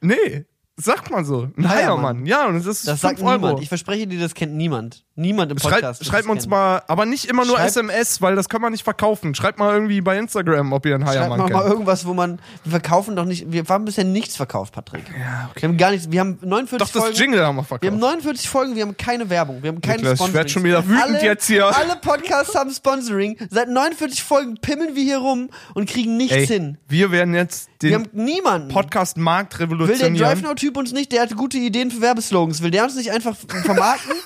Nee, 0.00 0.44
sagt 0.76 1.10
man 1.10 1.24
so. 1.24 1.42
Ein 1.56 1.68
Heiermann. 1.68 1.70
Heiermann. 1.70 2.26
Ja, 2.26 2.46
und 2.46 2.54
das 2.54 2.66
ist 2.66 2.86
Das 2.88 3.00
5 3.00 3.18
sagt 3.18 3.22
Euro. 3.22 3.32
niemand. 3.32 3.62
Ich 3.62 3.68
verspreche 3.68 4.06
dir, 4.06 4.18
das 4.20 4.34
kennt 4.34 4.54
niemand. 4.54 5.04
Niemand 5.20 5.52
im 5.52 5.58
Schreibt, 5.58 5.74
Podcast. 5.76 6.04
schreibt 6.04 6.24
das 6.24 6.30
uns 6.30 6.40
kennen. 6.44 6.50
mal, 6.50 6.82
aber 6.86 7.06
nicht 7.06 7.26
immer 7.26 7.44
nur 7.44 7.56
Schreibt- 7.56 7.68
SMS, 7.70 8.20
weil 8.22 8.34
das 8.36 8.48
kann 8.48 8.60
man 8.62 8.72
nicht 8.72 8.84
verkaufen. 8.84 9.34
Schreibt 9.34 9.58
mal 9.58 9.74
irgendwie 9.74 10.00
bei 10.00 10.18
Instagram, 10.18 10.72
ob 10.72 10.86
ihr 10.86 10.94
einen 10.94 11.04
Schreibt 11.04 11.18
Heiermann 11.20 11.38
mal, 11.38 11.48
mal 11.50 11.60
kennt. 11.60 11.70
irgendwas, 11.72 12.06
wo 12.06 12.14
man. 12.14 12.38
Wir 12.64 12.70
verkaufen 12.70 13.16
doch 13.16 13.24
nicht. 13.24 13.52
Wir 13.52 13.64
haben 13.68 13.84
bisher 13.84 14.04
nichts 14.04 14.36
verkauft, 14.36 14.72
Patrick. 14.74 15.04
Ja, 15.10 15.50
Wir 15.54 15.68
haben 15.68 15.76
gar 15.76 15.90
nichts. 15.90 16.10
Wir 16.10 16.20
haben 16.20 16.38
49 16.42 16.78
Doch, 16.78 16.92
das 16.92 17.02
Folgen. 17.02 17.16
Jingle 17.18 17.44
haben 17.46 17.56
wir 17.56 17.60
wir 17.62 17.64
verkauft. 17.66 17.92
haben 17.92 17.98
49 18.00 18.48
Folgen, 18.48 18.74
wir 18.76 18.82
haben 18.82 18.96
keine 18.96 19.28
Werbung, 19.30 19.62
wir 19.62 19.68
haben 19.68 19.80
keine 19.80 19.96
Niklas, 19.98 20.12
ich 20.12 20.18
Sponsoring. 20.18 20.34
werd 20.34 20.50
schon 20.50 20.64
wieder 20.64 20.86
wütend 20.88 21.02
alle, 21.02 21.22
jetzt 21.22 21.46
hier. 21.46 21.66
Alle 21.66 21.96
Podcasts 21.96 22.54
haben 22.54 22.70
Sponsoring. 22.70 23.36
Seit 23.50 23.68
49 23.68 24.22
Folgen 24.22 24.54
pimmeln 24.60 24.94
wir 24.96 25.02
hier 25.04 25.18
rum 25.18 25.50
und 25.74 25.88
kriegen 25.88 26.16
nichts 26.16 26.34
Ey, 26.34 26.46
hin. 26.46 26.78
wir 26.88 27.10
werden 27.10 27.34
jetzt 27.34 27.68
Wir 27.80 27.90
den 27.90 28.00
haben 28.00 28.08
niemanden. 28.12 28.68
Podcast-Markt 28.68 29.58
Will 29.58 29.66
der 29.68 29.76
revolutionieren. 29.78 30.16
DriveNow-Typ 30.40 30.76
uns 30.76 30.92
nicht, 30.92 31.12
der 31.12 31.22
hat 31.22 31.36
gute 31.36 31.58
Ideen 31.58 31.90
für 31.90 32.00
Werbeslogans. 32.00 32.62
Will 32.62 32.70
der 32.70 32.84
uns 32.84 32.96
nicht 32.96 33.10
einfach 33.12 33.36
vermarkten? 33.64 34.14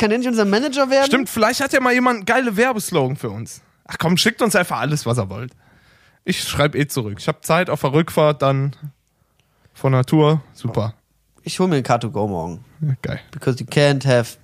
Kann 0.00 0.08
der 0.08 0.18
nicht 0.18 0.28
unser 0.28 0.46
Manager 0.46 0.88
werden? 0.88 1.04
Stimmt, 1.08 1.28
vielleicht 1.28 1.60
hat 1.60 1.74
ja 1.74 1.80
mal 1.80 1.92
jemand 1.92 2.24
geile 2.24 2.56
Werbeslogan 2.56 3.16
für 3.16 3.28
uns. 3.28 3.60
Ach 3.84 3.98
komm, 3.98 4.16
schickt 4.16 4.40
uns 4.40 4.56
einfach 4.56 4.80
alles, 4.80 5.04
was 5.04 5.18
ihr 5.18 5.28
wollt. 5.28 5.52
Ich 6.24 6.42
schreibe 6.42 6.78
eh 6.78 6.86
zurück. 6.86 7.16
Ich 7.18 7.28
habe 7.28 7.42
Zeit 7.42 7.68
auf 7.68 7.82
der 7.82 7.92
Rückfahrt 7.92 8.40
dann 8.40 8.74
von 9.74 9.92
Natur. 9.92 10.40
Super. 10.54 10.94
Ich 11.42 11.60
hole 11.60 11.68
mir 11.68 11.76
ein 11.76 11.82
Car2Go 11.82 12.28
morgen. 12.28 12.64
Geil. 13.02 13.20
Because 13.30 13.60
you 13.60 13.66
can't 13.66 14.06
have 14.06 14.38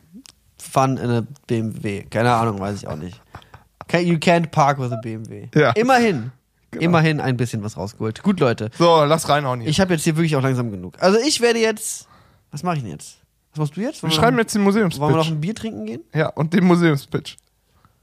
fun 0.58 0.98
in 0.98 1.08
a 1.08 1.26
BMW. 1.46 2.02
Keine 2.02 2.34
Ahnung, 2.34 2.60
weiß 2.60 2.76
ich 2.76 2.86
auch 2.86 2.96
nicht. 2.96 3.18
You 3.90 4.16
can't 4.16 4.50
park 4.50 4.78
with 4.78 4.92
a 4.92 4.96
BMW. 4.96 5.48
Ja. 5.54 5.70
Immerhin. 5.70 6.32
Genau. 6.70 6.84
Immerhin 6.84 7.18
ein 7.18 7.38
bisschen 7.38 7.62
was 7.62 7.78
rausgeholt. 7.78 8.22
Gut, 8.22 8.40
Leute. 8.40 8.70
So, 8.76 9.04
lass 9.04 9.26
reinhauen 9.30 9.62
hier. 9.62 9.70
Ich 9.70 9.80
habe 9.80 9.94
jetzt 9.94 10.04
hier 10.04 10.16
wirklich 10.16 10.36
auch 10.36 10.42
langsam 10.42 10.70
genug. 10.70 10.96
Also 11.00 11.18
ich 11.18 11.40
werde 11.40 11.60
jetzt. 11.60 12.08
Was 12.50 12.62
mache 12.62 12.76
ich 12.76 12.82
denn 12.82 12.92
jetzt? 12.92 13.20
Was 13.56 13.68
machst 13.68 13.76
du 13.76 13.80
jetzt? 13.80 14.02
wir 14.02 14.10
Wollen 14.10 14.12
schreiben 14.12 14.36
noch, 14.36 14.42
jetzt 14.42 14.54
den 14.54 14.64
Wollen 14.64 14.74
wir 14.74 14.84
noch 14.84 14.94
Museumspitch. 14.94 15.30
ein 15.30 15.40
Bier 15.40 15.54
trinken 15.54 15.86
gehen? 15.86 16.00
Ja, 16.14 16.28
und 16.28 16.52
den 16.52 16.64
Museumspitch. 16.64 17.36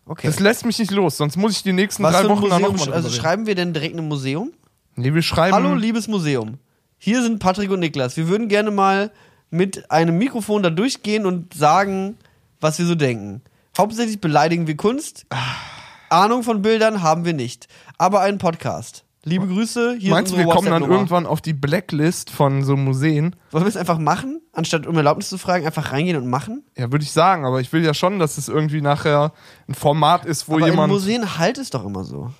Okay. 0.06 0.28
Das 0.28 0.40
lässt 0.40 0.66
mich 0.66 0.80
nicht 0.80 0.92
los, 0.92 1.18
sonst 1.18 1.38
muss 1.38 1.54
ich 1.54 1.64
die 1.64 1.72
nächsten 1.72 2.04
was 2.04 2.14
drei 2.14 2.22
für 2.24 2.30
ein 2.30 2.30
Wochen 2.32 2.50
dann 2.50 2.62
Museum? 2.62 2.76
nochmal 2.78 2.94
Also 2.96 3.10
schreiben 3.10 3.46
wir 3.46 3.56
denn 3.56 3.74
direkt 3.74 3.96
ein 3.98 4.08
Museum? 4.08 4.52
Nee, 4.96 5.14
wir 5.14 5.22
schreiben. 5.22 5.56
Hallo, 5.56 5.76
liebes 5.76 6.08
Museum. 6.08 6.58
Hier 6.98 7.22
sind 7.22 7.40
Patrick 7.40 7.72
und 7.72 7.80
Niklas. 7.80 8.18
Wir 8.18 8.28
würden 8.28 8.48
gerne 8.48 8.72
mal 8.72 9.12
mit 9.50 9.92
einem 9.92 10.18
Mikrofon 10.18 10.64
da 10.64 10.70
durchgehen 10.70 11.26
und 11.26 11.54
sagen, 11.54 12.18
was 12.60 12.80
wir 12.80 12.86
so 12.86 12.96
denken. 12.96 13.42
Hauptsächlich 13.78 14.20
beleidigen 14.20 14.68
wir 14.68 14.76
Kunst. 14.78 15.26
Ahnung 16.10 16.44
von 16.44 16.62
Bildern 16.62 17.02
haben 17.02 17.26
wir 17.26 17.34
nicht. 17.34 17.68
Aber 17.98 18.22
einen 18.22 18.38
Podcast. 18.40 19.04
Liebe 19.26 19.48
Grüße. 19.48 19.96
Hier 20.00 20.12
Meinst 20.12 20.34
du, 20.34 20.38
wir 20.38 20.46
kommen 20.46 20.70
dann 20.70 20.84
irgendwann 20.84 21.26
auf 21.26 21.40
die 21.40 21.54
Blacklist 21.54 22.30
von 22.30 22.64
so 22.64 22.76
Museen? 22.76 23.36
Wollen 23.52 23.64
wir 23.64 23.70
es 23.70 23.78
einfach 23.78 23.98
machen? 23.98 24.42
Anstatt 24.52 24.86
um 24.86 24.98
Erlaubnis 24.98 25.30
zu 25.30 25.38
fragen, 25.38 25.66
einfach 25.66 25.94
reingehen 25.94 26.18
und 26.18 26.30
machen? 26.30 26.64
Ja, 26.78 26.92
würde 26.92 27.04
ich 27.04 27.12
sagen, 27.12 27.46
aber 27.46 27.62
ich 27.62 27.72
will 27.72 27.86
ja 27.86 27.94
schon, 27.94 28.20
dass 28.20 28.38
es 28.38 28.50
irgendwie 28.50 28.82
nachher 28.82 29.32
ein 29.70 29.76
Format 29.76 30.26
ist, 30.26 30.50
wo 30.50 30.56
Aber 30.56 30.68
in 30.68 30.74
jemand. 30.74 30.92
Museen 30.92 31.38
halt 31.38 31.58
es 31.58 31.70
doch 31.70 31.86
immer 31.86 32.04
so. 32.04 32.32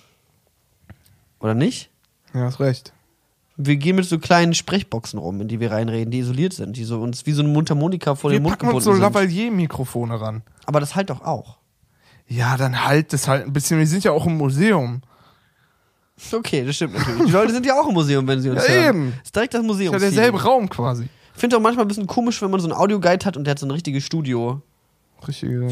Oder 1.40 1.54
nicht? 1.54 1.90
Ja, 2.34 2.42
hast 2.42 2.60
recht. 2.60 2.92
Wir 3.56 3.76
gehen 3.76 3.96
mit 3.96 4.04
so 4.04 4.18
kleinen 4.18 4.52
Sprechboxen 4.52 5.18
rum, 5.18 5.40
in 5.40 5.48
die 5.48 5.60
wir 5.60 5.70
reinreden, 5.72 6.10
die 6.10 6.18
isoliert 6.18 6.52
sind, 6.52 6.76
die 6.76 6.84
so 6.84 7.00
uns 7.00 7.24
wie 7.24 7.32
so 7.32 7.42
eine 7.42 7.50
Mundharmonika 7.50 8.14
vor 8.14 8.30
Wir 8.30 8.40
den 8.40 8.42
Mund 8.42 8.58
packen 8.58 8.74
uns 8.74 8.84
so. 8.84 8.92
Lavalier-Mikrofone 8.92 10.20
ran. 10.20 10.42
Aber 10.66 10.80
das 10.80 10.94
halt 10.94 11.08
doch 11.08 11.22
auch. 11.22 11.56
Ja, 12.26 12.56
dann 12.56 12.84
halt 12.84 13.12
das 13.12 13.26
halt 13.26 13.46
ein 13.46 13.52
bisschen. 13.52 13.78
Wir 13.78 13.86
sind 13.86 14.04
ja 14.04 14.12
auch 14.12 14.26
im 14.26 14.36
Museum. 14.36 15.02
Okay, 16.32 16.64
das 16.64 16.76
stimmt 16.76 16.94
natürlich. 16.94 17.26
Die 17.26 17.32
Leute 17.32 17.52
sind 17.52 17.66
ja 17.66 17.74
auch 17.80 17.88
im 17.88 17.94
Museum, 17.94 18.26
wenn 18.26 18.40
sie 18.40 18.50
uns 18.50 18.66
Ja, 18.66 18.72
hören. 18.72 18.84
eben. 18.96 19.12
Ist 19.24 19.34
direkt 19.34 19.54
das 19.54 19.60
Ist 19.62 19.66
Museum. 19.66 19.92
ja 19.92 19.98
derselbe 19.98 20.42
Raum 20.42 20.68
quasi. 20.68 21.08
Ich 21.34 21.40
finde 21.40 21.56
auch 21.56 21.60
manchmal 21.60 21.84
ein 21.84 21.88
bisschen 21.88 22.06
komisch, 22.06 22.40
wenn 22.42 22.50
man 22.50 22.60
so 22.60 22.66
einen 22.68 22.76
Audioguide 22.78 23.26
hat 23.26 23.36
und 23.36 23.44
der 23.44 23.52
hat 23.52 23.58
so 23.58 23.66
ein 23.66 23.70
richtiges 23.72 24.04
Studio-Voice. 24.04 24.62
Richtige. 25.26 25.66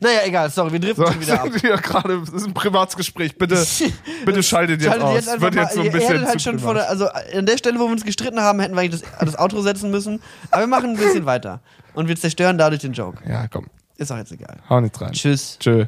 Naja, 0.00 0.20
egal, 0.24 0.48
sorry, 0.50 0.72
wir 0.72 0.80
driften 0.80 1.04
So, 1.04 1.12
schon 1.12 1.20
wieder 1.20 1.42
ab. 1.42 1.48
wir 1.62 1.76
gerade, 1.76 2.20
das 2.20 2.30
ist 2.30 2.46
ein 2.46 2.54
Privatsgespräch. 2.54 3.36
Bitte, 3.36 3.62
bitte 4.24 4.42
schaltet 4.42 4.80
jetzt 4.80 4.88
Schaltet 4.90 5.04
aus. 5.06 5.14
jetzt 5.16 5.28
einfach 5.28 5.42
Wird 5.42 5.54
mal, 5.56 5.62
jetzt 5.64 5.74
so 5.74 5.80
ein 5.82 5.92
bisschen 5.92 6.26
halt 6.26 6.40
schon 6.42 6.58
vor 6.58 6.72
der, 6.74 6.88
also 6.88 7.08
an 7.08 7.44
der 7.44 7.58
Stelle, 7.58 7.78
wo 7.78 7.84
wir 7.84 7.92
uns 7.92 8.04
gestritten 8.04 8.40
haben, 8.40 8.60
hätten 8.60 8.74
wir 8.74 8.80
eigentlich 8.80 9.02
das, 9.02 9.10
das 9.20 9.38
Outro 9.38 9.60
setzen 9.60 9.90
müssen. 9.90 10.22
Aber 10.50 10.62
wir 10.62 10.66
machen 10.68 10.90
ein 10.90 10.96
bisschen 10.96 11.26
weiter. 11.26 11.60
Und 11.92 12.08
wir 12.08 12.16
zerstören 12.16 12.56
dadurch 12.56 12.80
den 12.80 12.92
Joke. 12.94 13.18
Ja, 13.28 13.48
komm, 13.48 13.66
Ist 13.96 14.10
auch 14.12 14.16
jetzt 14.16 14.32
egal. 14.32 14.56
hau 14.70 14.80
nicht 14.80 14.98
rein. 15.00 15.12
Tschüss. 15.12 15.58
Tschö. 15.60 15.84